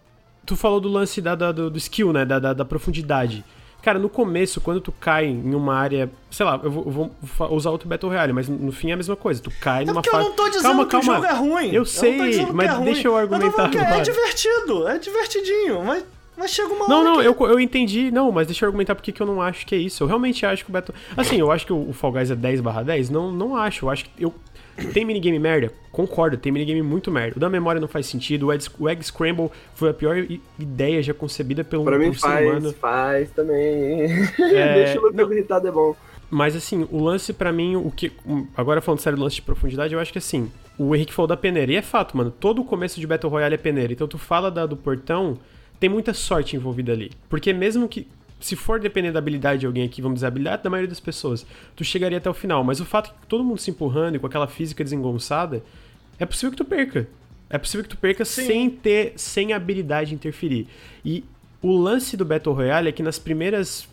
[0.44, 2.24] Tu falou do lance da, da- do, do skill, né?
[2.24, 3.44] Da, da, da profundidade.
[3.82, 6.08] Cara, no começo, quando tu cai em uma área.
[6.30, 7.10] Sei lá, eu vou, eu vou
[7.54, 9.42] usar outro Battle Royale, mas no fim é a mesma coisa.
[9.42, 10.28] Tu cai É numa porque eu fase.
[10.28, 11.12] não tô dizendo calma, que calma.
[11.12, 11.70] o jogo é ruim.
[11.72, 12.16] Eu sei,
[12.46, 16.04] que mas é deixa eu argumentar Eu é divertido, é divertidinho, mas,
[16.36, 17.42] mas chega uma Não, hora não, que...
[17.44, 18.10] eu, eu entendi.
[18.12, 20.02] Não, mas deixa eu argumentar porque que eu não acho que é isso.
[20.04, 20.94] Eu realmente acho que o Battle.
[21.16, 23.10] Assim, eu acho que o, o Fall Guys é 10 barra 10?
[23.10, 23.84] Não, não acho.
[23.86, 24.10] Eu acho que.
[24.18, 24.32] Eu...
[24.92, 25.72] Tem minigame merda?
[25.90, 27.36] Concordo, tem minigame muito merda.
[27.36, 28.48] O da memória não faz sentido.
[28.78, 30.16] O Egg, Scramble foi a pior
[30.58, 32.72] ideia já concebida pelo, Pra mim pelo ser faz, humano.
[32.72, 34.02] faz também.
[34.38, 35.94] É, Deixa o Lucas irritado, é bom.
[36.30, 38.10] Mas assim, o lance pra mim, o que.
[38.56, 41.36] Agora falando sério do lance de profundidade, eu acho que assim, o Henrique falou da
[41.36, 41.70] peneira.
[41.72, 42.30] E é fato, mano.
[42.30, 43.92] Todo o começo de Battle Royale é peneira.
[43.92, 45.38] Então tu fala da, do portão,
[45.78, 47.10] tem muita sorte envolvida ali.
[47.28, 48.08] Porque mesmo que.
[48.42, 50.98] Se for depender da habilidade de alguém aqui, vamos dizer, a habilidade da maioria das
[51.00, 51.46] pessoas,
[51.76, 52.64] tu chegaria até o final.
[52.64, 55.62] Mas o fato que todo mundo se empurrando e com aquela física desengonçada,
[56.18, 57.08] é possível que tu perca.
[57.48, 58.46] É possível que tu perca Sim.
[58.46, 59.12] sem ter.
[59.16, 60.66] sem a habilidade interferir.
[61.04, 61.24] E
[61.62, 63.86] o lance do Battle Royale é que nas primeiras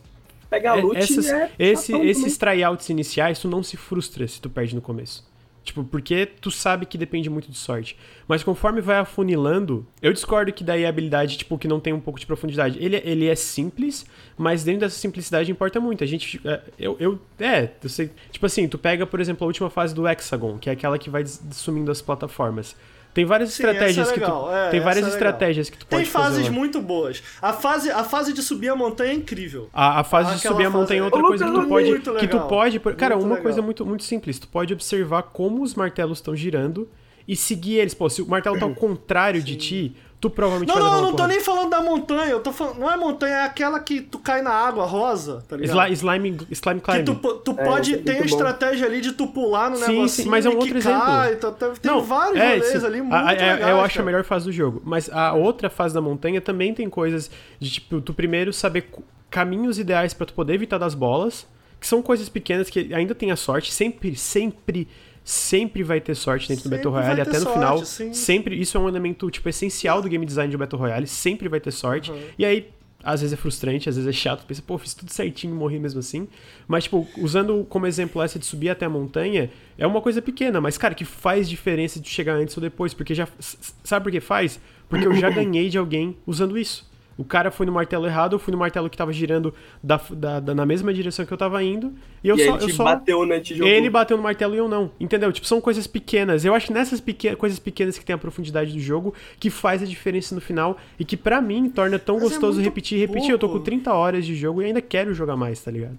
[0.49, 2.57] Pegar é- loot essas- é esse- chatão esses também.
[2.57, 5.28] tryouts iniciais, tu não se frustra se tu perde no começo.
[5.69, 7.95] Tipo, porque tu sabe que depende muito de sorte.
[8.27, 11.99] Mas conforme vai afunilando, eu discordo que daí a habilidade, tipo, que não tem um
[11.99, 12.79] pouco de profundidade.
[12.81, 14.03] Ele, ele é simples,
[14.35, 16.03] mas dentro dessa simplicidade importa muito.
[16.03, 16.41] A gente.
[16.43, 16.97] é, Eu.
[16.99, 18.09] eu é, eu sei.
[18.31, 21.07] Tipo assim, tu pega, por exemplo, a última fase do Hexagon, que é aquela que
[21.07, 22.75] vai sumindo as plataformas.
[23.19, 24.49] Tem várias Sim, estratégias é que tu.
[24.49, 26.35] é, tem várias é estratégias que tu Tem pode fazer.
[26.37, 27.21] fases muito boas.
[27.41, 29.69] A fase, a fase de subir a montanha é incrível.
[29.73, 31.99] A, a fase de Aquela subir a montanha é Ô, outra coisa que tu pode.
[31.99, 32.79] Que tu pode.
[32.95, 33.41] Cara, uma legal.
[33.41, 34.39] coisa muito, muito simples.
[34.39, 36.87] Tu pode observar como os martelos estão girando
[37.27, 37.93] e seguir eles.
[37.93, 41.01] Pô, se o martelo tá ao contrário de ti, tu provavelmente Não, vai levar não,
[41.03, 41.33] não tô porrada.
[41.33, 42.29] nem falando da montanha.
[42.31, 42.77] Eu tô falando.
[42.79, 45.77] Não é montanha, é aquela que tu cai na água rosa, tá ligado?
[45.77, 47.05] Sli- Slime, slime Que climbing.
[47.05, 48.25] tu, po- tu É, pode é ter a bom.
[48.25, 50.77] estratégia ali de tu pular no Sim, negocinho sim, mas é um e outro que
[50.77, 51.01] exemplo.
[51.05, 52.85] cai, então tem, tem vários é, rolês sim.
[52.85, 54.01] ali muito A- a- é- legais, Eu acho cara.
[54.01, 54.81] a melhor fase do jogo.
[54.83, 58.89] Mas a outra fase da montanha também tem coisas de, tipo, tu primeiro saber
[59.29, 61.47] caminhos ideais pra tu poder evitar das bolas,
[61.79, 64.85] que são coisas pequenas que ainda tem a sorte, sempre, sempre,
[65.29, 67.85] sempre vai ter sorte dentro do Sempre Battle vai Royale, até no sorte, final.
[67.85, 68.13] sim.
[68.13, 71.59] Sempre, isso é um elemento, tipo, essencial do game design de Battle Royale, sempre vai
[71.59, 72.11] ter sorte.
[72.35, 72.67] E aí,
[73.03, 75.77] às vezes é frustrante, às vezes é chato, pensa, pô, fiz tudo certinho e morri
[75.77, 76.27] mesmo assim.
[76.67, 80.59] Mas, tipo, usando como exemplo essa de subir até a montanha, é uma coisa pequena,
[80.59, 83.27] mas, cara, que faz diferença de chegar antes ou depois, porque já.
[83.83, 84.59] Sabe por que faz?
[84.89, 86.88] Porque eu já ganhei de alguém usando isso.
[87.19, 90.39] O cara foi no martelo errado, eu fui no martelo que tava girando da, da-
[90.39, 92.55] da- na mesma direção que eu tava indo, e eu e só.
[92.55, 92.83] ele eu só...
[92.85, 93.41] bateu, né?
[93.67, 94.89] Ele bateu no martelo e eu não.
[94.97, 95.29] Entendeu?
[95.33, 96.45] Tipo, são coisas pequenas.
[96.45, 99.83] Eu acho que nessas pequenas, coisas pequenas que tem a profundidade do jogo que faz
[99.83, 102.97] a diferença no final e que pra mim torna tão Mas é gostoso muito repetir
[102.97, 103.31] e repetir.
[103.31, 103.65] Eu tô com pouco.
[103.65, 105.97] 30 horas de jogo e ainda quero jogar mais, tá ligado?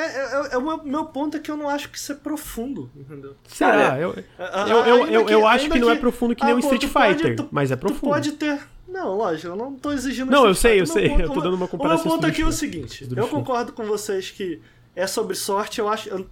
[0.00, 0.02] É,
[0.50, 3.34] é- é o meu, ponto é que eu não acho que isso é profundo, entendeu?
[3.48, 3.98] Será?
[3.98, 6.60] Eu, A- eu, eu, ainda eu, eu acho que não é profundo que nem pô,
[6.60, 8.10] Street tu pode- Fighter, tu- mas é Tu profundo.
[8.12, 8.60] pode ter.
[8.86, 11.02] Não, lógico, eu não tô exigindo Não, eu sei, eu Fighter.
[11.08, 13.28] sei, Meu eu tô dando uma O comparação meu ponto aqui é o seguinte: eu
[13.28, 14.60] concordo com vocês que
[14.94, 16.08] é sobre sorte, eu acho.
[16.08, 16.26] Eu,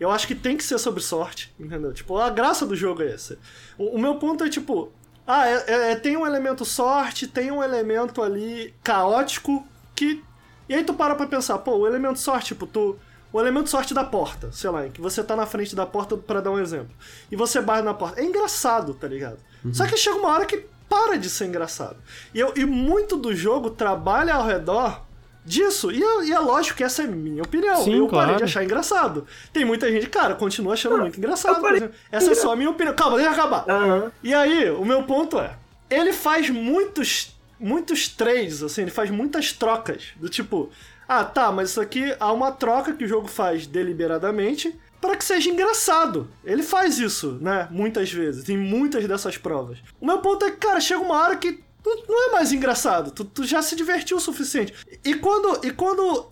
[0.00, 1.92] eu acho que tem que ser sobre sorte, entendeu?
[1.92, 3.38] Tipo, a graça do jogo é essa.
[3.78, 4.90] O, o meu ponto é tipo.
[5.26, 10.22] Ah, é- é- é- tem um elemento sorte, tem um elemento ali caótico que.
[10.68, 12.96] E aí tu para pra pensar, pô, o elemento sorte, tipo, tu.
[13.32, 16.16] O elemento sorte da porta, sei lá, em que você tá na frente da porta,
[16.16, 16.94] pra dar um exemplo.
[17.32, 18.20] E você bate na porta.
[18.20, 19.38] É engraçado, tá ligado?
[19.64, 19.74] Uhum.
[19.74, 21.96] Só que chega uma hora que para de ser engraçado.
[22.32, 25.02] E, eu, e muito do jogo trabalha ao redor
[25.44, 25.90] disso.
[25.90, 27.82] E, eu- e é lógico que essa é minha opinião.
[27.82, 28.36] Sim, eu parei claro.
[28.36, 29.26] de achar engraçado.
[29.52, 31.54] Tem muita gente, cara, continua achando muito engraçado.
[31.60, 31.94] parei- por exemplo.
[32.12, 32.94] Essa é só a minha opinião.
[32.94, 33.64] Calma, deixa eu acabar.
[33.68, 34.12] Aham.
[34.22, 35.56] E aí, o meu ponto é,
[35.90, 37.33] ele faz muitos
[37.64, 40.70] muitos trades, assim, ele faz muitas trocas, do tipo,
[41.08, 45.24] ah, tá, mas isso aqui há uma troca que o jogo faz deliberadamente para que
[45.24, 46.28] seja engraçado.
[46.44, 49.78] Ele faz isso, né, muitas vezes, em muitas dessas provas.
[50.00, 53.24] O meu ponto é que, cara, chega uma hora que não- é mais engraçado, tu,
[53.24, 54.72] tu já se divertiu o suficiente.
[55.04, 56.30] E quando e quando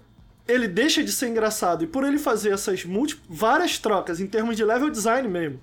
[0.48, 2.84] ele deixa de ser engraçado e por ele fazer essas
[3.28, 5.60] várias trocas em termos de level design mesmo,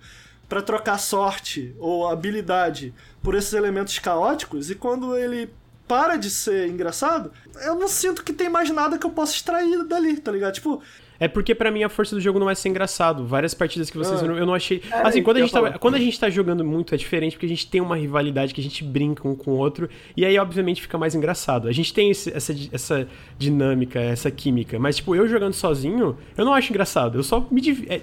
[0.48, 5.50] pra trocar sorte ou habilidade por esses elementos caóticos, e quando ele
[5.90, 7.32] para de ser engraçado,
[7.66, 10.53] eu não sinto que tem mais nada que eu possa extrair dali, tá ligado?
[10.53, 10.82] Tipo,
[11.22, 13.26] É porque pra mim a força do jogo não é ser engraçado.
[13.26, 14.22] Várias partidas que vocês Ah.
[14.22, 14.82] viram, eu não achei.
[14.90, 17.45] É, assim, quando a, gente tá, quando a gente tá jogando muito é diferente, porque
[17.45, 20.38] a gente tem uma rivalidade que a gente brinca um com o outro, e aí,
[20.40, 21.68] obviamente, fica mais engraçado.
[21.68, 24.80] A gente tem esse- essa, essa dinâmica, essa química.
[24.80, 27.18] Mas, tipo, eu jogando sozinho, eu não acho engraçado.
[27.18, 27.85] Eu só me div...
[27.90, 28.01] é-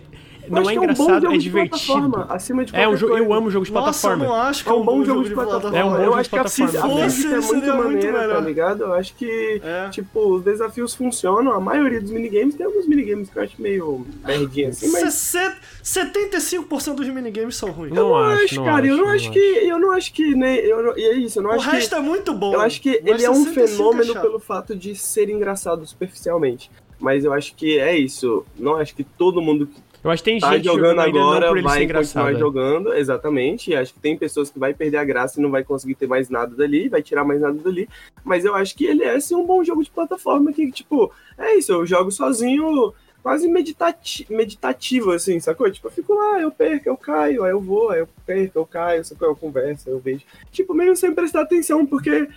[0.50, 1.78] Não acho é um bom engraçado, jogo é de divertido.
[1.86, 3.16] plataforma, acima de É um jogo.
[3.16, 4.24] Eu amo jogo de nossa, eu plataforma.
[4.24, 5.78] não acho que É um bom jogo de plataforma.
[5.78, 7.02] É um bom eu jogo acho de que a, se a plataforma.
[7.04, 8.42] Fosse, física é muito muito maneira, tá melhor.
[8.44, 8.80] ligado?
[8.84, 9.88] Eu acho que, É.
[9.90, 11.52] tipo, os desafios funcionam.
[11.52, 15.14] A maioria dos minigames tem alguns minigames que eu acho meio merdinha assim, mas.
[15.14, 17.92] 60 75% dos minigames são ruins.
[17.92, 18.86] Não eu não acho, cara.
[18.86, 19.38] eu não acho que.
[19.38, 20.22] Eu não acho que.
[20.34, 21.94] E é isso, eu não o acho resto que.
[21.96, 22.54] é muito bom.
[22.54, 26.70] Eu acho que ele é um 65 fenômeno pelo fato de ser engraçado superficialmente.
[26.98, 28.44] Mas eu acho que é isso.
[28.58, 31.60] Não acho que todo mundo que Eu acho que tem tá gente jogando não agora
[31.60, 32.38] vai continuar é.
[32.38, 33.74] jogando, exatamente.
[33.74, 36.30] Acho que tem pessoas que vai perder a graça e não vai conseguir ter mais
[36.30, 37.88] nada dali, vai tirar mais nada dali.
[38.22, 41.56] Mas eu acho que ele é assim, um bom jogo de plataforma que, tipo, é
[41.56, 45.68] isso, eu jogo sozinho, quase meditati meditativo, assim, sacou?
[45.68, 48.64] Tipo, eu fico lá, eu perco, eu caio, aí eu vou, aí eu perco, eu
[48.64, 49.26] caio, sacou?
[49.26, 50.22] Eu converso, eu vejo.
[50.52, 52.28] Tipo, meio sem prestar atenção, porque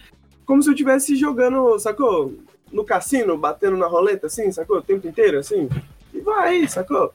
[0.43, 2.33] como se eu estivesse jogando, sacou?
[2.71, 4.77] No cassino, batendo na roleta, assim, sacou?
[4.77, 5.69] O tempo inteiro, assim.
[6.11, 7.13] E vai, sacou?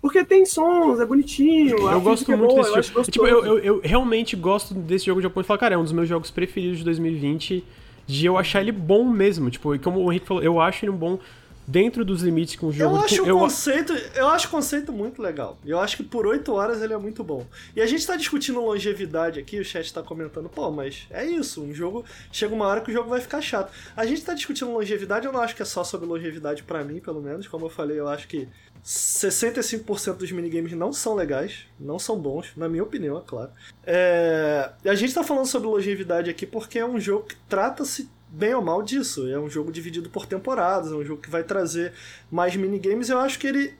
[0.00, 1.88] Porque tem sons, é bonitinho.
[1.88, 3.10] a Eu gosto é muito boa, desse eu jogo.
[3.10, 3.46] Tipo, gostoso.
[3.46, 5.92] eu, eu, eu realmente gosto desse jogo de Japão e falo, cara, é um dos
[5.92, 7.64] meus jogos preferidos de 2020,
[8.06, 9.50] de eu achar ele bom mesmo.
[9.50, 11.18] Tipo, e como o Henrique falou, eu acho ele um bom
[11.66, 12.96] dentro dos limites que um jogo.
[12.96, 15.58] Eu acho, o eu, conceito, eu acho o conceito muito legal.
[15.64, 17.44] Eu acho que por 8 horas ele é muito bom.
[17.74, 21.62] E a gente tá discutindo longevidade aqui, o chat tá comentando, pô, mas é isso,
[21.62, 22.04] um jogo.
[22.30, 23.72] Chega uma hora que o jogo vai ficar chato.
[23.96, 27.00] A gente tá discutindo longevidade, eu não acho que é só sobre longevidade pra mim,
[27.00, 27.48] pelo menos.
[27.48, 28.48] Como eu falei, eu acho que
[28.86, 33.50] 65% dos minigames não são legais, não são bons, na minha opinião, é claro.
[33.84, 38.54] É, A gente tá falando sobre longevidade aqui porque é um jogo que trata-se bem
[38.54, 39.28] ou mal disso.
[39.28, 41.92] É um jogo dividido por temporadas, é um jogo que vai trazer
[42.30, 43.08] mais minigames.
[43.08, 43.74] Eu acho que ele.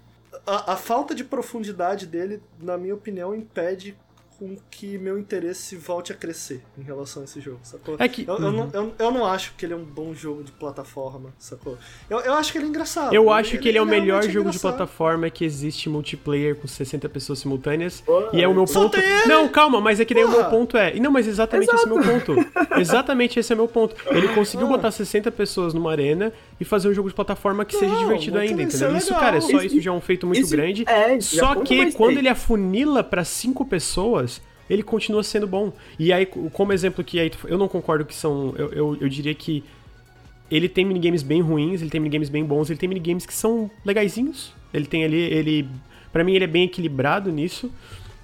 [0.44, 3.97] A, a falta de profundidade dele, na minha opinião, impede
[4.39, 7.97] com que meu interesse volte a crescer em relação a esse jogo, sacou?
[7.98, 10.42] É que- eu, eu não, eu, eu não acho que ele é um bom jogo
[10.44, 11.78] de plataforma, sacou?
[12.10, 13.15] Eu, eu acho que ele é engraçado.
[13.15, 14.73] Eu acho que ele é o melhor jogo de engraçado.
[14.76, 18.00] plataforma que existe multiplayer com 60 pessoas simultâneas.
[18.02, 18.97] Porra, e é o meu ponto.
[18.98, 19.26] ele!
[19.26, 20.50] Não, calma, mas é que daí o meu Porra!
[20.50, 20.94] ponto é.
[20.97, 22.34] e Não, mas exatamente esse é o meu ponto.
[22.78, 23.97] Exatamente esse é o meu ponto.
[24.10, 24.70] Ele conseguiu Ah.
[24.70, 28.36] botar 60 pessoas numa arena e fazer um jogo de plataforma que seja Não, divertido
[28.39, 28.94] muito ainda, isso entendeu?
[28.94, 29.20] é Isso, legal.
[29.20, 30.84] cara, é só Isso- isso já é um feito muito isso- grande.
[30.86, 34.35] é, só que quando ele afunila pra cinco pessoas,
[34.69, 35.73] ele continua sendo bom.
[35.99, 38.55] E aí, como exemplo que aí, eu não concordo que são.
[38.57, 39.65] Eu, eu, eu diria que
[40.51, 43.70] ele tem minigames bem ruins, ele tem minigames bem bons, ele tem minigames que são
[43.85, 44.53] legaisinhos.
[44.73, 45.69] Ele tem ali, ele.
[46.12, 47.70] Pra mim, ele é bem equilibrado nisso.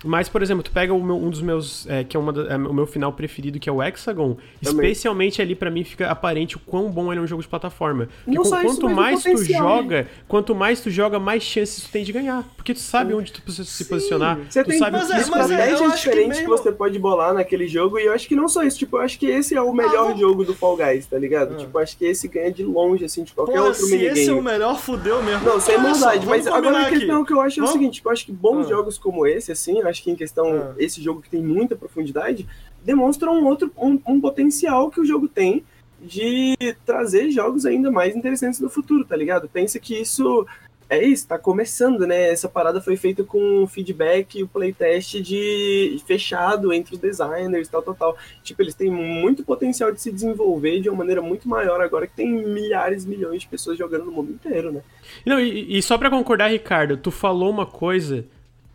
[0.04, 1.86] Mas, por exemplo, tu pega o meu- um dos meus.
[1.88, 4.36] é, que é, uma da- é o meu final preferido, que é o Hexagon.
[4.62, 4.90] Também.
[4.90, 8.08] Especialmente ali, pra mim, fica aparente o quão bom ele é um jogo de plataforma.
[8.24, 9.44] Porque Não com- só isso, quanto mais tu né?
[9.44, 12.44] joga, quanto mais tu joga, mais chances tu tem de ganhar.
[12.56, 14.38] Porque tu sabe onde tu precisa se posicionar.
[14.48, 16.38] Você tu tem sabe o Mas que é- mas é- eu estratégias acho que diferentes
[16.38, 17.98] que, mesmo- você pode bolar naquele jogo.
[17.98, 20.04] E eu acho que não só isso, tipo, eu acho que esse é o melhor
[20.06, 21.54] vamos- jogo do Fall Guys, tá ligado?
[21.54, 21.56] Ah.
[21.58, 24.20] Tipo, eu acho que esse ganha de longe, assim, de qualquer Porra, outro se minigame.
[24.20, 25.44] esse é o melhor, fudeu mesmo.
[25.44, 27.26] Não, sem maldade, mas agora a questão aqui.
[27.28, 28.70] que eu acho é o seguinte, tipo, eu acho que bons Ah.
[28.70, 30.74] jogos como esse, assim, eu acho que em questão, Ah.
[30.78, 32.48] esse jogo que tem muita profundidade,
[32.84, 35.64] demonstram um outro, um, um potencial que o jogo tem
[36.00, 39.48] de trazer jogos ainda mais interessantes no futuro, tá ligado?
[39.48, 40.44] Pensa que isso
[40.90, 42.28] é isso, tá começando, né?
[42.28, 47.80] Essa parada foi feita com feedback e o playtest de fechado entre os designers, tal,
[47.80, 48.16] tal, tal.
[48.42, 52.14] Tipo, eles têm muito potencial de se desenvolver de uma maneira muito maior agora que
[52.14, 54.82] tem milhares, milhões de pessoas jogando no mundo inteiro, né?
[55.24, 58.26] Não, e, e só pra concordar, Ricardo, tu falou uma coisa,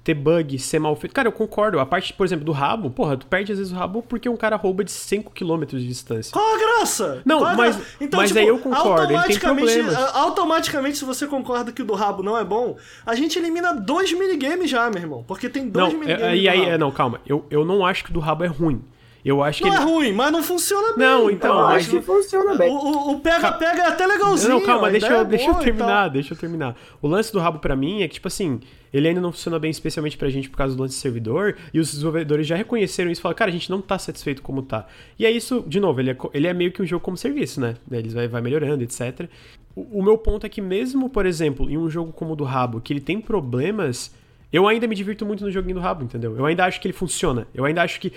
[0.08, 1.11] ter bug, ser mal feito.
[1.14, 1.82] Cara, eu concordo.
[1.82, 4.38] A parte, por exemplo, do rabo, porra, tu perde às vezes o rabo porque um
[4.38, 6.32] cara rouba de 5km de distância.
[6.32, 7.22] Qual a graça?
[7.26, 7.92] Não, a mas- graça?
[8.00, 9.80] Então, mas tipo, aí eu concordo, automaticamente-
[10.14, 14.14] Automaticamente, se você concorda que o do rabo não é bom, a gente elimina dois
[14.14, 15.24] minigames já, meu irmão.
[15.27, 16.24] Porque tem dois Não, minigames.
[16.24, 17.19] é, e aí, é, não, calma.
[17.27, 18.82] Eu, eu não acho que o do rabo é ruim.
[19.27, 19.83] Eu acho que Não ele.
[19.83, 21.06] é ruim, mas não funciona bem.
[21.06, 22.72] Não, então, eu mas- acho que funciona bem.
[22.73, 24.53] O, pega-pega é até legalzinho.
[24.53, 26.77] Não, calma, a deixa eu, é deixa eu terminar, deixa eu terminar.
[27.01, 28.61] O lance do rabo pra mim é que, tipo assim,
[28.93, 31.80] ele ainda não funciona bem, especialmente pra gente por causa do lance de servidor, e
[31.80, 34.88] os desenvolvedores já reconheceram isso e falaram, cara, a gente não tá satisfeito como tá.
[35.19, 37.59] E é isso, de novo, ele é, ele é meio que um jogo como serviço,
[37.59, 37.75] né?
[37.91, 39.27] Eles vai, vai melhorando, etc.
[39.75, 42.45] O, o meu ponto é que mesmo, por exemplo, em um jogo como o do
[42.45, 44.15] rabo, que ele tem problemas,
[44.53, 46.35] eu ainda me divirto muito no joguinho do rabo, entendeu?
[46.38, 47.45] Eu ainda acho que ele funciona.
[47.53, 48.14] Eu ainda acho que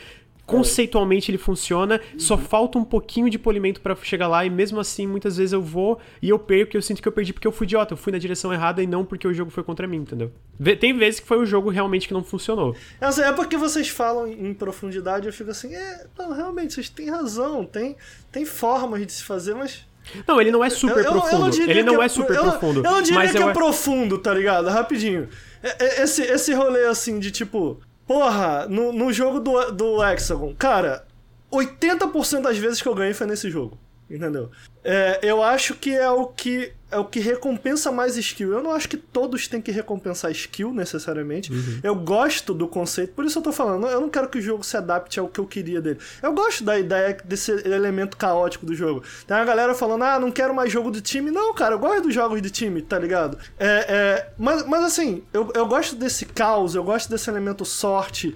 [0.51, 5.07] conceitualmente ele funciona, só falta um pouquinho de polimento pra chegar lá e mesmo assim
[5.07, 7.53] muitas vezes eu vou e eu perco, e eu sinto que eu perdi porque eu
[7.53, 9.99] fui idiota, eu fui na direção errada e não porque o jogo foi contra mim,
[9.99, 10.31] entendeu?
[10.79, 12.75] Tem vezes que foi o jogo realmente que não funcionou.
[13.01, 16.89] É, assim, é porque vocês falam em profundidade, eu fico assim, é, não, realmente, vocês
[16.89, 17.97] têm razão, tem,
[18.31, 19.87] tem formas de se fazer, mas.
[20.27, 21.51] Não, ele não é super eu- eu- eu profundo.
[21.51, 22.79] diria ele não que é super eu profundo.
[22.81, 24.69] Eu não diria mas que eu é profundo, tá ligado?
[24.69, 25.29] Rapidinho.
[25.62, 27.79] É- é- Esse, esse rolê assim de tipo,
[28.10, 31.06] porra, no, no jogo do, do Hexagon, cara,
[31.52, 33.78] 80% das vezes que eu ganhei foi nesse jogo.
[34.10, 34.50] Entendeu?
[34.82, 38.52] É, eu acho que é o que é o que recompensa mais skill.
[38.52, 41.52] Eu não acho que todos têm que recompensar skill necessariamente.
[41.82, 43.86] Eu gosto do conceito, por isso eu tô falando.
[43.86, 46.00] Eu não quero que o jogo se adapte ao que eu queria dele.
[46.20, 49.05] Eu gosto da ideia desse elemento caótico do jogo.
[49.24, 51.30] Tem uma galera falando, ah, não quero mais jogo de time.
[51.30, 53.39] Não, cara, eu gosto dos jogos de time, tá ligado?
[53.56, 58.34] É, é, mas, mas assim, eu, eu gosto desse caos, eu gosto desse elemento sorte.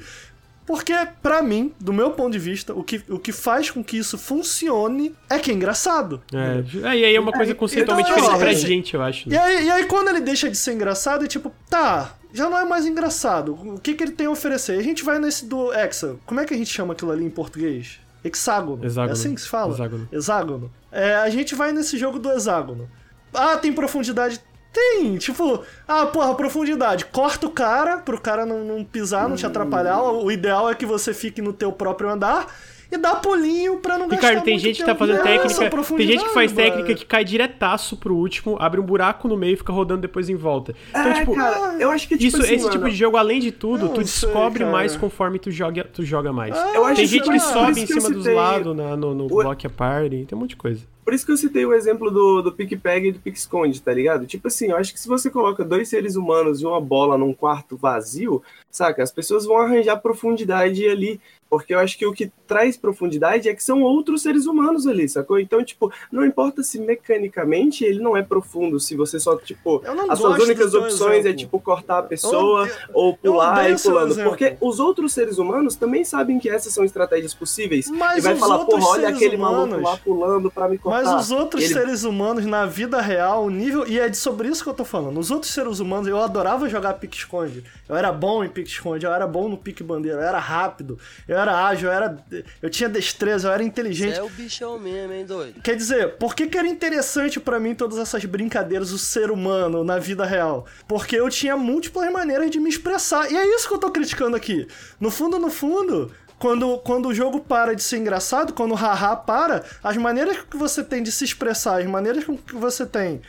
[0.67, 3.99] Porque, pra mim, do meu ponto de vista, o que, o que faz com que
[3.99, 6.23] isso funcione é que é engraçado.
[6.33, 9.03] É, é, e aí é uma coisa conceitualmente então, diferente ó, pra esse- gente, eu
[9.03, 9.29] acho.
[9.29, 9.39] E né?
[9.39, 12.65] aí, e aí, quando ele deixa de ser engraçado, é tipo, tá, já não é
[12.65, 13.53] mais engraçado.
[13.53, 14.79] O que, que ele tem a oferecer?
[14.79, 16.17] A gente vai nesse do Hexa.
[16.25, 18.01] Como é que a gente chama aquilo ali em português?
[18.25, 18.83] Hexágono.
[18.85, 19.11] Hexágono.
[19.11, 19.75] É assim que se fala?
[19.75, 20.09] Hexágono.
[20.11, 20.73] Hexágono.
[20.91, 22.89] É, a gente vai nesse jogo do hexágono.
[23.35, 24.41] Ah, tem profundidade?
[24.75, 25.17] Tem.
[25.19, 27.05] Tipo, ah, porra, profundidade.
[27.07, 30.03] Corta o cara, pro cara não, não pisar, não te atrapalhar.
[30.03, 32.53] O ideal é que você fique no teu próprio andar.
[32.95, 35.71] E dá pulinho pra não gastar Ricardo, tem muito gente que tá fazendo técnica.
[35.97, 36.73] Tem gente que faz brother.
[36.73, 40.29] técnica que cai diretaço pro último, abre um buraco no meio e fica rodando depois
[40.29, 40.75] em volta.
[40.91, 43.17] Então, é, tipo, cara, eu acho que tipo isso, assim, esse tipo mano, de jogo,
[43.17, 44.71] além de tudo, tu sei, descobre cara.
[44.71, 46.55] mais conforme tu joga, tu joga mais.
[46.57, 49.67] acho tem que gente que sobe em cima dos lados na- no, no o- block
[49.67, 50.81] a party, tem um monte de coisa.
[51.05, 54.25] Por isso que eu citei o exemplo do, do pique-pega e do pique-esconde, tá ligado?
[54.27, 57.35] Tipo assim, eu acho que se você coloca dois seres humanos e uma bola num
[57.35, 59.03] quarto vazio, saca?
[59.03, 61.21] As pessoas vão arranjar profundidade ali.
[61.59, 65.09] Porque eu acho que o que traz profundidade é que são outros seres humanos ali,
[65.09, 65.39] sacou?
[65.39, 70.19] Então, tipo, não importa se mecanicamente ele não é profundo, se você só, tipo, as
[70.19, 74.15] suas únicas opções é, tipo, cortar a pessoa Eu- ou pular e pulando.
[74.25, 77.89] Porque os outros seres humanos também sabem que essas são estratégias possíveis.
[77.91, 80.69] Mas e vai os falar, outros porra, olha seres aquele maluco humanos- lá pulando pra
[80.69, 81.03] me cortar.
[81.05, 83.87] Mas os outros Ele- seres humanos na vida real, o nível.
[83.87, 85.19] E é de sobre isso que eu tô falando.
[85.19, 87.65] Os outros seres humanos, eu adorava jogar pique-esconde.
[87.89, 91.44] Eu era bom em pique-esconde, eu era bom no pique-bandeira, eu era rápido, eu era
[91.53, 92.17] ágil, eu, era...
[92.63, 94.17] eu tinha destreza, eu era inteligente.
[94.17, 95.61] É o bichão mesmo, hein, doido?
[95.61, 99.83] Quer dizer, por que, que era interessante pra mim todas essas brincadeiras, o ser humano
[99.83, 100.67] na vida real?
[100.87, 103.31] Porque eu tinha múltiplas maneiras de me expressar.
[103.31, 104.67] E é isso que eu tô criticando aqui.
[105.01, 109.17] No fundo, no fundo, quando, quando o jogo para de ser engraçado, quando o haha
[109.17, 113.23] para, as maneiras que você tem de se expressar, as maneiras que você tem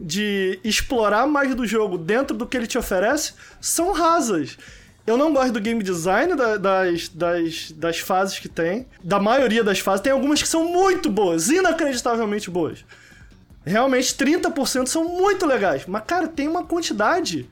[0.00, 4.56] de explorar mais do jogo dentro do que ele te oferece são rasas.
[5.08, 8.86] Eu não gosto do game design da- das, das, das fases que tem.
[9.02, 10.02] Da maioria das fases.
[10.02, 12.84] Tem algumas que são muito boas, inacreditavelmente boas.
[13.64, 15.84] Realmente, 30% são muito legais.
[15.86, 17.48] Mas, cara, tem uma quantidade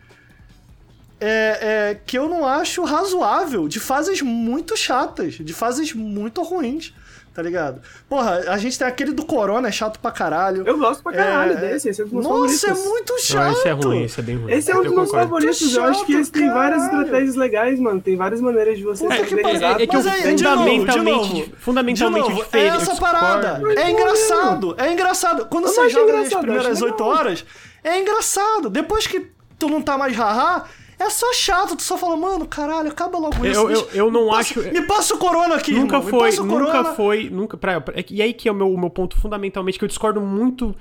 [1.18, 1.58] é,
[1.92, 3.68] é, que eu não acho razoável.
[3.68, 5.34] De fases muito chatas.
[5.34, 6.92] De fases muito ruins.
[7.36, 7.82] Tá ligado?
[8.08, 10.66] Porra, a gente tem aquele do Corona, é chato pra caralho.
[10.66, 12.88] Eu gosto pra caralho É, desse, esse é um dos meus Nossa, é favoritos.
[12.90, 13.44] muito chato.
[13.44, 14.52] Não, esse é ruim, esse é bem ruim.
[14.52, 15.74] Esse é um dos Eu meus favoritos.
[15.74, 18.00] Eu acho que esse tem chato, várias estratégias legais, mano.
[18.00, 19.44] Tem várias maneiras de você Puta que ser.
[19.44, 21.52] É, é que eu Mas aí, de fundamentalmente, novo, de novo.
[21.58, 22.72] fundamentalmente De novo, diferente.
[22.72, 23.52] É essa parada.
[23.52, 23.80] discordo.
[23.80, 24.74] É engraçado.
[24.78, 25.46] É engraçado.
[25.46, 27.18] Quando Eu você acho joga nas primeiras acho 8 legal.
[27.18, 27.44] horas,
[27.84, 28.70] é engraçado.
[28.70, 30.64] Depois que tu não tá mais haha,
[30.98, 31.76] é só chato.
[31.76, 33.60] Tu só fala, mano, caralho, acaba logo isso.
[33.60, 36.10] Eu- eu- eu não me passa- acho- Me passa o corona aqui, Nunca irmão.
[36.10, 37.56] Foi, passa nunca foi, nunca.
[37.56, 40.20] Pra, pra- e aí que é o meu, o meu ponto fundamentalmente, que eu discordo
[40.20, 40.74] muito,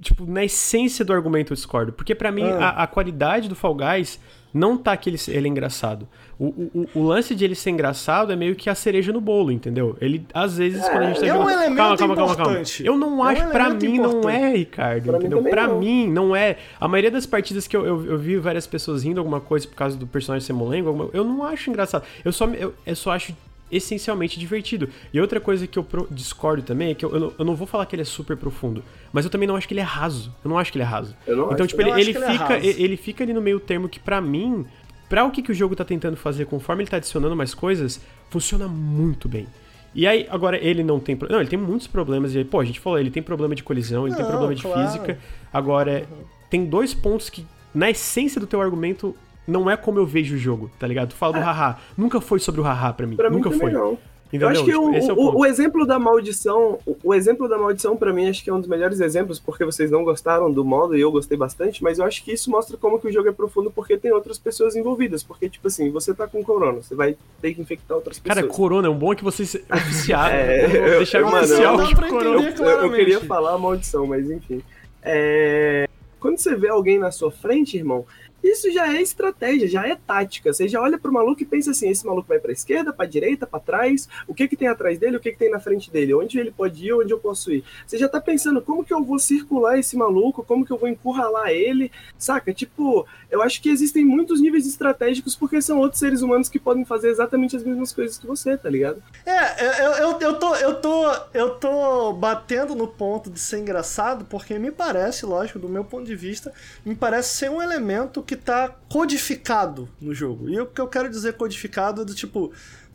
[0.00, 1.92] tipo, na essência do argumento eu discordo.
[1.92, 2.70] Porque pra mim, Ah.
[2.78, 4.18] a, a qualidade do Fall Guys
[4.52, 6.06] não tá que ele, ele é engraçado.
[6.38, 9.52] O, o, o- lance de ele ser engraçado é meio que a cereja no bolo,
[9.52, 9.96] entendeu?
[10.00, 11.50] Ele, às vezes, quando a gente tá é um jogando.
[11.52, 12.62] elemento calma, calma, calma, calma.
[12.82, 14.36] Eu não É um acho, pra mim, não importante.
[14.36, 15.38] é, Ricardo, Pra mim entendeu?
[15.38, 15.78] também pra não.
[15.78, 16.56] mim, não é.
[16.80, 19.74] A maioria das partidas que eu, eu, eu vi várias pessoas rindo alguma coisa por
[19.76, 22.04] causa do personagem ser molengo, alguma- eu não acho engraçado.
[22.24, 23.34] Eu só, eu, eu só acho
[23.72, 24.88] essencialmente divertido.
[25.12, 27.66] E outra coisa que eu discordo também é que eu, eu, não, eu não vou
[27.66, 30.32] falar que ele é super profundo, mas eu também não acho que ele é raso.
[30.44, 31.16] Eu não acho que ele é raso.
[31.26, 31.68] Eu não então, acho.
[31.68, 34.20] tipo, ele, ele que ele é fica, ele fica ali no meio termo que pra
[34.20, 34.66] mim,
[35.08, 38.00] pra o que, que o jogo tá tentando fazer, conforme ele tá adicionando mais coisas,
[38.28, 39.46] funciona muito bem.
[39.94, 41.18] E aí, agora, ele não tem...
[41.28, 42.34] Não, ele tem muitos problemas.
[42.34, 44.62] E, pô, a gente falou, ele tem problema de colisão, ele tem Não, problema de
[44.62, 44.86] claro.
[44.86, 45.18] física.
[45.52, 46.06] Agora,
[46.48, 47.44] tem dois pontos que,
[47.74, 49.14] na essência do teu argumento,
[49.46, 51.10] não é como eu vejo o jogo, tá ligado?
[51.10, 51.78] Tu fala do haha.
[51.96, 53.16] Nunca foi sobre o haha pra mim.
[53.16, 53.72] Pra mim Nunca também foi.
[53.72, 53.98] não.
[54.28, 54.48] Entendeu?
[54.48, 57.58] Eu acho que Tipo, o, é o o- exemplo da maldição, o, o exemplo da
[57.58, 60.64] maldição pra mim acho que é um dos melhores exemplos, porque vocês não gostaram do
[60.64, 63.28] modo e eu gostei bastante, mas eu acho que isso mostra como que o jogo
[63.28, 66.94] é profundo porque tem outras pessoas envolvidas, porque tipo assim, você tá com corona, você
[66.94, 68.42] vai ter que infectar outras pessoas.
[68.42, 70.34] Cara, corona, é um bom que vocês oficiaram.
[70.34, 71.76] É, eu- deixar eu- mano, oficial
[72.08, 72.40] corona.
[72.40, 74.62] eu, eu- eu queria falar a maldição, mas enfim.
[75.02, 75.86] É,
[76.18, 78.06] Quando você vê alguém na sua frente, irmão,
[78.42, 80.52] isso já é estratégia, já é tática.
[80.52, 83.46] Você já olha pro maluco e pensa assim: esse maluco vai pra esquerda, pra direita,
[83.46, 86.14] pra trás, o que que tem atrás dele, o que que tem na frente dele,
[86.14, 87.64] onde ele pode ir, onde eu posso ir.
[87.86, 90.88] Você já tá pensando como que eu vou circular esse maluco, como que eu vou
[90.88, 92.52] encurralar ele, saca?
[92.52, 96.84] Tipo, eu acho que existem muitos níveis estratégicos porque são outros seres humanos que podem
[96.84, 99.02] fazer exatamente as mesmas coisas que você, tá ligado?
[99.24, 104.24] É, eu, eu, eu, tô, eu, tô, eu tô batendo no ponto de ser engraçado
[104.24, 106.52] porque me parece, lógico, do meu ponto de vista,
[106.84, 110.48] me parece ser um elemento que tá codificado no jogo.
[110.48, 112.52] E o que eu quero dizer codificado é do tipo.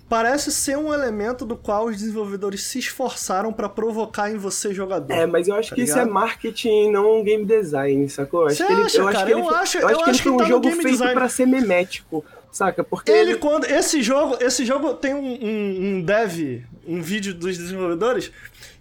[0.10, 5.14] Parece ser um elemento do qual os desenvolvedores se esforçaram pra provocar em você, jogador.
[5.14, 6.14] É, mas eu acho Tá que isso é ligado?
[6.14, 8.44] marketing, não game design, sacou?
[8.44, 9.26] Eu acho Você que ele, acha, eu acho cara?
[9.28, 10.82] que ele, Eu acho- eu eu acho que ele foi que um tá jogo game
[10.82, 12.86] feito pra ser memético, saca?
[12.86, 13.66] Porque Ele, ele, quando.
[13.66, 18.32] Esse jogo, esse jogo tem um, um, um dev, um vídeo dos desenvolvedores,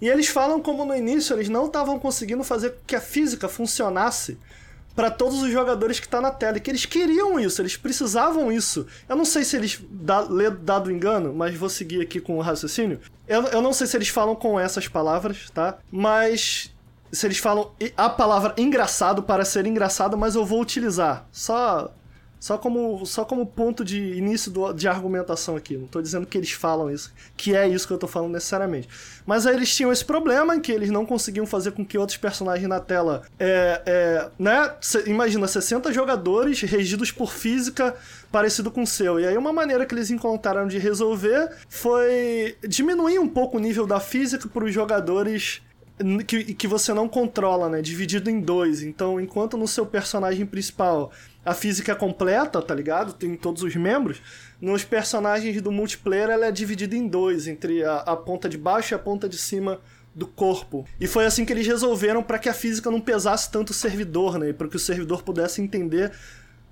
[0.00, 3.48] e eles falam como no início eles não estavam conseguindo fazer com que a física
[3.48, 4.38] funcionasse
[4.96, 8.50] para todos os jogadores que tá na tela, e que eles queriam isso, eles precisavam
[8.50, 8.86] isso.
[9.06, 10.22] Eu não sei se eles, dá,
[10.62, 12.98] dado engano, mas vou seguir aqui com o raciocínio.
[13.28, 15.76] Eu, eu não sei se eles falam com essas palavras, tá?
[15.92, 16.72] Mas
[17.12, 21.26] se eles falam a palavra engraçado para ser engraçado, mas eu vou utilizar.
[21.30, 21.92] Só
[22.38, 25.76] só como, só como ponto de início do- de argumentação aqui.
[25.76, 28.88] Não tô dizendo que eles falam isso, que é isso que eu tô falando necessariamente.
[29.24, 32.18] Mas aí eles tinham esse problema em que eles não conseguiam fazer com que outros
[32.18, 33.22] personagens na tela.
[33.38, 34.74] É, é, né?
[34.80, 37.94] Cê- imagina, 60 jogadores regidos por física
[38.30, 39.18] parecido com o seu.
[39.18, 43.86] E aí uma maneira que eles encontraram de resolver foi diminuir um pouco o nível
[43.86, 45.62] da física para os jogadores
[46.26, 47.80] que, que você não controla, né?
[47.80, 48.82] Dividido em dois.
[48.82, 51.10] Então, enquanto no seu personagem principal
[51.44, 53.12] a física é completa, tá ligado?
[53.12, 54.20] Tem todos os membros.
[54.60, 58.92] Nos personagens do multiplayer ela é dividida em dois, entre a, a ponta de baixo
[58.92, 59.80] e a ponta de cima
[60.12, 60.84] do corpo.
[61.00, 64.38] E foi assim que eles resolveram para que a física não pesasse tanto o servidor,
[64.38, 64.52] né?
[64.52, 66.10] Para que o servidor pudesse entender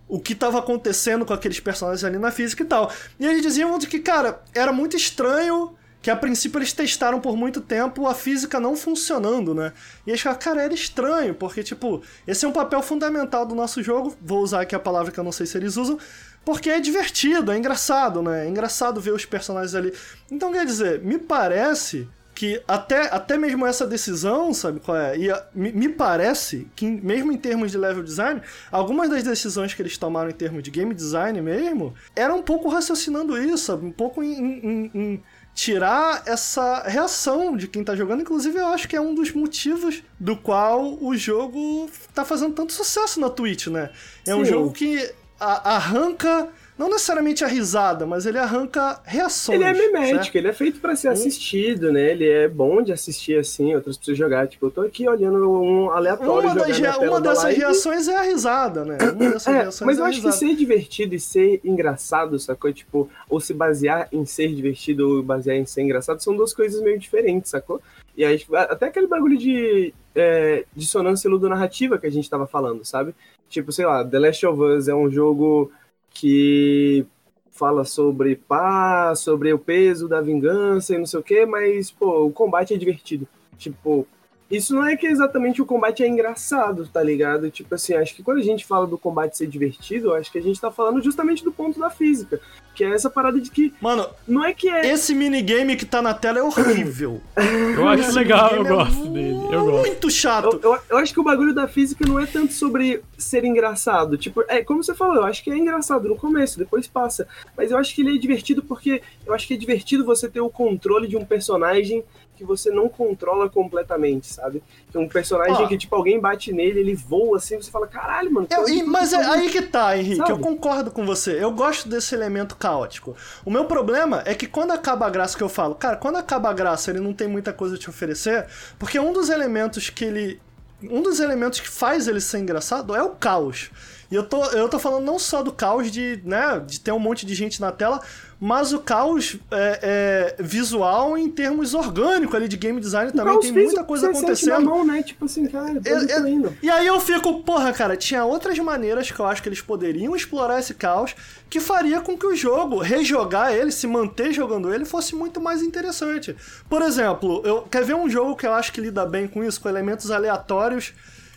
[0.09, 2.91] o que estava acontecendo com aqueles personagens ali na física e tal.
[3.19, 5.75] E eles diziam que, cara, era muito estranho
[6.05, 9.73] que a princípio eles testaram por muito tempo a física não funcionando, né?
[10.07, 13.83] E eles falaram, cara, era estranho, porque, tipo, esse é um papel fundamental do nosso
[13.83, 15.99] jogo, vou usar aqui a palavra que eu não sei se eles usam,
[16.45, 18.45] porque é divertido, é engraçado, né?
[18.45, 19.95] É engraçado ver os personagens ali.
[20.31, 25.17] Então, quer dizer, me parece que até, até mesmo essa decisão, sabe qual é?
[25.17, 29.73] E a- me, me parece que, mesmo em termos de level design, algumas das decisões
[29.73, 33.87] que eles tomaram em termos de game design mesmo, eram um pouco raciocinando isso, sabe?
[33.87, 35.23] Um pouco em, em- em
[35.55, 38.23] tirar essa reação de quem tá jogando.
[38.23, 42.73] Inclusive, eu acho que é um dos motivos do qual o jogo tá fazendo tanto
[42.73, 43.91] sucesso na Twitch, né?
[44.27, 44.51] É um Sim.
[44.51, 46.49] jogo que arranca.
[46.77, 49.61] Não necessariamente a risada, mas ele arranca reações.
[49.61, 49.93] ele é certo?
[49.93, 52.11] memético, ele é feito pra ser assistido, né?
[52.11, 54.49] Ele é bom de assistir assim, outras pessoas jogar.
[54.49, 58.85] Tipo, eu tô aqui olhando um aleatório Uma, das uma dessas reações é a risada,
[58.85, 58.99] né?
[59.01, 60.47] Uma dessas É, reações mas é eu a acho que risada.
[60.51, 62.73] ser divertido e ser engraçado, sacou?
[62.73, 66.83] Tipo, ou se basear em ser divertido ou basear em ser engraçado são duas coisas
[66.83, 67.81] meio diferentes, sacou?
[68.17, 72.85] E aí, tipo, até aquele bagulho de é, dissonância ludonarrativa que a gente tava falando,
[72.85, 73.15] sabe?
[73.49, 75.71] Tipo, sei lá, The Last of Us é um jogo
[76.15, 77.05] que
[77.51, 82.25] fala sobre paz, sobre o peso da vingança e não sei o quê, mas, pô,
[82.25, 83.29] o combate é divertido.
[83.59, 84.07] Tipo,
[84.51, 87.51] isso não é que exatamente o combate é engraçado, tá ligado?
[87.51, 90.43] Tipo assim, acho que quando a gente fala do combate ser divertido, acho que a
[90.43, 92.41] gente tá falando justamente do ponto da física.
[92.75, 94.93] Que é essa parada de que Mano, não é que é.
[94.93, 97.21] esse minigame que tá na tela é horrível.
[97.75, 99.35] Eu acho Esse legal, eu é gosto dele.
[99.53, 99.87] Eu gosto.
[99.87, 100.61] Muito chato.
[100.63, 104.17] Eu, eu, eu acho que o bagulho da física não é tanto sobre ser engraçado.
[104.17, 107.27] Tipo, é como você falou, eu acho que é engraçado no começo, depois passa.
[107.57, 110.41] Mas eu acho que ele é divertido porque eu acho que é divertido você ter
[110.41, 112.05] o controle de um personagem
[112.37, 114.63] que você não controla completamente, sabe?
[114.91, 118.33] Que é um personagem que, tipo, alguém bate nele, ele voa assim, você fala, caralho,
[118.33, 118.47] mano.
[118.51, 120.17] Eu- e- mas é aí que tá, Henrique.
[120.17, 120.31] Sabe?
[120.33, 121.43] Eu concordo com você.
[121.43, 123.17] Eu gosto desse elemento caótico.
[123.45, 126.51] O meu problema é que quando acaba a graça que eu falo, cara, quando acaba
[126.51, 128.47] a graça, ele não tem muita coisa a te oferecer,
[128.79, 130.41] porque um dos elementos que ele.
[130.83, 133.71] Um dos elementos que faz ele ser engraçado é o caos.
[134.11, 136.99] E eu tô, eu tô falando não só do caos de, né, de ter um
[136.99, 138.03] monte de gente na tela,
[138.45, 143.51] mas o caos é, é, visual em termos orgânicos ali de game design também tem
[143.51, 144.67] muita coisa acontecendo.
[144.67, 145.03] mão, né?
[145.03, 146.55] Tipo assim, cara, tô indo?
[146.63, 150.15] E aí eu fico, porra, cara, tinha outras maneiras que eu acho que eles poderiam
[150.15, 151.17] explorar esse caos
[151.49, 155.63] que faria com que o jogo, rejogar ele, se manter jogando ele, fosse muito mais
[155.63, 156.37] interessante.
[156.69, 159.59] Por exemplo, eu quer ver um jogo que eu acho que lida bem com isso,
[159.59, 160.93] com elementos aleatórios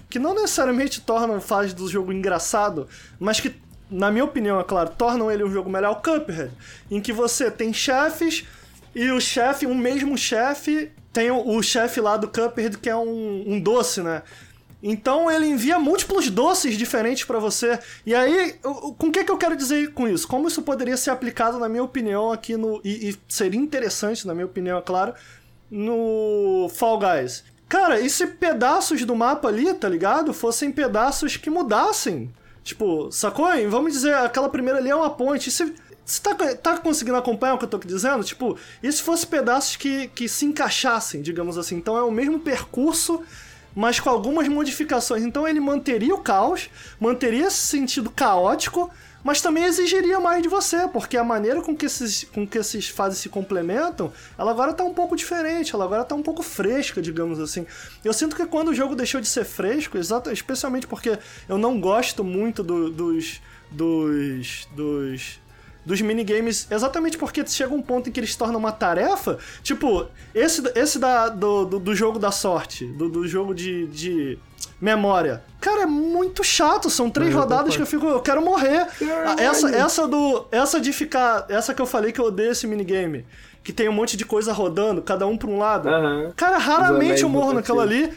[0.10, 2.88] que não necessariamente tornam faz do jogo engraçado,
[3.20, 3.54] mas que,
[3.90, 6.52] na minha opinião, é claro, tornam ele um jogo melhor, o Cuphead,
[6.92, 8.46] em que você tem chefes
[8.94, 13.44] e o chefe, um mesmo chefe, tem o, chefe lá do Cuphead que é um,
[13.48, 14.24] um doce, né?
[14.82, 17.80] Então ele envia múltiplos doces diferentes pra você.
[18.06, 18.54] E aí,
[18.98, 20.28] com o que, que eu quero dizer com isso?
[20.28, 22.80] Como isso poderia ser aplicado, na minha opinião, aqui no.
[22.84, 25.16] E, e seria interessante, na minha opinião, é claro,
[25.70, 27.44] no Fall Guys.
[27.68, 30.34] Cara, e se pedaços do mapa ali, tá ligado?
[30.34, 32.32] Fossem pedaços que mudassem.
[32.68, 33.50] Tipo, sacou?
[33.56, 35.50] E Vamos dizer, aquela primeira ali é uma ponte.
[35.50, 35.74] Se.
[36.04, 38.24] Você tá, tá conseguindo acompanhar o que eu tô dizendo?
[38.24, 41.76] Tipo, e se fosse pedaços que, que se encaixassem, digamos assim?
[41.76, 43.24] Então é o mesmo percurso,
[43.76, 45.24] mas com algumas modificações.
[45.24, 48.90] Então ele manteria o caos, manteria esse sentido caótico,
[49.24, 52.88] mas também exigiria mais de você, porque a maneira com que esses, com que esses
[52.88, 57.02] fases se complementam, ela agora tá um pouco diferente, ela agora tá um pouco fresca,
[57.02, 57.66] digamos assim.
[58.04, 59.98] Eu sinto que quando o jogo deixou de ser fresco,
[60.32, 61.18] especialmente porque
[61.50, 63.42] eu não gosto muito do- dos.
[63.72, 64.68] dos.
[64.76, 65.40] dos
[65.86, 69.38] dos minigames, exatamente porque chega um ponto em que eles tornam uma tarefa.
[69.64, 74.38] Tipo, esse, esse da, do, do, do jogo da sorte, do, do jogo de, de
[74.80, 75.44] memória.
[75.60, 76.90] Cara, é muito chato.
[76.90, 78.88] São três Eu rodadas que eu fico, eu quero morrer.
[79.26, 80.46] Ah, Essa, essa do.
[80.52, 81.46] Essa de ficar.
[81.50, 83.26] Essa que eu falei que eu odeio esse minigame.
[83.64, 85.90] Que tem um monte de coisa rodando, cada um pra um lado.
[85.90, 86.32] Aham.
[86.36, 88.14] Cara, raramente eu morro naquela ali.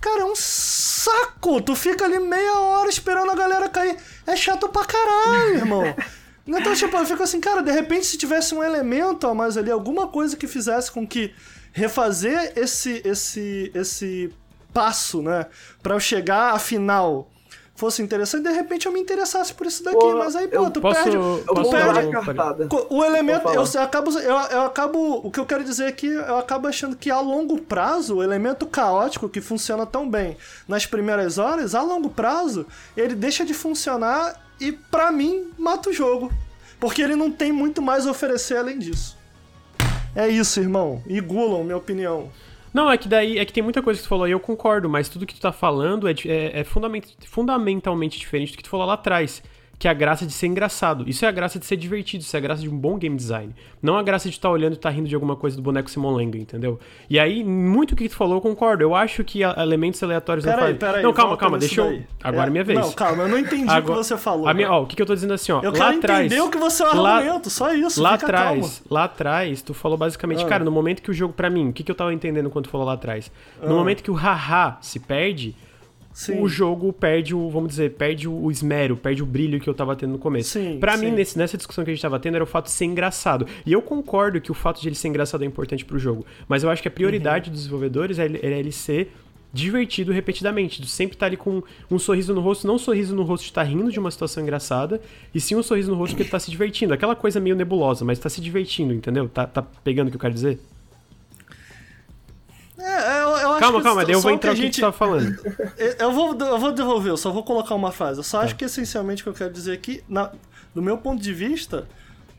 [0.00, 1.60] Cara, é um saco!
[1.62, 3.96] Tu fica ali meia hora esperando a galera cair.
[4.26, 5.82] É chato pra caralho, irmão.
[6.46, 9.70] Então, tipo, eu fico assim, cara, de repente se tivesse um elemento a mais ali,
[9.70, 11.32] alguma coisa que fizesse com que
[11.72, 14.30] refazer esse esse esse
[14.74, 15.46] passo, né,
[15.82, 17.30] Pra eu chegar à final
[17.76, 20.70] fosse interessante, de repente eu me interessasse por isso daqui, Porra, mas aí, pô, eu
[20.70, 22.68] tu Posso, perde, Eu tu posso perde, um-.
[22.68, 26.06] Co- O elemento, eu, eu acabo, eu, eu acabo, o que eu quero dizer aqui,
[26.06, 30.36] eu acabo achando que a longo prazo, o elemento caótico que funciona tão bem
[30.68, 32.64] nas primeiras horas, a longo prazo,
[32.96, 36.30] ele deixa de funcionar e pra mim mata o jogo,
[36.78, 39.16] porque ele não tem muito mais a oferecer além disso.
[40.14, 41.02] É isso, irmão.
[41.08, 42.30] Igulam, minha opinião.
[42.74, 44.90] Não, é que daí é que tem muita coisa que tu falou e eu concordo,
[44.90, 48.68] mas tudo que tu tá falando é, é, é fundament- fundamentalmente diferente do que tu
[48.68, 49.40] falou lá atrás.
[49.78, 51.04] Que é a graça de ser engraçado.
[51.08, 53.16] Isso é a graça de ser divertido, isso é a graça de um bom game
[53.16, 53.54] design.
[53.82, 55.90] Não a graça de tu tá olhando e tá rindo de alguma coisa do boneco
[55.90, 56.78] Simon Lenga, entendeu?
[57.10, 58.82] E aí, muito o que tu falou, eu concordo.
[58.84, 60.78] Eu acho que elementos aleatórios não Peraí, fazem.
[60.78, 61.02] peraí.
[61.02, 61.86] Não, calma, calma, deixa eu.
[61.88, 62.06] daí.
[62.22, 62.78] Agora é minha vez.
[62.78, 64.48] Não, calma, eu não entendi o que você falou.
[64.48, 65.60] A minha- ó, o que, que eu tô dizendo assim, ó.
[65.60, 68.14] eu lá quero atrás, entender o que você é o lá- argumento, só isso, Lá
[68.14, 70.48] atrás, lá atrás, tu falou basicamente, Ah.
[70.48, 72.66] cara, no momento que o jogo, pra mim, o que, que eu tava entendendo quando
[72.66, 73.30] tu falou lá atrás?
[73.62, 73.76] No Ah.
[73.76, 75.54] momento que o haha se perde,
[76.14, 76.40] Sim.
[76.40, 79.96] o jogo perde o, vamos dizer, perde o esmero, perde o brilho que eu tava
[79.96, 80.50] tendo no começo.
[80.50, 81.06] Sim, pra sim.
[81.06, 83.46] mim, nesse- nessa discussão que a gente tava tendo, era o fato de ser engraçado.
[83.66, 86.24] E eu concordo que o fato de ele ser engraçado é importante pro jogo.
[86.48, 87.52] Mas eu acho que a prioridade Uhum.
[87.52, 89.10] dos desenvolvedores é ele, é ele ser
[89.52, 93.22] divertido repetidamente, de sempre estar ali com um sorriso no rosto, não um sorriso no
[93.22, 95.00] rosto de estar rindo de uma situação engraçada,
[95.32, 96.92] e sim um sorriso no rosto que ele tá se divertindo.
[96.92, 99.28] Aquela coisa meio nebulosa, mas tá se divertindo, entendeu?
[99.28, 100.58] Tá, tá pegando o que eu quero dizer?
[102.86, 105.34] É, eu, eu calma, calma, daí eu vou o entrar no que gente tava falando.
[105.98, 108.18] Eu vou, eu vou devolver, eu só vou colocar uma frase.
[108.20, 108.44] Eu só Tá.
[108.44, 110.30] acho que essencialmente o que eu quero dizer aqui, na,
[110.74, 111.86] do meu ponto de vista,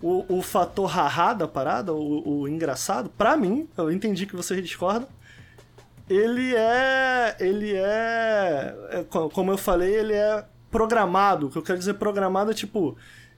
[0.02, 4.62] o, o fator haha da parada, o, o engraçado, pra mim, eu entendi que vocês
[4.62, 5.08] discordam,
[6.10, 7.36] ele é.
[7.40, 11.48] Ele é, é, co- Como eu falei, ele é programado.
[11.48, 12.96] O que eu quero dizer programado é tipo.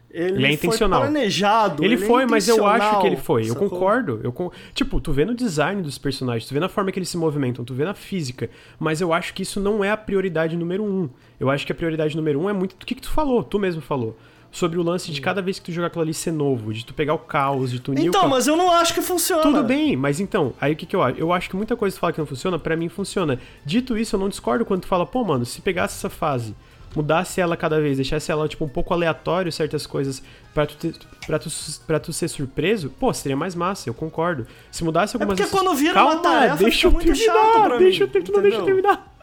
[0.09, 1.01] Ele, Ele é foi intencional.
[1.01, 1.83] planejado.
[1.83, 3.43] Ele, é foi, mas eu acho que ele foi.
[3.43, 3.69] Eu sacou?
[3.69, 4.19] concordo.
[4.23, 7.09] Eu con- Tipo, tu vê no design dos personagens, tu vê na forma que eles
[7.09, 8.49] se movimentam, tu vê na física.
[8.79, 11.09] Mas eu acho que isso não é a prioridade número um.
[11.39, 13.59] Eu acho que a prioridade número um é muito do que, que tu falou, tu
[13.59, 14.17] mesmo falou.
[14.49, 16.93] Sobre o lance de cada vez que tu jogar aquilo ali ser novo, de tu
[16.93, 19.41] pegar o caos, de tu unir Então, mas eu não acho que funciona.
[19.43, 21.19] Tudo bem, mas então, aí o que, que eu acho?
[21.19, 23.37] Eu acho que muita coisa que tu fala que não funciona, pra mim funciona.
[23.65, 26.55] Dito isso, eu não discordo quando tu fala, pô, mano, se pegasse essa fase,
[26.95, 30.21] mudasse ela cada vez, deixasse ela, tipo, um pouco aleatório certas coisas
[30.53, 30.93] pra tu, ter,
[31.25, 31.49] pra tu,
[31.85, 34.47] pra tu ser surpreso, pô, seria mais massa, eu concordo.
[34.71, 35.37] Se mudasse algumas...
[35.37, 38.31] porque dessas- quando vira Calma, uma tarefa, deixa eu muito terminar, deixa eu ter, tu
[38.31, 39.13] não deixa eu terminar.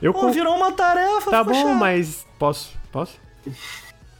[0.00, 1.74] Eu Pô, virou uma tarefa, Tá bom, chato.
[1.76, 2.76] mas posso?
[2.90, 3.16] Posso?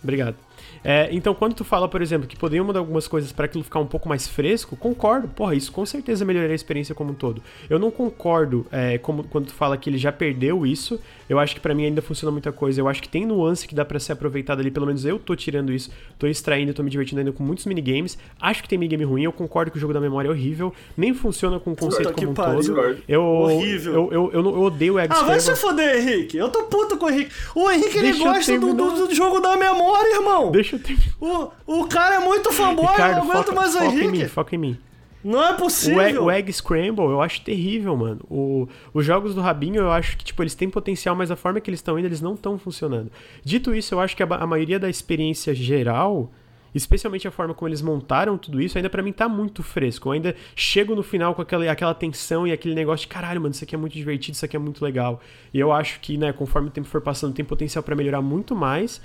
[0.02, 0.36] Obrigado.
[0.84, 3.78] É, então, quando tu fala, por exemplo, que poderiam mudar algumas coisas para aquilo ficar
[3.78, 5.28] um pouco mais fresco, concordo.
[5.28, 7.40] Porra, isso com certeza melhoraria a experiência como um todo.
[7.70, 11.00] Eu não concordo é, como, quando tu fala que ele já perdeu isso.
[11.32, 12.78] Eu acho que para mim ainda funciona muita coisa.
[12.78, 14.70] Eu acho que tem nuance que dá para ser aproveitado ali.
[14.70, 18.18] Pelo menos eu tô tirando isso, tô extraindo, tô me divertindo ainda com muitos minigames.
[18.38, 19.22] Acho que tem minigame ruim.
[19.22, 20.74] Eu concordo que o jogo da memória é horrível.
[20.94, 22.74] Nem funciona com o conceito como um pariu.
[22.74, 23.02] todo.
[23.08, 23.94] Eu, Horrível.
[23.94, 26.36] Eu, eu, eu, eu odeio o Egg Ah, vai se foder, Henrique.
[26.36, 27.32] Eu tô puto com o Henrique.
[27.54, 30.50] O Henrique, ele Deixa eu gosta do, do, do jogo da memória, irmão.
[30.50, 31.14] Deixa eu terminar.
[31.18, 33.98] O, o cara é muito fanboy, eu Ricardo, não aguento foca, mais o foca em
[34.00, 34.18] Henrique.
[34.18, 34.78] mim, foca em mim.
[35.24, 36.00] Não é O possível.
[36.02, 38.20] egg, o Egg Scramble eu acho terrível, mano.
[38.28, 41.60] O- os jogos do Rabinho eu acho que, tipo, eles têm potencial, mas a forma
[41.60, 43.10] que eles estão indo, eles não estão funcionando.
[43.44, 46.32] Dito isso, eu acho que a, a maioria da experiência geral,
[46.74, 50.08] especialmente a forma como eles montaram tudo isso, ainda pra mim tá muito fresco.
[50.08, 53.52] Eu ainda chego no final com aquela, aquela tensão e aquele negócio de caralho, mano,
[53.52, 55.20] isso aqui é muito divertido, isso aqui é muito legal.
[55.54, 58.56] E eu acho que, né, conforme o tempo for passando, tem potencial pra melhorar muito
[58.56, 59.00] mais.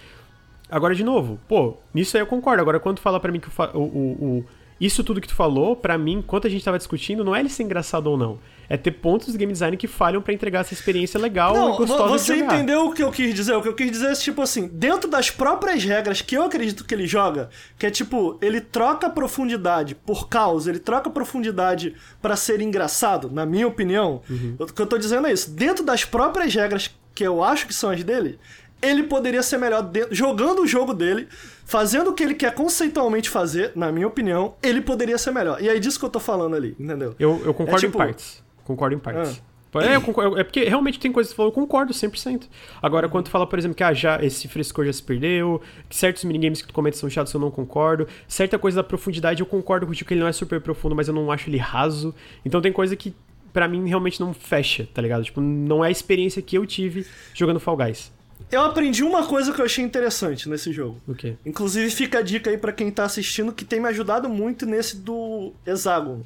[0.69, 2.61] Agora, de novo, pô, nisso aí eu concordo.
[2.61, 4.45] Agora, quando fala pra mim que o, o- o- o-
[4.79, 7.49] isso tudo que tu falou, pra mim, enquanto a gente tava discutindo, não é ele
[7.49, 8.39] ser engraçado ou não.
[8.69, 11.77] É ter pontos de game design que falham pra entregar essa experiência legal Não, e
[11.77, 12.55] gostosa você de jogar.
[12.55, 13.55] entendeu o que eu quis dizer?
[13.55, 16.83] O que eu quis dizer é tipo assim, dentro das próprias regras que eu acredito
[16.83, 17.49] que ele joga,
[17.79, 23.45] que é tipo, ele troca profundidade por caos, ele troca profundidade pra ser engraçado, na
[23.45, 24.21] minha opinião.
[24.29, 24.57] Uhum.
[24.59, 25.49] O que eu tô dizendo é isso.
[25.49, 28.37] Dentro das próprias regras que eu acho que são as dele,
[28.81, 31.27] ele poderia ser melhor dentro- jogando o jogo dele,
[31.65, 35.61] fazendo o que ele quer conceitualmente fazer, na minha opinião, ele poderia ser melhor.
[35.61, 37.15] E é disso que eu tô falando ali, entendeu?
[37.19, 38.43] Eu, eu concordo É tipo- em partes.
[38.63, 39.41] Concordo em partes.
[39.79, 42.47] É, eu concordo- é porque realmente tem coisas que tu falou, eu concordo 100%.
[42.81, 45.95] Agora, quando tu fala, por exemplo, que ah, já, esse frescor já se perdeu, que
[45.95, 48.07] certos minigames que tu comenta são chatos, eu não concordo.
[48.27, 51.13] Certa coisa da profundidade, eu concordo contigo que ele não é super profundo, mas eu
[51.13, 52.15] não acho ele raso.
[52.43, 53.13] Então tem coisa que,
[53.53, 55.23] pra mim, realmente não fecha, tá ligado?
[55.23, 58.11] Tipo, não é a experiência que eu tive jogando Fall Guys.
[58.49, 61.01] Eu aprendi uma coisa que eu achei interessante nesse jogo.
[61.45, 64.95] Inclusive fica a dica aí pra quem tá assistindo que tem me ajudado muito nesse
[64.97, 66.25] do hexágono.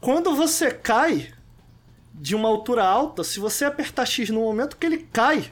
[0.00, 1.32] Quando você cai
[2.14, 5.50] de uma altura alta, se você apertar X no momento que ele cai,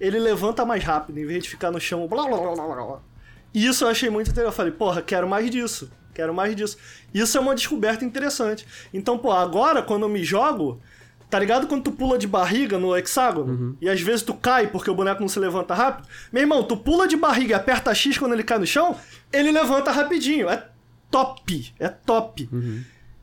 [0.00, 2.08] ele levanta mais rápido, em vez de ficar no chão.
[2.08, 3.00] Blá, blá, blá, blá, blá.
[3.52, 4.52] E isso eu achei muito interessante.
[4.52, 5.90] Eu falei, porra, quero mais disso.
[6.14, 6.78] Quero mais disso.
[7.12, 8.66] Isso é uma descoberta interessante.
[8.94, 10.80] Então, pô, agora quando eu me jogo,
[11.30, 13.76] tá ligado quando tu pula de barriga no hexágono?
[13.80, 16.08] E às vezes tu cai porque o boneco não se levanta rápido?
[16.32, 18.96] Meu irmão, tu pula de barriga e aperta X quando ele cai no chão,
[19.32, 20.48] ele levanta rapidinho.
[20.48, 20.66] É
[21.10, 21.72] top.
[21.78, 22.48] É top.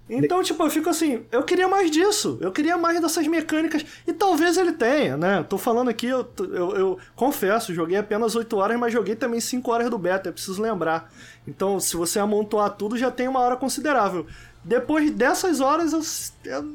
[0.10, 4.14] Então, tipo, eu fico assim, eu queria mais disso, eu queria mais dessas mecânicas, e
[4.14, 5.44] talvez ele tenha, né?
[5.44, 9.69] Tô falando aqui, eu, eu, eu confesso, joguei apenas 8 horas, mas joguei também 5
[9.69, 11.11] horas do beta, é preciso lembrar.
[11.45, 14.26] Então, se você amontoar tudo, já tem uma hora considerável.
[14.64, 16.74] Depois dessas horas, eu, eu,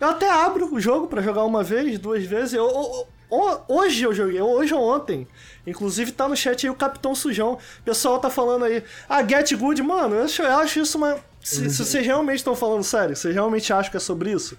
[0.00, 2.54] eu até abro o jogo pra jogar uma vez, duas vezes.
[2.54, 5.26] Eu, eu- ho- hoje eu joguei, hoje ou ontem.
[5.66, 7.54] Inclusive tá no chat aí o Capitão Sujão.
[7.54, 11.16] O pessoal tá falando aí, ah, Get Good, mano, eu acho, eu acho isso uma.
[11.42, 14.56] Se, se vocês realmente estão falando sério, vocês realmente acham que é sobre isso?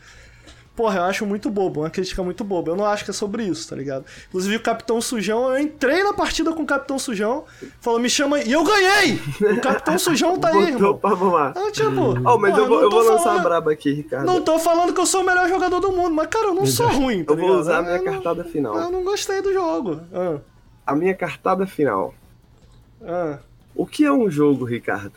[0.76, 2.72] Porra, eu acho muito bobo, uma crítica muito boba.
[2.72, 4.04] Eu não acho que é sobre isso, tá ligado?
[4.28, 7.46] Inclusive o Capitão Sujão, eu entrei na partida com o Capitão Sujão,
[7.80, 9.20] falou, me chama aí, e eu ganhei!
[9.58, 10.98] O Capitão Sujão tá aí, irmão.
[10.98, 11.54] pra mamar.
[11.56, 11.90] Ah, tipo,
[12.26, 14.26] Oh, mas porra, eu vou, não eu vou lançar falando- a braba aqui, Ricardo.
[14.26, 16.66] Não tô falando que eu sou o melhor jogador do mundo, mas cara, eu não
[16.66, 17.62] sou ruim, tá eu vou ligado?
[17.62, 18.78] usar a minha Eu não- cartada final.
[18.78, 20.02] Eu não gostei do jogo.
[20.14, 20.40] Ah,
[20.88, 22.14] A minha cartada final.
[23.02, 23.38] ah.
[23.74, 25.14] O que é um jogo, Ricardo?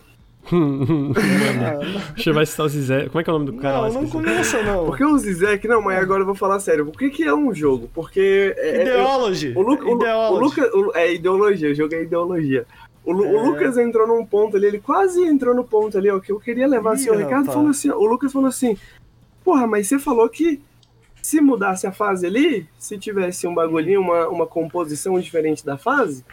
[2.14, 3.08] Deixa eu ver se tá o Zizé.
[3.08, 3.88] Como é que é o nome do cara?
[3.90, 4.86] Não, não começa não.
[4.86, 6.86] Porque o Zizek, não, mas agora eu vou falar sério.
[6.88, 7.88] O que, que é um jogo?
[7.94, 8.54] Porque.
[8.56, 9.52] É, é- Ideology.
[9.56, 10.40] o, Luca, o, Lu- o Ideology.
[10.60, 10.76] Luca.
[10.76, 12.66] o- é ideologia, o jogo é ideologia.
[13.04, 13.42] O, Lu- o É.
[13.42, 16.66] Lucas entrou num ponto ali, ele quase entrou no ponto ali, ó, que eu queria
[16.66, 17.08] levar assim.
[17.08, 18.76] Ih, O Ricardo falou assim, o Lucas falou assim:
[19.44, 20.60] Porra, mas você falou que
[21.22, 26.24] se mudasse a fase ali, se tivesse um bagulhinho, uma, uma composição diferente da fase,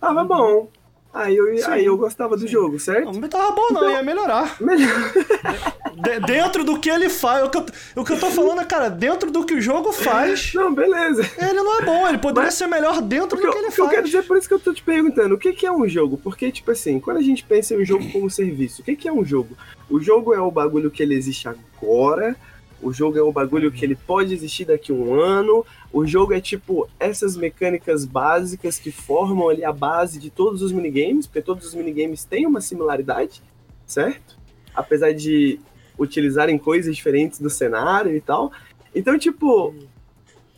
[0.00, 0.68] tava bom.
[1.14, 1.56] Aí eu.
[1.58, 3.12] Sim, aí eu gostava do jogo, certo?
[3.12, 4.56] Não, tava bom não, ia melhorar.
[4.60, 5.12] Melhor.
[5.94, 7.66] De- dentro do que ele faz, o que, eu,
[7.96, 11.22] o que eu tô falando é, cara, dentro do que o jogo faz, Não, beleza.
[11.38, 13.68] ele não é bom, ele poderia Mas- ser melhor dentro que, do eu, que ele
[13.68, 13.96] o que eu faz.
[13.96, 16.16] quero dizer, por isso que eu tô te perguntando, o que, que é um jogo?
[16.16, 19.06] Porque, tipo assim, quando a gente pensa em um jogo como serviço, o que, que
[19.06, 19.50] é um jogo?
[19.90, 22.34] O jogo é o bagulho que ele existe agora,
[22.82, 26.34] o jogo é o bagulho que ele pode existir daqui a um ano, o jogo
[26.34, 31.40] é tipo essas mecânicas básicas que formam ali a base de todos os minigames, porque
[31.40, 33.42] todos os minigames têm uma similaridade,
[33.86, 34.36] certo?
[34.74, 35.60] Apesar de
[35.98, 38.50] utilizarem coisas diferentes do cenário e tal.
[38.94, 39.74] Então, tipo,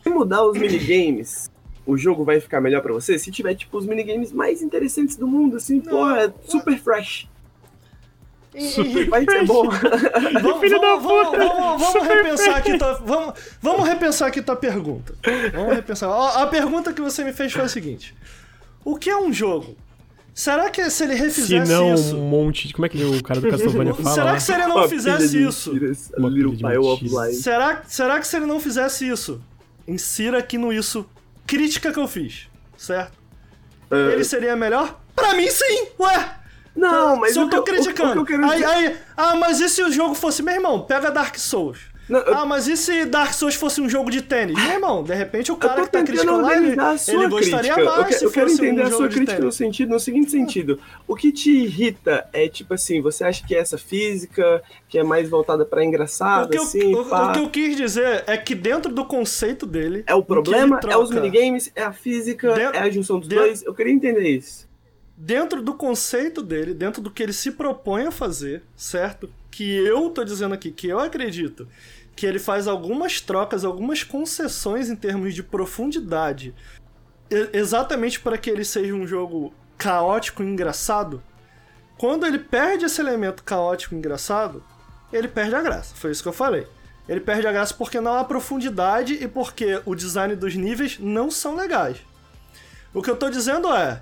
[0.01, 1.49] se mudar os minigames,
[1.85, 3.19] o jogo vai ficar melhor pra você?
[3.19, 7.27] Se tiver, tipo, os minigames mais interessantes do mundo, assim, porra, é super fresh.
[8.55, 9.65] Henrique, Vai ser bom.
[10.41, 11.37] Vamos, Filho da vamos, puta!
[11.77, 15.13] vamos, repensar aqui tua, vamos, vamos repensar aqui tua pergunta.
[15.53, 16.09] Vamos repensar.
[16.09, 18.15] Ó, A pergunta que você me fez foi a seguinte:
[18.83, 19.75] O que é um jogo?
[20.33, 22.15] Será que se ele Se refizesse não, isso.
[22.17, 22.73] um monte de.
[22.73, 24.09] Como é que o cara do Castlevania fala?
[24.15, 25.71] Será que se ele não fizesse isso?
[27.17, 27.31] a.
[27.33, 29.41] Será, será que se ele não fizesse isso?
[29.87, 31.05] Insira aqui no isso
[31.45, 33.17] crítica que eu fiz, certo?
[33.91, 34.99] É, Ele seria melhor?
[35.15, 35.87] Pra mim sim!
[35.99, 36.35] Ué!
[36.75, 38.21] Não, mas se eu o tô que o- criticando.
[38.21, 38.65] O, que eu aí, dizer...
[38.65, 40.43] aí, ah, mas e se o jogo fosse.
[40.43, 41.79] Meu irmão, pega Dark Souls.
[42.07, 44.55] Não, eu- Ah, mas e se Dark Souls fosse um jogo de tênis?
[44.61, 47.73] Meu irmão, de repente o cara que tá criticando lá, ele, a sua ele gostaria
[47.73, 47.83] crítica.
[47.83, 50.29] mais eu, que- se eu quero entender um a sua crítica no sentido, no seguinte
[50.29, 50.79] sentido.
[51.07, 55.03] O que te irrita é tipo assim, você acha que é essa física que é
[55.03, 58.37] mais voltada pra O engraçado, que, eu, assim, o- o que eu quis dizer é
[58.37, 60.03] que dentro do conceito dele.
[60.05, 63.45] é o problema, é os minigames, é a física, Dentro- é a junção dos dentro-
[63.45, 63.63] dois.
[63.63, 64.64] Eu queria entender isso.
[65.17, 69.29] Dentro do conceito dele, dentro do que ele se propõe a fazer, certo?
[69.49, 71.67] Que eu tô dizendo aqui, que eu acredito
[72.15, 76.55] que ele faz algumas trocas, algumas concessões em termos de profundidade,
[77.51, 81.21] exatamente para que ele seja um jogo caótico e engraçado.
[81.97, 84.63] Quando ele perde esse elemento caótico e engraçado,
[85.11, 85.93] ele perde a graça.
[85.95, 86.67] Foi isso que eu falei.
[87.07, 91.29] Ele perde a graça porque não há profundidade e porque o design dos níveis não
[91.29, 91.97] são legais.
[92.93, 94.01] O que eu tô dizendo é,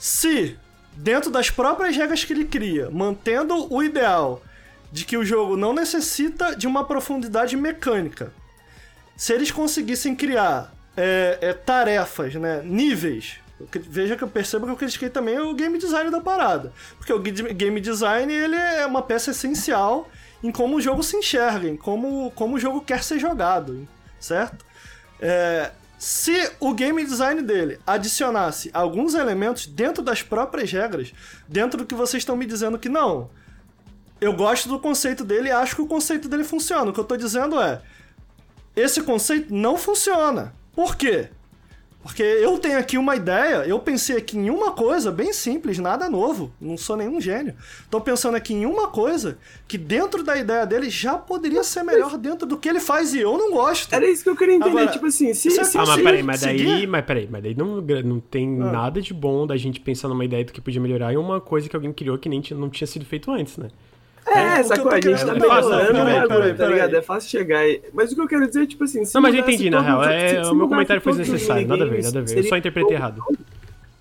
[0.00, 0.58] se
[0.96, 4.42] dentro das próprias regras que ele cria, mantendo o ideal
[4.90, 8.32] de que o jogo não necessita de uma profundidade mecânica,
[9.14, 13.36] se eles conseguissem criar é, é, tarefas, né, níveis,
[13.88, 17.18] veja que eu percebo que eu critiquei também o game design da parada, porque o
[17.18, 20.08] game design ele é uma peça essencial
[20.42, 23.86] em como o jogo se enxerga, em como, como o jogo quer ser jogado,
[24.18, 24.64] certo?
[25.20, 25.70] É,
[26.00, 31.12] se o game design dele adicionasse alguns elementos dentro das próprias regras,
[31.46, 33.28] dentro do que vocês estão me dizendo que não,
[34.18, 36.90] eu gosto do conceito dele e acho que o conceito dele funciona.
[36.90, 37.82] O que eu tô dizendo é,
[38.74, 40.54] esse conceito não funciona.
[40.72, 41.28] Por quê?
[42.02, 46.08] Porque eu tenho aqui uma ideia, eu pensei aqui em uma coisa bem simples, nada
[46.08, 47.54] novo, não sou nenhum gênio.
[47.90, 49.36] Tô pensando aqui em uma coisa
[49.68, 53.20] que dentro da ideia dele já poderia ser melhor dentro do que ele faz e
[53.20, 53.92] eu não gosto.
[53.94, 54.70] Era isso que eu queria entender.
[54.70, 57.04] Agora, tipo assim, se, isso é se Ah, mas se- peraí, mas daí, seguir- mas
[57.04, 58.72] peraí, mas daí não, não tem Ah.
[58.72, 61.68] nada de bom da gente pensar numa ideia do que podia melhorar em uma coisa
[61.68, 63.68] que alguém criou que nem não tinha sido feito antes, né?
[64.30, 64.92] É, É, eu sacou?
[64.92, 66.96] A gente tá É fácil, melhorando peraí, o bagulho, peraí, tá ligado?
[66.96, 67.82] É fácil chegar aí.
[67.92, 69.04] Mas o que eu quero dizer é, tipo assim...
[69.04, 70.04] se Não, mas eu entendi, na real.
[70.04, 71.66] É, o meu comentário foi desnecessário.
[71.66, 72.38] Nada a ver, nada a ver.
[72.38, 73.22] Eu só interpretei errado.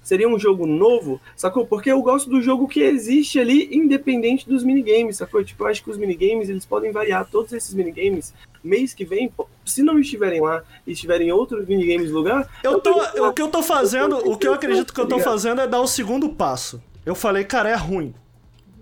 [0.03, 1.67] Seria um jogo novo, sacou?
[1.67, 5.43] Porque eu gosto do jogo que existe ali, independente dos minigames, sacou?
[5.43, 7.27] Tipo, eu acho que os minigames, eles podem variar.
[7.29, 8.33] Todos esses minigames,
[8.63, 9.31] mês que vem,
[9.63, 12.49] se não estiverem lá e estiverem outros minigames no lugar...
[12.63, 15.17] Eu tô, tô- o que eu tô fazendo, o que eu acredito que eu tô
[15.17, 15.31] Ligado?
[15.31, 16.81] fazendo é dar o segundo passo.
[17.05, 18.15] Eu falei, cara, é ruim.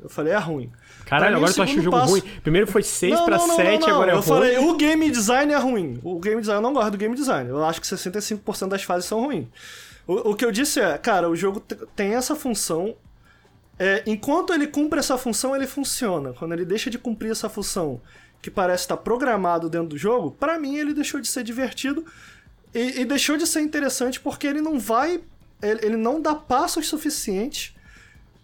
[0.01, 0.71] Eu falei, é ruim.
[1.05, 2.21] Caralho, mim, agora tu acha o jogo passo- ruim.
[2.43, 3.95] Primeiro foi 6 Não, pra não, não, 7, não, não.
[3.95, 4.27] agora é Eu ruim.
[4.27, 5.99] falei, o game design é ruim.
[6.03, 7.49] O game design, eu não gosto do game design.
[7.49, 9.47] Eu acho que 65% das fases são ruins.
[10.05, 12.95] O, o que eu disse é, cara, o jogo te- tem essa função.
[13.79, 16.33] é, enquanto ele cumpre essa função, ele funciona.
[16.33, 18.01] Quando ele deixa de cumprir essa função,
[18.41, 22.05] que parece estar programado dentro do jogo, pra mim ele deixou de ser divertido
[22.73, 25.21] e, e deixou de ser interessante porque ele não vai.
[25.61, 27.73] Ele, ele não dá passos suficientes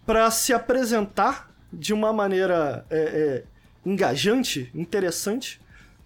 [0.06, 3.44] pra se apresentar de uma maneira é, é,
[3.84, 5.60] engajante, interessante,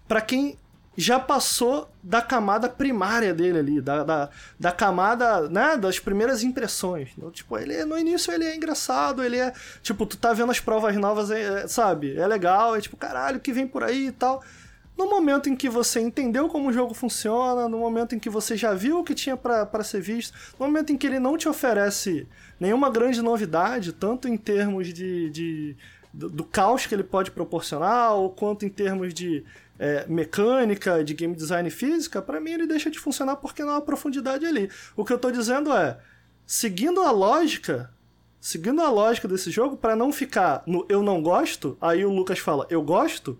[0.07, 0.57] pra quem
[0.99, 4.29] já passou da camada primária dele ali, da, da,
[4.59, 7.11] da camada, né, das primeiras impressões.
[7.17, 10.59] Então, tipo, ele no início ele é engraçado, ele é, tipo, tu tá vendo as
[10.59, 14.07] provas novas, é, é, sabe, é legal, é tipo, caralho, o que vem por aí
[14.07, 14.43] e tal.
[14.99, 18.57] No momento em que você entendeu como o jogo funciona, no momento em que você
[18.57, 21.47] já viu o que tinha pra ser visto, no momento em que ele não te
[21.47, 22.27] oferece
[22.59, 25.77] nenhuma grande novidade, tanto em termos de, de
[26.13, 29.45] do, do caos que ele pode proporcionar, ou quanto em termos de
[29.79, 33.81] é, mecânica, de game design física, pra mim ele deixa de funcionar porque não há
[33.81, 34.69] profundidade ali.
[34.97, 35.97] O que eu tô dizendo é,
[36.45, 37.89] seguindo a lógica,
[38.41, 42.39] seguindo a lógica desse jogo, pra não ficar no eu não gosto, aí o Lucas
[42.39, 43.39] fala eu gosto,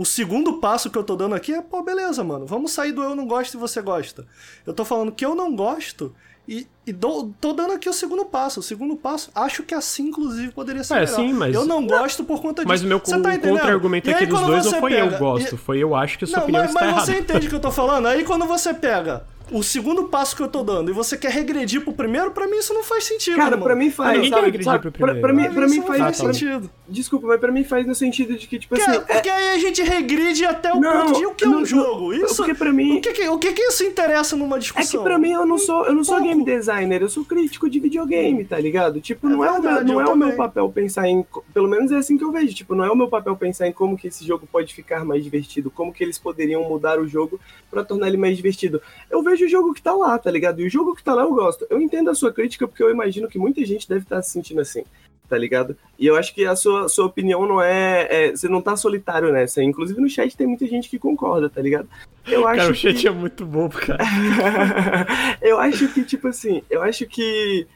[0.00, 3.02] o segundo passo que eu tô dando aqui é, pô, beleza, mano, vamos sair do
[3.02, 4.24] eu não gosto e você gosta.
[4.64, 6.14] Eu tô falando que eu não gosto
[6.46, 8.60] e, e dou- tô dando aqui o segundo passo.
[8.60, 11.16] O segundo passo, acho que assim, inclusive, poderia ser É, melhor.
[11.16, 12.68] sim, mas- Eu não gosto por conta disso.
[12.68, 15.58] Mas o meu tá contra-argumento aqui dos dois não você foi pega- eu gosto, e-
[15.58, 17.06] foi eu acho que sua Não, opinião mas, está mas errada.
[17.06, 18.06] você entende o que eu tô falando?
[18.06, 21.80] Aí quando você pega o segundo passo que eu tô dando e você quer regredir
[21.82, 23.66] pro primeiro, pra mim isso não faz sentido, Cara, irmão.
[23.66, 24.82] pra mim faz, Ninguém quer regredir sabe?
[24.82, 25.20] pro Pra, primeiro.
[25.20, 26.70] pra mim, Pra pra mim mim isso não faz, pra mim- sentido.
[26.88, 29.00] Desculpa, mas pra mim faz no sentido de que, tipo Porque, assim...
[29.00, 31.66] porque aí a gente regride até o Não, ponto de o que é não, um
[31.66, 32.14] jogo.
[32.14, 35.00] Isso, porque pra mim- O que, que, o que, que isso interessa numa É discussão?
[35.00, 36.28] que pra mim eu não sou, eu não sou Pouco.
[36.28, 39.00] game designer, eu sou crítico de videogame, tá ligado?
[39.00, 41.24] Tipo, não é, o, verdade, meu, não é o meu papel pensar em.
[41.52, 42.54] Pelo menos é assim que eu vejo.
[42.54, 45.22] Tipo, não é o meu papel pensar em como que esse jogo pode ficar mais
[45.22, 47.38] divertido, como que eles poderiam mudar o jogo
[47.70, 48.80] pra tornar ele mais divertido.
[49.10, 50.60] Eu vejo vejo o jogo que tá lá, tá ligado?
[50.60, 51.66] E o jogo que tá lá eu gosto.
[51.70, 54.60] Eu entendo a sua crítica, porque eu imagino que muita gente deve estar se sentindo
[54.60, 54.82] assim,
[55.28, 55.76] tá ligado?
[55.98, 59.32] E eu acho que a sua, sua opinião não é, é- Você não tá solitário
[59.32, 59.62] nessa.
[59.62, 61.88] Inclusive no chat tem muita gente que concorda, tá ligado?
[62.26, 62.80] Eu acho Cara, o que...
[62.80, 63.98] chat é muito bobo, cara.
[65.40, 67.66] eu acho que, tipo assim, eu acho que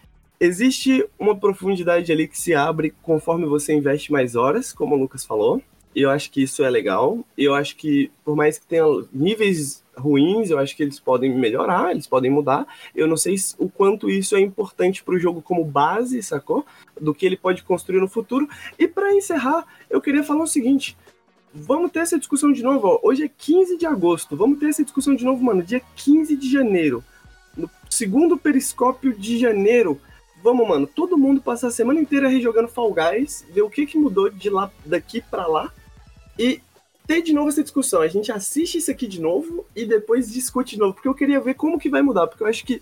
[0.41, 5.25] existe uma profundidade ali que se abre conforme você investe mais horas, como o Lucas
[5.25, 5.63] falou.
[5.95, 7.19] E eu acho que isso é legal.
[7.37, 11.35] E eu acho que, por mais que tenha níveis ruins, eu acho que eles podem
[11.35, 12.67] melhorar, eles podem mudar.
[12.95, 16.65] Eu não sei se- o quanto isso é importante para o jogo como base, sacou?
[17.01, 18.49] Do que ele pode construir no futuro.
[18.79, 20.97] E para encerrar, eu queria falar o seguinte.
[21.55, 23.01] Vamos ter essa discussão de novo, ó.
[23.03, 24.35] Hoje é 15 de agosto.
[24.35, 25.63] Vamos ter essa discussão de novo, mano.
[25.63, 27.05] Dia 15 de janeiro.
[27.55, 30.01] No segundo periscópio de janeiro.
[30.43, 30.87] Vamos, mano.
[30.87, 34.49] Todo mundo passar a semana inteira rejogando Fall Guys, ver o que, que mudou de
[34.49, 35.71] lá daqui pra lá.
[36.39, 36.61] E
[37.15, 38.01] ter de novo essa discussão.
[38.01, 40.95] A gente assiste isso aqui de novo e depois discute de novo.
[40.95, 42.27] Porque eu queria ver como que vai mudar.
[42.27, 42.81] Porque eu acho que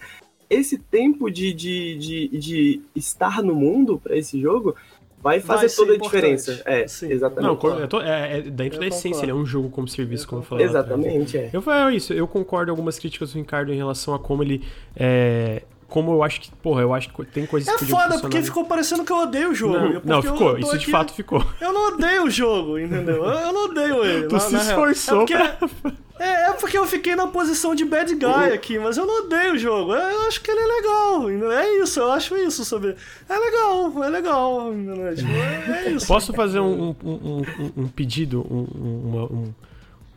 [0.48, 4.74] esse tempo de, de, de, de estar no mundo pra esse jogo
[5.22, 6.62] vai fazer Vai toda a diferença.
[6.64, 7.12] É, Sim.
[7.12, 7.46] exatamente.
[7.46, 9.24] Não, co- é, é- é dentro Eu da essência, concordo.
[9.26, 10.60] ele é um jogo como serviço, Eu como.
[10.60, 11.50] Exatamente, é.
[11.52, 14.64] Eu falo isso, eu concordo com algumas críticas do Ricardo em relação a como ele.
[14.96, 16.50] É, como eu acho que.
[16.62, 19.16] Porra, eu acho que tem coisas É que podiam foda, porque ficou parecendo que eu
[19.18, 19.76] odeio o jogo.
[19.78, 21.44] Não, Porque não, ficou, isso de aqui- fato ficou.
[21.60, 23.16] Eu não odeio o jogo, entendeu?
[23.24, 24.26] Eu, eu não odeio ele.
[24.28, 25.34] Tu se esforçou é porque,
[26.22, 29.54] é, é porque eu fiquei na posição de bad guy aqui, mas eu não odeio
[29.54, 29.94] o jogo.
[29.94, 31.50] Eu acho que ele é legal.
[31.52, 32.94] É isso, eu acho isso sobre.
[33.28, 34.72] É legal, é legal.
[35.16, 36.06] Tipo, é, é isso.
[36.06, 38.66] Posso fazer um, um, um- um- pedido, um-
[39.08, 39.54] uma, um-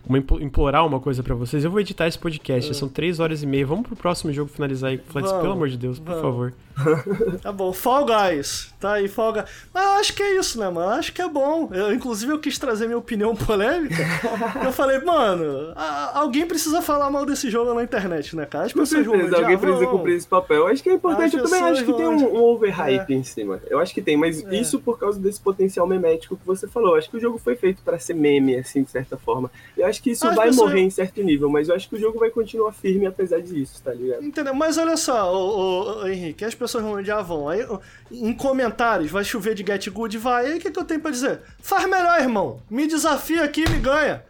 [0.08, 1.64] uma implo- implorar uma coisa pra vocês?
[1.64, 3.66] Eu vou editar esse podcast, são três horas e meia.
[3.66, 4.98] Vamos pro próximo jogo finalizar aí.
[4.98, 6.22] Flex, Vamos, pelo amor de Deus, por vamos.
[6.22, 6.54] favor.
[7.42, 8.74] Tá bom, Fall Guys.
[8.80, 9.46] Tá aí, Fall Guys.
[9.74, 10.88] Mas eu acho que é isso, né, mano?
[10.92, 11.70] Eu acho que é bom.
[11.72, 13.96] Eu, inclusive, eu quis trazer minha opinião polêmica.
[14.66, 18.66] eu falei, mano, a- alguém precisa falar mal desse jogo na internet, né, cara?
[18.66, 20.58] As pessoas vão odiar, alguém precisa cumprir esse papel.
[20.58, 21.38] Eu acho que é importante.
[21.38, 23.60] Eu também acho que tem um, um overhype em cima.
[23.70, 24.56] Eu acho que tem, mas É.
[24.56, 26.92] isso por causa desse potencial memético que você falou.
[26.92, 29.50] Eu acho que o jogo foi feito pra ser meme, assim, de certa forma.
[29.78, 31.96] Eu acho que isso As vai pessoas- morrer em certo nível, mas eu acho que
[31.96, 34.24] o jogo vai continuar firme apesar disso, tá ligado?
[34.24, 34.54] Entendeu?
[34.54, 37.50] Mas olha só, ô, ô, ô, Henrique, as pessoas vão odiar, vão.
[37.50, 37.66] Aí,
[38.12, 40.46] em comentários, vai chover de Get Good, vai.
[40.46, 41.42] Aí o que, que eu tenho pra dizer?
[41.62, 42.60] Faz melhor, irmão.
[42.70, 44.24] Me desafia aqui e me ganha.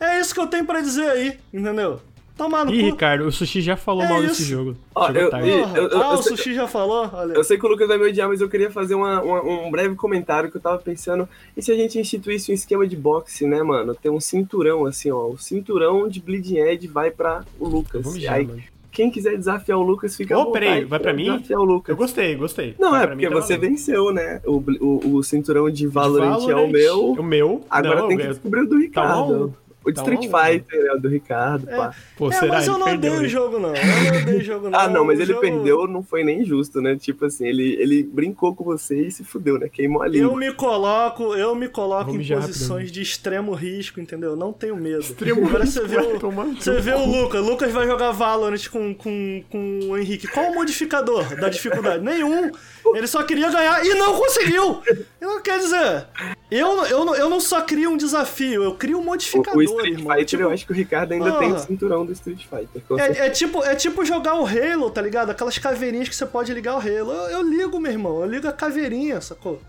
[0.00, 2.00] É isso que eu tenho pra dizer aí, entendeu?
[2.36, 2.86] Tomar no Ih, cu.
[2.86, 4.28] Ricardo, o Sushi já falou É mal isso.
[4.38, 4.74] desse jogo.
[4.94, 5.48] Ó, Chegou eu- tarde.
[5.50, 7.08] eu- eu- eu- ah, eu o sei- Sushi já falou?
[7.12, 7.34] Olha.
[7.34, 9.70] Eu sei que o Lucas vai me odiar, mas eu queria fazer uma- uma- um
[9.70, 11.28] breve comentário que eu tava pensando.
[11.54, 13.94] E se a gente instituísse um esquema de boxe, né, mano?
[13.94, 15.26] Ter um cinturão, assim, ó.
[15.28, 18.02] O cinturão de Bleeding Edge vai pra o Lucas.
[18.02, 18.62] Vamos já, Aí, mano.
[18.92, 21.24] Quem quiser desafiar o Lucas, fica Ô, vontade peraí, vai pra mim?
[21.24, 21.88] Desafiar o Lucas.
[21.88, 22.74] Eu gostei, gostei.
[22.78, 23.70] Não, Vai é pra mim, porque tá você valendo.
[23.70, 24.40] venceu, né?
[24.46, 27.12] O, o, o cinturão de Valorant, é o Valorant, meu.
[27.12, 27.60] O meu.
[27.70, 29.54] Agora não, tem que descobrir o do Ricardo.
[29.84, 30.30] O de tá Street um.
[30.38, 31.76] Fighter é o do Ricardo, É.
[31.76, 31.94] pá.
[32.16, 32.52] Pô, é, será?
[32.54, 33.28] mas eu não perdeu, odeio o né?
[33.28, 33.74] jogo, não.
[33.74, 34.78] Eu não odeio o jogo, não.
[34.78, 36.96] Ah, não, mas O ele jogo- perdeu, não foi nem justo, né?
[36.96, 39.68] Tipo assim, ele, ele brincou com você e se fudeu, né?
[39.68, 40.30] Queimou a língua.
[40.32, 44.34] Eu me coloco, eu me coloco Vou em posições de extremo risco, entendeu?
[44.36, 45.00] Não tenho medo.
[45.00, 46.18] Extremo Agora risco, você vê o,
[46.54, 47.44] você vê o Lucas.
[47.44, 50.26] Lucas vai jogar Valorant com, com, com o Henrique.
[50.28, 52.02] Qual o modificador da dificuldade?
[52.04, 52.50] Nenhum.
[52.94, 54.80] Ele só queria ganhar e não conseguiu.
[55.16, 56.06] Então, quer dizer,
[56.50, 59.71] eu, eu, não- eu não só crio um desafio, eu crio um O, modificador, o
[59.80, 59.98] Street.
[60.00, 61.38] Fighter, Tipo, eu acho que o Ricardo ainda Porra.
[61.40, 62.82] tem o cinturão do Street Fighter.
[62.98, 65.30] É, é tipo, é tipo jogar o Halo, tá ligado?
[65.30, 67.12] Aquelas caveirinhas que você pode ligar o Halo.
[67.12, 68.20] Eu, eu ligo, meu irmão.
[68.20, 69.60] Eu ligo a caveirinha, sacou?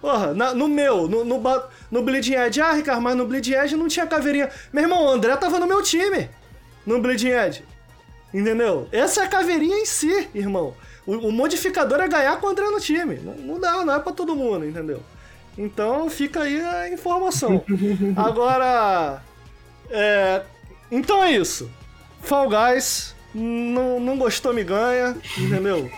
[0.00, 1.42] Porra, na- no meu, no, no,
[1.90, 2.60] no Bleeding Edge.
[2.60, 4.50] Ah, Ricardo, mas no Bleeding Edge não tinha caveirinha.
[4.72, 6.28] Meu irmão, o André tava no meu time.
[6.84, 7.64] No Bleeding Edge.
[8.34, 8.86] Entendeu?
[8.92, 10.74] Essa é a caveirinha em si, irmão.
[11.06, 13.14] O, o modificador é ganhar com o André no time.
[13.16, 15.00] Não, não dá, não é pra todo mundo, entendeu?
[15.56, 17.64] Então fica aí a informação.
[18.14, 19.22] Agora.
[19.90, 20.42] É,
[20.90, 21.70] então é isso.
[22.22, 25.90] Fall Guys, não, não gostou, me ganha, entendeu?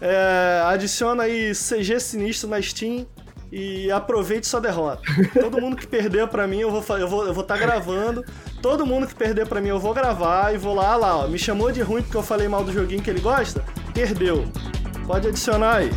[0.00, 3.04] É, adiciona aí CG Sinistro na Steam
[3.50, 5.02] e aproveite sua derrota.
[5.32, 8.24] Todo mundo que perder pra mim, eu vou eu vou, eu vou tá gravando.
[8.62, 11.28] Todo mundo que perder pra mim, eu vou gravar e vou lá, lá, ó.
[11.28, 13.64] Me chamou de ruim porque eu falei mal do joguinho que ele gosta?
[13.94, 14.44] Perdeu.
[15.06, 15.90] Pode adicionar aí.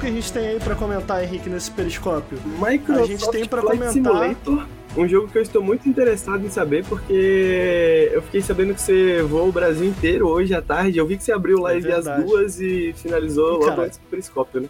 [0.00, 2.38] Que a gente tem aí pra comentar, Henrique, nesse periscópio?
[2.44, 6.50] Microsoft A gente tem Flight comentar- Simulator um jogo que eu estou muito interessado em
[6.50, 10.98] saber, porque eu fiquei sabendo que você voou o Brasil inteiro hoje à tarde.
[10.98, 13.82] Eu vi que você abriu live É às duas e finalizou logo Cara.
[13.82, 14.68] antes do periscópio, né?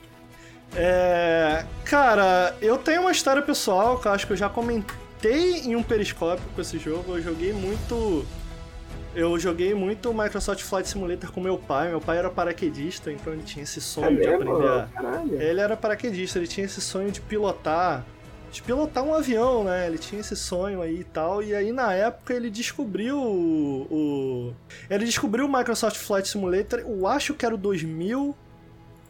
[0.77, 1.65] É.
[1.85, 5.83] Cara, eu tenho uma história pessoal que eu acho que eu já comentei em um
[5.83, 7.17] periscópio com esse jogo.
[7.17, 8.25] Eu joguei muito.
[9.15, 11.89] Eu joguei muito Microsoft Flight Simulator com meu pai.
[11.89, 14.35] Meu pai era paraquedista, então ele tinha esse É sonho de mesmo?
[14.53, 14.89] aprender.
[14.93, 15.43] Caralho.
[15.43, 18.05] Ele era paraquedista, ele tinha esse sonho de pilotar.
[18.53, 19.87] De pilotar um avião, né?
[19.87, 21.43] Ele tinha esse sonho aí e tal.
[21.43, 23.87] E aí, na época, ele descobriu o.
[23.91, 24.55] o-
[24.89, 28.35] Ele descobriu o Microsoft Flight Simulator, eu acho que era o 2000.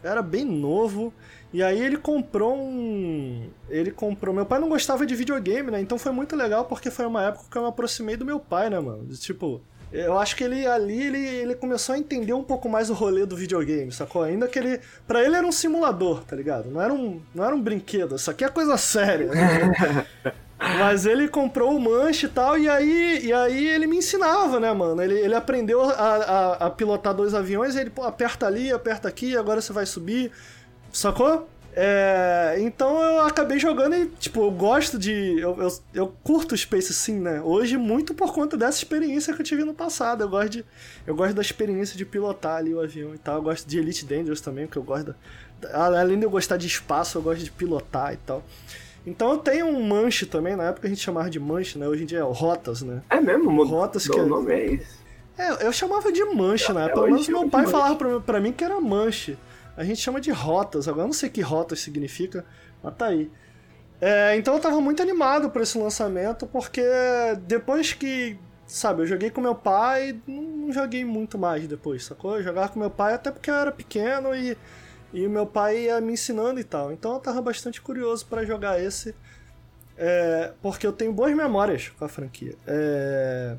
[0.03, 1.13] Era bem novo.
[1.53, 3.49] E aí ele comprou um.
[3.69, 4.33] Ele comprou.
[4.33, 5.79] Meu pai não gostava de videogame, né?
[5.81, 8.69] Então foi muito legal porque foi uma época que eu me aproximei do meu pai,
[8.69, 9.05] né, mano?
[9.15, 12.93] Tipo, eu acho que ele ali ele, ele começou a entender um pouco mais o
[12.93, 14.23] rolê do videogame, sacou?
[14.23, 14.79] Ainda que ele.
[15.07, 16.69] Pra ele era um simulador, tá ligado?
[16.69, 18.15] Não era um, não era um brinquedo.
[18.15, 19.27] Isso aqui é coisa séria.
[19.27, 20.05] né?
[20.79, 24.71] Mas ele comprou o manche e tal, e aí, e aí ele me ensinava, né,
[24.71, 25.01] mano?
[25.01, 29.35] Ele, ele aprendeu a, a, a pilotar dois aviões, ele pô, aperta ali, aperta aqui,
[29.35, 30.31] agora você vai subir,
[30.93, 31.49] sacou?
[31.73, 35.39] É, então eu acabei jogando e, tipo, eu gosto de.
[35.39, 37.41] Eu, eu, eu curto o Space Sim, né?
[37.41, 40.21] Hoje, muito por conta dessa experiência que eu tive no passado.
[40.23, 40.65] Eu gosto, de,
[41.07, 43.35] eu gosto da experiência de pilotar ali o avião e tal.
[43.37, 45.15] Eu gosto de Elite Dangerous também, porque eu gosto
[45.61, 48.43] da, Além de eu gostar de espaço, eu gosto de pilotar e tal.
[49.05, 51.87] Então eu tenho um manche também, na época a gente chamava de manche, né?
[51.87, 53.01] Hoje em dia é o Rotas, né?
[53.09, 53.63] É mesmo?
[53.63, 55.01] Rotas o que é- nome é esse.
[55.37, 56.69] É, eu chamava de manche?
[56.71, 57.71] É, Pelo hoje menos chama meu pai manche.
[57.71, 59.37] falava pra, pra mim que era manche.
[59.75, 62.45] A gente chama de rotas, agora eu não sei que rotas significa,
[62.83, 63.31] mas tá aí.
[64.01, 66.81] É, então eu tava muito animado por esse lançamento, porque
[67.45, 72.37] depois que, sabe, eu joguei com meu pai, não, joguei muito mais depois, sacou?
[72.37, 74.57] Eu jogava com meu pai até porque eu era pequeno e,
[75.13, 76.91] e meu pai ia me ensinando e tal.
[76.91, 79.13] Então eu tava bastante curioso pra jogar esse,
[79.97, 82.55] é, porque eu tenho boas memórias com a franquia.
[82.65, 83.55] É...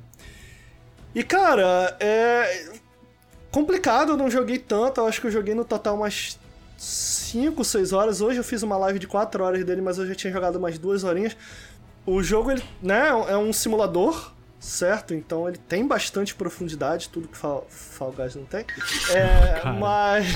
[1.15, 2.73] E cara, é
[3.53, 6.39] complicado, eu não joguei tanto, eu acho que eu joguei no total umas
[6.79, 8.21] 5, 6 horas.
[8.21, 10.79] Hoje eu fiz uma live de 4 horas dele, mas eu já tinha jogado umas
[10.79, 11.37] 2 horinhas.
[12.05, 14.33] O jogo, ele, né, é um simulador,
[14.63, 15.13] certo?
[15.13, 18.65] Então ele tem bastante profundidade, tudo que Fall, Fall Guys não tem.
[19.11, 20.27] É, mas.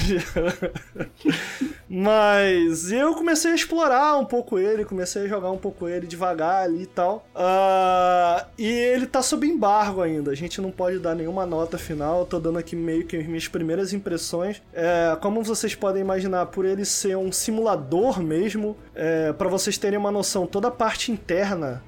[1.89, 6.65] mas eu comecei a explorar um pouco ele, comecei a jogar um pouco ele devagar
[6.65, 7.25] ali e tal.
[7.35, 12.21] Ah, e ele tá sob embargo ainda, a gente não pode dar nenhuma nota final.
[12.21, 14.61] Eu tô dando aqui meio que as minhas primeiras impressões.
[14.75, 19.99] É, como vocês podem imaginar, por ele ser um simulador mesmo, é, para vocês terem
[19.99, 21.83] uma noção, toda a parte interna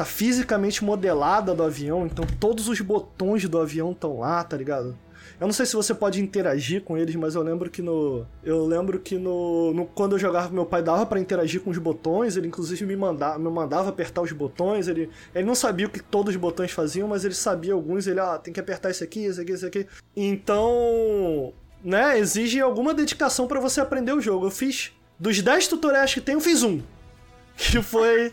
[0.00, 4.96] tá fisicamente modelada do avião, então todos os botões do avião estão lá, tá ligado?
[5.38, 8.26] Eu não sei se você pode interagir com eles, mas eu lembro que no.
[8.44, 9.72] Eu lembro que no.
[9.72, 12.36] no- quando eu jogava meu pai, dava pra interagir com os botões.
[12.36, 14.86] Ele inclusive me mandava, me mandava apertar os botões.
[14.86, 18.06] Ele, ele não sabia o que todos os botões faziam, mas ele sabia alguns.
[18.06, 19.86] Ele, ah, tem que apertar esse aqui, esse aqui, esse aqui.
[20.14, 21.52] Então.
[21.82, 24.46] Né, exige alguma dedicação pra você aprender o jogo.
[24.46, 24.92] Eu fiz.
[25.18, 26.80] Dos 10 tutoriais que tem, eu fiz um.
[27.56, 28.32] Que foi.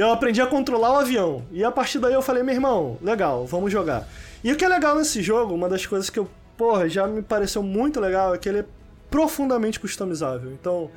[0.00, 1.44] Eu aprendi a controlar o avião.
[1.52, 4.08] E a partir daí eu falei, meu irmão, legal, vamos jogar.
[4.42, 7.20] E o que é legal nesse jogo, uma das coisas que eu, porra, já me
[7.20, 8.64] pareceu muito legal é que ele é
[9.10, 10.52] profundamente customizável.
[10.52, 10.90] Então,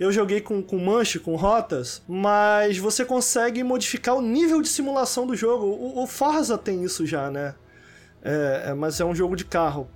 [0.00, 5.24] eu joguei com, com manche, com rotas, mas você consegue modificar o nível de simulação
[5.24, 5.64] do jogo.
[5.64, 7.54] O, o Forza tem isso já, né?
[8.24, 9.88] É, é, mas é um jogo de carro.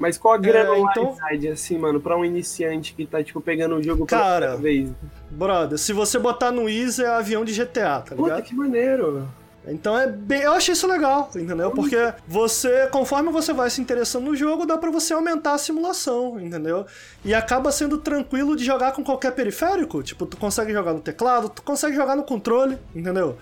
[0.00, 3.82] Mas qual a granularidade, então- assim, mano, pra um iniciante que tá, tipo, pegando o
[3.82, 5.10] jogo pela Cara, primeira vez?
[5.30, 8.36] Brother, se você botar no Easy é avião de GTA, tá ligado?
[8.36, 9.28] Puta, que maneiro.
[9.68, 10.40] Então é bem.
[10.40, 11.70] Eu achei isso legal, entendeu?
[11.70, 16.40] Porque você, conforme você vai se interessando no jogo, dá pra você aumentar a simulação,
[16.40, 16.86] entendeu?
[17.22, 20.02] E acaba sendo tranquilo de jogar com qualquer periférico.
[20.02, 23.36] Tipo, tu consegue jogar no teclado, tu consegue jogar no controle, entendeu?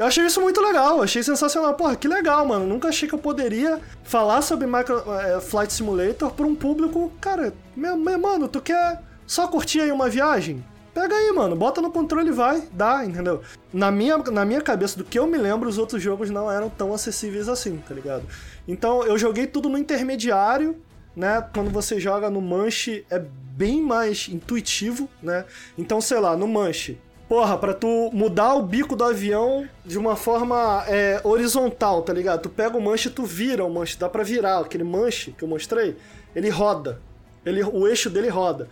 [0.00, 1.74] Eu achei isso muito legal, achei sensacional.
[1.74, 2.66] Porra, que legal, mano.
[2.66, 7.12] Nunca achei que eu poderia falar sobre Micro, eh, Flight Simulator pra um público.
[7.20, 10.64] Cara, meu, meu, mano, tu quer só curtir aí uma viagem?
[10.94, 13.42] Pega aí, mano, bota no controle e vai, dá, entendeu?
[13.70, 16.70] Na minha, na minha cabeça, do que eu me lembro, os outros jogos não eram
[16.70, 18.24] tão acessíveis assim, tá ligado?
[18.66, 20.80] Então eu joguei tudo no intermediário,
[21.14, 21.46] né?
[21.52, 25.44] Quando você joga no manche é bem mais intuitivo, né?
[25.76, 26.98] Então, sei lá, no manche.
[27.30, 32.42] Porra, pra tu mudar o bico do avião de uma forma é, horizontal, tá ligado?
[32.42, 34.58] Tu pega o manche e tu vira o manche, dá pra virar.
[34.58, 35.96] Aquele manche que eu mostrei,
[36.34, 37.00] ele roda.
[37.46, 38.66] Ele, o eixo dele roda.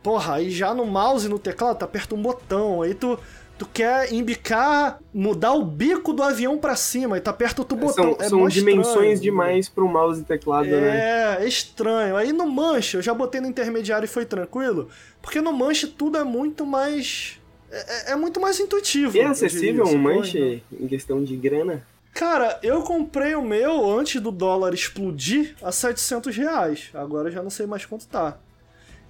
[0.00, 3.18] Porra, aí já no mouse e no teclado, tu aperta um botão, aí tu,
[3.58, 8.14] tu quer embicar, mudar o bico do avião pra cima, aí tu aperta outro botão.
[8.14, 11.40] São, é são dimensões estranho, demais pro mouse e teclado, né?
[11.40, 12.16] é, é estranho.
[12.16, 14.88] Aí no manche, eu já botei no intermediário e foi tranquilo,
[15.20, 17.40] porque no manche tudo é muito mais.
[18.08, 19.16] É, é muito mais intuitivo.
[19.16, 21.82] E é acessível um manche em questão de grana?
[22.12, 26.90] Cara, eu comprei o meu antes do dólar explodir a 700 reais.
[26.94, 28.36] Agora eu já não sei mais quanto tá.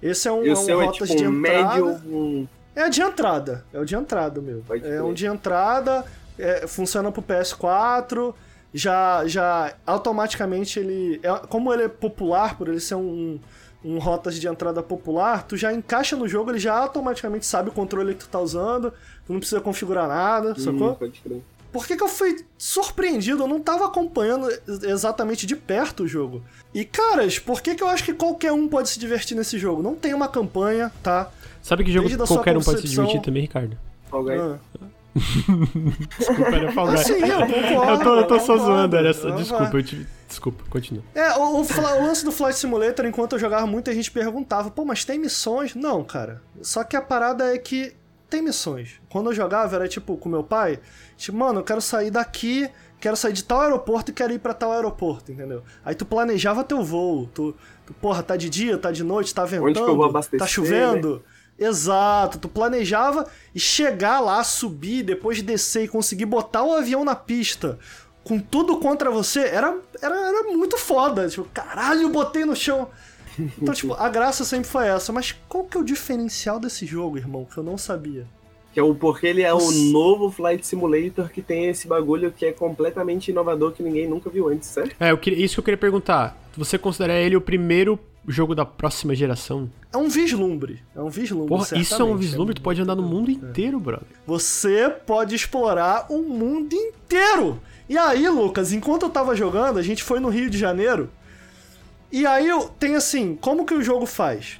[0.01, 1.31] Esse é um, E é um é tipo de entrada.
[1.31, 2.47] médio, um...
[2.75, 3.63] É de entrada.
[3.73, 4.63] É o de entrada, meu.
[4.67, 5.03] Pode é crer.
[5.03, 6.03] um de entrada,
[6.37, 8.33] é, funciona pro PS4.
[8.73, 11.19] Já, já automaticamente ele.
[11.23, 13.39] é- como ele é popular, por ele ser um,
[13.85, 17.71] um rotas de entrada popular, tu já encaixa no jogo, ele já automaticamente sabe o
[17.71, 18.91] controle que tu tá usando,
[19.25, 20.91] tu não precisa configurar nada, sacou?
[20.91, 21.41] Hum, pode crer.
[21.71, 23.43] Por que, que eu fui surpreendido?
[23.43, 24.47] Eu não tava acompanhando
[24.83, 26.41] exatamente de perto o jogo.
[26.73, 29.83] E, caras, por que, que eu acho que qualquer um pode se divertir nesse jogo?
[29.83, 31.29] Não tem uma campanha, tá?
[31.61, 33.77] Sabe que jogo Desde qualquer um pode se divertir também, Ricardo?
[34.09, 34.39] Fall Guys.
[34.41, 34.57] Ah.
[36.17, 36.99] Desculpa, era Fall Guys.
[37.01, 37.91] Sim, eu concordo.
[37.91, 39.09] Eu tô, eu tô só zoando, era.
[39.09, 40.07] Ah, Desculpa, eu tive.
[40.27, 41.03] Desculpa, continua.
[41.13, 44.69] É, o, o o lance do Flight Simulator, enquanto eu jogava muito, a gente perguntava,
[44.69, 45.73] pô, mas tem missões?
[45.75, 46.41] Não, cara.
[46.61, 47.95] Só que a parada é que
[48.29, 48.99] tem missões.
[49.09, 50.79] Quando eu jogava, era tipo com meu pai,
[51.15, 52.69] tipo, mano, eu quero sair daqui,
[52.99, 55.63] quero sair de tal aeroporto e quero ir pra tal aeroporto, entendeu?
[55.85, 59.45] Aí tu planejava teu voo, tu, tu porra, tá de dia, tá de noite, tá
[59.45, 61.23] ventando, Onde que eu vou abastecer, tá chovendo.
[61.57, 67.15] Exato, tu planejava e chegar lá, subir, depois descer e conseguir botar o avião na
[67.15, 67.79] pista
[68.23, 71.27] com tudo contra você, era, era, era muito foda.
[71.29, 72.89] Tipo, caralho, botei no chão.
[73.61, 75.11] Então, tipo, a graça sempre foi essa.
[75.11, 77.45] Mas qual que é o diferencial desse jogo, irmão?
[77.45, 78.25] Que eu não sabia.
[78.73, 82.45] Que é o porque ele é o novo Flight Simulator que tem esse bagulho que
[82.45, 84.95] é completamente inovador que ninguém nunca viu antes, certo?
[84.99, 86.37] É, eu queria- isso que eu queria perguntar.
[86.57, 89.69] Você considera ele o primeiro jogo da próxima geração?
[89.91, 90.83] É um vislumbre.
[90.95, 91.49] É um vislumbre.
[91.49, 92.19] Porra, isso é um certamente.
[92.19, 94.07] vislumbre, tu pode andar no mundo inteiro, brother.
[94.25, 97.61] Você pode explorar o mundo inteiro.
[97.87, 101.09] E aí, Lucas, enquanto eu tava jogando, a gente foi no Rio de Janeiro.
[102.11, 102.47] E aí
[102.79, 104.59] tem assim, como que o jogo faz?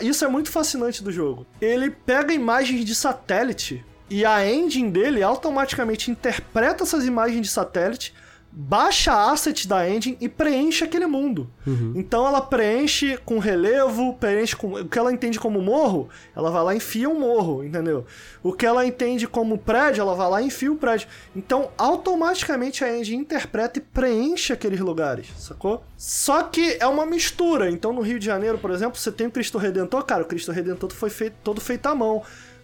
[0.00, 1.46] Isso é muito fascinante do jogo.
[1.60, 8.14] Ele pega imagens de satélite e a engine dele automaticamente interpreta essas imagens de satélite,
[8.54, 11.50] baixa asset da engine e preenche aquele mundo.
[11.94, 16.62] Então ela preenche com relevo, preenche com o que ela entende como morro, ela vai
[16.62, 18.04] lá e enfia um morro, entendeu?
[18.42, 21.08] O que ela entende como prédio, ela vai lá e enfia o prédio.
[21.34, 25.82] Então automaticamente a engine interpreta e preenche aqueles lugares, sacou?
[25.96, 27.70] Só que é uma mistura.
[27.70, 30.52] Então no Rio de Janeiro, por exemplo, você tem o Cristo Redentor, cara, o Cristo
[30.52, 32.22] Redentor foi feito todo feito à mão.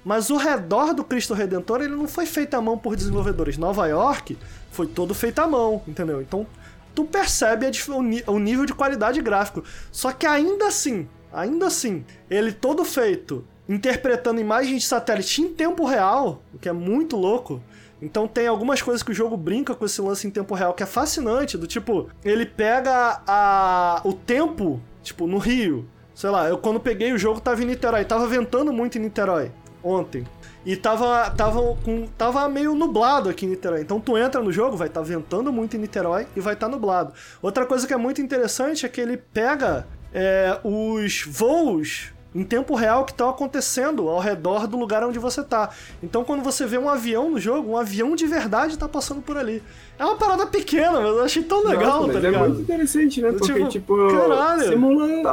[0.08, 3.58] Mas o redor do Cristo Redentor, ele não foi feito à mão por desenvolvedores.
[3.58, 4.38] Nova York
[4.70, 6.22] foi todo feito à mão, entendeu?
[6.22, 6.46] Então,
[6.94, 7.70] tu percebe a
[8.32, 9.62] o nível de qualidade gráfico.
[9.92, 15.84] Só que ainda assim, ainda assim, ele todo feito interpretando imagens de satélite em tempo
[15.84, 17.62] real, o que é muito louco.
[18.00, 20.82] Então tem algumas coisas que o jogo brinca com esse lance em tempo real que
[20.82, 25.86] é fascinante, do tipo, ele pega a o tempo, tipo, no Rio.
[26.14, 29.52] Sei lá, eu quando peguei o jogo tava em Niterói, tava ventando muito em Niterói
[29.82, 30.26] ontem.
[30.64, 33.80] E tava, tava, com, tava meio nublado aqui em Niterói.
[33.80, 37.12] Então tu entra no jogo, vai estar ventando muito em Niterói e vai estar nublado.
[37.40, 42.74] Outra coisa que é muito interessante é que ele pega é, os voos em tempo
[42.74, 45.70] real que estão acontecendo ao redor do lugar onde você tá.
[46.02, 49.36] Então quando você vê um avião no jogo, um avião de verdade tá passando por
[49.36, 49.62] ali.
[49.98, 52.48] É uma parada pequena, mas eu achei tão legal, Nossa, tá é ligado?
[52.50, 53.32] muito interessante, né?
[53.32, 54.68] Porque, tipo, tipo, caralho.
[54.68, 55.32] simula a-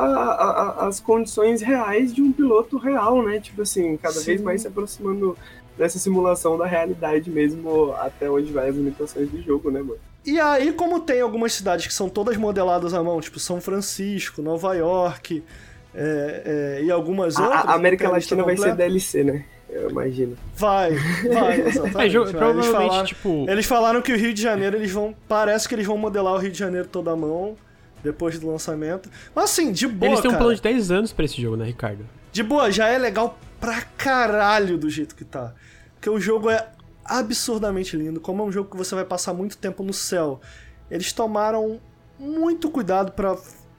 [0.81, 3.39] a- as condições reais de um piloto real, né?
[3.39, 4.25] Tipo assim, cada Sim.
[4.25, 5.37] vez mais se aproximando
[5.77, 9.99] dessa simulação da realidade mesmo, até onde vai as limitações do jogo, né, mano?
[10.25, 14.41] E aí, como tem algumas cidades que são todas modeladas à mão, tipo São Francisco,
[14.41, 15.43] Nova York
[15.95, 17.65] é, é, e algumas A- outras.
[17.65, 18.75] A, América a lista Latina vai ser.
[18.75, 19.45] DLC, né?
[19.69, 20.37] Eu imagino.
[20.55, 20.91] Vai,
[21.33, 21.97] vai, exatamente.
[22.05, 22.33] É, jogo- vai.
[22.35, 23.45] provavelmente, eles, falaram, tipo.
[23.49, 25.15] eles falaram que o Rio de Janeiro, eles vão.
[25.27, 27.55] Parece que eles vão modelar o Rio de Janeiro toda à mão
[28.03, 29.09] depois do lançamento.
[29.33, 30.11] Mas assim, de boa.
[30.11, 32.05] Eles têm um cara, plano de 10 anos pra esse jogo, né, Ricardo?
[32.31, 35.53] De boa, já é legal pra caralho do jeito que tá.
[35.95, 36.67] Porque o jogo é
[37.03, 38.19] absurdamente lindo.
[38.19, 40.39] Como é um jogo que você vai passar muito tempo no céu,
[40.89, 41.79] eles tomaram
[42.19, 43.35] muito cuidado pra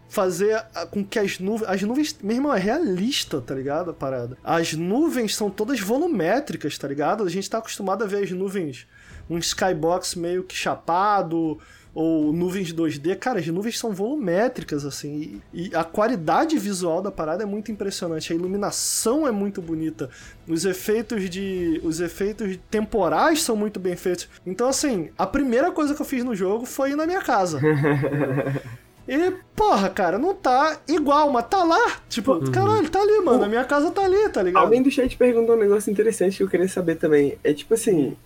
[0.09, 1.69] fazer com que as nuvens.
[1.69, 2.17] As nuvens.
[2.23, 3.91] Meu irmão, é realista, tá ligado?
[3.91, 4.39] A parada.
[4.43, 7.25] As nuvens são todas volumétricas, tá ligado?
[7.25, 8.87] A gente tá acostumado a ver as nuvens.
[9.29, 11.59] Um skybox meio que chapado.
[11.97, 17.11] Ou nuvens 2D, cara, as nuvens são volumétricas, assim, e, e a qualidade visual da
[17.11, 20.11] parada é muito impressionante, a iluminação é muito bonita,
[20.47, 21.81] os efeitos de.
[21.83, 24.29] os efeitos temporais são muito bem feitos.
[24.45, 27.63] Então, assim, a primeira coisa que eu fiz no jogo foi ir na minha casa.
[29.09, 32.01] E, porra, cara, não tá igual, mas tá lá.
[32.09, 33.45] Tipo, caralho, tá ali, mano.
[33.45, 34.63] A minha casa tá ali, tá ligado?
[34.63, 37.39] Alguém do chat perguntou um negócio interessante que eu queria saber também.
[37.45, 38.17] É tipo assim,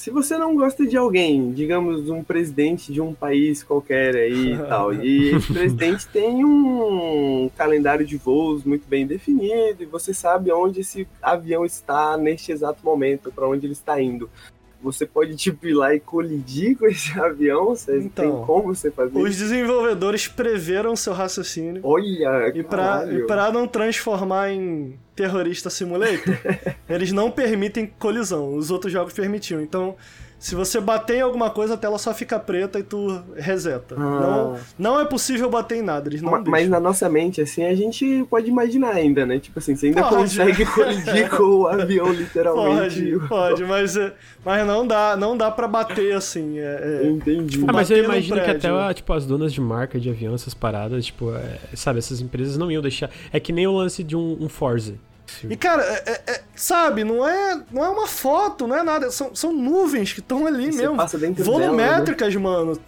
[0.00, 4.56] se você não gosta de alguém, digamos, um presidente de um país qualquer aí e
[4.66, 10.50] tal, e esse presidente tem um calendário de voos muito bem definido, e você sabe
[10.50, 14.30] onde esse avião está neste exato momento, para onde ele está indo.
[14.82, 17.66] Você pode, tipo, ir lá e colidir com esse avião?
[17.66, 19.38] Você Então, tem como você fazer Os isso?
[19.40, 21.80] desenvolvedores preveram seu raciocínio.
[21.84, 22.62] Olha, E
[23.12, 26.38] e pra não transformar em terrorista simulator,
[26.88, 28.54] eles não permitem colisão.
[28.54, 29.60] Os outros jogos permitiam.
[29.60, 29.94] Então,
[30.40, 33.94] se você bater em alguma coisa, a tela só fica preta e tu reseta.
[33.96, 33.98] Ah.
[33.98, 36.50] Não, não é possível bater em nada, eles não Ma- deixam.
[36.50, 39.38] Mas na nossa mente, assim, a gente pode imaginar ainda, né?
[39.38, 40.14] Tipo assim, você ainda Pode.
[40.16, 43.02] consegue colidir com o avião, literalmente.
[43.18, 46.58] Pode, pode, mas, é- mas não dá, não dá pra bater assim.
[46.58, 47.58] É, é- Entendi.
[47.58, 50.54] Tipo, Ah, mas eu imagino que até tipo, as donas de marca de avião, essas
[50.54, 53.10] paradas, tipo, é, sabe, essas empresas não iam deixar.
[53.30, 54.94] É que nem o lance de um, um Forza.
[55.48, 59.10] E cara, é- é- é- sabe, não é, não é uma foto, não é nada,
[59.10, 60.96] são, são nuvens que estão ali Você mesmo.
[60.96, 61.66] passa dentro dela, né?
[61.66, 62.78] Volumétricas, mano.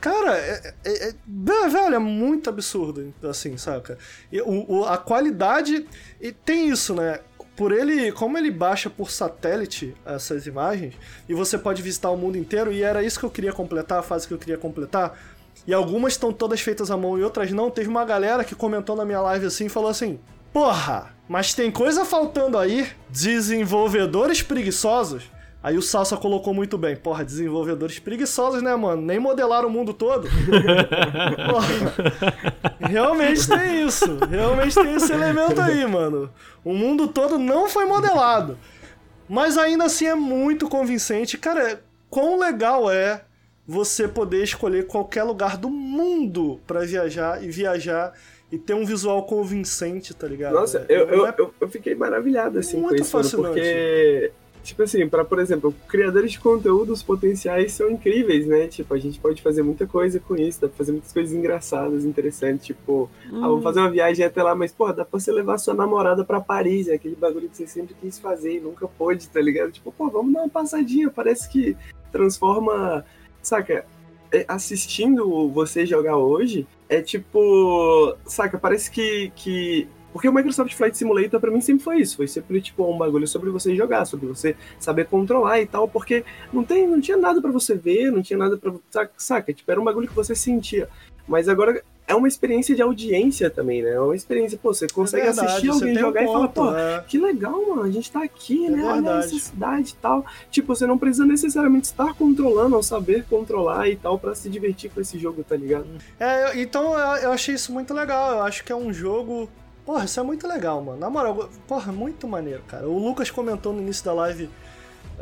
[0.00, 3.96] Cara, é, é- é- é- velho, é muito absurdo, assim, saca?
[4.32, 5.86] E o, o- a qualidade.
[6.20, 7.20] E tem isso, né?
[7.54, 10.94] Por ele, como ele baixa por satélite essas imagens,
[11.28, 14.02] e você pode visitar o mundo inteiro, e era isso que eu queria completar, a
[14.02, 15.16] fase que eu queria completar.
[15.66, 17.70] E algumas estão todas feitas à mão e outras não.
[17.70, 20.18] Teve uma galera que comentou na minha live assim e falou assim:
[20.52, 22.86] Porra, mas tem coisa faltando aí?
[23.08, 25.24] Desenvolvedores preguiçosos?
[25.62, 26.96] Aí o Salsa colocou muito bem.
[26.96, 29.00] Porra, desenvolvedores preguiçosos, né, mano?
[29.00, 30.28] Nem modelaram o mundo todo.
[31.48, 31.94] Porra,
[32.80, 34.18] realmente tem isso.
[34.28, 36.30] Realmente tem esse elemento aí, mano.
[36.64, 38.58] O mundo todo não foi modelado.
[39.28, 41.38] Mas ainda assim é muito convincente.
[41.38, 43.22] Cara, quão legal é
[43.66, 48.12] você poder escolher qualquer lugar do mundo pra viajar e viajar
[48.52, 50.52] e ter um visual convincente, tá ligado?
[50.52, 53.54] Nossa, eu, Não eu, é- eu, eu fiquei maravilhado, assim, Muito com isso, fascinante.
[53.54, 54.30] porque...
[54.62, 58.68] Tipo assim, para por exemplo, criadores de conteúdo, os potenciais são incríveis, né?
[58.68, 62.04] Tipo, a gente pode fazer muita coisa com isso, dá pra fazer muitas coisas engraçadas,
[62.04, 65.58] interessantes, tipo, ah, vou fazer uma viagem até lá, mas, pô, dá pra você levar
[65.58, 69.28] sua namorada pra Paris, é aquele bagulho que você sempre quis fazer e nunca pôde,
[69.28, 69.72] tá ligado?
[69.72, 71.76] Tipo, pô, vamos dar uma passadinha, parece que
[72.12, 73.04] transforma,
[73.42, 73.84] saca?
[74.30, 80.96] É, Assistindo você jogar hoje, é tipo, saca, parece que, que porque o Microsoft Flight
[80.96, 84.26] Simulator pra mim sempre foi isso, foi sempre tipo um bagulho sobre você jogar, sobre
[84.26, 86.22] você saber controlar e tal, porque
[86.52, 88.74] não tem, não tinha nada pra você ver, não tinha nada para
[89.16, 90.86] saca, tipo era um bagulho que você sentia.
[91.26, 93.90] Mas agora é uma experiência de audiência também, né?
[93.90, 96.48] É uma experiência, pô, você consegue É verdade, assistir alguém tem um jogar e falar,
[96.48, 97.04] ponto, pô, é.
[97.06, 98.84] que legal, mano, a gente tá aqui, É né?
[98.84, 100.24] Olha essa cidade e tal.
[100.50, 104.90] Tipo, você não precisa necessariamente estar controlando ou saber controlar e tal pra se divertir
[104.90, 105.86] com esse jogo, tá ligado?
[106.18, 108.32] É, então eu, eu achei isso muito legal.
[108.32, 109.48] Eu acho que é um jogo.
[109.84, 110.98] Porra, isso é muito legal, mano.
[110.98, 112.88] Na moral, porra, muito maneiro, cara.
[112.88, 114.48] O Lucas comentou no início da live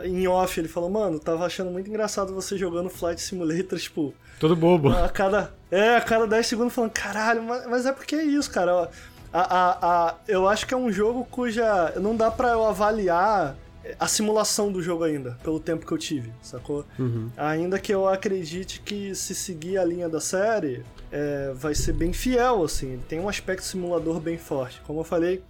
[0.05, 4.57] em off, ele falou, mano, tava achando muito engraçado você jogando Flight Simulator, tipo, Todo
[4.57, 4.91] bobo.
[4.91, 5.53] a cada.
[5.71, 8.91] É, a cada 10 segundos falando, caralho, mas, mas é porque é isso, cara.
[9.33, 11.93] A, a, a, eu acho que é um jogo cuja.
[12.01, 13.57] Não dá pra eu avaliar
[13.99, 16.85] a simulação do jogo ainda, pelo tempo que eu tive, sacou?
[16.99, 17.31] Uhum.
[17.37, 22.13] Ainda que eu acredite que se seguir a linha da série, é, vai ser bem
[22.13, 22.93] fiel, assim.
[22.95, 24.81] Ele tem um aspecto simulador bem forte.
[24.87, 25.43] Como eu falei,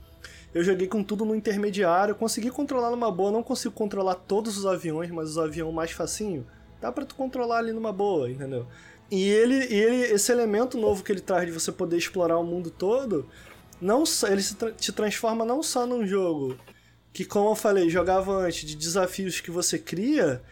[0.54, 4.66] eu joguei com tudo no intermediário, consegui controlar numa boa, não consigo controlar todos os
[4.66, 6.46] aviões, mas os aviões mais facinho,
[6.80, 8.66] dá pra tu controlar ali numa boa, entendeu?
[9.10, 12.44] E ele, e ele, esse elemento novo que ele traz de você poder explorar o
[12.44, 13.28] mundo todo,
[13.80, 16.56] não só, ele se tra- te transforma não só num jogo
[17.12, 20.42] que, como eu falei, jogava antes de desafios que você cria,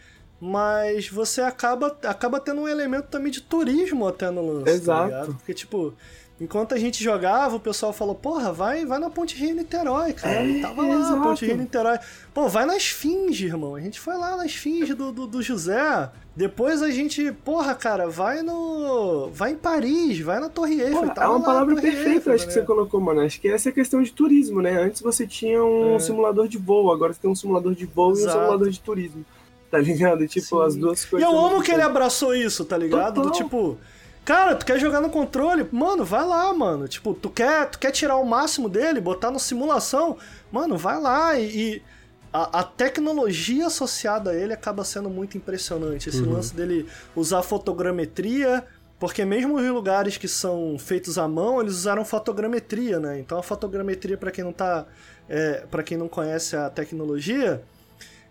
[0.41, 4.71] mas você acaba, acaba tendo um elemento também de turismo até no lance.
[4.71, 5.09] Exato.
[5.09, 5.25] Tá?
[5.25, 5.93] Porque, tipo,
[6.39, 10.35] enquanto a gente jogava, o pessoal falou, porra, vai, vai na Ponte Rio Niterói, cara.
[10.41, 11.21] É, e tava lá, exato.
[11.21, 11.99] Ponte Rio Niterói.
[12.33, 13.75] Pô, vai na Esfinge, irmão.
[13.75, 16.09] A gente foi lá na Esfinge do, do, do José.
[16.35, 19.29] Depois a gente, porra, cara, vai no.
[19.33, 20.99] Vai em Paris, vai na Torre Eiffel.
[20.99, 23.19] Pô, e é tava uma lá palavra perfeita, Eiffel, acho que você colocou, mano.
[23.21, 24.71] Acho que essa é a questão de turismo, né?
[24.81, 25.99] Antes você tinha um É.
[25.99, 28.37] simulador de voo, agora você tem um simulador de voo e um Exato.
[28.37, 29.25] simulador de turismo.
[29.69, 30.25] Tá ligado?
[30.27, 30.65] Tipo, Sim.
[30.65, 31.29] as duas E coisas.
[31.29, 33.15] eu ao amo que ele abraçou isso, tá ligado?
[33.15, 33.43] Do Total.
[33.43, 33.77] tipo,
[34.29, 35.67] cara, tu quer jogar no controle?
[35.71, 36.87] Mano, vai lá, mano.
[36.87, 40.17] Tipo, tu quer, tu quer tirar o máximo dele, botar no simulação?
[40.51, 41.45] Mano, vai lá e.
[41.57, 41.81] e
[42.31, 46.09] a, a tecnologia associada a ele acaba sendo muito impressionante.
[46.09, 48.63] Esse lance dele usar fotogrametria.
[48.99, 53.17] Porque mesmo em lugares que são feitos à mão, eles usaram fotogrametria, né?
[53.17, 54.85] Então a fotogrametria, pra quem não tá.
[55.27, 57.63] É, para quem não conhece a tecnologia,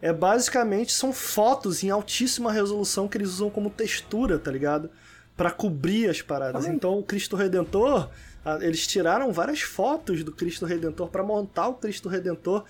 [0.00, 4.90] é basicamente são fotos em altíssima resolução que eles usam como textura, tá ligado?
[5.38, 6.66] Pra cobrir as paradas.
[6.66, 8.10] Então o Cristo Redentor,
[8.60, 12.64] eles tiraram várias fotos do Cristo Redentor pra montar o Cristo Redentor.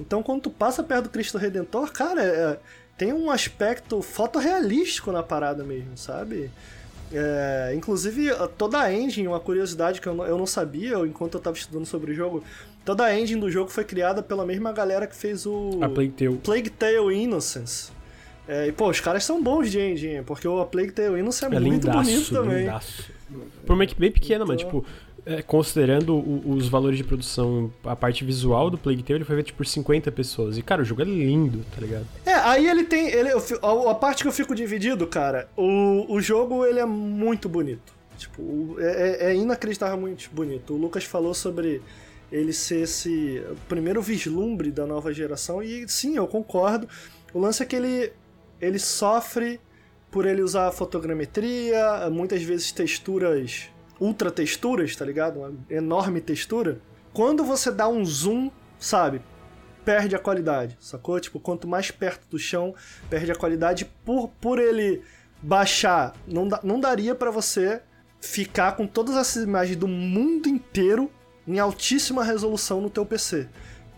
[0.00, 2.58] Então quando tu passa perto do Cristo Redentor, cara, é,
[2.96, 6.50] tem um aspecto fotorrealístico na parada mesmo, sabe?
[7.12, 11.40] É, inclusive, toda a engine, uma curiosidade que eu não, eu não sabia enquanto eu
[11.40, 12.42] tava estudando sobre o jogo,
[12.84, 16.12] toda a engine do jogo foi criada pela mesma galera que fez o A Plague
[16.12, 16.36] Tale.
[16.38, 17.90] Plague Tale Innocence.
[18.48, 21.44] É, e, pô, os caras são bons de engine, porque o A Plague Tale Innocence
[21.54, 22.58] é, É muito lindaço, bonito também.
[22.60, 23.10] lindaço.
[23.66, 24.86] Por uma equipe bem pequena, mas, Então- tipo,
[25.24, 29.36] é, considerando o- os valores de produção, a parte visual do Plague Tale, ele foi
[29.36, 30.58] feito por 50 pessoas.
[30.58, 32.04] E, cara, o jogo é lindo, tá ligado?
[32.26, 33.08] É, aí ele tem.
[33.08, 37.48] Ele, a, a parte que eu fico dividido, cara, o, o jogo ele é muito
[37.48, 37.92] bonito.
[38.18, 40.74] Tipo, é, é- é inacreditavelmente bonito.
[40.74, 41.80] O Lucas falou sobre
[42.30, 46.88] ele ser esse primeiro vislumbre da nova geração, e sim, eu concordo.
[47.32, 48.12] O lance é que ele,
[48.62, 49.60] ele sofre
[50.10, 53.68] por ele usar fotogrametria, muitas vezes texturas,
[54.00, 55.38] ultra texturas, tá ligado?
[55.40, 56.80] Uma enorme textura.
[57.12, 59.20] Quando você dá um zoom, sabe?
[59.84, 61.18] perde a qualidade, sacou?
[61.18, 62.72] Tipo, quanto mais perto do chão,
[63.10, 63.84] perde a qualidade.
[64.04, 65.02] Por, por ele
[65.42, 67.82] baixar, não, não daria pra você
[68.20, 71.10] ficar com todas essas imagens do mundo inteiro
[71.48, 73.48] em altíssima resolução no teu PC.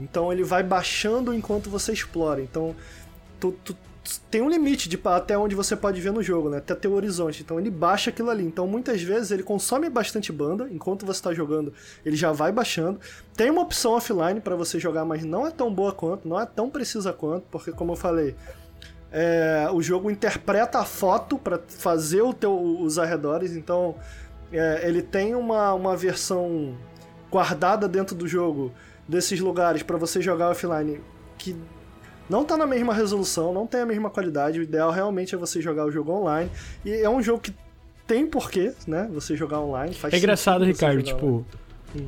[0.01, 2.41] Então ele vai baixando enquanto você explora.
[2.41, 2.75] Então
[3.39, 3.76] tu, tu-
[4.31, 6.58] tem um limite de até onde você pode ver no jogo, né?
[6.58, 7.42] Até teu horizonte.
[7.42, 8.44] Então ele baixa aquilo ali.
[8.44, 11.73] Então muitas vezes ele consome bastante banda enquanto você está jogando,
[12.05, 13.00] ele já vai baixando.
[13.34, 16.44] Tem uma opção offline para você jogar, mas não é tão boa quanto, não é
[16.44, 18.36] tão precisa quanto, porque como eu falei,
[19.10, 23.52] é, o jogo interpreta a foto para fazer o teu, os arredores.
[23.57, 23.94] Então
[24.52, 26.76] é, ele tem uma, uma versão
[27.31, 28.70] guardada dentro do jogo
[29.08, 31.00] desses lugares para você jogar offline
[31.39, 31.57] que
[32.28, 34.59] não tá na mesma resolução, não tem a mesma qualidade.
[34.59, 36.51] O ideal realmente é você jogar o jogo online.
[36.85, 37.55] E é um jogo que
[38.07, 39.09] tem porquê, né?
[39.12, 39.94] Você jogar online.
[39.94, 41.44] Faz É engraçado, Ricardo, tipo,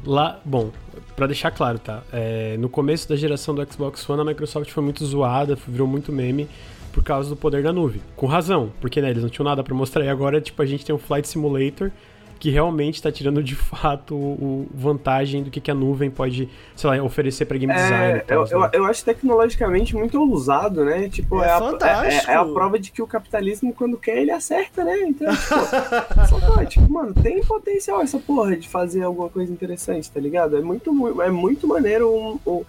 [0.05, 0.71] lá, bom,
[1.15, 2.03] pra deixar claro, tá?
[2.13, 6.13] É, no começo da geração do Xbox One, a Microsoft foi muito zoada, virou muito
[6.13, 6.49] meme
[6.93, 8.01] por causa do poder da nuvem.
[8.17, 10.85] Com razão, porque né, eles não tinham nada pra mostrar e agora, tipo, a gente
[10.85, 11.91] tem um Flight Simulator
[12.39, 16.91] que realmente tá tirando de fato o, vantagem do que, que a nuvem pode, sei
[16.91, 18.45] lá, oferecer pra game design É, e tal.
[18.45, 18.71] eu, eu, né?
[18.75, 21.09] eu acho tecnologicamente muito ousado, né?
[21.09, 24.31] Tipo, É é, a, é, é a prova de que o capitalismo, quando quer, ele
[24.31, 24.99] acerta, né?
[25.01, 25.49] Então, tipo,
[26.29, 30.57] só pode, tipo, mano, tem potencial essa porra de fazer alguma coisa interessante, tá ligado?
[30.57, 32.65] É muito, mu- é muito maneiro um, um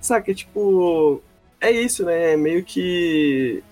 [0.00, 1.20] saca, tipo,
[1.60, 2.32] é isso, né?
[2.32, 3.62] É meio que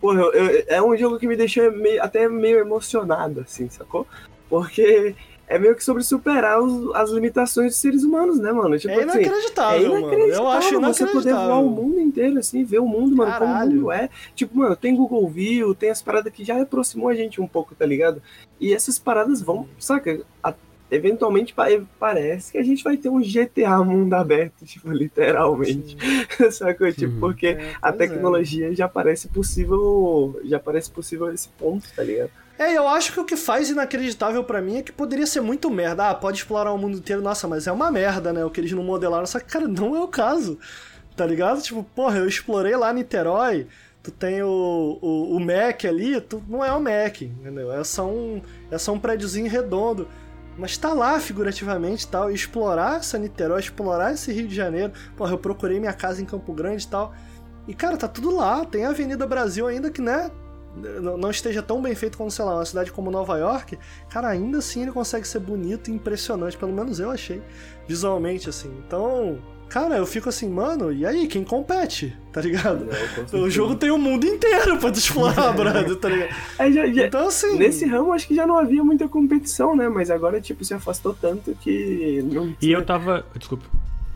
[0.00, 4.06] Porra, eu- eu- é um jogo que me deixou meio- até meio emocionado, assim, sacou?
[4.50, 5.14] Porque
[5.48, 8.78] é meio que sobre superar os- as limitações dos seres humanos, né, mano?
[8.78, 10.12] Tipo É assim, inacreditável, é mano.
[10.14, 11.70] Eu acho inacreditável você poder voar o inacreditável.
[11.84, 13.72] mundo inteiro, assim, ver o mundo, mano, como o Caralho.
[13.76, 14.10] mundo é.
[14.34, 17.74] Tipo, mano, tem Google View, tem as paradas que já aproximou a gente um pouco,
[17.74, 18.20] tá ligado?
[18.60, 20.20] E essas paradas vão, saca?
[20.42, 20.52] A-
[20.92, 21.66] eventualmente pa-
[22.00, 25.96] parece que a gente vai ter um GTA mundo aberto, tipo, literalmente.
[26.50, 26.92] Sacou?
[26.92, 27.92] Tipo, porque É, a é.
[27.92, 32.30] tecnologia já parece possível, já parece possível esse ponto, tá ligado?
[32.60, 35.70] É, eu acho que o que faz inacreditável pra mim é que poderia ser muito
[35.70, 36.10] merda.
[36.10, 38.44] Ah, pode explorar o mundo inteiro, nossa, mas é uma merda, né?
[38.44, 39.24] O que eles não modelaram.
[39.24, 40.58] Só que, cara, não é o caso.
[41.16, 41.62] Tá ligado?
[41.62, 43.66] Tipo, porra, eu explorei lá Niterói,
[44.02, 47.72] tu tem o, o, o Mac ali, tu não é o Mac, entendeu?
[47.72, 50.06] É só um, é só um prédiozinho redondo.
[50.58, 52.30] Mas tá lá figurativamente tal.
[52.30, 54.92] E explorar essa Niterói, explorar esse Rio de Janeiro.
[55.16, 57.14] Porra, eu procurei minha casa em Campo Grande e tal.
[57.66, 58.66] E, cara, tá tudo lá.
[58.66, 60.30] Tem a Avenida Brasil ainda que, né?
[60.76, 64.58] Não esteja tão bem feito como, sei lá, uma cidade como Nova York, cara, ainda
[64.58, 67.42] assim ele consegue ser bonito e impressionante, pelo menos eu achei,
[67.88, 68.70] visualmente, assim.
[68.86, 72.16] Então, cara, eu fico assim, mano, e aí, quem compete?
[72.32, 72.86] Tá ligado?
[73.32, 76.30] O jogo tem o mundo inteiro pra tu explorar, brother, tá ligado?
[76.58, 77.58] É, já- já- Então, assim.
[77.58, 79.88] Nesse ramo, acho que já não havia muita competição, né?
[79.88, 82.22] Mas agora, tipo, se afastou tanto que.
[82.32, 83.24] Não, E eu tava.
[83.36, 83.64] Desculpa.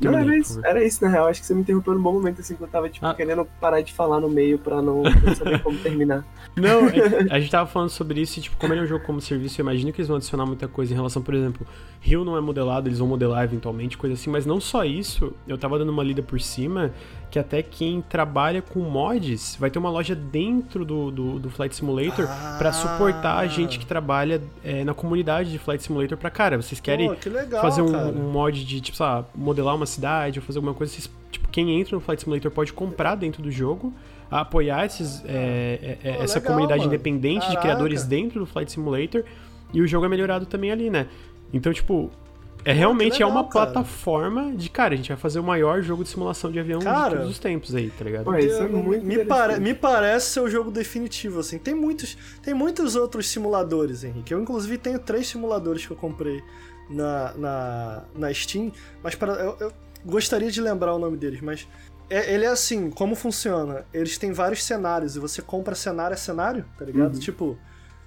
[0.00, 1.26] Não, era isso, era isso, na real.
[1.28, 3.14] Acho que você me interrompeu num bom momento, assim, que eu tava, tipo, Ah.
[3.14, 6.24] querendo parar de falar no meio pra não, não saber como terminar.
[6.56, 9.04] Não, é- a gente tava falando sobre isso e, tipo, como ele é um jogo
[9.04, 11.66] como serviço, eu imagino que eles vão adicionar muita coisa em relação, por exemplo,
[12.00, 15.58] Rio não é modelado, eles vão modelar eventualmente, coisa assim, mas não só isso, eu
[15.58, 16.92] tava dando uma lida por cima,
[17.34, 21.74] que até quem trabalha com mods vai ter uma loja dentro do, do, do Flight
[21.74, 26.62] Simulator pra suportar a gente que trabalha é, na comunidade de Flight Simulator pra, cara,
[26.62, 29.84] vocês querem Pô, que legal, fazer um, um mod de, tipo, sei lá, modelar uma
[29.84, 33.42] cidade ou fazer alguma coisa, vocês, tipo, quem entra no Flight Simulator pode comprar dentro
[33.42, 33.92] do jogo,
[34.30, 36.94] apoiar esses, é, é, é, Pô, essa legal, comunidade mano.
[36.94, 37.62] independente de Caraca.
[37.62, 39.24] criadores dentro do Flight Simulator
[39.72, 41.08] e o jogo é melhorado também ali, né?
[41.52, 42.12] Então, tipo,
[42.64, 43.66] é realmente é legal, uma cara.
[43.66, 47.10] plataforma de, cara, a gente vai fazer o maior jogo de simulação de avião Cara,
[47.10, 48.24] de todos os tempos aí, tá ligado?
[48.24, 51.58] Pô, isso é muito me, pare- me parece ser o jogo definitivo, assim.
[51.58, 54.32] Tem muitos, tem muitos outros simuladores, Henrique.
[54.32, 56.42] Eu, inclusive, tenho três simuladores que eu comprei
[56.90, 59.72] na, na, na Steam, mas para, eu, eu
[60.04, 61.66] gostaria de lembrar o nome deles, mas
[62.10, 63.84] é- ele é assim, como funciona?
[63.92, 67.14] Eles têm vários cenários e você compra cenário a cenário, tá ligado?
[67.14, 67.20] Uhum.
[67.20, 67.58] Tipo,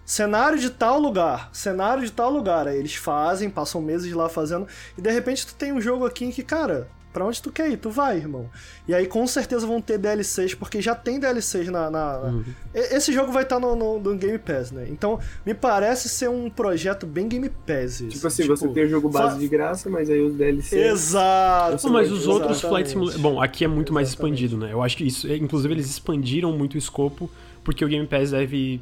[0.07, 2.67] cenário de tal lugar, cenário de tal lugar.
[2.67, 4.65] Aí eles fazem, passam meses lá fazendo,
[4.97, 7.69] e de repente tu tem um jogo aqui em que, cara, pra onde tu quer
[7.69, 7.77] ir?
[7.77, 8.47] Tu vai, irmão.
[8.87, 11.89] E aí com certeza vão ter DLCs, porque já tem DLCs na.
[11.89, 12.43] na- na-
[12.75, 14.85] E- Esse jogo vai estar no, no- no Game Pass, né?
[14.89, 17.99] Então, me parece ser um projeto bem Game Pass.
[18.01, 18.07] Isso.
[18.09, 20.77] Tipo assim, você tem o jogo base fa- de graça, mas aí os DLC.
[20.79, 21.85] Exato.
[21.87, 22.69] Não, mas os outros exatamente.
[22.69, 23.19] Flight Simulator.
[23.21, 24.71] Bom, aqui é muito mais expandido, né?
[24.71, 25.27] Eu acho que isso.
[25.33, 27.29] Inclusive, eles expandiram muito o escopo,
[27.67, 28.81] porque o Game Pass deve,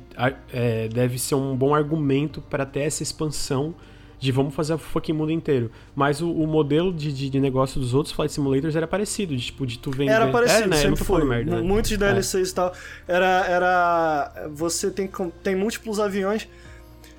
[0.53, 3.73] é, deve ser um bom argumento para ter essa expansão
[4.19, 5.71] de vamos fazer o fucking mundo inteiro.
[5.95, 9.43] Mas o, o modelo de, de, de negócio dos outros Flight Simulators era parecido, de
[9.43, 10.11] tipo, de tu vender.
[10.11, 10.75] Era parecido, é, né?
[10.75, 11.25] Sempre foi.
[11.25, 11.61] merda, né?
[11.63, 12.73] Muitos DLCs e tal.
[13.07, 14.49] Era, era.
[14.53, 15.09] Você tem,
[15.41, 16.47] tem múltiplos aviões.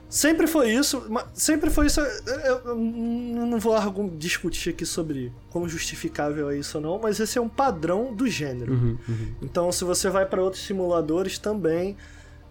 [0.08, 1.02] Sempre foi isso,
[1.34, 2.00] sempre foi isso.
[2.00, 3.74] Eu, não vou
[4.16, 8.28] discutir aqui sobre como justificável é isso ou não, mas esse é um padrão do
[8.28, 8.72] gênero.
[8.72, 9.34] Uhum, uhum.
[9.42, 11.96] Então, se você vai para outros simuladores também,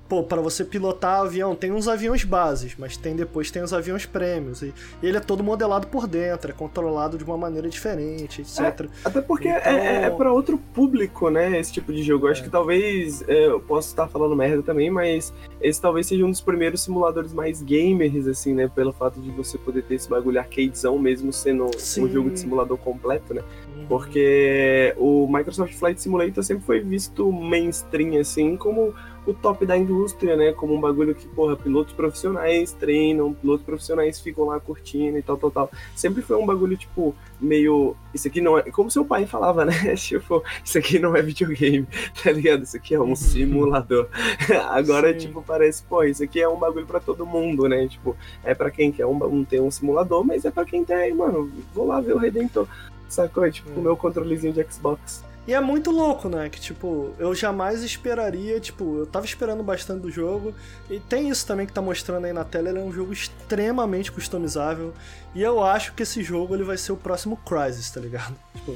[0.07, 4.05] pô, para você pilotar avião, tem uns aviões bases, mas tem depois tem os aviões
[4.05, 8.87] prêmios e, ele é todo modelado por dentro, é controlado de uma maneira diferente, etc.
[9.03, 11.59] Até porque Então- é, é pra outro público, né?
[11.59, 12.27] Esse tipo de jogo.
[12.27, 13.23] Eu Acho que talvez.
[13.27, 17.33] é, eu posso estar falando merda também, mas esse talvez seja um dos primeiros simuladores
[17.33, 18.67] mais gamers, assim, né?
[18.67, 22.03] Pelo fato de você poder ter esse bagulho arcadezão mesmo sendo Sim.
[22.05, 23.41] um jogo de simulador completo, né?
[23.75, 23.85] Uhum.
[23.87, 28.93] Porque o Microsoft Flight Simulator sempre foi visto mainstream, assim, como
[29.25, 30.51] o top da indústria, né?
[30.53, 35.37] Como um bagulho que, porra, pilotos profissionais treinam, pilotos profissionais ficam lá curtindo e tal,
[35.37, 35.71] tal, tal.
[35.95, 37.95] Sempre foi um bagulho, tipo, meio.
[38.13, 38.63] Isso aqui não é.
[38.71, 39.73] Como seu pai falava, né?
[39.95, 41.87] Tipo, isso aqui não é videogame,
[42.23, 42.63] tá ligado?
[42.63, 44.07] Isso aqui é um simulador.
[44.69, 45.27] Agora, Sim.
[45.27, 47.87] tipo, parece, pô, isso aqui é um bagulho pra todo mundo, né?
[47.87, 51.13] Tipo, é pra quem quer um, um, ter um simulador, mas é pra quem tem,
[51.13, 52.67] mano, vou lá ver o Redentor.
[53.09, 53.49] Sacou?
[53.49, 53.73] Tipo, Hum.
[53.77, 55.23] o meu controlezinho de Xbox.
[55.47, 56.49] E é muito louco, né?
[56.49, 60.53] Que, tipo, eu jamais esperaria, tipo, eu tava esperando bastante do jogo.
[60.89, 64.11] E tem isso também que tá mostrando aí na tela, ele é um jogo extremamente
[64.11, 64.91] customizável.
[65.35, 68.33] E eu acho que esse jogo ele vai ser o próximo Crysis, tá ligado?
[68.55, 68.71] Tipo,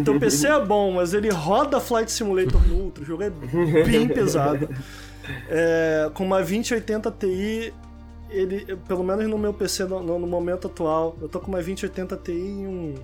[0.00, 3.30] o teu PC é bom, mas ele roda Flight Simulator no Ultra, o jogo é
[3.30, 4.68] bem pesado.
[5.48, 7.72] É, com uma 2080 Ti,
[8.28, 12.16] ele, pelo menos no meu PC no, no- momento atual, eu tô com uma 2080
[12.16, 12.94] Ti em um.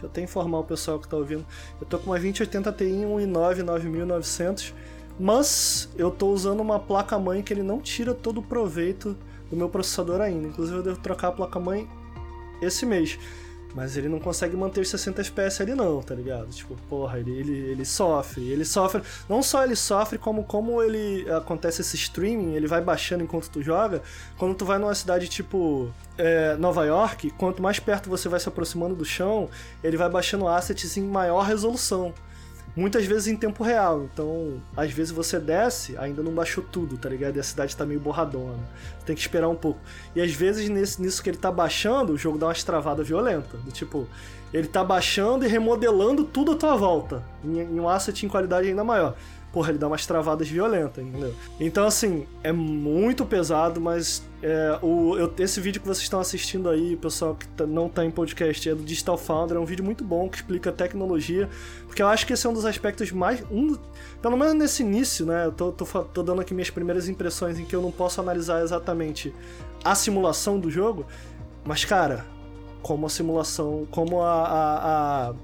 [0.00, 1.44] Deixa eu até informar o pessoal que tá ouvindo.
[1.78, 4.74] Eu tô com uma 2080 Ti em um i9 9900,
[5.18, 9.14] mas eu tô usando uma placa-mãe que ele não tira todo o proveito
[9.50, 10.48] do meu processador ainda.
[10.48, 11.86] Inclusive eu devo trocar a placa-mãe
[12.62, 13.18] esse mês.
[13.74, 16.48] Mas ele não consegue manter os 60 FPS ali não, tá ligado?
[16.48, 18.48] Tipo, porra, ele, ele, ele sofre.
[18.50, 19.02] Ele sofre.
[19.28, 23.62] Não só ele sofre, como como ele acontece esse streaming, ele vai baixando enquanto tu
[23.62, 24.02] joga.
[24.36, 28.48] Quando tu vai numa cidade tipo é, Nova York, quanto mais perto você vai se
[28.48, 29.48] aproximando do chão,
[29.82, 32.12] ele vai baixando assets em maior resolução.
[32.76, 34.04] Muitas vezes em tempo real.
[34.04, 37.36] Então, às vezes você desce, ainda não baixou tudo, tá ligado?
[37.36, 38.58] E a cidade tá meio borradona.
[39.04, 39.80] Tem que esperar um pouco.
[40.14, 43.60] E às vezes nesse, nisso que ele tá baixando, o jogo dá umas travadas violentas.
[43.60, 44.06] Do tipo,
[44.52, 47.22] ele tá baixando e remodelando tudo à tua volta.
[47.44, 49.16] Em, em um asset em qualidade ainda maior.
[49.52, 51.34] Porra, ele dá umas travadas violentas, entendeu?
[51.58, 56.68] Então, assim, é muito pesado, mas é, o, eu- esse vídeo que vocês estão assistindo
[56.68, 59.84] aí, pessoal que tá- não tá em podcast, é do Digital Founder, é um vídeo
[59.84, 61.48] muito bom que explica tecnologia,
[61.86, 63.42] porque eu acho que esse é um dos aspectos mais.
[63.50, 63.76] Um,
[64.22, 65.46] pelo menos nesse início, né?
[65.46, 68.62] Eu tô, tô, tô dando aqui minhas primeiras impressões em que eu não posso analisar
[68.62, 69.34] exatamente
[69.82, 71.04] a simulação do jogo,
[71.64, 72.24] mas, cara,
[72.82, 75.34] como a simulação, como a- a- a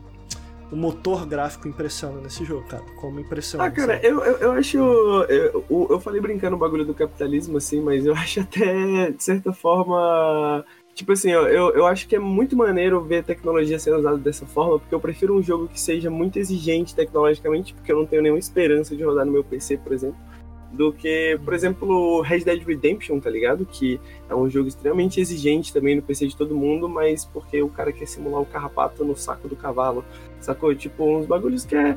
[0.70, 2.82] o motor gráfico impressiona nesse jogo, cara.
[2.96, 3.64] Como impressiona.
[3.64, 4.78] Ah, cara, eu, eu, eu acho.
[4.78, 9.52] Eu, eu falei brincando o bagulho do capitalismo, assim, mas eu acho até, de certa
[9.52, 10.64] forma.
[10.94, 14.78] Tipo assim, eu, eu, acho que é muito maneiro ver tecnologia sendo usada dessa forma,
[14.78, 18.38] porque eu prefiro um jogo que seja muito exigente tecnologicamente, porque eu não tenho nenhuma
[18.38, 20.18] esperança de rodar no meu PC, por exemplo,
[20.72, 23.66] do que, por exemplo, Red Dead Redemption, tá ligado?
[23.66, 27.68] Que é um jogo extremamente exigente também no PC de todo mundo, mas porque o
[27.68, 30.04] cara quer simular o carrapato no saco do cavalo,
[30.40, 30.74] sacou?
[30.74, 31.97] Tipo, uns bagulhos que é.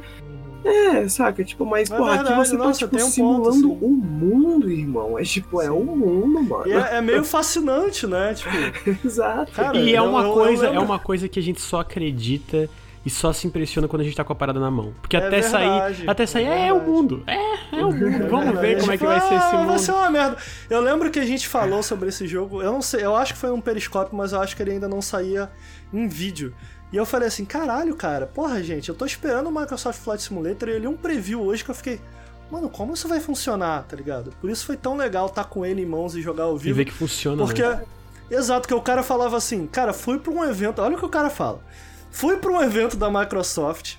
[0.65, 1.41] É, saca?
[1.43, 3.77] Tipo, mas, É porra, aqui você tá, nossa, tipo, tem um ponto, simulando assim.
[3.81, 5.17] o mundo, irmão.
[5.17, 6.67] É tipo, é o mundo, mano.
[6.67, 8.33] E é, é meio fascinante, né?
[8.33, 8.51] Tipo,
[9.07, 9.51] Exato.
[9.53, 12.69] cara, E é uma eu- eu coisa, é uma coisa que a gente só acredita
[13.05, 14.93] e só se impressiona quando a gente tá com a parada na mão.
[15.01, 16.91] Porque É até verdade, sair, até sair é é, o verdade.
[16.91, 17.23] mundo.
[17.25, 18.27] É, é o mundo.
[18.29, 19.79] Vamos ver como é que vai ser esse Ah, Vai mundo.
[19.79, 20.35] ser uma merda.
[20.69, 22.61] Eu lembro que a gente falou sobre esse jogo.
[22.61, 24.89] Eu não sei, eu acho que foi um periscópio, mas eu acho que ele ainda
[24.89, 25.49] não saía
[25.93, 26.53] em vídeo.
[26.91, 30.67] E eu falei assim, caralho, cara, porra, gente, eu tô esperando o Microsoft Flight Simulator
[30.69, 32.01] e eu li um preview hoje que eu fiquei.
[32.51, 34.31] Mano, como isso vai funcionar, tá ligado?
[34.41, 36.77] Por isso foi tão legal estar com ele em mãos e jogar ao E vivo.
[36.77, 37.83] ver que funciona, Porque, né?
[38.31, 41.09] exato, que o cara falava assim, cara, fui pra um evento, olha o que o
[41.09, 41.61] cara fala.
[42.09, 43.97] Fui pra um evento da Microsoft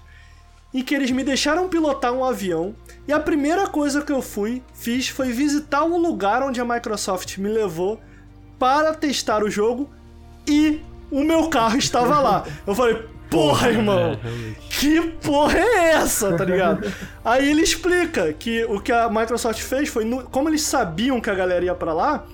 [0.75, 2.75] em que eles me deixaram pilotar um avião
[3.07, 7.39] e a primeira coisa que eu fui, fiz foi visitar o lugar onde a Microsoft
[7.39, 8.01] me levou
[8.59, 9.89] para testar o jogo
[10.47, 10.81] e
[11.11, 12.45] o meu carro estava lá.
[12.67, 14.19] Eu falei, porra, irmão,
[14.69, 16.93] que porra é essa, tá ligado?
[17.25, 21.31] Aí ele explica que o que a Microsoft fez foi, no- como eles sabiam que
[21.31, 22.25] a galera ia pra lá,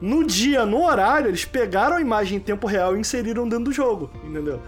[0.00, 3.72] no dia, no horário, eles pegaram a imagem em tempo real e inseriram dentro do
[3.72, 4.60] jogo, entendeu?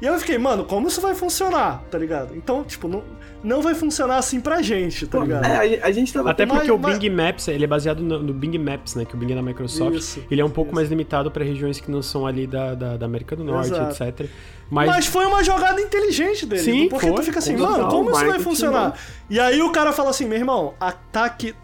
[0.00, 2.34] E eu fiquei, mano, como isso vai funcionar, tá ligado?
[2.36, 3.02] Então, tipo, não,
[3.42, 5.44] não vai funcionar assim pra gente, tá ligado?
[5.44, 8.00] É, a, a gente tava Até Mas- porque o mas- Bing Maps, ele é baseado
[8.02, 9.04] no, no Bing Maps, né?
[9.04, 9.96] Que o Bing é da Microsoft.
[9.96, 10.74] Isso, ele é um pouco isso.
[10.76, 14.02] mais limitado para regiões que não são ali da, da, da América do Norte, Exato.
[14.04, 14.28] etc.
[14.70, 16.62] Mas, Mas, foi uma jogada inteligente dele.
[16.62, 17.14] Sim, porque foi.
[17.16, 18.94] tu fica assim, mano, como isso vai funcionar?
[19.28, 21.54] E aí o cara fala assim, meu irmão, a- tá aqui.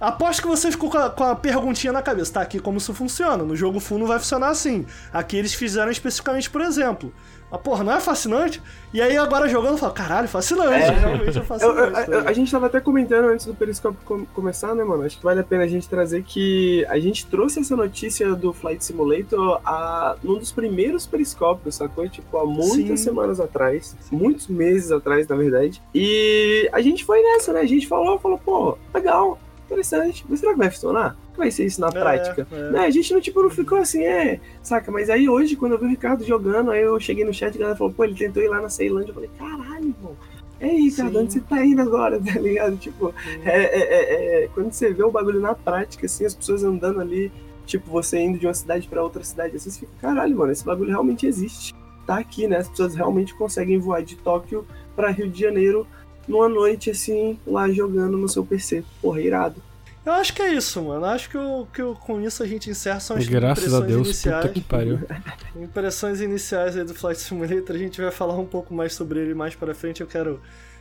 [0.00, 2.32] Aposto que você ficou com a, com a perguntinha na cabeça.
[2.34, 3.42] Tá aqui como isso funciona.
[3.44, 4.84] No jogo full não vai funcionar assim.
[5.12, 7.12] Aqui eles fizeram especificamente por exemplo.
[7.50, 8.60] Mas, porra, não é fascinante?
[8.92, 10.72] E aí agora jogando, eu falo, caralho, fascinante.
[10.72, 10.90] É.
[10.90, 11.78] Realmente é Eu- fascinante.
[12.10, 15.04] eu- tá a, a gente tava até comentando antes do Periscope com- começar, né, mano?
[15.04, 18.52] Acho que vale a pena a gente trazer que a gente trouxe essa notícia do
[18.52, 22.08] Flight Simulator a, num dos primeiros periscópios, sacou?
[22.08, 23.04] Tipo, há muitas Sim.
[23.04, 25.80] semanas atrás, muitos meses atrás, na verdade.
[25.94, 27.60] E a gente foi nessa, né?
[27.60, 31.16] A gente falou, falou, pô, legal, interessante, mas será que vai funcionar?
[31.36, 32.46] Vai ser isso na É, prática?
[32.52, 32.70] é.
[32.70, 34.90] Né, a gente não, tipo, não ficou assim, é, saca?
[34.92, 37.56] Mas aí hoje, quando eu vi o Ricardo jogando, aí eu cheguei no chat e
[37.56, 39.10] a galera falou, pô, ele tentou ir lá na Ceilândia.
[39.10, 40.16] Eu falei, caralho, irmão.
[40.60, 41.18] É Ricardo, Sim.
[41.18, 42.76] onde você tá indo agora, tá ligado?
[42.76, 43.12] Tipo,
[43.44, 47.00] é, é- é- é- quando você vê o bagulho na prática, assim, as pessoas andando
[47.00, 47.32] ali,
[47.66, 50.64] tipo, você indo de uma cidade pra outra cidade, assim, você fica, caralho, mano, esse
[50.64, 51.74] bagulho realmente existe.
[52.06, 52.58] Tá aqui, né?
[52.58, 54.64] As pessoas realmente conseguem voar de Tóquio
[54.94, 55.86] pra Rio de Janeiro
[56.28, 58.84] numa noite, assim, lá jogando no seu PC.
[59.02, 59.60] Porra, irado.
[60.04, 61.04] Eu acho que é isso, mano.
[61.06, 63.88] Acho que, eu, que eu- com isso a gente encerra são as graças a impressões
[63.92, 64.42] Deus, iniciais.
[64.42, 65.00] puta que pariu.
[65.56, 69.34] Impressões iniciais aí do Flight Simulator, a gente vai falar um pouco mais sobre ele
[69.34, 70.00] mais pra frente.
[70.00, 70.40] Eu quero,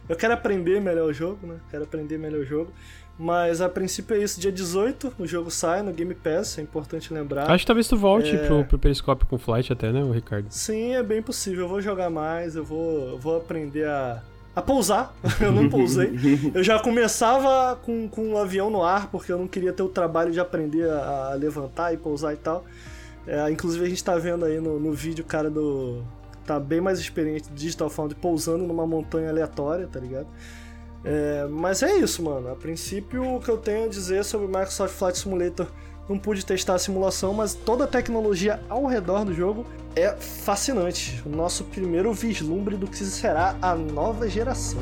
[0.09, 1.55] eu quero aprender melhor o jogo, né?
[1.71, 2.71] Quero aprender melhor o jogo.
[3.17, 4.41] Mas a princípio é isso.
[4.41, 7.49] Dia 18 o jogo sai no Game Pass, é importante lembrar.
[7.49, 8.47] acho que talvez tu volte É.
[8.47, 10.47] pro, pro Periscope com Flight até, né, o Ricardo?
[10.49, 11.61] Sim, é bem possível.
[11.65, 14.19] Eu vou jogar mais, eu vou, eu vou aprender a,
[14.55, 15.13] a pousar.
[15.41, 16.13] eu não pousei.
[16.53, 19.89] Eu já começava com, com o avião no ar, porque eu não queria ter o
[19.89, 22.65] trabalho de aprender a, a levantar e pousar e tal.
[23.25, 26.03] É, inclusive a gente tá vendo aí no, no vídeo o cara do.
[26.45, 30.27] tá bem mais experiente Digital Found pousando numa montanha aleatória, tá ligado?
[31.05, 32.49] É, mas é isso, mano.
[32.51, 35.67] A princípio, o que eu tenho a dizer sobre o Microsoft Flight Simulator,
[36.07, 39.65] não pude testar a simulação, mas toda a tecnologia ao redor do jogo
[39.95, 41.21] é fascinante.
[41.25, 44.79] O nosso primeiro vislumbre do que será a nova geração.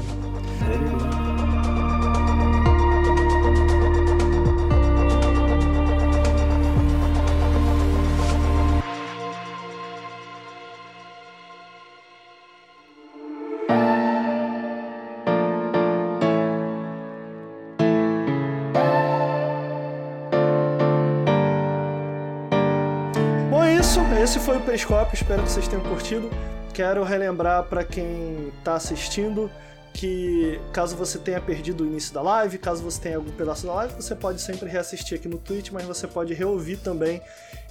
[24.32, 25.14] Esse foi o Periscópio.
[25.14, 26.30] Espero que vocês tenham curtido.
[26.74, 29.52] Quero relembrar para quem tá assistindo
[29.94, 33.74] que caso você tenha perdido o início da live, caso você tenha algum pedaço da
[33.74, 37.22] live, você pode sempre reassistir aqui no Twitch, mas você pode reouvir também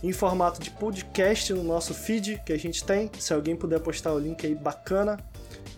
[0.03, 3.11] em formato de podcast no nosso feed que a gente tem.
[3.19, 5.19] Se alguém puder postar o link aí, bacana.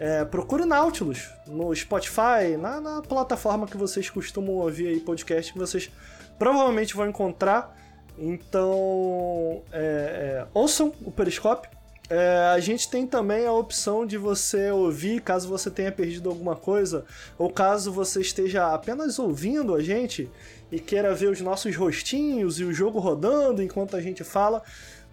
[0.01, 5.61] É, procure Nautilus no Spotify, na, na plataforma que vocês costumam ouvir aí podcast, que
[5.61, 5.89] vocês
[6.37, 7.73] provavelmente vão encontrar.
[8.19, 11.71] Então, é, é, ouçam o Periscópio.
[12.11, 16.55] É, a gente tem também a opção de você ouvir caso você tenha perdido alguma
[16.55, 17.07] coisa,
[17.39, 20.29] ou caso você esteja apenas ouvindo a gente
[20.71, 24.63] e queira ver os nossos rostinhos e o jogo rodando enquanto a gente fala.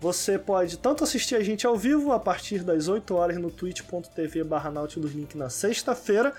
[0.02, 4.44] Você pode tanto assistir a gente ao vivo a partir das 8 horas no twitch.tv
[4.46, 6.34] barra Link na sexta-feira,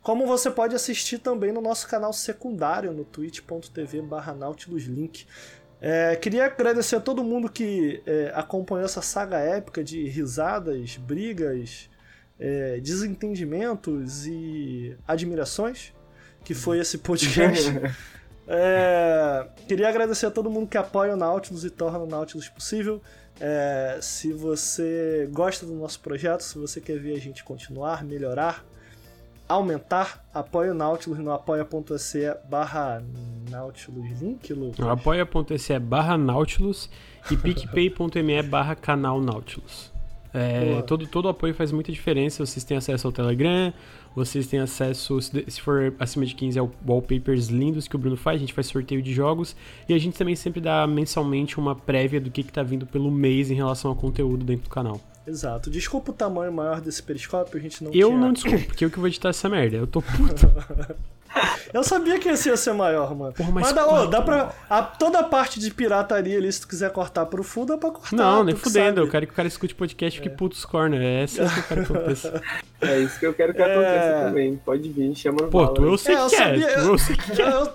[0.00, 5.26] como você pode assistir também no nosso canal secundário no twitch.tv barra Link.
[5.84, 11.90] É, queria agradecer a todo mundo que é, acompanhou essa saga épica de risadas, brigas,
[12.38, 15.92] é, desentendimentos e admirações,
[16.44, 17.68] que foi esse podcast.
[18.44, 23.00] É, queria agradecer a todo mundo que apoia o Nautilus e torna o Nautilus possível.
[23.40, 28.64] É, se você gosta do nosso projeto, se você quer ver a gente continuar, melhorar,
[29.54, 33.02] aumentar, apoie o Nautilus no apoia.se barra
[33.50, 34.86] Nautilus Link, Lucas.
[34.86, 36.88] apoia.se barra Nautilus
[37.30, 39.92] e picpay.me barra canal Nautilus.
[40.34, 42.44] É, todo, todo apoio faz muita diferença.
[42.44, 43.72] Vocês têm acesso ao Telegram,
[44.16, 48.36] vocês têm acesso, se for acima de 15, ao wallpapers lindos que o Bruno faz.
[48.36, 49.54] A gente faz sorteio de jogos
[49.88, 53.10] e a gente também sempre dá mensalmente uma prévia do que, que tá vindo pelo
[53.10, 55.00] mês em relação ao conteúdo dentro do canal.
[55.26, 55.70] Exato.
[55.70, 58.20] Desculpa o tamanho maior desse periscópio, a gente não Eu tinha...
[58.20, 59.76] não desculpo, porque eu que vou editar essa merda.
[59.76, 60.50] Eu tô puto.
[61.72, 63.32] Eu sabia que esse ia ser maior, mano.
[63.32, 64.52] Porra, mas mas dá, quatro, dá pra.
[64.68, 67.90] a- toda a parte de pirataria ali, se tu quiser cortar pro full, dá pra
[67.90, 68.14] cortar.
[68.14, 68.96] Não, nem que fudendo.
[68.96, 69.00] sabe.
[69.00, 71.00] Eu quero que o cara escute podcast e fique puto os corner.
[71.00, 72.42] É essa que eu quero que aconteça.
[72.82, 73.64] É isso que eu quero que É.
[73.64, 74.56] aconteça também.
[74.62, 75.74] Pode vir, chama no Pô, bala.
[75.74, 76.38] tu eu sei É, eu que é.
[76.38, 77.48] sabia- Tu eu sei que é.
[77.48, 77.72] Eu,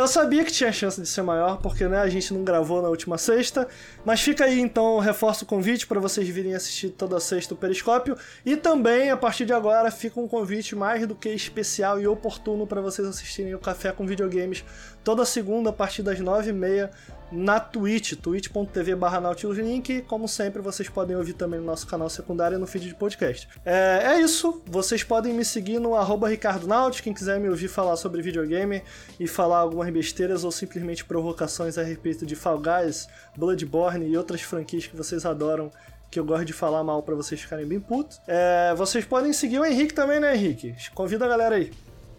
[0.00, 2.88] eu sabia que tinha chance de ser maior, porque né, a gente não gravou na
[2.88, 3.68] última sexta.
[4.04, 8.16] Mas fica aí então, reforço o convite para vocês virem assistir toda sexta o Periscópio.
[8.44, 12.66] E também, a partir de agora, fica um convite mais do que especial e oportuno
[12.66, 14.64] para vocês assistirem o Café com Videogames
[15.04, 16.90] toda segunda, a partir das nove e meia
[17.32, 20.02] na Twitch, twitch.tv barra Nautilus Link.
[20.02, 23.48] Como sempre, vocês podem ouvir também no nosso canal secundário e no feed de podcast.
[23.64, 27.68] É, é isso, vocês podem me seguir no arroba Ricardo Nautis, quem quiser me ouvir
[27.68, 28.82] falar sobre videogame
[29.18, 34.42] e falar algumas besteiras ou simplesmente provocações a respeito de Fall Guys, Bloodborne e outras
[34.42, 35.70] franquias que vocês adoram.
[36.10, 38.20] Que eu gosto de falar mal pra vocês ficarem bem putos.
[38.26, 40.74] É, vocês podem seguir o Henrique também, né, Henrique?
[40.92, 41.70] Convida a galera aí.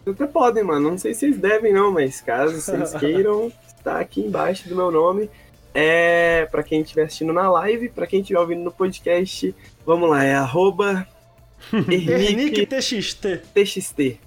[0.06, 0.90] Até podem, mano.
[0.90, 4.90] Não sei se vocês devem, não, mas caso vocês queiram, está aqui embaixo do meu
[4.90, 5.30] nome.
[5.74, 9.54] É para quem estiver assistindo na live, para quem estiver ouvindo no podcast,
[9.86, 11.06] vamos lá, é arroba
[11.70, 13.42] TXT.
[13.54, 14.18] TXT.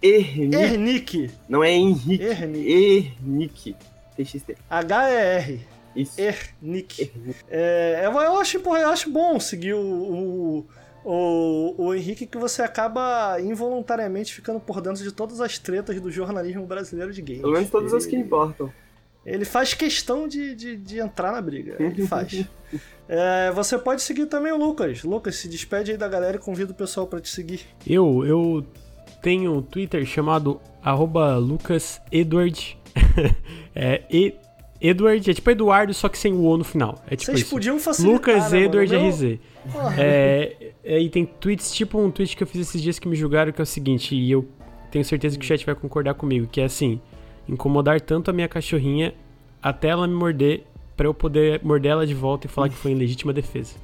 [0.00, 1.30] Ernique.
[1.48, 2.24] não é Henrique.
[2.24, 3.76] Ernique
[4.16, 4.56] TXT.
[4.68, 5.60] H-E-R.
[5.96, 6.20] Isso.
[6.20, 7.10] Ernick.
[7.48, 10.66] É, eu, eu acho, eu acho bom seguir o, o,
[11.04, 16.10] o, o Henrique, que você acaba involuntariamente ficando por dentro de todas as tretas do
[16.10, 17.42] jornalismo brasileiro de games.
[17.42, 18.72] Pelo menos todas as que Ele- importam.
[19.26, 21.76] Ele faz questão de, de, de entrar na briga.
[21.80, 22.44] Ele faz.
[23.08, 25.02] É, você pode seguir também o Lucas.
[25.02, 27.60] Lucas, se despede aí da galera e convida o pessoal pra te seguir.
[27.86, 28.66] Eu, eu
[29.22, 32.78] tenho um Twitter chamado arroba lucasedward.
[33.74, 34.34] é e,
[34.80, 37.02] Edward, é tipo Eduardo, só que sem o O no final.
[37.06, 37.50] É tipo Vocês isso.
[37.50, 38.64] podiam facilitar, Lucas né, mano?
[38.82, 39.38] Edward Meu- RZ.
[39.72, 39.94] Porra.
[39.98, 43.16] É, é, e tem tweets, tipo um tweet que eu fiz esses dias que me
[43.16, 44.46] julgaram, que é o seguinte, e eu
[44.90, 47.00] tenho certeza que o chat vai concordar comigo, que é assim,
[47.48, 49.14] incomodar tanto a minha cachorrinha
[49.62, 50.64] até ela me morder,
[50.96, 53.74] pra eu poder morder ela de volta e falar que foi em legítima defesa.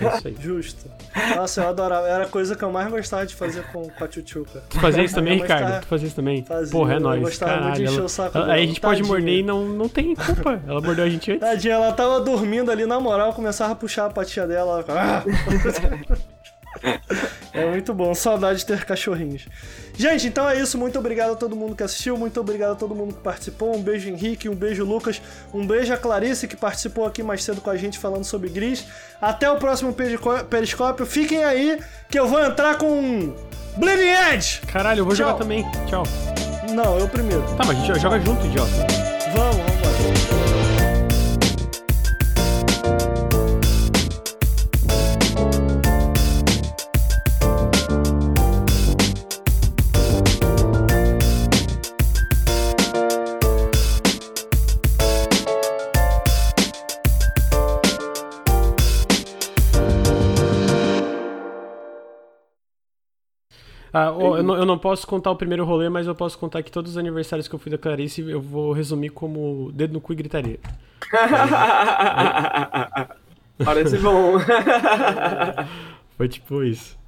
[0.00, 0.36] É isso aí.
[0.40, 0.90] Justo.
[1.36, 2.06] Nossa, eu adorava.
[2.08, 4.62] Era a coisa que eu mais gostava de fazer com, com a Tchutchuca.
[4.68, 5.80] Tu fazia isso também, Ricardo?
[5.80, 6.44] Tu fazia isso também?
[6.44, 7.20] Fazia, Porra, é eu nóis.
[7.22, 8.52] gostava muito de Caralho, encher ela- o saco ela-.
[8.52, 9.08] Aí a gente pode Tadinha.
[9.16, 10.60] morder e não, não tem culpa.
[10.66, 11.40] Ela mordeu a gente antes.
[11.40, 14.84] Tadinha, ela tava dormindo ali na moral, começava a puxar a patinha dela.
[14.86, 15.24] ela-
[17.52, 19.46] É muito bom, saudade de ter cachorrinhos.
[19.96, 20.78] Gente, então é isso.
[20.78, 23.76] Muito obrigado a todo mundo que assistiu, muito obrigado a todo mundo que participou.
[23.76, 25.20] Um beijo, Henrique, um beijo, Lucas,
[25.52, 28.86] um beijo a Clarice, que participou aqui mais cedo com a gente falando sobre Gris.
[29.20, 29.92] Até o próximo
[30.48, 31.04] periscópio.
[31.04, 31.78] Fiquem aí,
[32.08, 33.34] que eu vou entrar com
[33.76, 34.60] Bleeding Edge!
[34.66, 35.26] Caralho, eu vou Tchau.
[35.26, 35.66] jogar também.
[35.86, 36.04] Tchau.
[36.72, 37.42] Não, eu primeiro.
[37.56, 38.70] Tá, mas a gente joga junto, idiota.
[39.34, 39.69] Vamos,
[63.92, 66.70] Ah, eu, não, eu não posso contar o primeiro rolê, mas eu posso contar que
[66.70, 70.12] todos os aniversários que eu fui da Clarice eu vou resumir como dedo no cu
[70.12, 70.60] e gritaria.
[73.64, 74.34] Parece bom.
[76.16, 76.99] Foi tipo isso.